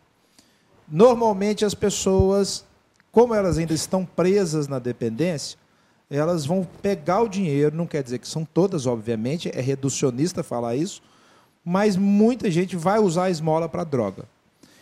Normalmente 0.89 1.63
as 1.63 1.75
pessoas, 1.75 2.65
como 3.13 3.35
elas 3.35 3.59
ainda 3.59 3.75
estão 3.75 4.03
presas 4.05 4.67
na 4.67 4.79
dependência, 4.79 5.59
elas 6.11 6.47
vão 6.47 6.67
pegar 6.81 7.21
o 7.21 7.29
dinheiro, 7.29 7.77
não 7.77 7.87
quer 7.87 8.03
dizer 8.03 8.19
que 8.19 8.27
são 8.27 8.47
todas, 8.47 8.87
obviamente, 8.87 9.51
é 9.55 9.61
reducionista 9.61 10.43
falar 10.43 10.75
isso, 10.75 11.03
mas 11.63 11.95
muita 11.95 12.51
gente 12.51 12.77
vai 12.77 12.99
usar 12.99 13.25
a 13.25 13.31
esmola 13.31 13.69
para 13.69 13.85
droga. 13.85 14.25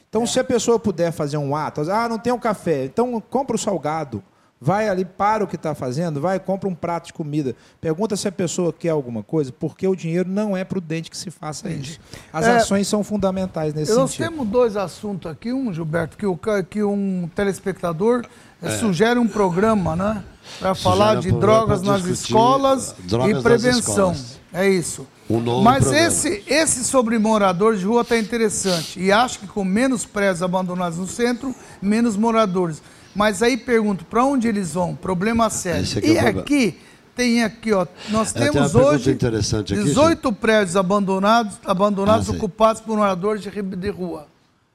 Então, 0.08 0.24
se 0.24 0.38
a 0.38 0.44
pessoa 0.44 0.78
puder 0.78 1.10
fazer 1.10 1.36
um 1.36 1.56
ato, 1.56 1.80
ah, 1.90 2.08
não 2.08 2.18
tem 2.18 2.32
um 2.32 2.38
café, 2.38 2.84
então 2.84 3.20
compra 3.28 3.56
o 3.56 3.58
salgado. 3.58 4.22
Vai 4.64 4.88
ali, 4.88 5.04
para 5.04 5.42
o 5.42 5.46
que 5.48 5.56
está 5.56 5.74
fazendo, 5.74 6.20
vai, 6.20 6.38
compra 6.38 6.68
um 6.68 6.74
prato 6.74 7.06
de 7.06 7.12
comida. 7.12 7.56
Pergunta 7.80 8.16
se 8.16 8.28
a 8.28 8.32
pessoa 8.32 8.72
quer 8.72 8.90
alguma 8.90 9.20
coisa, 9.24 9.50
porque 9.50 9.88
o 9.88 9.96
dinheiro 9.96 10.28
não 10.28 10.56
é 10.56 10.62
prudente 10.62 11.10
que 11.10 11.16
se 11.16 11.32
faça 11.32 11.68
isso. 11.68 11.98
As 12.32 12.46
É, 12.46 12.56
ações 12.58 12.86
são 12.86 13.02
fundamentais 13.02 13.74
nesse 13.74 13.92
Nós 13.92 14.12
sentido. 14.12 14.28
temos 14.30 14.46
dois 14.48 14.76
assuntos 14.76 15.28
aqui. 15.28 15.52
Um, 15.52 15.72
Gilberto, 15.74 16.16
que, 16.16 16.24
o, 16.26 16.38
que 16.70 16.80
um 16.84 17.28
telespectador 17.34 18.24
eh, 18.62 18.68
É. 18.68 18.78
sugere 18.78 19.18
um 19.18 19.26
programa, 19.26 19.96
né? 19.96 20.22
Para 20.60 20.76
falar 20.76 21.16
de 21.16 21.32
drogas 21.32 21.82
nas 21.82 22.04
escolas 22.04 22.94
drogas 23.00 23.38
e 23.38 23.42
prevenção. 23.42 24.12
escolas. 24.12 24.40
É 24.52 24.68
isso. 24.68 25.06
Um 25.30 25.40
novo 25.40 25.62
Mas 25.64 25.84
programa. 25.84 26.06
esse, 26.06 26.44
esse 26.46 26.84
sobre 26.84 27.18
moradores 27.18 27.80
de 27.80 27.86
rua 27.86 28.02
está 28.02 28.18
interessante. 28.18 29.00
E 29.00 29.10
acho 29.10 29.38
que 29.40 29.46
com 29.46 29.64
menos 29.64 30.04
prédios 30.04 30.42
abandonados 30.42 30.98
no 30.98 31.06
centro, 31.06 31.54
menos 31.80 32.16
moradores. 32.16 32.82
Mas 33.14 33.42
aí 33.42 33.56
pergunto, 33.56 34.04
para 34.04 34.24
onde 34.24 34.48
eles 34.48 34.74
vão? 34.74 34.94
Problema 34.94 35.50
sério. 35.50 35.84
É 35.96 35.98
e 35.98 36.14
problema. 36.14 36.40
aqui, 36.40 36.78
tem 37.14 37.42
aqui, 37.44 37.72
ó, 37.72 37.86
nós 38.08 38.34
É, 38.34 38.48
temos 38.50 38.74
hoje 38.74 39.10
interessante 39.10 39.74
aqui, 39.74 39.82
18 39.84 40.32
prédios 40.32 40.76
abandonados, 40.76 41.58
abandonados 41.64 42.28
Ah, 42.28 42.32
ocupados 42.32 42.80
por 42.80 42.96
moradores 42.96 43.42
de, 43.42 43.50
de 43.50 43.90
rua. 43.90 44.26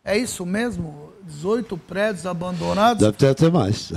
É 0.05 0.17
isso 0.17 0.45
mesmo? 0.45 1.11
18 1.23 1.75
prédios 1.79 2.25
abandonados? 2.25 3.03
Deve 3.03 3.17
ter 3.17 3.27
até 3.29 3.49
mais. 3.49 3.91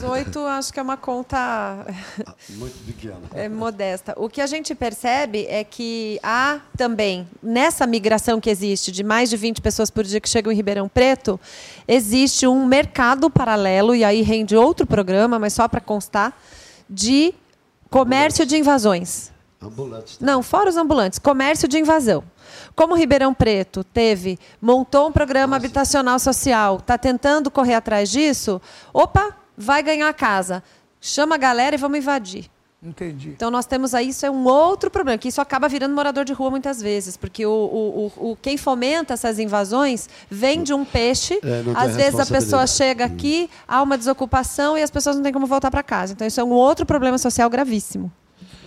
18, 0.00 0.38
acho 0.46 0.72
que 0.72 0.80
é 0.80 0.82
uma 0.82 0.96
conta 0.96 1.86
Muito 2.48 2.84
pequena. 2.86 3.20
é, 3.34 3.48
modesta. 3.48 4.14
O 4.16 4.28
que 4.28 4.40
a 4.40 4.46
gente 4.46 4.74
percebe 4.74 5.46
é 5.48 5.62
que 5.62 6.18
há 6.22 6.60
também, 6.76 7.28
nessa 7.42 7.86
migração 7.86 8.40
que 8.40 8.48
existe, 8.48 8.90
de 8.90 9.04
mais 9.04 9.28
de 9.28 9.36
20 9.36 9.60
pessoas 9.60 9.90
por 9.90 10.04
dia 10.04 10.20
que 10.20 10.28
chegam 10.28 10.52
em 10.52 10.56
Ribeirão 10.56 10.88
Preto, 10.88 11.38
existe 11.86 12.46
um 12.46 12.64
mercado 12.64 13.28
paralelo, 13.30 13.94
e 13.94 14.02
aí 14.02 14.22
rende 14.22 14.56
outro 14.56 14.86
programa, 14.86 15.38
mas 15.38 15.52
só 15.52 15.68
para 15.68 15.80
constar, 15.80 16.36
de 16.88 17.34
comércio 17.90 18.46
de 18.46 18.56
invasões. 18.56 19.30
Ambulantes. 19.62 20.18
Não, 20.18 20.42
fora 20.42 20.70
os 20.70 20.76
ambulantes, 20.76 21.18
comércio 21.18 21.68
de 21.68 21.78
invasão. 21.78 22.24
Como 22.74 22.96
Ribeirão 22.96 23.34
Preto 23.34 23.84
teve, 23.84 24.38
montou 24.60 25.08
um 25.08 25.12
programa 25.12 25.56
habitacional 25.56 26.18
social, 26.18 26.76
está 26.76 26.96
tentando 26.96 27.50
correr 27.50 27.74
atrás 27.74 28.10
disso, 28.10 28.60
opa, 28.92 29.36
vai 29.56 29.82
ganhar 29.82 30.08
a 30.08 30.12
casa. 30.14 30.62
Chama 31.00 31.34
a 31.34 31.38
galera 31.38 31.74
e 31.74 31.78
vamos 31.78 31.98
invadir. 31.98 32.50
Entendi. 32.82 33.28
Então 33.28 33.50
nós 33.50 33.66
temos 33.66 33.92
aí, 33.94 34.08
isso 34.08 34.24
é 34.24 34.30
um 34.30 34.44
outro 34.46 34.90
problema, 34.90 35.18
que 35.18 35.28
isso 35.28 35.38
acaba 35.40 35.68
virando 35.68 35.94
morador 35.94 36.24
de 36.24 36.32
rua 36.32 36.50
muitas 36.50 36.80
vezes, 36.80 37.14
porque 37.14 37.44
o, 37.44 37.50
o, 37.50 38.12
o, 38.16 38.30
o- 38.30 38.36
quem 38.40 38.56
fomenta 38.56 39.12
essas 39.12 39.38
invasões 39.38 40.08
vende 40.30 40.72
um 40.72 40.82
peixe, 40.82 41.38
É, 41.42 41.62
às 41.76 41.94
vezes 41.94 42.18
a 42.18 42.24
pessoa 42.24 42.66
chega 42.66 43.04
aqui, 43.04 43.50
há 43.68 43.82
uma 43.82 43.98
desocupação 43.98 44.78
e 44.78 44.82
as 44.82 44.90
pessoas 44.90 45.16
não 45.16 45.22
têm 45.22 45.30
como 45.32 45.46
voltar 45.46 45.70
para 45.70 45.82
casa. 45.82 46.14
Então 46.14 46.26
isso 46.26 46.40
é 46.40 46.44
um 46.44 46.52
outro 46.52 46.86
problema 46.86 47.18
social 47.18 47.50
gravíssimo. 47.50 48.10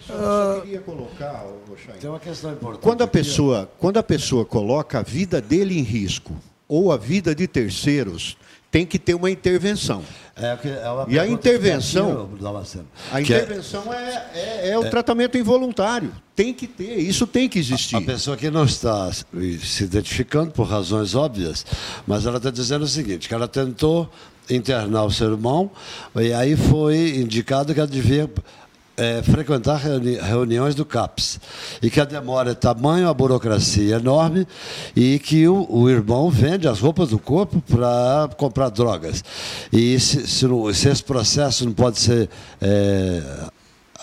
Eu 0.08 0.62
queria 0.62 0.82
colocar, 0.82 1.44
ô, 1.46 1.76
Chay, 1.76 1.96
Tem 2.00 2.08
uma 2.10 2.20
questão 2.20 2.52
importante. 2.52 2.82
Quando 2.84 3.02
a 3.04 3.08
pessoa, 3.08 3.72
quando 3.80 3.98
a 3.98 4.04
pessoa 4.04 4.46
coloca 4.46 5.00
a 5.00 5.02
vida 5.02 5.42
dele 5.42 5.80
em 5.80 5.82
risco 5.82 6.34
ou 6.68 6.92
a 6.92 6.98
vida 6.98 7.34
de 7.34 7.48
terceiros, 7.48 8.38
tem 8.74 8.88
que 8.88 8.98
ter 8.98 9.14
uma 9.14 9.30
intervenção. 9.30 10.04
É, 10.36 10.48
é 10.48 10.58
E 11.08 11.20
a 11.20 11.22
pergunta 11.22 11.32
intervenção- 11.32 12.28
aqui, 13.12 13.32
A 13.32 13.38
é- 13.38 13.40
intervenção 13.44 13.94
é, 13.94 14.26
é- 14.34 14.70
é 14.72 14.80
o 14.80 14.90
tratamento 14.90 15.38
involuntário. 15.38 16.12
Tem 16.36 16.52
que 16.52 16.66
ter, 16.66 16.98
isso 16.98 17.28
tem 17.28 17.48
que 17.48 17.60
existir. 17.60 17.96
A 17.98 18.02
pessoa 18.02 18.36
que 18.36 18.50
não 18.50 18.66
está 18.66 19.12
se 19.14 19.84
identificando 19.84 20.50
por 20.50 20.64
razões 20.68 21.14
óbvias, 21.14 21.64
mas 22.08 22.26
ela 22.26 22.38
está 22.38 22.50
dizendo 22.50 22.82
o 22.82 22.88
seguinte, 22.88 23.28
que 23.28 23.34
ela 23.36 23.48
tentou 23.48 24.10
internar 24.50 25.04
o 25.06 25.12
seu 25.12 25.30
irmão 25.30 25.70
e 26.16 26.34
aí 26.34 26.58
foi 26.58 27.18
indicado 27.18 27.76
que 27.76 27.80
ela 27.80 27.88
devia 27.88 28.28
eh, 28.98 29.22
frequentar 29.24 29.78
reuni- 29.78 30.18
reuniões 30.18 30.76
do 30.76 30.86
CAPS 30.86 31.40
e 31.82 31.90
que 31.90 32.00
a 32.00 32.06
demora 32.06 32.52
é 32.52 32.54
tamanho, 32.54 33.10
a 33.10 33.14
burocracia 33.14 33.96
é 33.96 33.98
enorme 34.00 34.48
e 34.96 35.20
que 35.20 35.48
o, 35.48 35.66
o 35.70 35.90
irmão 35.90 36.30
vende 36.30 36.68
as 36.68 36.80
roupas 36.80 37.10
do 37.10 37.20
corpo 37.20 37.62
para 37.62 38.30
comprar 38.38 38.70
drogas. 38.70 39.24
E 39.72 40.00
se, 40.00 40.28
se 40.28 40.46
se 40.74 40.90
esse 40.90 41.04
processo 41.04 41.66
não 41.66 41.74
pode 41.74 42.00
ser 42.00 42.30
eh, 42.62 43.22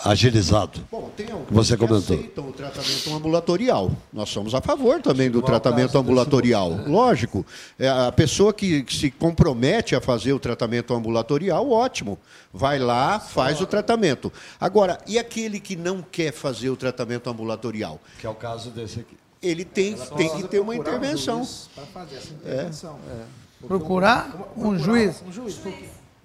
agilizado, 0.03 0.81
Bom, 0.91 1.09
tem 1.15 1.31
alguns 1.31 1.49
você 1.51 1.77
que 1.77 1.85
comentou. 1.87 2.15
aceitam 2.17 2.47
o 2.49 2.51
tratamento 2.51 3.13
ambulatorial. 3.15 3.91
Nós 4.11 4.29
somos 4.29 4.53
a 4.55 4.61
favor 4.61 5.01
também 5.01 5.29
do 5.29 5.39
Igual 5.39 5.51
tratamento 5.51 5.97
ambulatorial. 5.97 6.71
né? 6.71 6.83
Lógico. 6.87 7.45
É, 7.77 7.87
a 7.89 8.11
pessoa 8.11 8.53
que, 8.53 8.83
que 8.83 8.93
se 8.95 9.11
compromete 9.11 9.95
a 9.95 10.01
fazer 10.01 10.33
o 10.33 10.39
tratamento 10.39 10.93
ambulatorial, 10.93 11.69
ótimo. 11.69 12.17
Vai 12.53 12.79
lá, 12.79 13.19
faz 13.19 13.61
o 13.61 13.65
tratamento. 13.65 14.31
Agora, 14.59 14.97
e 15.07 15.17
aquele 15.17 15.59
que 15.59 15.75
não 15.75 16.01
quer 16.01 16.31
fazer 16.33 16.69
o 16.69 16.75
tratamento 16.75 17.29
ambulatorial? 17.29 17.99
Que 18.19 18.27
é 18.27 18.29
o 18.29 18.35
caso 18.35 18.69
desse 18.71 18.99
aqui. 19.01 19.17
Ele 19.41 19.65
tem, 19.65 19.95
tem 20.17 20.29
que 20.37 20.43
ter 20.47 20.59
uma 20.59 20.75
intervenção. 20.75 21.47
Para 21.73 21.85
fazer 21.85 22.17
essa 22.17 22.33
intervenção. 22.33 22.99
Procurar 23.67 24.35
um 24.57 24.77
juiz. 24.77 25.21
Um 25.27 25.31
juiz. 25.31 25.59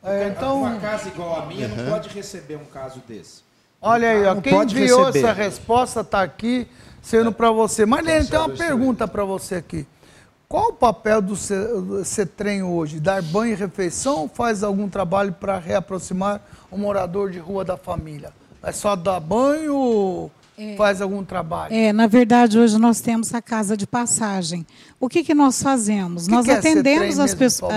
É, 0.03 0.29
então- 0.29 0.61
Uma 0.61 0.79
casa 0.79 1.09
igual 1.09 1.43
a 1.43 1.47
minha 1.47 1.67
Uhum. 1.69 1.77
não 1.77 1.91
pode 1.91 2.09
receber 2.11 2.57
um 2.57 2.65
caso 2.65 3.03
desse. 3.09 3.46
Olha 3.81 4.11
aí, 4.11 4.25
ó, 4.27 4.35
Não 4.35 4.41
quem 4.43 4.55
enviou 4.55 5.05
receber. 5.05 5.19
essa 5.27 5.33
resposta 5.33 6.01
está 6.01 6.23
aqui 6.23 6.67
sendo 7.03 7.31
para 7.33 7.51
você. 7.51 7.87
Marlene, 7.87 8.27
tem 8.27 8.39
uma 8.39 8.49
pergunta 8.49 9.07
para 9.07 9.25
você 9.25 9.57
aqui. 9.57 9.87
Qual 10.49 10.69
o 10.69 10.73
papel 10.73 11.21
do 11.21 11.35
CETREM 12.05 12.63
hoje? 12.63 13.01
Dar 13.01 13.21
banho 13.21 13.53
e 13.53 13.57
refeição 13.57 14.21
ou 14.23 14.29
faz 14.29 14.63
algum 14.63 14.89
trabalho 14.89 15.33
para 15.33 15.59
reaproximar 15.59 16.41
o 16.71 16.79
morador 16.79 17.31
de 17.31 17.39
rua 17.39 17.65
da 17.65 17.77
família? 17.77 18.33
É 18.63 18.71
só 18.73 18.95
dar 18.97 19.19
banho 19.21 20.31
é, 20.59 20.75
faz 20.77 21.01
algum 21.01 21.25
trabalho? 21.25 21.75
É, 21.75 21.93
na 21.93 22.07
verdade, 22.07 22.59
hoje 22.59 22.79
nós 22.79 23.01
temos 23.01 23.35
a 23.35 23.43
casa 23.43 23.77
de 23.77 23.87
passagem. 23.87 24.67
O 24.99 25.09
que, 25.09 25.23
que 25.23 25.35
nós 25.35 25.63
fazemos? 25.63 26.27
Que 26.27 26.33
nós 26.33 26.47
que 26.47 26.53
atendemos 26.53 27.19
é 27.19 27.23
as 27.23 27.35
pessoas. 27.35 27.73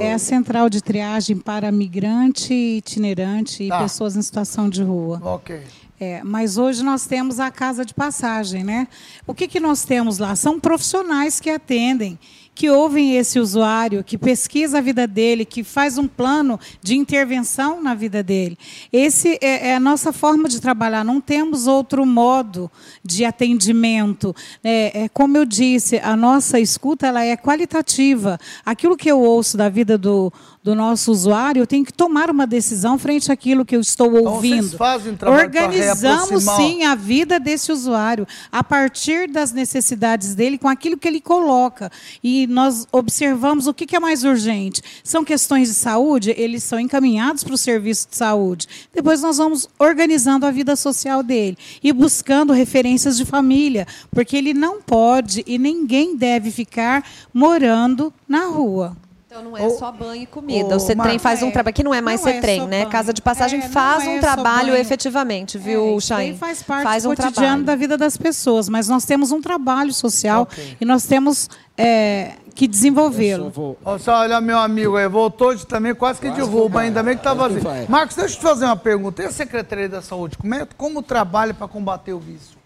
É 0.00 0.12
a 0.12 0.18
central 0.18 0.68
de 0.68 0.82
triagem 0.82 1.36
para 1.36 1.70
migrante, 1.70 2.52
itinerante 2.52 3.68
tá. 3.68 3.76
e 3.76 3.82
pessoas 3.82 4.16
em 4.16 4.22
situação 4.22 4.68
de 4.68 4.82
rua. 4.82 5.20
Ok. 5.22 5.60
É, 6.00 6.20
mas 6.24 6.58
hoje 6.58 6.82
nós 6.82 7.06
temos 7.06 7.38
a 7.38 7.48
casa 7.48 7.84
de 7.84 7.94
passagem, 7.94 8.64
né? 8.64 8.88
O 9.24 9.32
que, 9.32 9.46
que 9.46 9.60
nós 9.60 9.84
temos 9.84 10.18
lá? 10.18 10.34
São 10.34 10.58
profissionais 10.58 11.38
que 11.38 11.48
atendem 11.48 12.18
que 12.54 12.68
ouvem 12.68 13.16
esse 13.16 13.40
usuário, 13.40 14.04
que 14.04 14.18
pesquisa 14.18 14.78
a 14.78 14.80
vida 14.80 15.06
dele, 15.06 15.44
que 15.44 15.64
faz 15.64 15.96
um 15.96 16.06
plano 16.06 16.60
de 16.82 16.96
intervenção 16.96 17.82
na 17.82 17.94
vida 17.94 18.22
dele. 18.22 18.58
Esse 18.92 19.38
é, 19.40 19.68
é 19.68 19.74
a 19.74 19.80
nossa 19.80 20.12
forma 20.12 20.48
de 20.48 20.60
trabalhar. 20.60 21.04
Não 21.04 21.20
temos 21.20 21.66
outro 21.66 22.04
modo 22.04 22.70
de 23.02 23.24
atendimento. 23.24 24.34
É, 24.62 25.04
é, 25.04 25.08
como 25.08 25.36
eu 25.38 25.44
disse, 25.44 25.98
a 25.98 26.14
nossa 26.14 26.60
escuta 26.60 27.06
ela 27.06 27.24
é 27.24 27.36
qualitativa. 27.36 28.38
Aquilo 28.64 28.96
que 28.96 29.10
eu 29.10 29.20
ouço 29.20 29.56
da 29.56 29.68
vida 29.68 29.96
do, 29.96 30.32
do 30.62 30.76
nosso 30.76 31.10
usuário, 31.10 31.60
eu 31.60 31.66
tenho 31.66 31.84
que 31.84 31.92
tomar 31.92 32.30
uma 32.30 32.46
decisão 32.46 32.96
frente 32.96 33.32
àquilo 33.32 33.64
que 33.64 33.74
eu 33.74 33.80
estou 33.80 34.16
então, 34.16 34.32
ouvindo. 34.32 34.62
Vocês 34.62 34.74
fazem 34.74 35.16
trabalho 35.16 35.42
Organizamos 35.42 36.44
sim 36.44 36.84
a 36.84 36.94
vida 36.94 37.40
desse 37.40 37.72
usuário 37.72 38.26
a 38.50 38.62
partir 38.62 39.28
das 39.28 39.52
necessidades 39.52 40.36
dele, 40.36 40.58
com 40.58 40.68
aquilo 40.68 40.96
que 40.96 41.08
ele 41.08 41.20
coloca. 41.20 41.90
E 42.22 42.46
nós 42.46 42.86
observamos 42.92 43.66
o 43.66 43.74
que 43.74 43.96
é 43.96 43.98
mais 43.98 44.22
urgente. 44.22 44.80
São 45.02 45.24
questões 45.24 45.68
de 45.68 45.74
saúde, 45.74 46.32
eles 46.36 46.62
são 46.62 46.78
encaminhados 46.78 47.42
para 47.42 47.54
o 47.54 47.58
serviço 47.58 48.08
de 48.10 48.16
saúde. 48.16 48.68
Depois 48.94 49.20
nós 49.20 49.38
vamos 49.38 49.68
organizando 49.80 50.46
a 50.46 50.52
vida 50.52 50.76
social 50.76 51.24
dele 51.24 51.58
e 51.82 51.92
buscando 51.92 52.52
referências 52.52 53.16
de 53.16 53.24
família, 53.24 53.84
porque 54.12 54.36
ele 54.36 54.54
não 54.54 54.80
pode 54.80 55.42
e 55.44 55.58
ninguém 55.58 56.16
deve 56.16 56.52
ficar 56.52 57.04
morando 57.34 58.12
na 58.28 58.46
rua. 58.46 58.96
Então 59.32 59.44
não 59.44 59.56
é 59.56 59.70
só 59.70 59.90
banho 59.90 60.24
e 60.24 60.26
comida. 60.26 60.76
O 60.76 60.78
CETREM 60.78 61.18
faz 61.18 61.42
um 61.42 61.50
trabalho. 61.50 61.72
Que 61.72 61.82
não 61.82 61.94
é 61.94 62.02
mais 62.02 62.22
não 62.22 62.30
CETREM, 62.30 62.64
é 62.64 62.66
né? 62.66 62.84
Casa 62.84 63.14
de 63.14 63.22
passagem 63.22 63.60
é, 63.60 63.68
faz 63.68 64.06
um 64.06 64.16
é 64.16 64.18
trabalho 64.18 64.76
efetivamente, 64.76 65.56
viu, 65.56 65.96
é, 65.96 66.00
Chay? 66.00 66.36
faz 66.36 66.62
parte 66.62 66.82
faz 66.82 67.02
do 67.04 67.08
um 67.08 67.14
cotidiano 67.14 67.32
trabalho. 67.38 67.64
da 67.64 67.74
vida 67.74 67.96
das 67.96 68.18
pessoas, 68.18 68.68
mas 68.68 68.88
nós 68.88 69.06
temos 69.06 69.32
um 69.32 69.40
trabalho 69.40 69.90
social 69.90 70.42
okay. 70.42 70.76
e 70.78 70.84
nós 70.84 71.06
temos 71.06 71.48
é, 71.78 72.32
que 72.54 72.68
desenvolvê-lo. 72.68 73.48
Vou... 73.48 73.78
Olha, 73.82 74.38
meu 74.38 74.58
amigo, 74.58 74.98
aí, 74.98 75.08
voltou 75.08 75.54
de, 75.54 75.66
também 75.66 75.94
quase 75.94 76.20
que 76.20 76.26
quase 76.26 76.38
derruba, 76.38 76.80
ainda 76.80 77.02
bem 77.02 77.14
que 77.14 77.20
está 77.20 77.32
vazio. 77.32 77.62
Marcos, 77.88 78.14
deixa 78.14 78.34
eu 78.34 78.38
te 78.38 78.42
fazer 78.42 78.66
uma 78.66 78.76
pergunta. 78.76 79.22
E 79.22 79.24
a 79.24 79.32
Secretaria 79.32 79.88
da 79.88 80.02
Saúde, 80.02 80.36
como, 80.36 80.54
é, 80.54 80.68
como 80.76 81.02
trabalha 81.02 81.54
para 81.54 81.66
combater 81.66 82.12
o 82.12 82.18
vício? 82.18 82.60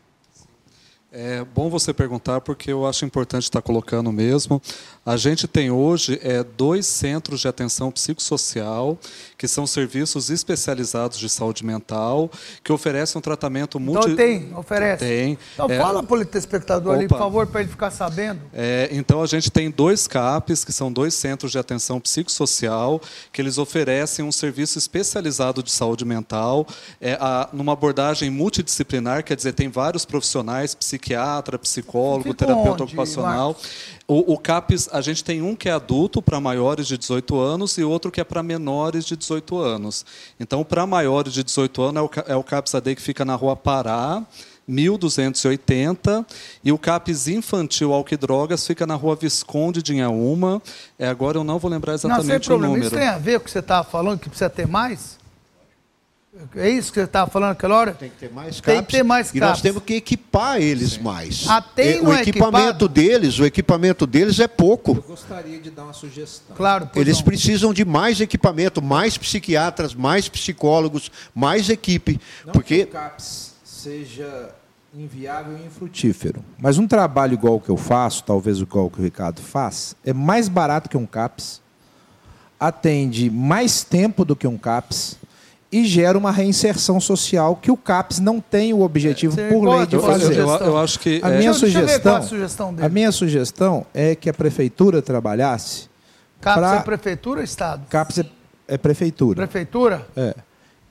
É 1.19 1.45
bom 1.55 1.71
você 1.71 1.95
perguntar 1.95 2.43
porque 2.43 2.71
eu 2.71 2.87
acho 2.87 3.05
importante 3.07 3.45
estar 3.45 3.63
colocando 3.63 4.13
mesmo. 4.13 4.61
A 5.07 5.17
gente 5.17 5.47
tem 5.47 5.71
hoje 5.71 6.19
é, 6.21 6.43
dois 6.43 6.85
centros 6.85 7.39
de 7.39 7.47
atenção 7.47 7.93
psicossocial, 7.93 8.99
que 9.39 9.47
são 9.47 9.65
serviços 9.65 10.31
especializados 10.31 11.17
de 11.17 11.29
saúde 11.29 11.65
mental, 11.65 12.29
que 12.65 12.73
oferecem 12.73 13.17
um 13.17 13.23
tratamento 13.23 13.79
multi... 13.79 14.11
Então 14.11 14.17
tem, 14.17 14.53
oferece. 14.57 15.05
Tem. 15.05 15.39
Então 15.55 15.71
é... 15.71 15.79
fala 15.79 16.03
para 16.03 16.17
o 16.17 16.25
telespectador 16.25 16.95
Opa. 16.95 16.99
ali, 16.99 17.07
por 17.09 17.19
favor, 17.19 17.47
para 17.47 17.61
ele 17.61 17.71
ficar 17.71 17.93
sabendo. 17.93 18.41
É, 18.53 18.89
então 18.91 19.23
a 19.23 19.27
gente 19.29 19.49
tem 19.49 19.71
dois 19.71 20.09
CAPs, 20.09 20.65
que 20.65 20.73
são 20.73 20.91
dois 20.93 21.15
centros 21.15 21.53
de 21.53 21.59
atenção 21.59 22.01
psicossocial, 22.01 23.01
que 23.33 23.41
eles 23.41 23.59
oferecem 23.59 24.25
um 24.25 24.33
serviço 24.33 24.77
especializado 24.77 25.63
de 25.63 25.71
saúde 25.71 26.05
mental, 26.05 26.67
é, 27.01 27.13
a, 27.21 27.49
numa 27.53 27.75
abordagem 27.75 28.29
multidisciplinar, 28.29 29.23
quer 29.23 29.37
dizer, 29.37 29.53
tem 29.53 29.69
vários 29.69 30.05
profissionais, 30.05 30.75
psiquiatra, 30.75 31.57
psicólogo, 31.61 32.35
terapeuta 32.35 32.83
onde, 32.83 32.83
ocupacional. 32.83 33.53
Marcos? 33.53 33.96
O, 34.09 34.35
o, 34.35 34.39
CAPES, 34.39 34.89
a 34.93 35.01
gente 35.01 35.25
tem 35.25 35.43
um 35.43 35.57
que 35.57 35.69
é 35.69 35.73
adulto 35.73 36.23
para 36.23 36.41
maiores 36.41 36.87
de 36.87 36.97
18 36.97 37.41
anos 37.41 37.77
e 37.77 37.83
outro 37.83 38.13
que 38.13 38.21
é 38.21 38.25
para 38.25 38.41
menores 38.41 39.05
de 39.05 39.17
18 39.17 39.59
anos. 39.59 40.07
Então, 40.39 40.63
para 40.63 40.87
maiores 40.87 41.33
de 41.33 41.43
18 41.43 41.83
anos, 41.83 41.97
é 41.97 42.05
o, 42.05 42.35
é 42.35 42.37
o 42.37 42.45
CAPES 42.45 42.77
AD 42.77 42.95
que 42.95 43.03
fica 43.03 43.25
na 43.25 43.35
rua 43.35 43.57
Pará, 43.57 44.25
1280, 44.69 46.25
e 46.63 46.71
o 46.71 46.79
CAPES 46.79 47.29
infantil 47.29 47.93
álcool 47.93 48.15
e 48.15 48.17
drogas 48.17 48.65
fica 48.65 48.87
na 48.87 48.95
rua 48.95 49.17
Visconde 49.17 49.83
de 49.83 49.95
Inhaúma. 49.95 50.63
É, 50.97 51.09
agora 51.09 51.39
eu 51.39 51.45
não 51.45 51.59
vou 51.59 51.71
lembrar 51.71 51.95
exatamente 51.95 52.27
não, 52.27 52.33
sem 52.33 52.41
problema. 52.41 52.75
o 52.75 52.77
número. 52.77 52.87
Isso 52.87 52.97
tem 52.97 53.09
a 53.09 53.19
ver 53.19 53.39
com 53.39 53.43
o 53.43 53.45
que 53.45 53.51
você 53.51 53.59
estava 53.59 53.89
falando, 53.89 54.21
que 54.21 54.29
precisa 54.29 54.51
ter 54.51 54.69
mais? 54.69 55.19
É 56.55 56.69
isso 56.69 56.93
que 56.93 57.01
você 57.01 57.07
estava 57.07 57.31
falando 57.31 57.53
aquela 57.53 57.77
hora? 57.77 57.93
Tem 57.93 58.11
que 58.11 58.17
ter 58.17 58.31
mais 58.31 58.61
caps. 58.61 58.75
Tem 58.75 58.85
que 58.85 58.93
ter 58.93 59.03
mais 59.03 59.27
caps. 59.29 59.37
E 59.37 59.41
nós 59.41 59.61
temos 59.63 59.83
que 59.83 59.95
equipar 59.95 60.61
eles 60.61 60.93
Sim. 60.93 61.03
mais. 61.03 61.47
Ah, 61.49 61.63
tem 61.63 62.01
o 62.01 62.13
equipamento 62.13 62.85
equipado? 62.85 62.89
deles, 62.89 63.39
o 63.39 63.45
equipamento 63.45 64.07
deles 64.07 64.39
é 64.39 64.47
pouco. 64.47 64.97
Eu 64.97 65.03
gostaria 65.03 65.59
de 65.59 65.71
dar 65.71 65.85
uma 65.85 65.93
sugestão. 65.93 66.55
Claro. 66.55 66.91
Eles 66.95 67.19
não. 67.19 67.25
precisam 67.25 67.73
de 67.73 67.85
mais 67.85 68.21
equipamento, 68.21 68.83
mais 68.83 69.17
psiquiatras, 69.17 69.95
mais 69.95 70.29
psicólogos, 70.29 71.11
mais 71.35 71.71
equipe, 71.71 72.21
não 72.45 72.53
porque 72.53 72.85
que 72.85 72.91
o 72.91 72.93
CAPS 72.93 73.55
seja 73.65 74.51
inviável 74.95 75.57
e 75.59 75.67
infrutífero. 75.67 76.45
Mas 76.59 76.79
um 76.79 76.87
trabalho 76.87 77.35
igual 77.35 77.61
que 77.61 77.69
eu 77.69 77.77
faço, 77.77 78.23
talvez 78.25 78.59
igual 78.59 78.91
que 78.91 79.01
o 79.01 79.03
Ricardo 79.03 79.41
faz, 79.41 79.95
é 80.05 80.13
mais 80.13 80.49
barato 80.49 80.89
que 80.89 80.97
um 80.97 81.07
CAPS, 81.07 81.63
atende 82.59 83.31
mais 83.31 83.85
tempo 83.85 84.25
do 84.25 84.35
que 84.35 84.47
um 84.47 84.57
CAPS 84.57 85.19
e 85.77 85.85
gera 85.85 86.17
uma 86.17 86.31
reinserção 86.31 86.99
social 86.99 87.55
que 87.55 87.71
o 87.71 87.77
CAPES 87.77 88.19
não 88.19 88.41
tem 88.41 88.73
o 88.73 88.81
objetivo 88.81 89.39
é, 89.39 89.51
por 89.51 89.63
lei 89.63 89.87
de 89.87 89.99
fazer. 89.99 90.39
Eu, 90.39 90.49
eu, 90.49 90.79
acho 90.79 90.99
que 90.99 91.21
a 91.23 91.29
é... 91.29 91.39
minha 91.39 91.53
sugestão, 91.53 92.17
a, 92.17 92.23
sugestão 92.23 92.75
a 92.81 92.89
minha 92.89 93.13
sugestão 93.13 93.87
é 93.93 94.15
que 94.15 94.31
a 94.31 94.33
prefeitura 94.33 95.03
trabalhasse 95.03 95.91
CAPES 96.41 96.61
pra... 96.61 96.77
é 96.77 96.81
prefeitura 96.81 97.41
ou 97.41 97.45
estado? 97.45 97.87
CAPES 97.91 98.19
é, 98.21 98.27
é 98.69 98.79
prefeitura. 98.79 99.37
Prefeitura? 99.37 100.07
É. 100.17 100.35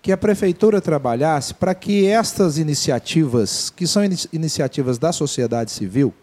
Que 0.04 0.12
a 0.12 0.18
prefeitura 0.18 0.80
trabalhasse 0.80 1.52
para 1.56 1.74
que 1.74 2.06
estas 2.06 2.60
iniciativas, 2.60 3.72
que 3.72 3.88
são 3.88 4.06
in 4.06 4.16
iniciativas 4.32 5.00
da 5.00 5.12
sociedade 5.12 5.72
civil, 5.72 6.14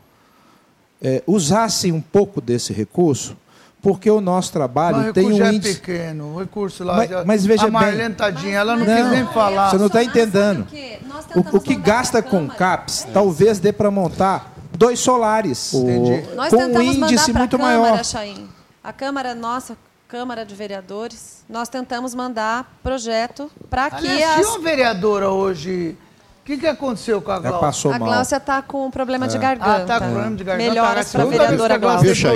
é, 1.03 1.21
usassem 1.27 1.91
um 1.91 2.01
pouco 2.01 2.41
desse 2.41 2.73
recurso 2.73 3.37
porque 3.83 4.09
o 4.09 4.21
nosso 4.21 4.53
trabalho 4.53 5.13
tem 5.13 5.27
um 5.27 5.45
é 5.45 5.53
índice... 5.53 5.81
pequeno, 5.81 6.37
o 6.37 6.39
recurso 6.39 6.85
lá... 6.85 6.99
Mas, 6.99 7.11
mas 7.27 7.45
veja 7.45 7.67
a 7.67 7.71
Marlene, 7.71 7.99
bem... 7.99 8.15
tadinha, 8.15 8.59
ela 8.59 8.77
não, 8.77 8.87
não 8.87 8.97
quis 8.97 9.11
nem 9.11 9.27
falar. 9.27 9.71
Você 9.71 9.79
não 9.79 9.89
está 9.89 10.05
entendendo. 10.05 10.67
O, 11.35 11.57
o, 11.57 11.61
que 11.61 11.75
gasta 11.75 12.23
com 12.23 12.49
CAPS, 12.49 13.09
talvez 13.13 13.59
dê 13.59 13.73
para 13.73 13.91
montar 13.91 14.55
dois 14.79 15.01
solares. 15.01 15.73
O, 15.73 15.83
com 15.83 16.57
um 16.57 16.81
índice 16.81 17.33
muito 17.33 17.59
Câmara, 17.59 17.79
maior. 17.81 18.05
Chaim. 18.05 18.49
A 18.85 18.93
Câmara, 18.93 19.35
nossa, 19.35 19.77
Câmara 20.07 20.47
de 20.47 20.55
Vereadores, 20.55 21.45
nós 21.49 21.69
tentamos 21.69 22.15
mandar 22.15 22.79
projeto 22.85 23.51
para 23.69 23.91
que 23.91 24.07
Aliás, 24.07 24.39
as... 24.39 24.47
tinha 24.47 24.49
uma 24.49 24.61
vereadora 24.61 25.31
hoje 25.31 25.97
o 26.43 26.45
que, 26.45 26.59
que 26.59 26.67
aconteceu 26.67 27.23
com 27.23 27.31
a 27.31 27.39
Glaucia? 27.39 27.61
passou 27.61 27.93
a 27.93 27.99
Glaucia 27.99 28.37
está 28.37 28.61
com 28.61 28.91
problema 28.91 29.27
é. 29.27 29.29
de 29.29 29.39
garganta. 29.39 29.77
Ah, 29.77 29.83
está 29.83 30.01
com 30.01 30.07
problema 30.07 30.37
de 30.37 30.43
garganta. 30.43 30.71
Melhoras 30.71 31.13
para 31.13 31.23
a 31.23 31.27
vereadora 31.27 31.79
Glaucia. 31.79 32.29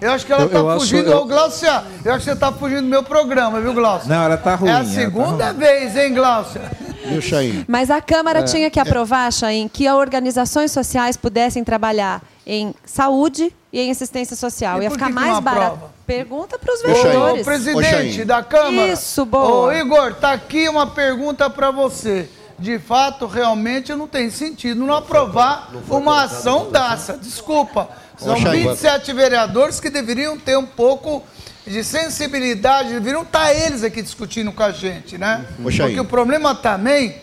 Eu 0.00 0.12
acho 0.12 0.24
que 0.24 0.32
ela 0.32 0.44
está 0.44 0.78
fugindo. 0.78 1.10
Eu... 1.10 1.18
Ô, 1.18 1.24
Glaucia, 1.24 1.82
eu 2.04 2.12
acho 2.12 2.18
que 2.20 2.24
você 2.26 2.32
está 2.34 2.52
fugindo 2.52 2.82
do 2.82 2.86
meu 2.86 3.02
programa, 3.02 3.60
viu, 3.60 3.74
Glaucia? 3.74 4.08
Não, 4.08 4.22
ela 4.26 4.36
está 4.36 4.54
ruim. 4.54 4.70
É 4.70 4.74
a 4.74 4.84
segunda 4.84 5.46
tá 5.46 5.52
vez, 5.52 5.96
hein, 5.96 6.14
Glaucia? 6.14 6.70
Viu, 7.08 7.20
Chain? 7.20 7.64
Mas 7.66 7.90
a 7.90 8.00
Câmara 8.00 8.38
é. 8.38 8.42
tinha 8.44 8.70
que 8.70 8.78
aprovar, 8.78 9.32
Chain, 9.32 9.66
que 9.66 9.88
as 9.88 9.96
organizações 9.96 10.70
sociais 10.70 11.16
pudessem 11.16 11.64
trabalhar 11.64 12.22
em 12.46 12.72
saúde 12.84 13.52
e 13.72 13.80
em 13.80 13.90
assistência 13.90 14.36
social. 14.36 14.80
E 14.80 14.84
Ia 14.84 14.90
ficar 14.92 15.10
mais 15.10 15.36
barato. 15.40 15.80
Pergunta 16.06 16.60
para 16.60 16.72
os 16.72 16.80
vereadores. 16.80 17.42
Ô, 17.42 17.44
presidente 17.44 18.22
Ô, 18.22 18.24
da 18.24 18.40
Câmara. 18.40 18.92
Isso, 18.92 19.26
boa. 19.26 19.66
Ô, 19.66 19.72
Igor, 19.72 20.14
tá 20.14 20.30
aqui 20.30 20.68
uma 20.68 20.86
pergunta 20.86 21.50
para 21.50 21.72
você 21.72 22.28
de 22.58 22.78
fato, 22.78 23.26
realmente 23.26 23.94
não 23.94 24.08
tem 24.08 24.30
sentido 24.30 24.84
não 24.84 24.96
aprovar 24.96 25.70
não, 25.72 25.80
não 25.80 25.98
uma 25.98 26.22
ação 26.24 26.70
dessa. 26.70 27.16
Desculpa. 27.16 27.88
São 28.16 28.34
27 28.34 29.12
vereadores 29.12 29.78
que 29.78 29.88
deveriam 29.88 30.36
ter 30.36 30.58
um 30.58 30.66
pouco 30.66 31.22
de 31.64 31.84
sensibilidade, 31.84 32.88
deveriam 32.90 33.22
estar 33.22 33.54
eles 33.54 33.84
aqui 33.84 34.02
discutindo 34.02 34.50
com 34.50 34.62
a 34.62 34.72
gente, 34.72 35.16
né? 35.16 35.46
Porque 35.86 36.00
o 36.00 36.04
problema 36.04 36.54
também 36.54 37.16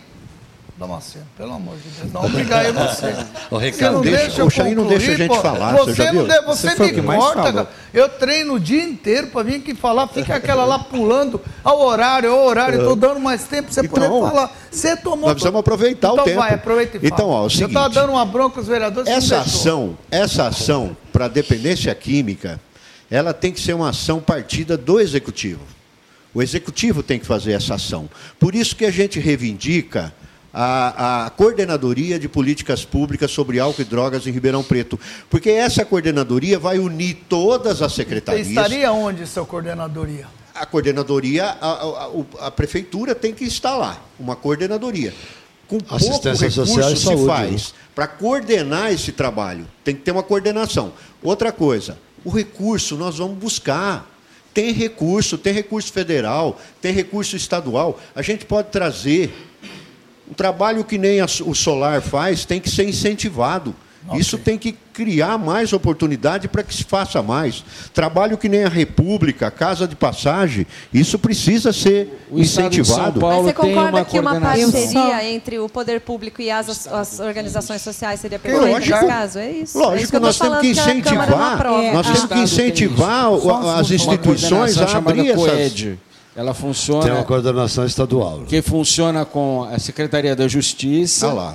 Damasceno, 0.77 1.25
pelo 1.37 1.53
amor 1.53 1.77
de 1.77 1.87
Deus, 1.87 2.11
não 2.11 2.25
obrigar 2.25 2.69
você. 2.73 3.15
o 3.49 3.57
Ricardo, 3.57 4.01
deixa, 4.01 4.17
deixa 4.17 4.43
o 4.43 4.49
Xaí 4.49 4.75
não 4.75 4.85
deixa 4.85 5.13
a 5.13 5.15
gente 5.15 5.41
falar, 5.41 5.71
você, 5.71 5.85
você 5.85 6.03
já 6.03 6.11
viu? 6.11 6.27
De, 6.27 6.41
você, 6.41 6.75
você 6.75 6.91
me 6.91 7.01
corta, 7.01 7.53
cara. 7.53 7.69
Eu 7.93 8.09
treino 8.09 8.55
o 8.55 8.59
dia 8.59 8.83
inteiro 8.83 9.27
para 9.27 9.43
vir 9.43 9.55
aqui 9.55 9.73
falar, 9.73 10.09
fica 10.09 10.35
aquela 10.35 10.65
lá 10.65 10.77
pulando 10.77 11.39
ao 11.63 11.79
horário, 11.79 12.29
ao 12.29 12.45
horário, 12.45 12.79
estou 12.79 12.95
dando 12.97 13.21
mais 13.21 13.45
tempo 13.45 13.69
para 13.69 13.73
você 13.73 13.79
então, 13.85 14.09
poder 14.09 14.29
falar. 14.29 14.51
Você 14.69 14.97
tomou... 14.97 15.21
Nós 15.21 15.31
precisamos 15.31 15.59
aproveitar 15.61 16.09
então 16.09 16.23
o 16.23 16.25
tempo. 16.25 16.39
vai, 16.39 16.53
aproveita 16.53 16.97
e 16.97 16.99
fala. 16.99 17.13
Então, 17.13 17.29
ó, 17.29 17.45
o 17.45 17.49
seguinte... 17.49 17.63
Eu 17.63 17.67
estava 17.69 17.89
dando 17.89 18.09
uma 18.11 18.25
bronca 18.25 18.59
aos 18.59 18.67
vereadores... 18.67 19.09
Essa 19.09 19.39
ação, 19.39 19.97
essa 20.11 20.47
ação 20.47 20.97
para 21.13 21.29
dependência 21.29 21.95
química, 21.95 22.59
ela 23.09 23.33
tem 23.33 23.53
que 23.53 23.61
ser 23.61 23.73
uma 23.73 23.91
ação 23.91 24.19
partida 24.19 24.75
do 24.75 24.99
Executivo. 24.99 25.61
O 26.33 26.43
Executivo 26.43 27.01
tem 27.01 27.17
que 27.17 27.25
fazer 27.25 27.53
essa 27.53 27.75
ação. 27.75 28.09
Por 28.37 28.53
isso 28.53 28.75
que 28.75 28.83
a 28.83 28.91
gente 28.91 29.21
reivindica 29.21 30.13
a, 30.57 31.25
a, 31.25 31.29
coordenadoria 31.31 32.17
de 32.17 32.29
políticas 32.29 32.85
públicas 32.85 33.29
sobre 33.29 33.59
álcool 33.59 33.81
e 33.81 33.85
drogas 33.85 34.25
em 34.25 34.31
Ribeirão 34.31 34.63
Preto, 34.63 34.97
porque 35.29 35.49
essa 35.49 35.83
coordenadoria 35.83 36.57
vai 36.57 36.79
unir 36.79 37.25
todas 37.27 37.81
as 37.81 37.91
secretarias. 37.91 38.47
Você 38.47 38.53
estaria 38.53 38.89
onde, 38.93 39.23
essa 39.23 39.43
coordenadoria? 39.43 40.27
A 40.53 40.65
coordenadoria, 40.65 41.57
a, 41.59 41.67
a, 41.67 42.47
a, 42.47 42.51
prefeitura 42.51 43.13
tem 43.13 43.33
que 43.33 43.43
instalar 43.43 44.01
uma 44.17 44.37
coordenadoria. 44.37 45.13
Com 45.67 45.77
Assistência 45.89 46.63
pouco 46.63 46.79
recurso 46.79 46.95
se 46.95 47.03
saúde, 47.03 47.25
faz 47.25 47.51
né? 47.51 47.79
para 47.93 48.07
coordenar 48.07 48.93
esse 48.93 49.11
trabalho. 49.11 49.67
Tem 49.83 49.93
que 49.93 50.03
ter 50.03 50.11
uma 50.11 50.23
coordenação. 50.23 50.93
Outra 51.21 51.51
coisa, 51.51 51.97
o 52.23 52.29
recurso 52.29 52.95
nós 52.95 53.17
vamos 53.17 53.37
buscar. 53.37 54.09
Tem 54.53 54.71
recurso, 54.71 55.37
tem 55.37 55.51
recurso 55.51 55.91
federal, 55.91 56.61
tem 56.81 56.93
recurso 56.93 57.35
estadual. 57.35 57.99
A 58.15 58.21
gente 58.21 58.45
pode 58.45 58.69
trazer 58.69 59.33
um 60.29 60.33
trabalho 60.33 60.83
que 60.83 60.97
nem 60.97 61.21
o 61.21 61.53
Solar 61.53 62.01
faz 62.01 62.45
tem 62.45 62.59
que 62.59 62.69
ser 62.69 62.87
incentivado. 62.87 63.75
Okay. 64.07 64.19
Isso 64.19 64.37
tem 64.37 64.55
que 64.55 64.71
criar 64.93 65.35
mais 65.37 65.73
oportunidade 65.73 66.47
para 66.47 66.61
que 66.61 66.71
se 66.73 66.83
faça 66.83 67.23
mais. 67.23 67.63
Trabalho 67.91 68.37
que 68.37 68.47
nem 68.47 68.63
a 68.63 68.69
República, 68.69 69.47
a 69.47 69.51
Casa 69.51 69.87
de 69.87 69.95
Passagem, 69.95 70.67
isso 70.93 71.17
precisa 71.17 71.73
ser 71.73 72.25
o 72.29 72.39
incentivado. 72.39 73.19
Mas 73.19 73.43
você 73.43 73.53
concorda 73.53 74.05
que 74.05 74.19
uma 74.19 74.39
parceria 74.39 75.25
entre 75.25 75.57
o 75.57 75.67
poder 75.67 76.01
público 76.01 76.39
e 76.39 76.51
as, 76.51 76.87
as 76.87 77.19
organizações 77.19 77.81
sociais 77.81 78.19
seria 78.19 78.37
perfeita 78.37 78.79
nesse 78.79 78.89
caso? 79.07 79.39
É 79.39 79.49
isso. 79.49 79.77
Lógico, 79.77 79.97
é 79.97 80.03
isso 80.03 80.19
nós 80.19 80.37
temos 80.37 80.59
que 80.59 80.67
incentivar, 80.67 81.57
que 81.57 81.91
nós 81.91 82.05
temos 82.05 82.25
que 82.25 82.39
incentivar 82.39 83.25
as 83.79 83.89
instituições 83.89 84.77
a 84.77 84.97
abrir 84.97 85.31
essas... 85.31 85.97
Ela 86.35 86.53
funciona. 86.53 87.03
Tem 87.03 87.11
uma 87.11 87.23
coordenação 87.23 87.85
estadual. 87.85 88.41
Que 88.41 88.61
funciona 88.61 89.23
com 89.23 89.63
a 89.63 89.79
Secretaria 89.79 90.35
da 90.35 90.47
Justiça, 90.47 91.31
ah 91.31 91.53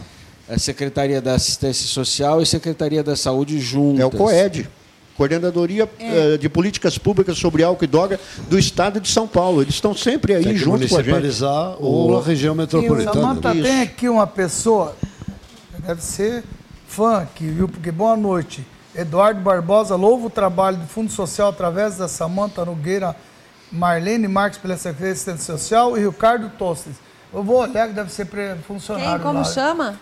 a 0.51 0.59
Secretaria 0.59 1.23
da 1.23 1.35
Assistência 1.35 1.87
Social 1.87 2.41
e 2.41 2.43
a 2.43 2.47
Secretaria 2.47 3.05
da 3.05 3.15
Saúde 3.15 3.61
juntas. 3.61 4.01
É 4.01 4.07
o 4.07 4.11
COED. 4.11 4.69
Coordenadoria 5.17 5.89
é. 5.99 6.35
Eh, 6.35 6.39
de 6.39 6.49
Políticas 6.49 6.99
Públicas 6.99 7.39
sobre 7.39 7.63
Álcool 7.63 7.85
e 7.85 7.87
Droga 7.87 8.19
do 8.49 8.59
Estado 8.59 9.01
de 9.01 9.09
São 9.09 9.29
Paulo. 9.29 9.63
Eles 9.63 9.75
estão 9.75 9.95
sempre 9.95 10.35
aí 10.35 10.43
tem 10.43 10.55
que 10.55 10.59
junto 10.59 10.89
com 10.89 10.97
a 10.97 11.03
gente. 11.03 11.45
ou 11.79 12.19
a 12.19 12.23
região 12.23 12.55
metropolitana. 12.55 13.13
Samanta, 13.13 13.53
tem 13.53 13.83
aqui 13.83 14.09
uma 14.09 14.27
pessoa, 14.27 14.97
deve 15.79 16.03
ser 16.03 16.43
fã 16.89 17.19
aqui, 17.19 17.47
viu? 17.47 17.69
Porque 17.69 17.93
boa 17.93 18.17
noite. 18.17 18.67
Eduardo 18.95 19.41
Barbosa 19.41 19.95
louva 19.95 20.27
o 20.27 20.31
trabalho 20.31 20.79
do 20.79 20.87
Fundo 20.87 21.13
Social 21.13 21.51
através 21.51 21.97
da 21.97 22.09
Samanta 22.09 22.65
Nogueira 22.65 23.15
Marlene 23.71 24.27
Marques 24.29 24.59
pela 24.59 24.77
Secretaria 24.77 25.09
de 25.09 25.13
Assistência 25.13 25.57
Social 25.57 25.97
e 25.97 26.05
Ricardo 26.05 26.51
Tostes. 26.59 26.95
Eu 27.33 27.45
vou 27.45 27.59
olhar 27.59 27.89
que 27.89 27.95
deve 27.95 28.11
ser 28.13 28.27
funcionário. 28.67 29.13
Quem? 29.13 29.21
Como 29.21 29.39
lá. 29.39 29.45
chama? 29.45 30.01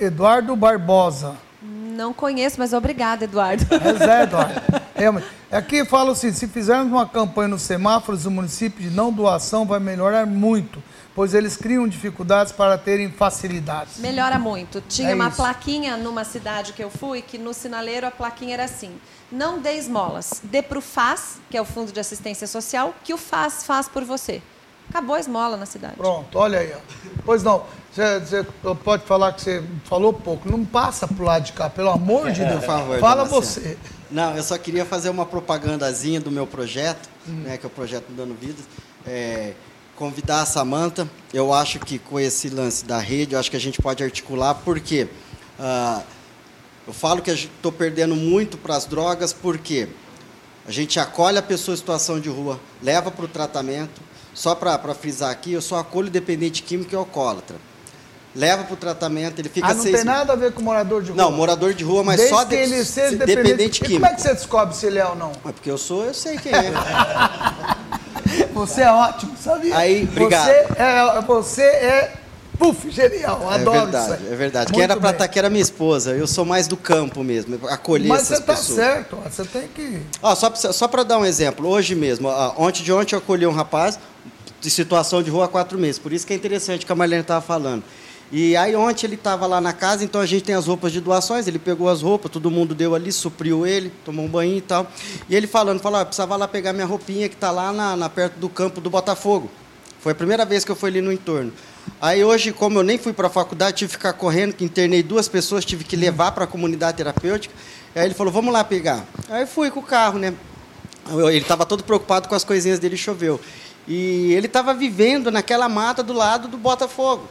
Eduardo 0.00 0.54
Barbosa. 0.56 1.34
Não 1.62 2.12
conheço, 2.12 2.56
mas 2.58 2.72
obrigada, 2.72 3.24
Eduardo. 3.24 3.64
É 3.70 3.94
Zé, 3.94 4.22
Eduardo. 4.24 4.60
É, 4.94 5.56
aqui 5.56 5.84
falo 5.84 6.10
assim: 6.10 6.32
se 6.32 6.46
fizermos 6.48 6.92
uma 6.92 7.06
campanha 7.06 7.48
nos 7.48 7.62
semáforos 7.62 8.24
do 8.24 8.30
município 8.30 8.82
de 8.82 8.94
não 8.94 9.12
doação, 9.12 9.64
vai 9.64 9.78
melhorar 9.78 10.26
muito, 10.26 10.82
pois 11.16 11.32
eles 11.32 11.56
criam 11.56 11.88
dificuldades 11.88 12.52
para 12.52 12.76
terem 12.76 13.10
facilidades. 13.10 13.96
Melhora 13.96 14.38
muito. 14.38 14.82
Tinha 14.82 15.10
é 15.10 15.14
uma 15.14 15.28
isso. 15.28 15.38
plaquinha 15.38 15.96
numa 15.96 16.24
cidade 16.24 16.74
que 16.74 16.84
eu 16.84 16.90
fui, 16.90 17.22
que 17.22 17.38
no 17.38 17.54
sinaleiro 17.54 18.06
a 18.06 18.10
plaquinha 18.10 18.52
era 18.52 18.64
assim: 18.64 18.92
não 19.32 19.58
dê 19.58 19.72
esmolas, 19.72 20.42
dê 20.44 20.60
para 20.60 20.78
o 20.78 20.82
FAS, 20.82 21.38
que 21.50 21.56
é 21.56 21.60
o 21.60 21.64
Fundo 21.64 21.90
de 21.90 21.98
Assistência 21.98 22.46
Social, 22.46 22.94
que 23.02 23.14
o 23.14 23.16
FAS 23.16 23.64
faz 23.64 23.88
por 23.88 24.04
você. 24.04 24.42
Acabou 24.90 25.16
a 25.16 25.20
esmola 25.20 25.56
na 25.56 25.66
cidade. 25.66 25.96
Pronto, 25.96 26.38
olha 26.38 26.60
aí. 26.60 26.72
Pois 27.24 27.42
não, 27.42 27.64
você, 27.90 28.20
você 28.20 28.46
pode 28.84 29.04
falar 29.04 29.32
que 29.32 29.40
você 29.40 29.64
falou 29.84 30.12
pouco. 30.12 30.48
Não 30.48 30.64
passa 30.64 31.08
para 31.08 31.22
o 31.22 31.26
lado 31.26 31.44
de 31.44 31.52
cá, 31.54 31.70
pelo 31.70 31.90
amor 31.90 32.30
de 32.30 32.44
Deus. 32.44 32.60
Por 32.60 32.66
favor, 32.66 33.00
Fala 33.00 33.24
você. 33.24 33.76
Não, 34.10 34.36
eu 34.36 34.42
só 34.44 34.56
queria 34.56 34.84
fazer 34.84 35.08
uma 35.08 35.26
propagandazinha 35.26 36.20
do 36.20 36.30
meu 36.30 36.46
projeto, 36.46 37.08
hum. 37.26 37.42
né, 37.42 37.56
que 37.56 37.64
é 37.64 37.68
o 37.68 37.70
projeto 37.70 38.04
Dando 38.10 38.34
Vidas. 38.34 38.64
É, 39.04 39.54
convidar 39.96 40.42
a 40.42 40.46
Samanta. 40.46 41.08
Eu 41.32 41.52
acho 41.52 41.80
que 41.80 41.98
com 41.98 42.20
esse 42.20 42.48
lance 42.48 42.84
da 42.84 42.98
rede, 42.98 43.34
eu 43.34 43.40
acho 43.40 43.50
que 43.50 43.56
a 43.56 43.60
gente 43.60 43.80
pode 43.80 44.04
articular, 44.04 44.54
porque 44.54 45.08
uh, 45.58 46.02
eu 46.86 46.92
falo 46.92 47.22
que 47.22 47.30
estou 47.30 47.72
perdendo 47.72 48.14
muito 48.14 48.56
para 48.56 48.76
as 48.76 48.84
drogas, 48.84 49.32
porque 49.32 49.88
a 50.68 50.70
gente 50.70 51.00
acolhe 51.00 51.38
a 51.38 51.42
pessoa 51.42 51.74
em 51.74 51.78
situação 51.78 52.20
de 52.20 52.28
rua, 52.28 52.60
leva 52.82 53.10
para 53.10 53.24
o 53.24 53.28
tratamento. 53.28 54.06
Só 54.34 54.54
para 54.54 54.94
frisar 54.94 55.30
aqui, 55.30 55.54
eu 55.54 55.62
só 55.62 55.78
acolho 55.78 56.10
dependente 56.10 56.62
químico 56.62 56.92
e 56.92 56.96
alcoólatra. 56.96 57.56
Leva 58.34 58.64
para 58.64 58.74
o 58.74 58.76
tratamento, 58.76 59.38
ele 59.38 59.48
fica 59.48 59.68
ah, 59.68 59.72
não 59.72 59.82
seis... 59.82 59.96
tem 59.96 60.04
nada 60.04 60.34
a 60.34 60.36
ver 60.36 60.52
com 60.52 60.60
morador 60.60 61.02
de 61.02 61.10
rua? 61.10 61.22
Não, 61.22 61.32
morador 61.32 61.72
de 61.72 61.82
rua, 61.82 62.04
mas 62.04 62.18
Desde 62.18 62.34
só 62.34 62.44
de... 62.44 62.54
ele 62.54 62.84
dependente, 62.84 63.24
dependente 63.24 63.80
químico. 63.80 63.94
E 63.94 63.98
como 63.98 64.06
é 64.12 64.14
que 64.14 64.20
você 64.20 64.34
descobre 64.34 64.76
se 64.76 64.84
ele 64.84 64.98
é 64.98 65.06
ou 65.06 65.16
não? 65.16 65.32
É 65.32 65.52
porque 65.52 65.70
eu 65.70 65.78
sou, 65.78 66.04
eu 66.04 66.12
sei 66.12 66.36
quem 66.36 66.52
é. 66.52 66.70
você 68.52 68.82
é 68.82 68.90
ótimo, 68.90 69.36
sabia? 69.36 69.76
Aí, 69.76 70.04
obrigado. 70.04 70.46
Você 70.46 70.52
é, 70.76 71.22
você 71.22 71.62
é 71.62 72.12
Puf, 72.58 72.90
genial, 72.90 73.42
é 73.50 73.54
adoro 73.56 73.76
é 73.76 73.80
verdade, 73.82 74.12
isso. 74.22 74.32
É 74.32 74.36
verdade, 74.36 74.72
Quem 74.72 74.82
era 74.82 74.96
para 74.96 75.10
estar 75.10 75.24
aqui 75.24 75.38
era 75.38 75.50
minha 75.50 75.62
esposa. 75.62 76.12
Eu 76.12 76.26
sou 76.26 76.44
mais 76.44 76.66
do 76.66 76.76
campo 76.76 77.22
mesmo, 77.22 77.58
acolher 77.68 78.08
Mas 78.08 78.22
essas 78.30 78.40
pessoas. 78.40 78.58
Mas 78.58 78.66
você 78.66 78.74
tá 78.74 78.94
certo, 78.94 79.16
você 79.16 79.44
tem 79.44 79.68
que... 79.68 80.00
Ó, 80.22 80.34
só 80.34 80.54
só 80.54 80.88
para 80.88 81.02
dar 81.02 81.18
um 81.18 81.24
exemplo, 81.24 81.68
hoje 81.68 81.94
mesmo, 81.94 82.28
ontem 82.56 82.82
de 82.82 82.92
ontem 82.92 83.14
eu 83.14 83.18
acolhi 83.18 83.46
um 83.46 83.52
rapaz 83.52 83.98
de 84.60 84.70
situação 84.70 85.22
de 85.22 85.30
rua 85.30 85.44
há 85.44 85.48
quatro 85.48 85.78
meses. 85.78 85.98
Por 85.98 86.12
isso 86.12 86.26
que 86.26 86.32
é 86.32 86.36
interessante 86.36 86.84
o 86.84 86.86
que 86.86 86.92
a 86.92 86.96
Marlene 86.96 87.22
estava 87.22 87.42
falando. 87.42 87.84
E 88.32 88.56
aí 88.56 88.74
ontem 88.74 89.06
ele 89.06 89.14
estava 89.14 89.46
lá 89.46 89.60
na 89.60 89.72
casa, 89.72 90.04
então 90.04 90.20
a 90.20 90.26
gente 90.26 90.42
tem 90.42 90.54
as 90.54 90.66
roupas 90.66 90.90
de 90.90 91.00
doações, 91.00 91.46
ele 91.46 91.60
pegou 91.60 91.88
as 91.88 92.02
roupas, 92.02 92.30
todo 92.30 92.50
mundo 92.50 92.74
deu 92.74 92.94
ali, 92.94 93.12
supriu 93.12 93.64
ele, 93.64 93.92
tomou 94.04 94.24
um 94.24 94.28
banho 94.28 94.56
e 94.56 94.60
tal. 94.60 94.90
E 95.28 95.36
ele 95.36 95.46
falando, 95.46 95.80
falou, 95.80 96.00
ah, 96.00 96.04
precisava 96.04 96.34
lá 96.36 96.48
pegar 96.48 96.72
minha 96.72 96.86
roupinha 96.86 97.28
que 97.28 97.36
está 97.36 97.52
lá 97.52 97.72
na, 97.72 97.96
na, 97.96 98.08
perto 98.08 98.36
do 98.38 98.48
campo 98.48 98.80
do 98.80 98.90
Botafogo. 98.90 99.48
Foi 100.00 100.10
a 100.10 100.14
primeira 100.14 100.44
vez 100.44 100.64
que 100.64 100.72
eu 100.72 100.76
fui 100.76 100.90
ali 100.90 101.00
no 101.00 101.12
entorno. 101.12 101.52
Aí 102.00 102.24
hoje, 102.24 102.52
como 102.52 102.80
eu 102.80 102.82
nem 102.82 102.98
fui 102.98 103.12
para 103.12 103.28
a 103.28 103.30
faculdade, 103.30 103.76
tive 103.76 103.90
que 103.90 103.96
ficar 103.96 104.12
correndo, 104.12 104.54
que 104.54 104.64
internei 104.64 105.04
duas 105.04 105.28
pessoas, 105.28 105.64
tive 105.64 105.84
que 105.84 105.94
levar 105.94 106.32
para 106.32 106.44
a 106.44 106.46
comunidade 106.48 106.96
terapêutica. 106.96 107.54
Aí 107.94 108.04
ele 108.04 108.14
falou, 108.14 108.32
vamos 108.32 108.52
lá 108.52 108.64
pegar. 108.64 109.04
Aí 109.30 109.46
fui 109.46 109.70
com 109.70 109.80
o 109.80 109.82
carro, 109.82 110.18
né? 110.18 110.34
Ele 111.08 111.38
estava 111.38 111.64
todo 111.64 111.84
preocupado 111.84 112.28
com 112.28 112.34
as 112.34 112.42
coisinhas 112.42 112.80
dele, 112.80 112.96
choveu. 112.96 113.40
E 113.86 114.32
ele 114.34 114.46
estava 114.46 114.74
vivendo 114.74 115.30
naquela 115.30 115.68
mata 115.68 116.02
do 116.02 116.12
lado 116.12 116.48
do 116.48 116.58
Botafogo. 116.58 117.28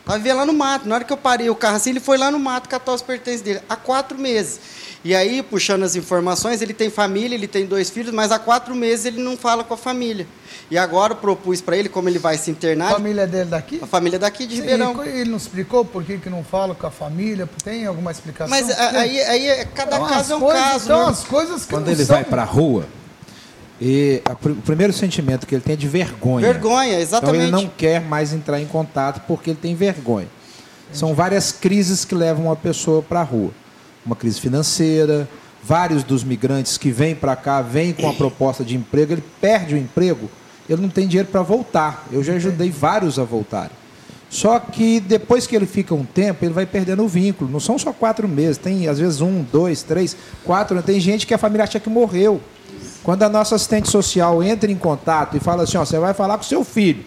Estava 0.00 0.18
vivendo 0.18 0.38
lá 0.38 0.46
no 0.46 0.52
mato. 0.52 0.88
Na 0.88 0.96
hora 0.96 1.04
que 1.04 1.12
eu 1.12 1.16
parei 1.16 1.48
o 1.50 1.54
carro 1.54 1.76
assim, 1.76 1.90
ele 1.90 2.00
foi 2.00 2.18
lá 2.18 2.30
no 2.30 2.38
mato 2.38 2.68
catar 2.68 2.92
os 2.92 3.02
pertences 3.02 3.42
dele. 3.42 3.60
Há 3.68 3.76
quatro 3.76 4.18
meses. 4.18 4.60
E 5.02 5.14
aí, 5.14 5.42
puxando 5.42 5.82
as 5.82 5.96
informações, 5.96 6.60
ele 6.60 6.74
tem 6.74 6.90
família, 6.90 7.34
ele 7.34 7.48
tem 7.48 7.64
dois 7.64 7.88
filhos, 7.88 8.12
mas 8.12 8.30
há 8.30 8.38
quatro 8.38 8.74
meses 8.74 9.06
ele 9.06 9.22
não 9.22 9.34
fala 9.34 9.64
com 9.64 9.72
a 9.72 9.76
família. 9.76 10.26
E 10.70 10.76
agora 10.76 11.14
eu 11.14 11.16
propus 11.16 11.60
para 11.60 11.76
ele, 11.76 11.88
como 11.88 12.08
ele 12.08 12.18
vai 12.18 12.36
se 12.36 12.50
internar. 12.50 12.90
A 12.90 12.94
família 12.94 13.26
dele 13.26 13.48
daqui? 13.48 13.80
A 13.82 13.86
família 13.86 14.18
daqui 14.18 14.46
de 14.46 14.56
Ribeirão. 14.56 15.02
Ele 15.04 15.30
não 15.30 15.38
explicou 15.38 15.86
por 15.86 16.04
que, 16.04 16.18
que 16.18 16.28
não 16.28 16.44
fala 16.44 16.74
com 16.74 16.86
a 16.86 16.90
família? 16.90 17.48
Tem 17.64 17.86
alguma 17.86 18.10
explicação? 18.10 18.50
Mas 18.50 18.70
aí, 18.70 19.20
aí 19.22 19.48
é, 19.48 19.64
cada 19.64 19.96
então, 19.96 20.08
caso 20.08 20.32
é 20.32 20.36
um 20.36 20.40
coisas, 20.40 20.60
caso. 20.60 20.84
Então, 20.84 21.04
né? 21.04 21.10
as 21.10 21.24
coisas 21.24 21.64
que 21.64 21.70
Quando 21.70 21.88
ele 21.88 22.04
são... 22.04 22.16
vai 22.16 22.24
para 22.24 22.42
a 22.42 22.44
rua, 22.44 22.86
e 23.80 24.20
a, 24.24 24.32
o 24.32 24.56
primeiro 24.56 24.92
sentimento 24.92 25.46
que 25.46 25.54
ele 25.54 25.62
tem 25.62 25.72
é 25.72 25.76
de 25.76 25.88
vergonha. 25.88 26.46
Vergonha, 26.46 27.00
exatamente. 27.00 27.36
Então 27.36 27.58
ele 27.58 27.64
não 27.64 27.68
quer 27.68 28.00
mais 28.00 28.32
entrar 28.32 28.60
em 28.60 28.66
contato 28.66 29.22
porque 29.26 29.50
ele 29.50 29.58
tem 29.60 29.74
vergonha. 29.74 30.28
São 30.92 31.14
várias 31.14 31.52
crises 31.52 32.04
que 32.04 32.14
levam 32.14 32.46
uma 32.46 32.56
pessoa 32.56 33.00
para 33.00 33.20
a 33.20 33.24
rua 33.24 33.52
uma 34.04 34.16
crise 34.16 34.40
financeira, 34.40 35.28
vários 35.62 36.02
dos 36.02 36.24
migrantes 36.24 36.78
que 36.78 36.90
vêm 36.90 37.14
para 37.14 37.36
cá 37.36 37.60
vêm 37.60 37.92
com 37.92 38.08
a 38.08 38.14
proposta 38.14 38.64
de 38.64 38.76
emprego, 38.76 39.12
ele 39.12 39.24
perde 39.40 39.74
o 39.74 39.78
emprego, 39.78 40.30
ele 40.68 40.80
não 40.80 40.88
tem 40.88 41.06
dinheiro 41.06 41.28
para 41.28 41.42
voltar. 41.42 42.06
Eu 42.10 42.22
já 42.22 42.34
ajudei 42.34 42.70
vários 42.70 43.18
a 43.18 43.24
voltarem. 43.24 43.78
Só 44.28 44.60
que 44.60 45.00
depois 45.00 45.46
que 45.46 45.56
ele 45.56 45.66
fica 45.66 45.92
um 45.92 46.04
tempo, 46.04 46.44
ele 46.44 46.54
vai 46.54 46.64
perdendo 46.64 47.02
o 47.02 47.08
vínculo. 47.08 47.50
Não 47.50 47.58
são 47.58 47.76
só 47.76 47.92
quatro 47.92 48.28
meses, 48.28 48.58
tem 48.58 48.86
às 48.86 49.00
vezes 49.00 49.20
um, 49.20 49.42
dois, 49.42 49.82
três, 49.82 50.16
quatro. 50.44 50.80
Tem 50.82 51.00
gente 51.00 51.26
que 51.26 51.34
a 51.34 51.38
família 51.38 51.64
acha 51.64 51.80
que 51.80 51.90
morreu. 51.90 52.40
Quando 53.02 53.22
a 53.22 53.28
nossa 53.28 53.54
assistente 53.54 53.90
social 53.90 54.42
entra 54.42 54.70
em 54.70 54.76
contato 54.76 55.36
e 55.36 55.40
fala 55.40 55.64
assim: 55.64 55.78
ó, 55.78 55.84
você 55.84 55.98
vai 55.98 56.14
falar 56.14 56.36
com 56.36 56.44
seu 56.44 56.64
filho, 56.64 57.04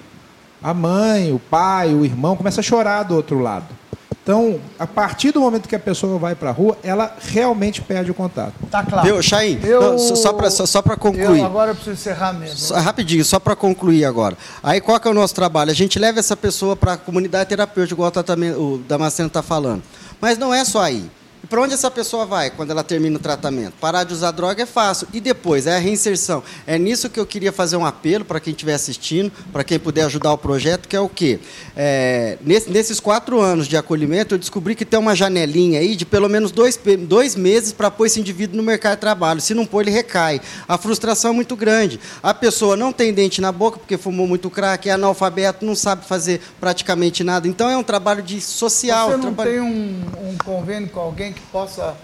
a 0.61 0.73
mãe, 0.73 1.31
o 1.31 1.39
pai, 1.39 1.93
o 1.93 2.05
irmão 2.05 2.35
começa 2.35 2.61
a 2.61 2.63
chorar 2.63 3.03
do 3.03 3.15
outro 3.15 3.39
lado. 3.39 3.83
Então, 4.23 4.57
a 4.79 4.87
partir 4.87 5.31
do 5.31 5.41
momento 5.41 5.67
que 5.67 5.75
a 5.75 5.79
pessoa 5.79 6.17
vai 6.17 6.33
para 6.33 6.49
a 6.49 6.53
rua, 6.53 6.77
ela 6.81 7.13
realmente 7.19 7.81
perde 7.81 8.09
o 8.09 8.13
contato. 8.13 8.53
Tá 8.71 8.81
claro. 8.81 9.05
Viu, 9.05 9.21
Chain? 9.21 9.59
Eu... 9.61 9.99
Só 9.99 10.31
para 10.31 10.49
só, 10.49 10.65
só 10.65 10.81
concluir. 10.81 11.39
Eu 11.39 11.45
agora 11.45 11.71
eu 11.71 11.75
preciso 11.75 11.95
encerrar 11.97 12.31
mesmo. 12.31 12.55
Só, 12.55 12.75
rapidinho, 12.79 13.25
só 13.25 13.37
para 13.37 13.53
concluir 13.53 14.05
agora. 14.05 14.37
Aí 14.63 14.79
qual 14.79 14.97
que 14.97 15.09
é 15.09 15.11
o 15.11 15.13
nosso 15.13 15.35
trabalho? 15.35 15.71
A 15.71 15.73
gente 15.73 15.99
leva 15.99 16.19
essa 16.19 16.37
pessoa 16.37 16.73
para 16.73 16.93
a 16.93 16.97
comunidade 16.97 17.49
terapêutica, 17.49 17.93
igual 17.93 18.13
o, 18.15 18.75
o 18.75 18.77
Damasceno 18.77 19.27
está 19.27 19.43
falando. 19.43 19.83
Mas 20.21 20.37
não 20.37 20.53
é 20.53 20.63
só 20.63 20.81
aí. 20.81 21.11
Para 21.53 21.61
onde 21.61 21.75
essa 21.75 21.91
pessoa 21.91 22.25
vai 22.25 22.49
quando 22.49 22.71
ela 22.71 22.83
termina 22.83 23.15
o 23.15 23.19
tratamento? 23.19 23.73
Parar 23.79 24.05
de 24.05 24.11
usar 24.11 24.31
droga 24.31 24.63
é 24.63 24.65
fácil. 24.65 25.07
E 25.13 25.21
depois, 25.21 25.67
é 25.67 25.75
a 25.75 25.77
reinserção. 25.77 26.41
É 26.65 26.79
nisso 26.79 27.11
que 27.11 27.19
eu 27.19 27.27
queria 27.27 27.51
fazer 27.51 27.77
um 27.77 27.85
apelo 27.85 28.25
para 28.25 28.39
quem 28.39 28.49
estiver 28.49 28.73
assistindo, 28.73 29.31
para 29.51 29.63
quem 29.63 29.77
puder 29.77 30.05
ajudar 30.05 30.33
o 30.33 30.37
projeto, 30.39 30.87
que 30.87 30.95
é 30.95 30.99
o 30.99 31.07
quê? 31.07 31.39
É, 31.77 32.39
nesses 32.43 32.99
quatro 32.99 33.39
anos 33.39 33.67
de 33.67 33.77
acolhimento, 33.77 34.33
eu 34.33 34.39
descobri 34.39 34.73
que 34.73 34.83
tem 34.83 34.99
uma 34.99 35.15
janelinha 35.15 35.79
aí 35.79 35.95
de 35.95 36.07
pelo 36.07 36.27
menos 36.27 36.49
dois, 36.49 36.79
dois 37.07 37.35
meses 37.35 37.71
para 37.71 37.91
pôr 37.91 38.07
esse 38.07 38.19
indivíduo 38.19 38.57
no 38.57 38.63
mercado 38.63 38.95
de 38.95 39.01
trabalho. 39.01 39.39
Se 39.39 39.53
não 39.53 39.67
pôr, 39.67 39.81
ele 39.81 39.91
recai. 39.91 40.41
A 40.67 40.75
frustração 40.75 41.29
é 41.29 41.33
muito 41.35 41.55
grande. 41.55 41.99
A 42.23 42.33
pessoa 42.33 42.75
não 42.75 42.91
tem 42.91 43.13
dente 43.13 43.39
na 43.39 43.51
boca 43.51 43.77
porque 43.77 43.95
fumou 43.95 44.25
muito 44.25 44.49
crack, 44.49 44.89
é 44.89 44.93
analfabeto, 44.93 45.63
não 45.63 45.75
sabe 45.75 46.03
fazer 46.07 46.41
praticamente 46.59 47.23
nada. 47.23 47.47
Então 47.47 47.69
é 47.69 47.77
um 47.77 47.83
trabalho 47.83 48.23
de 48.23 48.41
social. 48.41 49.11
Você 49.11 49.17
não 49.17 49.21
trabalho... 49.21 49.51
tem 49.51 49.61
um, 49.61 50.31
um, 50.31 50.37
convênio 50.43 50.89
com 50.89 50.99
alguém 50.99 51.31
que 51.31 51.42
possa 51.51 51.95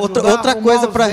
outra, 0.00 0.26
outra 0.26 0.54
coisa 0.54 0.88
para 0.88 1.08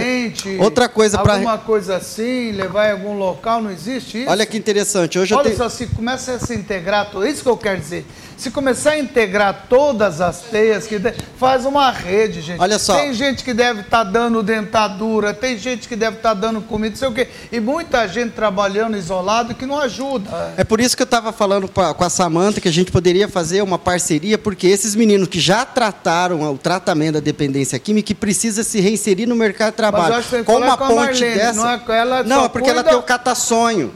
outra 0.60 0.90
coisa 0.90 1.18
para 1.18 1.34
alguma 1.34 1.58
coisa 1.58 1.98
assim, 1.98 2.52
levar 2.52 2.90
em 2.90 2.92
algum 2.92 3.18
local, 3.18 3.62
não 3.62 3.72
existe 3.72 4.22
isso? 4.22 4.30
Olha 4.30 4.46
que 4.46 4.58
interessante. 4.58 5.18
Hoje 5.18 5.34
Olha 5.34 5.42
eu 5.42 5.44
tenho... 5.46 5.58
só, 5.58 5.70
se 5.70 5.88
começa 5.88 6.34
a 6.34 6.40
se 6.40 6.54
integrar, 6.54 7.10
isso 7.28 7.44
que 7.44 7.50
eu 7.50 7.58
quero 7.58 7.80
dizer. 7.80 8.06
Se 8.38 8.52
começar 8.52 8.92
a 8.92 9.00
integrar 9.00 9.66
todas 9.70 10.22
as 10.22 10.42
teias, 10.42 10.86
que 10.86 11.00
faz 11.38 11.66
uma 11.66 11.90
rede, 11.92 12.42
gente. 12.42 12.60
Olha 12.60 12.78
só. 12.78 12.96
Tem 12.98 13.14
gente 13.14 13.44
que 13.44 13.54
deve 13.54 13.82
estar 13.82 14.04
tá 14.04 14.12
dando 14.12 14.44
dentadura, 14.44 15.34
tem 15.34 15.58
gente 15.58 15.88
que 15.88 15.96
deve 15.96 16.18
estar 16.18 16.30
tá 16.30 16.42
dando 16.42 16.62
comida, 16.62 16.92
não 16.92 16.98
sei 16.98 17.08
o 17.08 17.14
quê. 17.14 17.28
E 17.52 17.60
muita 17.60 18.08
gente 18.08 18.34
trabalhando 18.34 18.98
isolado 18.98 19.56
que 19.56 19.66
não 19.66 19.80
ajuda. 19.80 20.54
É 20.58 20.64
por 20.64 20.80
isso 20.80 20.96
que 20.96 21.02
eu 21.02 21.06
estava 21.06 21.32
falando 21.32 21.68
com 21.68 22.04
a 22.04 22.10
Samanta 22.10 22.60
que 22.60 22.68
a 22.68 22.74
gente 22.74 22.92
poderia 22.92 23.28
fazer 23.28 23.62
uma 23.62 23.80
parceria, 23.80 24.38
porque 24.38 24.68
esses 24.68 24.96
meninos 24.96 25.28
que 25.28 25.40
já 25.40 25.66
trataram 25.66 26.42
o 26.52 26.58
tratamento 26.58 27.16
da 27.16 27.20
dependência 27.20 27.80
química, 27.80 28.08
que 28.08 28.16
precisa 28.16 28.64
se 28.64 28.80
reinserir 28.80 29.28
no 29.28 29.36
mercado 29.36 29.72
de 29.72 29.78
trabalho. 29.78 30.24
com 30.46 30.58
uma 30.58 30.78
com 30.78 30.88
ponte 30.88 31.22
Marlene, 31.22 31.36
dessa. 31.36 31.54
Não, 31.54 31.70
é, 31.70 32.00
ela 32.00 32.24
não 32.24 32.46
é 32.46 32.50
porque 32.50 32.70
cuida... 32.70 32.82
ela 32.82 32.84
tem 32.90 32.98
o 32.98 33.04
cata-sonho. 33.04 33.94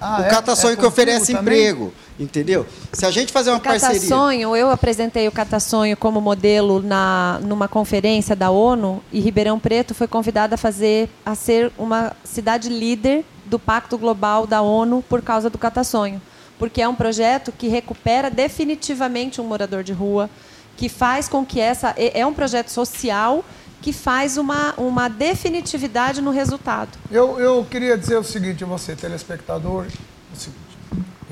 Ah, 0.00 0.20
o 0.20 0.24
é? 0.24 0.28
cata-sonho 0.28 0.74
é 0.74 0.76
que 0.76 0.86
oferece 0.86 1.32
também? 1.32 1.40
emprego. 1.40 1.92
Entendeu? 2.20 2.66
Se 2.92 3.06
a 3.06 3.10
gente 3.10 3.32
fazer 3.32 3.48
uma 3.48 3.56
o 3.56 3.62
parceria. 3.62 4.00
Sonho, 4.00 4.54
eu 4.54 4.70
apresentei 4.70 5.26
o 5.26 5.32
Catasonho 5.32 5.96
como 5.96 6.20
modelo 6.20 6.82
na 6.82 7.40
numa 7.42 7.66
conferência 7.66 8.36
da 8.36 8.50
ONU 8.50 9.02
e 9.10 9.20
Ribeirão 9.20 9.58
Preto 9.58 9.94
foi 9.94 10.06
convidada 10.06 10.56
a 10.56 10.58
fazer 10.58 11.08
a 11.24 11.34
ser 11.34 11.72
uma 11.78 12.14
cidade 12.22 12.68
líder 12.68 13.24
do 13.46 13.58
Pacto 13.58 13.96
Global 13.96 14.46
da 14.46 14.60
ONU 14.60 15.02
por 15.08 15.22
causa 15.22 15.48
do 15.48 15.56
Catasonho, 15.56 16.20
porque 16.58 16.82
é 16.82 16.88
um 16.88 16.94
projeto 16.94 17.50
que 17.52 17.68
recupera 17.68 18.30
definitivamente 18.30 19.40
um 19.40 19.44
morador 19.44 19.82
de 19.82 19.94
rua, 19.94 20.28
que 20.76 20.90
faz 20.90 21.26
com 21.26 21.44
que 21.44 21.58
essa 21.58 21.94
é, 21.96 22.20
é 22.20 22.26
um 22.26 22.34
projeto 22.34 22.68
social 22.68 23.42
que 23.80 23.94
faz 23.94 24.36
uma, 24.36 24.74
uma 24.76 25.08
definitividade 25.08 26.20
no 26.20 26.30
resultado. 26.30 26.98
Eu, 27.10 27.40
eu 27.40 27.66
queria 27.68 27.96
dizer 27.96 28.18
o 28.18 28.24
seguinte 28.24 28.62
a 28.62 28.66
você, 28.66 28.94
telespectador, 28.94 29.86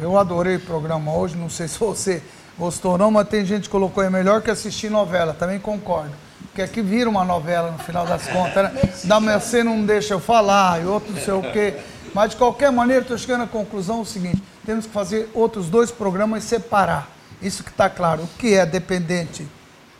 eu 0.01 0.17
adorei 0.17 0.57
o 0.57 0.61
programa 0.61 1.15
hoje, 1.15 1.37
não 1.37 1.51
sei 1.51 1.67
se 1.69 1.79
você 1.79 2.23
gostou 2.59 2.93
ou 2.93 2.99
não, 2.99 3.11
mas 3.11 3.29
tem 3.29 3.45
gente 3.45 3.65
que 3.65 3.69
colocou 3.69 4.03
é 4.03 4.11
melhor 4.11 4.43
que 4.43 4.51
assistir 4.51 4.91
novela, 4.91 5.33
também 5.33 5.59
concordo. 5.59 6.13
Porque 6.43 6.63
aqui 6.63 6.83
vira 6.83 7.09
uma 7.09 7.25
novela 7.25 7.71
no 7.71 7.79
final 7.79 8.05
das 8.07 8.27
contas, 8.27 8.73
né? 8.73 8.93
Da 9.05 9.19
você 9.19 9.63
não 9.63 9.85
deixa 9.85 10.15
eu 10.15 10.21
falar, 10.21 10.83
e 10.83 10.87
outro 10.87 11.13
não 11.13 11.21
sei 11.21 11.35
o 11.35 11.43
quê. 11.53 11.75
Mas 12.15 12.31
de 12.31 12.37
qualquer 12.37 12.73
maneira, 12.73 13.03
estou 13.03 13.17
chegando 13.17 13.45
à 13.45 13.47
conclusão 13.47 14.01
o 14.01 14.05
seguinte: 14.05 14.43
temos 14.67 14.87
que 14.87 14.93
fazer 14.93 15.31
outros 15.35 15.69
dois 15.69 15.91
programas 15.91 16.45
e 16.45 16.49
separar. 16.49 17.09
Isso 17.41 17.63
que 17.63 17.71
está 17.71 17.89
claro. 17.89 18.25
O 18.25 18.29
que 18.39 18.55
é 18.55 18.67
dependente 18.67 19.47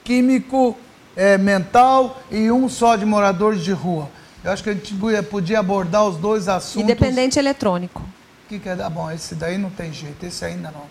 químico, 0.03 0.77
é, 1.15 1.39
mental 1.39 2.21
e 2.31 2.51
um 2.51 2.69
só 2.69 2.97
de 2.97 3.05
moradores 3.05 3.63
de 3.63 3.73
rua. 3.73 4.09
Eu 4.43 4.51
acho 4.51 4.65
que 4.65 4.71
a 4.71 4.73
gente 4.73 4.95
podia 5.31 5.61
abordar 5.61 6.07
os 6.07 6.17
dois 6.17 6.49
assuntos. 6.49 6.83
Independente 6.83 7.39
eletrônico 7.39 8.03
que, 8.49 8.59
que 8.59 8.69
é 8.69 8.75
dar? 8.75 8.89
Bom, 8.89 9.11
esse 9.11 9.35
daí 9.35 9.59
não 9.59 9.69
tem 9.69 9.93
jeito, 9.93 10.25
esse 10.25 10.43
ainda 10.45 10.73
não. 10.73 10.83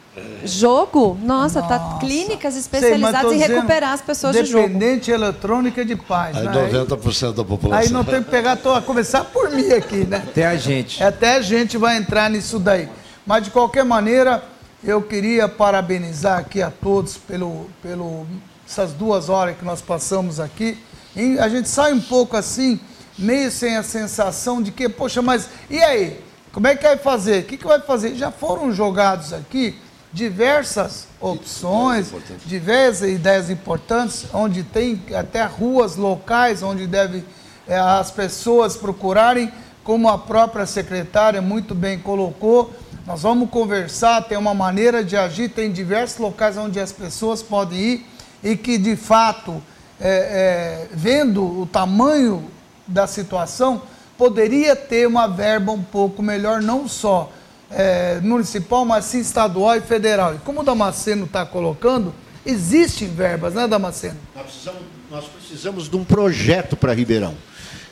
Jogo? 0.45 1.17
Nossa, 1.21 1.61
tá 1.61 1.77
Nossa. 1.77 1.93
tá 1.95 1.99
clínicas 1.99 2.55
especializadas 2.55 3.31
Sei, 3.31 3.37
em 3.37 3.41
recuperar 3.41 3.93
as 3.93 4.01
pessoas 4.01 4.35
de 4.35 4.45
jogo. 4.45 4.67
Dependente 4.67 5.09
eletrônica 5.09 5.83
de 5.83 5.95
paz. 5.95 6.37
Aí 6.37 6.45
né? 6.45 6.85
90% 6.85 7.33
da 7.33 7.43
população. 7.43 7.79
Aí 7.79 7.89
não 7.89 8.03
tem 8.03 8.23
que 8.23 8.29
pegar, 8.29 8.55
tô, 8.57 8.73
a 8.73 8.81
começar 8.81 9.23
por 9.25 9.49
mim 9.49 9.71
aqui, 9.71 10.05
né? 10.05 10.23
Até 10.27 10.45
a 10.45 10.55
gente. 10.55 11.03
Até 11.03 11.35
a 11.35 11.41
gente 11.41 11.77
vai 11.77 11.97
entrar 11.97 12.29
nisso 12.29 12.59
daí. 12.59 12.87
Mas 13.25 13.43
de 13.43 13.49
qualquer 13.49 13.83
maneira, 13.83 14.43
eu 14.83 15.01
queria 15.01 15.49
parabenizar 15.49 16.37
aqui 16.37 16.61
a 16.61 16.69
todos 16.69 17.17
pelo, 17.17 17.67
pelo 17.81 18.27
essas 18.69 18.93
duas 18.93 19.29
horas 19.29 19.57
que 19.57 19.65
nós 19.65 19.81
passamos 19.81 20.39
aqui. 20.39 20.77
E 21.15 21.39
a 21.39 21.49
gente 21.49 21.67
sai 21.67 21.91
um 21.91 22.01
pouco 22.01 22.37
assim, 22.37 22.79
meio 23.17 23.49
sem 23.49 23.75
a 23.75 23.81
sensação 23.81 24.61
de 24.61 24.71
que, 24.71 24.87
poxa, 24.87 25.21
mas 25.23 25.49
e 25.69 25.81
aí? 25.81 26.26
Como 26.57 26.65
é 26.65 26.75
que 26.75 26.81
vai 26.81 26.97
fazer? 26.97 27.43
O 27.43 27.43
que, 27.43 27.55
que 27.55 27.67
vai 27.67 27.79
fazer? 27.79 28.15
Já 28.15 28.31
foram 28.31 28.73
jogados 28.73 29.31
aqui 29.31 29.77
diversas 30.11 31.05
opções, 31.21 32.11
diversas 32.47 33.11
ideias 33.11 33.51
importantes, 33.51 34.25
onde 34.33 34.63
tem 34.63 34.99
até 35.15 35.45
ruas 35.45 35.97
locais 35.97 36.63
onde 36.63 36.87
deve 36.87 37.23
é, 37.67 37.77
as 37.77 38.09
pessoas 38.09 38.75
procurarem, 38.75 39.51
como 39.83 40.09
a 40.09 40.17
própria 40.17 40.65
secretária 40.65 41.43
muito 41.43 41.75
bem 41.75 41.99
colocou. 41.99 42.73
Nós 43.05 43.21
vamos 43.21 43.51
conversar, 43.51 44.23
tem 44.23 44.35
uma 44.35 44.55
maneira 44.55 45.03
de 45.03 45.15
agir, 45.15 45.49
tem 45.49 45.71
diversos 45.71 46.17
locais 46.17 46.57
onde 46.57 46.79
as 46.79 46.91
pessoas 46.91 47.43
podem 47.43 47.79
ir 47.79 48.05
e 48.43 48.57
que, 48.57 48.79
de 48.79 48.95
fato, 48.95 49.61
é, 50.01 50.07
é, 50.09 50.87
vendo 50.91 51.43
o 51.43 51.67
tamanho 51.67 52.49
da 52.87 53.05
situação, 53.05 53.83
poderia 54.17 54.75
ter 54.75 55.07
uma 55.07 55.27
verba 55.27 55.71
um 55.71 55.81
pouco 55.81 56.23
melhor, 56.23 56.61
não 56.61 56.87
só 56.87 57.31
é, 57.69 58.19
municipal, 58.21 58.85
mas 58.85 59.05
sim 59.05 59.19
estadual 59.19 59.75
e 59.75 59.81
federal. 59.81 60.35
E 60.35 60.37
como 60.39 60.61
o 60.61 60.63
Damasceno 60.63 61.25
está 61.25 61.45
colocando, 61.45 62.13
existem 62.45 63.07
verbas, 63.07 63.53
né, 63.53 63.67
Damasceno? 63.67 64.17
Nós 64.35 64.45
precisamos, 64.45 64.81
nós 65.11 65.25
precisamos 65.25 65.89
de 65.89 65.95
um 65.95 66.03
projeto 66.03 66.75
para 66.75 66.93
Ribeirão. 66.93 67.35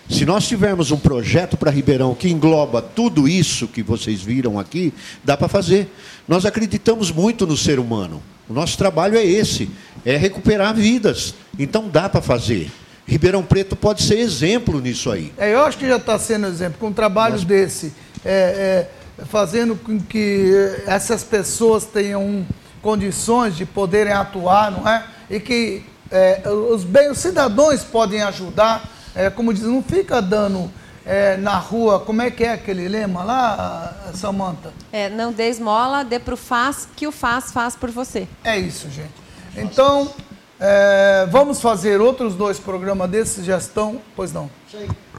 Se 0.10 0.24
nós 0.24 0.48
tivermos 0.48 0.92
um 0.92 0.98
projeto 0.98 1.58
para 1.58 1.72
Ribeirão 1.72 2.14
que 2.14 2.30
engloba 2.30 2.82
tudo 2.82 3.28
isso 3.28 3.68
que 3.68 3.82
vocês 3.82 4.22
viram 4.22 4.60
aqui, 4.60 4.94
dá 5.24 5.36
para 5.36 5.48
fazer. 5.48 5.92
Nós 6.28 6.46
acreditamos 6.46 7.12
muito 7.12 7.48
no 7.48 7.58
ser 7.58 7.80
humano. 7.80 8.22
O 8.48 8.54
nosso 8.54 8.78
trabalho 8.78 9.18
é 9.18 9.26
esse, 9.26 9.70
é 10.06 10.16
recuperar 10.16 10.76
vidas. 10.76 11.34
Então 11.58 11.90
dá 11.90 12.08
para 12.08 12.22
fazer. 12.22 12.70
Ribeirão 13.08 13.44
Preto 13.44 13.76
pode 13.76 14.04
ser 14.04 14.18
exemplo 14.18 14.80
nisso 14.80 15.12
aí. 15.12 15.32
É, 15.38 15.54
eu 15.54 15.64
acho 15.64 15.78
que 15.78 15.88
já 15.88 15.98
está 15.98 16.18
sendo 16.18 16.48
exemplo, 16.48 16.78
com 16.80 16.88
um 16.88 16.94
trabalho 16.94 17.40
desse, 17.40 17.94
é, 18.24 18.90
é, 19.20 19.26
fazendo 19.26 19.76
com 19.76 20.00
que 20.00 20.52
essas 20.88 21.24
pessoas 21.24 21.86
tenham 21.86 22.46
condições 22.82 23.56
de 23.56 23.66
poderem 23.66 24.14
atuar, 24.14 24.72
não 24.72 24.88
é? 24.88 25.06
E 25.30 25.40
que 25.40 25.84
é, 26.12 26.42
os 26.50 26.84
bem, 26.84 27.10
os 27.10 27.18
cidadãos 27.18 27.84
podem 27.84 28.22
ajudar, 28.22 28.90
é, 29.16 29.30
como 29.30 29.54
diz, 29.54 29.64
não 29.64 29.84
fica 29.84 30.22
dando 30.22 30.72
é, 31.06 31.38
na 31.38 31.58
rua, 31.58 32.00
como 32.00 32.22
é 32.22 32.32
que 32.32 32.44
é 32.44 32.54
aquele 32.54 32.88
lema 32.88 33.24
lá, 33.24 34.12
Samanta? 34.14 34.74
É, 34.92 35.10
não 35.10 35.32
dê 35.32 35.50
esmola, 35.50 36.04
dê 36.04 36.20
para 36.20 36.34
o 36.34 36.38
faz, 36.38 36.88
que 36.96 37.06
o 37.06 37.12
faz 37.12 37.52
faz 37.52 37.76
por 37.76 37.92
você. 37.92 38.28
É 38.44 38.58
isso, 38.58 38.90
gente. 38.90 39.14
Então, 39.58 40.12
é, 40.60 41.28
vamos 41.30 41.60
fazer 41.62 42.00
outros 42.00 42.36
dois 42.36 42.60
programas 42.60 43.10
desses, 43.10 43.44
gestão? 43.44 44.02
Pois 44.16 44.32
não. 44.32 44.50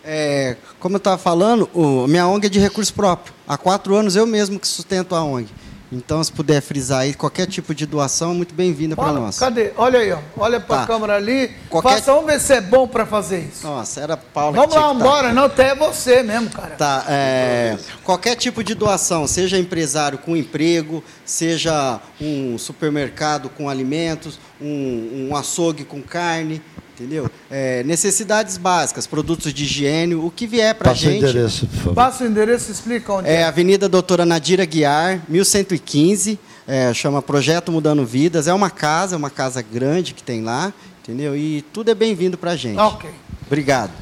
É, 0.02 0.56
como 0.78 0.94
eu 0.94 0.98
estava 0.98 1.18
falando, 1.18 1.68
o, 1.74 2.06
minha 2.06 2.26
ONG 2.28 2.46
é 2.46 2.50
de 2.50 2.58
recurso 2.58 2.94
próprio. 2.94 3.34
Há 3.46 3.58
quatro 3.58 3.94
anos 3.94 4.16
eu 4.16 4.26
mesmo 4.26 4.58
que 4.58 4.66
sustento 4.66 5.14
a 5.14 5.22
ONG. 5.22 5.48
Então, 5.90 6.22
se 6.22 6.32
puder 6.32 6.60
frisar 6.60 7.00
aí, 7.00 7.14
qualquer 7.14 7.46
tipo 7.46 7.74
de 7.74 7.86
doação, 7.86 8.34
muito 8.34 8.54
bem-vinda 8.54 8.96
para 8.96 9.12
nós. 9.12 9.38
Cadê? 9.38 9.72
Olha 9.76 10.00
aí, 10.00 10.12
ó. 10.12 10.18
olha 10.36 10.58
para 10.58 10.76
a 10.76 10.80
tá. 10.80 10.86
câmera 10.86 11.14
ali. 11.16 11.50
Qualquer... 11.70 11.90
Faça, 11.90 12.12
vamos 12.12 12.26
ver 12.26 12.40
se 12.40 12.54
é 12.54 12.60
bom 12.60 12.88
para 12.88 13.06
fazer 13.06 13.40
isso. 13.40 13.64
Nossa, 13.64 14.00
era 14.00 14.16
Paulo 14.16 14.56
Vamos 14.56 14.74
lá, 14.74 14.92
embora. 14.92 15.28
Tá. 15.28 15.34
Não, 15.34 15.44
até 15.44 15.74
você 15.76 16.22
mesmo, 16.24 16.50
cara. 16.50 16.74
Tá, 16.74 17.04
é... 17.08 17.78
Qualquer 18.02 18.34
tipo 18.34 18.64
de 18.64 18.74
doação, 18.74 19.28
seja 19.28 19.58
empresário 19.58 20.18
com 20.18 20.36
emprego, 20.36 21.04
seja 21.24 22.00
um 22.20 22.58
supermercado 22.58 23.48
com 23.48 23.68
alimentos, 23.68 24.40
um, 24.60 25.28
um 25.30 25.36
açougue 25.36 25.84
com 25.84 26.02
carne, 26.02 26.60
entendeu? 26.96 27.30
É, 27.50 27.82
necessidades 27.84 28.56
básicas, 28.56 29.06
produtos 29.06 29.52
de 29.52 29.64
higiene, 29.64 30.14
o 30.14 30.30
que 30.30 30.46
vier 30.46 30.74
para 30.74 30.92
a 30.92 30.94
gente. 30.94 31.20
Passa 31.20 31.26
o 31.26 31.30
endereço, 31.30 31.66
por 31.66 31.76
favor. 31.76 31.94
Passa 31.94 32.24
o 32.24 32.26
endereço, 32.26 32.72
explica 32.72 33.12
onde 33.12 33.28
é. 33.28 33.34
É 33.34 33.44
Avenida 33.44 33.88
Doutora 33.88 34.24
Nadira 34.24 34.64
Guiar, 34.64 35.22
1115, 35.28 36.38
é, 36.66 36.94
chama 36.94 37.20
Projeto 37.20 37.70
Mudando 37.70 38.04
Vidas. 38.04 38.48
É 38.48 38.54
uma 38.54 38.70
casa, 38.70 39.14
é 39.14 39.18
uma 39.18 39.30
casa 39.30 39.60
grande 39.60 40.14
que 40.14 40.22
tem 40.22 40.42
lá, 40.42 40.72
entendeu? 41.02 41.36
E 41.36 41.62
tudo 41.72 41.90
é 41.90 41.94
bem-vindo 41.94 42.38
para 42.38 42.52
a 42.52 42.56
gente. 42.56 42.78
Ok. 42.78 43.10
Obrigado. 43.46 43.92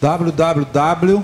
www 0.00 1.22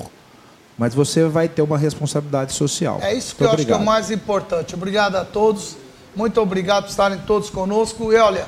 Mas 0.78 0.94
você 0.94 1.26
vai 1.26 1.50
ter 1.50 1.62
uma 1.62 1.78
responsabilidade 1.78 2.54
social. 2.54 3.00
É 3.02 3.14
isso 3.14 3.36
que 3.36 3.42
Muito 3.44 3.52
eu 3.52 3.54
obrigado. 3.54 3.60
acho 3.60 3.66
que 3.66 3.74
é 3.74 3.76
o 3.76 3.86
mais 3.86 4.12
importante. 4.12 4.76
Obrigado 4.76 5.16
a 5.18 5.26
todos. 5.26 5.76
Muito 6.16 6.40
obrigado 6.42 6.84
por 6.84 6.90
estarem 6.90 7.20
todos 7.20 7.50
conosco. 7.50 8.14
E 8.14 8.16
olha, 8.16 8.46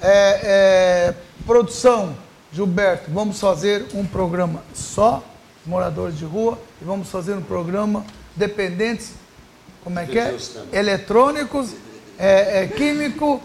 é, 0.00 0.40
é, 0.42 1.14
produção, 1.46 2.14
Gilberto, 2.52 3.10
vamos 3.10 3.38
fazer 3.38 3.86
um 3.94 4.04
programa 4.04 4.62
só, 4.74 5.22
moradores 5.66 6.18
de 6.18 6.24
rua, 6.24 6.58
e 6.80 6.84
vamos 6.84 7.08
fazer 7.08 7.34
um 7.34 7.42
programa 7.42 8.04
dependentes, 8.34 9.12
como 9.82 9.98
é 9.98 10.06
que 10.06 10.18
é? 10.18 10.36
Eletrônicos, 10.72 11.70
é, 12.18 12.62
é 12.62 12.66
químico, 12.66 13.40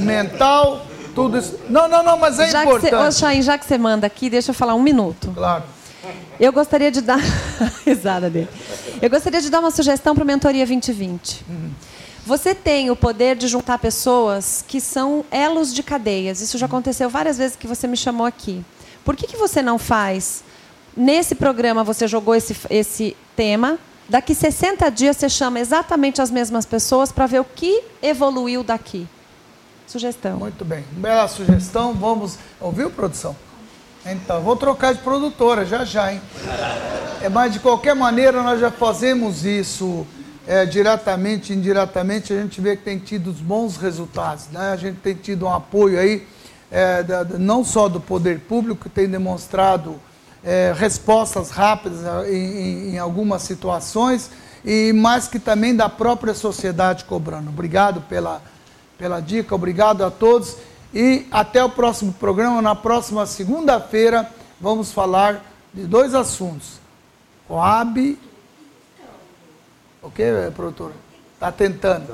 mental, 0.00 0.86
tudo 1.14 1.38
isso. 1.38 1.58
Não, 1.68 1.88
não, 1.88 2.02
não, 2.02 2.18
mas 2.18 2.38
é 2.38 2.50
já 2.50 2.62
importante. 2.64 2.90
Que 2.90 2.96
cê, 2.96 2.96
ô, 2.96 3.12
Chain, 3.12 3.42
já 3.42 3.56
que 3.56 3.64
você 3.64 3.78
manda 3.78 4.06
aqui, 4.06 4.28
deixa 4.28 4.50
eu 4.50 4.54
falar 4.54 4.74
um 4.74 4.82
minuto. 4.82 5.32
Claro. 5.34 5.64
Eu 6.38 6.52
gostaria 6.52 6.90
de 6.90 7.00
dar. 7.00 7.20
Risada 7.86 8.28
dele. 8.28 8.48
Eu 9.00 9.08
gostaria 9.08 9.40
de 9.40 9.50
dar 9.50 9.60
uma 9.60 9.70
sugestão 9.70 10.14
para 10.14 10.24
a 10.24 10.26
Mentoria 10.26 10.66
2020. 10.66 11.44
Uhum. 11.48 11.70
Você 12.26 12.54
tem 12.54 12.90
o 12.90 12.96
poder 12.96 13.36
de 13.36 13.46
juntar 13.46 13.78
pessoas 13.78 14.64
que 14.66 14.80
são 14.80 15.24
elos 15.30 15.74
de 15.74 15.82
cadeias. 15.82 16.40
Isso 16.40 16.56
já 16.56 16.66
aconteceu 16.66 17.08
várias 17.10 17.36
vezes 17.36 17.56
que 17.56 17.66
você 17.66 17.86
me 17.86 17.96
chamou 17.96 18.26
aqui. 18.26 18.64
Por 19.04 19.14
que, 19.14 19.26
que 19.26 19.36
você 19.36 19.60
não 19.60 19.78
faz? 19.78 20.42
Nesse 20.96 21.34
programa 21.34 21.84
você 21.84 22.08
jogou 22.08 22.34
esse, 22.34 22.56
esse 22.70 23.16
tema. 23.36 23.78
Daqui 24.08 24.34
60 24.34 24.90
dias 24.90 25.16
você 25.16 25.28
chama 25.28 25.60
exatamente 25.60 26.22
as 26.22 26.30
mesmas 26.30 26.64
pessoas 26.64 27.12
para 27.12 27.26
ver 27.26 27.40
o 27.40 27.44
que 27.44 27.82
evoluiu 28.02 28.62
daqui. 28.62 29.06
Sugestão. 29.86 30.38
Muito 30.38 30.64
bem. 30.64 30.84
Bela 30.92 31.28
sugestão. 31.28 31.94
Vamos. 31.94 32.38
Ouviu, 32.60 32.90
produção? 32.90 33.36
Então, 34.06 34.42
vou 34.42 34.54
trocar 34.54 34.92
de 34.92 35.00
produtora 35.00 35.64
já 35.64 35.84
já, 35.84 36.12
hein? 36.12 36.20
É, 37.22 37.28
mas 37.30 37.52
de 37.54 37.58
qualquer 37.58 37.94
maneira 37.94 38.42
nós 38.42 38.60
já 38.60 38.70
fazemos 38.70 39.46
isso 39.46 40.06
é, 40.46 40.66
diretamente, 40.66 41.52
indiretamente, 41.52 42.32
a 42.32 42.40
gente 42.40 42.60
vê 42.60 42.76
que 42.76 42.82
tem 42.82 42.98
tido 42.98 43.32
bons 43.32 43.76
resultados. 43.76 44.48
Né? 44.52 44.72
A 44.72 44.76
gente 44.76 44.96
tem 44.96 45.14
tido 45.14 45.46
um 45.46 45.52
apoio 45.52 45.98
aí, 45.98 46.26
é, 46.70 47.02
da, 47.02 47.24
não 47.24 47.64
só 47.64 47.88
do 47.88 47.98
poder 47.98 48.40
público, 48.40 48.84
que 48.84 48.90
tem 48.90 49.08
demonstrado 49.08 49.98
é, 50.42 50.74
respostas 50.76 51.50
rápidas 51.50 52.04
é, 52.04 52.30
em, 52.30 52.94
em, 52.94 52.98
algumas 52.98 53.42
situações, 53.42 54.30
e 54.62 54.92
mais 54.92 55.26
que 55.28 55.38
também 55.38 55.74
da 55.74 55.88
própria 55.88 56.34
sociedade 56.34 57.04
cobrando. 57.04 57.48
Obrigado 57.48 58.02
pela, 58.02 58.42
pela 58.98 59.20
dica, 59.20 59.54
obrigado 59.54 60.04
a 60.04 60.10
todos. 60.10 60.56
E 60.92 61.26
até 61.30 61.62
o 61.64 61.68
próximo 61.68 62.12
programa. 62.12 62.62
Na 62.62 62.74
próxima 62.74 63.26
segunda-feira, 63.26 64.30
vamos 64.60 64.92
falar 64.92 65.44
de 65.72 65.84
dois 65.84 66.14
assuntos: 66.14 66.78
Coab. 67.48 68.18
O 70.00 70.10
que, 70.10 70.22
produtora? 70.54 70.92
Está 71.34 71.50
tentando. 71.50 72.06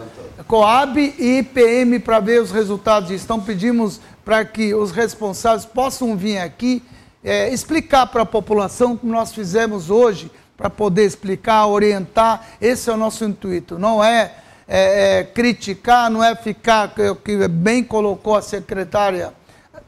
Coab 0.46 0.98
e 0.98 1.38
IPM 1.38 1.98
para 1.98 2.20
ver 2.20 2.40
os 2.40 2.50
resultados 2.50 3.10
disso. 3.10 3.24
Então, 3.24 3.40
pedimos 3.40 4.00
para 4.24 4.44
que 4.44 4.74
os 4.74 4.90
responsáveis 4.90 5.66
possam 5.66 6.16
vir 6.16 6.38
aqui 6.38 6.82
é, 7.22 7.52
explicar 7.52 8.06
para 8.06 8.22
a 8.22 8.26
população 8.26 8.96
como 8.96 9.12
nós 9.12 9.32
fizemos 9.32 9.90
hoje, 9.90 10.30
para 10.56 10.70
poder 10.70 11.04
explicar, 11.04 11.66
orientar. 11.66 12.46
Esse 12.60 12.90
é 12.90 12.92
o 12.92 12.96
nosso 12.96 13.24
intuito. 13.24 13.78
Não 13.78 14.02
é 14.02 14.34
é, 14.72 15.18
é, 15.18 15.24
criticar, 15.24 16.08
não 16.08 16.22
é 16.22 16.36
ficar, 16.36 16.94
que, 16.94 17.12
que 17.16 17.48
bem 17.48 17.82
colocou 17.82 18.36
a 18.36 18.42
secretária, 18.42 19.34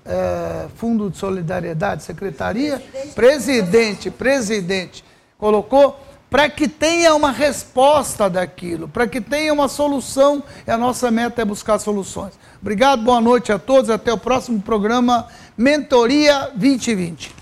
é, 0.04 0.66
Fundo 0.74 1.08
de 1.08 1.16
Solidariedade, 1.16 2.02
secretaria, 2.02 2.82
presidente, 3.14 4.10
presidente, 4.10 4.10
presidente 4.10 5.04
colocou 5.38 5.96
para 6.28 6.48
que 6.48 6.66
tenha 6.66 7.14
uma 7.14 7.30
resposta 7.30 8.28
daquilo, 8.28 8.88
para 8.88 9.06
que 9.06 9.20
tenha 9.20 9.52
uma 9.52 9.68
solução, 9.68 10.42
e 10.66 10.70
a 10.70 10.78
nossa 10.78 11.10
meta 11.10 11.42
é 11.42 11.44
buscar 11.44 11.78
soluções. 11.78 12.32
Obrigado, 12.60 13.02
boa 13.02 13.20
noite 13.20 13.52
a 13.52 13.58
todos, 13.58 13.88
até 13.88 14.12
o 14.12 14.18
próximo 14.18 14.60
programa 14.60 15.28
Mentoria 15.56 16.50
2020. 16.54 17.34